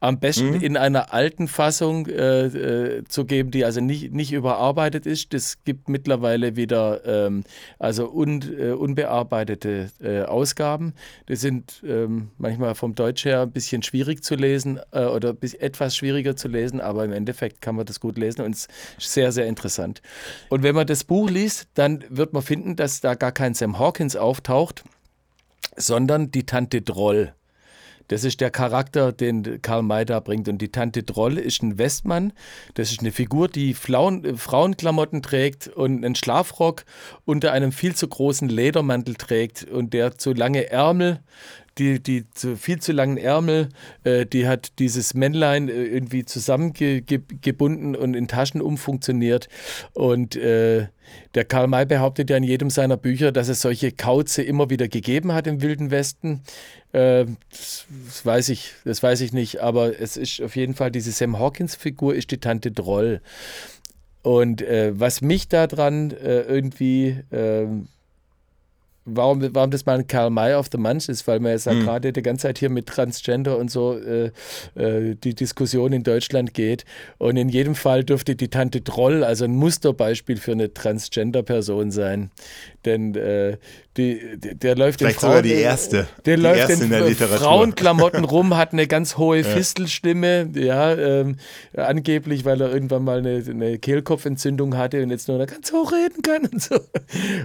am 0.04 0.18
besten 0.18 0.50
mhm. 0.50 0.60
in 0.60 0.76
einer 0.76 1.14
alten 1.14 1.48
Fassung 1.48 2.06
äh, 2.08 2.46
äh, 2.46 3.04
zu 3.08 3.24
geben, 3.24 3.50
die 3.50 3.64
also 3.64 3.80
nicht, 3.80 4.12
nicht 4.12 4.32
überarbeitet 4.32 5.06
ist. 5.06 5.32
Das 5.32 5.64
gibt 5.64 5.88
mittlerweile 5.88 6.56
wieder 6.56 7.00
ähm, 7.06 7.44
also 7.78 8.12
un, 8.12 8.42
äh, 8.42 8.72
unbearbeitete 8.72 9.90
äh, 10.02 10.22
Ausgaben. 10.24 10.92
Die 11.30 11.36
sind 11.36 11.82
ähm, 11.88 12.28
manchmal 12.36 12.74
vom 12.74 12.94
Deutsch 12.94 13.24
her 13.24 13.40
ein 13.40 13.50
bisschen 13.50 13.82
schwierig 13.82 14.22
zu 14.22 14.34
lesen 14.34 14.78
äh, 14.92 15.06
oder 15.06 15.34
etwas 15.40 15.96
schwieriger 15.96 16.36
zu 16.36 16.48
lesen, 16.48 16.82
aber 16.82 17.06
im 17.06 17.12
Endeffekt 17.12 17.62
kann 17.62 17.74
man 17.74 17.86
das 17.86 17.98
gut 17.98 18.18
lesen 18.18 18.42
und 18.42 18.54
es 18.54 18.68
ist 18.98 19.10
sehr, 19.10 19.32
sehr 19.32 19.46
interessant. 19.46 20.02
Und 20.50 20.62
wenn 20.62 20.74
man 20.74 20.86
das 20.86 21.04
Buch 21.04 21.30
liest, 21.30 21.68
dann 21.72 22.04
wird 22.10 22.34
man 22.34 22.42
finden, 22.42 22.76
dass 22.76 23.00
da 23.00 23.14
gar 23.14 23.32
kein 23.32 23.54
Sam 23.54 23.78
Hawkins 23.78 24.16
auftaucht, 24.16 24.84
sondern 25.76 26.30
die 26.30 26.44
Tante 26.44 26.82
Droll. 26.82 27.32
Das 28.08 28.24
ist 28.24 28.40
der 28.40 28.50
Charakter, 28.50 29.12
den 29.12 29.60
Karl 29.62 29.82
May 29.82 30.04
da 30.04 30.20
bringt. 30.20 30.48
Und 30.48 30.58
die 30.58 30.70
Tante 30.70 31.02
Droll 31.02 31.38
ist 31.38 31.62
ein 31.62 31.78
Westmann. 31.78 32.32
Das 32.74 32.90
ist 32.90 33.00
eine 33.00 33.12
Figur, 33.12 33.48
die 33.48 33.74
Flauen, 33.74 34.24
äh, 34.24 34.36
Frauenklamotten 34.36 35.22
trägt 35.22 35.68
und 35.68 36.04
einen 36.04 36.14
Schlafrock 36.14 36.84
unter 37.24 37.52
einem 37.52 37.72
viel 37.72 37.94
zu 37.94 38.08
großen 38.08 38.48
Ledermantel 38.48 39.14
trägt 39.14 39.64
und 39.64 39.92
der 39.92 40.18
zu 40.18 40.32
lange 40.32 40.70
Ärmel 40.70 41.20
die, 41.78 42.00
die 42.00 42.30
zu, 42.30 42.56
viel 42.56 42.80
zu 42.80 42.92
langen 42.92 43.16
Ärmel, 43.16 43.68
äh, 44.04 44.26
die 44.26 44.46
hat 44.46 44.78
dieses 44.78 45.14
Männlein 45.14 45.68
äh, 45.68 45.84
irgendwie 45.84 46.24
zusammengebunden 46.24 47.96
und 47.96 48.14
in 48.14 48.28
Taschen 48.28 48.60
umfunktioniert. 48.60 49.48
Und 49.92 50.36
äh, 50.36 50.88
der 51.34 51.44
Karl 51.44 51.66
May 51.66 51.86
behauptet 51.86 52.30
ja 52.30 52.36
in 52.36 52.42
jedem 52.42 52.70
seiner 52.70 52.96
Bücher, 52.96 53.32
dass 53.32 53.48
es 53.48 53.60
solche 53.60 53.92
Kauze 53.92 54.42
immer 54.42 54.70
wieder 54.70 54.88
gegeben 54.88 55.32
hat 55.32 55.46
im 55.46 55.62
Wilden 55.62 55.90
Westen. 55.90 56.42
Äh, 56.92 57.26
das, 57.50 57.86
das, 58.06 58.26
weiß 58.26 58.48
ich, 58.50 58.72
das 58.84 59.02
weiß 59.02 59.20
ich 59.20 59.32
nicht, 59.32 59.60
aber 59.60 59.98
es 60.00 60.16
ist 60.16 60.40
auf 60.42 60.56
jeden 60.56 60.74
Fall 60.74 60.90
diese 60.90 61.12
Sam 61.12 61.38
Hawkins-Figur 61.38 62.14
ist 62.14 62.30
die 62.30 62.38
Tante 62.38 62.70
Droll. 62.70 63.20
Und 64.22 64.62
äh, 64.62 64.98
was 64.98 65.20
mich 65.20 65.48
daran 65.48 66.10
äh, 66.10 66.40
irgendwie 66.40 67.20
ähm, 67.30 67.88
warum, 69.04 69.54
warum 69.54 69.70
das 69.70 69.86
mal 69.86 69.98
ein 69.98 70.06
Karl 70.06 70.30
May 70.30 70.54
of 70.54 70.68
the 70.72 70.78
Month 70.78 71.08
ist, 71.08 71.26
weil 71.26 71.40
man 71.40 71.52
jetzt 71.52 71.66
mhm. 71.66 71.82
gerade 71.82 72.12
die 72.12 72.22
ganze 72.22 72.48
Zeit 72.48 72.58
hier 72.58 72.70
mit 72.70 72.86
Transgender 72.86 73.58
und 73.58 73.70
so 73.70 73.98
äh, 73.98 74.30
äh, 74.74 75.14
die 75.14 75.34
Diskussion 75.34 75.92
in 75.92 76.02
Deutschland 76.02 76.54
geht. 76.54 76.84
Und 77.18 77.36
in 77.36 77.48
jedem 77.48 77.74
Fall 77.74 78.04
dürfte 78.04 78.36
die 78.36 78.48
Tante 78.48 78.82
Troll 78.82 79.24
also 79.24 79.44
ein 79.44 79.54
Musterbeispiel 79.56 80.36
für 80.36 80.52
eine 80.52 80.72
Transgender-Person 80.72 81.90
sein. 81.90 82.30
Denn 82.84 83.14
äh, 83.14 83.58
die, 83.96 84.36
die, 84.36 84.54
der 84.56 84.76
läuft 84.76 84.98
Vielleicht 84.98 85.16
in 85.16 85.20
Frauen, 85.20 85.30
sogar 85.30 85.42
die 85.42 85.52
erste. 85.52 86.08
Der 86.24 86.36
die 86.36 86.42
läuft 86.42 86.70
erste 86.70 86.84
in, 86.84 86.92
in 86.92 87.14
Frauenklamotten 87.14 88.24
rum, 88.24 88.56
hat 88.56 88.72
eine 88.72 88.86
ganz 88.88 89.16
hohe 89.16 89.38
ja. 89.42 89.44
Fistelstimme, 89.44 90.50
ja, 90.54 90.94
ähm, 90.94 91.36
angeblich, 91.76 92.44
weil 92.44 92.60
er 92.60 92.72
irgendwann 92.72 93.04
mal 93.04 93.18
eine, 93.18 93.42
eine, 93.48 93.78
Kehlkopfentzündung 93.78 94.76
hatte 94.76 95.02
und 95.02 95.10
jetzt 95.10 95.28
nur 95.28 95.38
noch 95.38 95.46
ganz 95.46 95.72
hoch 95.72 95.92
reden 95.92 96.22
kann 96.22 96.46
und 96.46 96.60
so. 96.60 96.80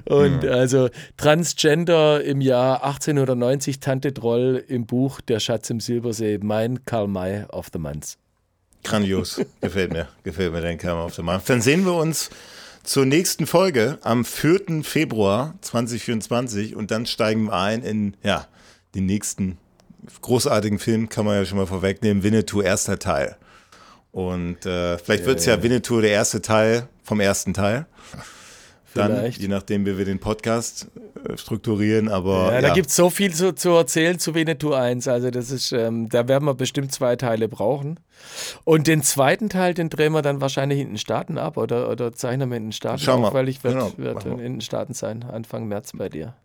Und 0.05 0.43
mhm. 0.43 0.49
also 0.49 0.89
Transgender 1.17 2.23
im 2.23 2.41
Jahr 2.41 2.83
1890, 2.83 3.79
Tante 3.79 4.11
Droll 4.11 4.63
im 4.67 4.87
Buch 4.87 5.21
Der 5.21 5.39
Schatz 5.39 5.69
im 5.69 5.79
Silbersee, 5.79 6.39
mein 6.41 6.83
Karl 6.85 7.07
May 7.07 7.43
of 7.51 7.67
the 7.71 7.79
Month. 7.79 8.17
Grandios, 8.83 9.39
gefällt 9.61 9.93
mir, 9.93 10.07
gefällt 10.23 10.51
mir 10.53 10.61
dein 10.61 10.77
Karl 10.77 10.95
May 10.95 11.05
of 11.05 11.13
the 11.13 11.21
Month. 11.21 11.43
Dann 11.47 11.61
sehen 11.61 11.85
wir 11.85 11.93
uns 11.93 12.31
zur 12.83 13.05
nächsten 13.05 13.45
Folge 13.45 13.99
am 14.01 14.25
4. 14.25 14.83
Februar 14.83 15.55
2024 15.61 16.75
und 16.75 16.91
dann 16.91 17.05
steigen 17.05 17.45
wir 17.45 17.53
ein 17.53 17.83
in 17.83 18.17
ja, 18.23 18.47
den 18.95 19.05
nächsten 19.05 19.57
großartigen 20.21 20.79
Film, 20.79 21.09
kann 21.09 21.25
man 21.25 21.35
ja 21.35 21.45
schon 21.45 21.57
mal 21.57 21.67
vorwegnehmen, 21.67 22.23
Winnetou 22.23 22.61
erster 22.61 22.99
Teil. 22.99 23.37
Und 24.11 24.65
äh, 24.65 24.97
vielleicht 24.97 25.25
wird 25.25 25.39
es 25.39 25.45
ja, 25.45 25.55
ja 25.55 25.63
Winnetou 25.63 26.01
der 26.01 26.11
erste 26.11 26.41
Teil 26.41 26.87
vom 27.03 27.19
ersten 27.19 27.53
Teil. 27.53 27.85
Dann, 28.93 29.11
Vielleicht. 29.11 29.41
je 29.41 29.47
nachdem, 29.47 29.85
wie 29.85 29.97
wir 29.97 30.05
den 30.05 30.19
Podcast 30.19 30.87
strukturieren, 31.35 32.09
aber. 32.09 32.47
Ja, 32.47 32.53
ja. 32.53 32.61
da 32.61 32.73
gibt 32.73 32.89
es 32.89 32.95
so 32.95 33.09
viel 33.09 33.33
zu, 33.33 33.53
zu, 33.53 33.69
erzählen 33.69 34.19
zu 34.19 34.35
Winnetou 34.35 34.73
1. 34.73 35.07
Also, 35.07 35.31
das 35.31 35.51
ist, 35.51 35.71
ähm, 35.71 36.09
da 36.09 36.27
werden 36.27 36.45
wir 36.45 36.53
bestimmt 36.53 36.91
zwei 36.91 37.15
Teile 37.15 37.47
brauchen. 37.47 37.99
Und 38.63 38.87
den 38.87 39.03
zweiten 39.03 39.49
Teil, 39.49 39.73
den 39.73 39.89
drehen 39.89 40.13
wir 40.13 40.21
dann 40.21 40.41
wahrscheinlich 40.41 40.79
in 40.79 40.89
den 40.89 40.97
Staaten 40.97 41.37
ab 41.37 41.57
oder, 41.57 41.89
oder 41.89 42.13
zeichnen 42.13 42.49
wir 42.49 42.57
in 42.57 42.67
den 42.67 42.71
Staaten 42.71 42.99
Schauen 42.99 43.25
auf, 43.25 43.33
weil 43.33 43.49
ich 43.49 43.63
werde 43.63 43.91
genau. 43.95 43.97
werd 43.97 44.25
in 44.25 44.37
den 44.37 44.61
Staaten 44.61 44.93
sein, 44.93 45.23
Anfang 45.23 45.67
März 45.67 45.91
bei 45.95 46.09
dir. 46.09 46.35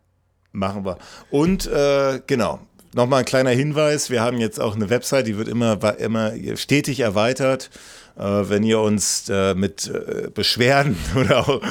Machen 0.51 0.85
wir. 0.85 0.97
Und 1.31 1.67
äh, 1.67 2.21
genau, 2.27 2.59
nochmal 2.93 3.19
ein 3.19 3.25
kleiner 3.25 3.49
Hinweis: 3.51 4.09
Wir 4.09 4.21
haben 4.21 4.39
jetzt 4.39 4.59
auch 4.59 4.75
eine 4.75 4.89
Website, 4.89 5.27
die 5.27 5.37
wird 5.37 5.47
immer, 5.47 5.99
immer 5.99 6.33
stetig 6.55 7.01
erweitert. 7.01 7.69
Äh, 8.17 8.49
wenn 8.49 8.63
ihr 8.63 8.79
uns 8.79 9.27
äh, 9.29 9.55
mit 9.55 9.87
äh, 9.87 10.29
Beschwerden 10.33 10.97
oder 11.15 11.39
auch 11.39 11.61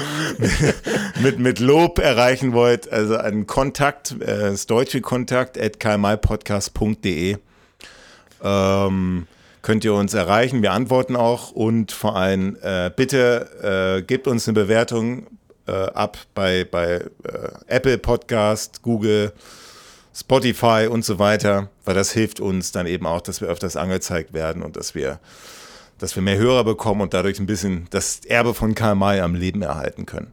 mit, 1.23 1.39
mit 1.39 1.59
Lob 1.59 1.99
erreichen 1.99 2.53
wollt, 2.53 2.93
also 2.93 3.17
einen 3.17 3.47
Kontakt, 3.47 4.15
das 4.21 4.67
deutsche 4.67 5.01
Kontakt 5.01 5.59
at 5.59 5.81
kmipodcast.de. 5.81 7.39
Ähm, 8.43 9.27
könnt 9.63 9.85
ihr 9.85 9.95
uns 9.95 10.13
erreichen. 10.13 10.61
Wir 10.61 10.73
antworten 10.73 11.17
auch 11.17 11.51
und 11.51 11.93
vor 11.93 12.17
allem 12.17 12.59
äh, 12.61 12.91
bitte 12.95 13.99
äh, 13.99 14.03
gebt 14.03 14.27
uns 14.27 14.47
eine 14.47 14.55
Bewertung 14.55 15.27
äh, 15.67 15.73
ab 15.73 16.19
bei, 16.35 16.65
bei 16.71 17.07
Apple 17.67 17.97
Podcast, 17.97 18.83
Google, 18.83 19.33
Spotify 20.15 20.89
und 20.91 21.07
so 21.07 21.19
weiter, 21.19 21.71
weil 21.87 21.95
das 21.95 22.13
hilft 22.13 22.39
uns 22.41 22.73
dann 22.73 22.87
eben 22.87 23.07
auch, 23.07 23.23
dass 23.23 23.41
wir 23.41 23.49
öfters 23.49 23.77
angezeigt 23.77 24.35
werden 24.35 24.63
und 24.63 24.77
dass 24.77 24.95
wir, 24.95 25.19
dass 26.05 26.15
wir 26.17 26.23
mehr 26.23 26.37
Hörer 26.37 26.65
bekommen 26.65 27.01
und 27.01 27.15
dadurch 27.15 27.41
ein 27.41 27.47
bisschen 27.47 27.87
das 27.89 28.27
Erbe 28.27 28.53
von 28.53 28.75
Karl 28.75 28.95
May 28.95 29.21
am 29.21 29.35
Leben 29.35 29.63
erhalten 29.63 30.05
können. 30.05 30.31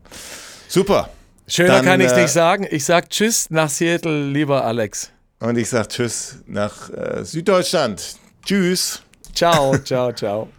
Super. 0.68 1.10
Schöner 1.48 1.76
dann, 1.76 1.85
kann 1.85 2.02
ich 2.02 2.07
es 2.07 2.11
äh, 2.11 2.23
nicht 2.23 2.31
sagen. 2.31 2.68
Ich 2.69 2.84
sage 2.84 3.07
Tschüss 3.07 3.49
nach 3.49 3.69
Seattle, 3.69 4.27
lieber 4.27 4.65
Alex. 4.65 5.11
Und 5.39 5.57
ich 5.57 5.69
sage 5.69 5.88
Tschüss 5.88 6.39
nach 6.45 6.89
äh, 6.89 7.23
Süddeutschland. 7.23 8.18
Tschüss. 8.45 9.02
Ciao, 9.34 9.77
ciao, 9.77 10.11
ciao. 10.11 10.49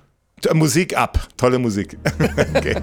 Musik 0.55 0.97
ab. 0.97 1.29
Tolle 1.37 1.59
Musik. 1.59 1.99
okay. 2.55 2.77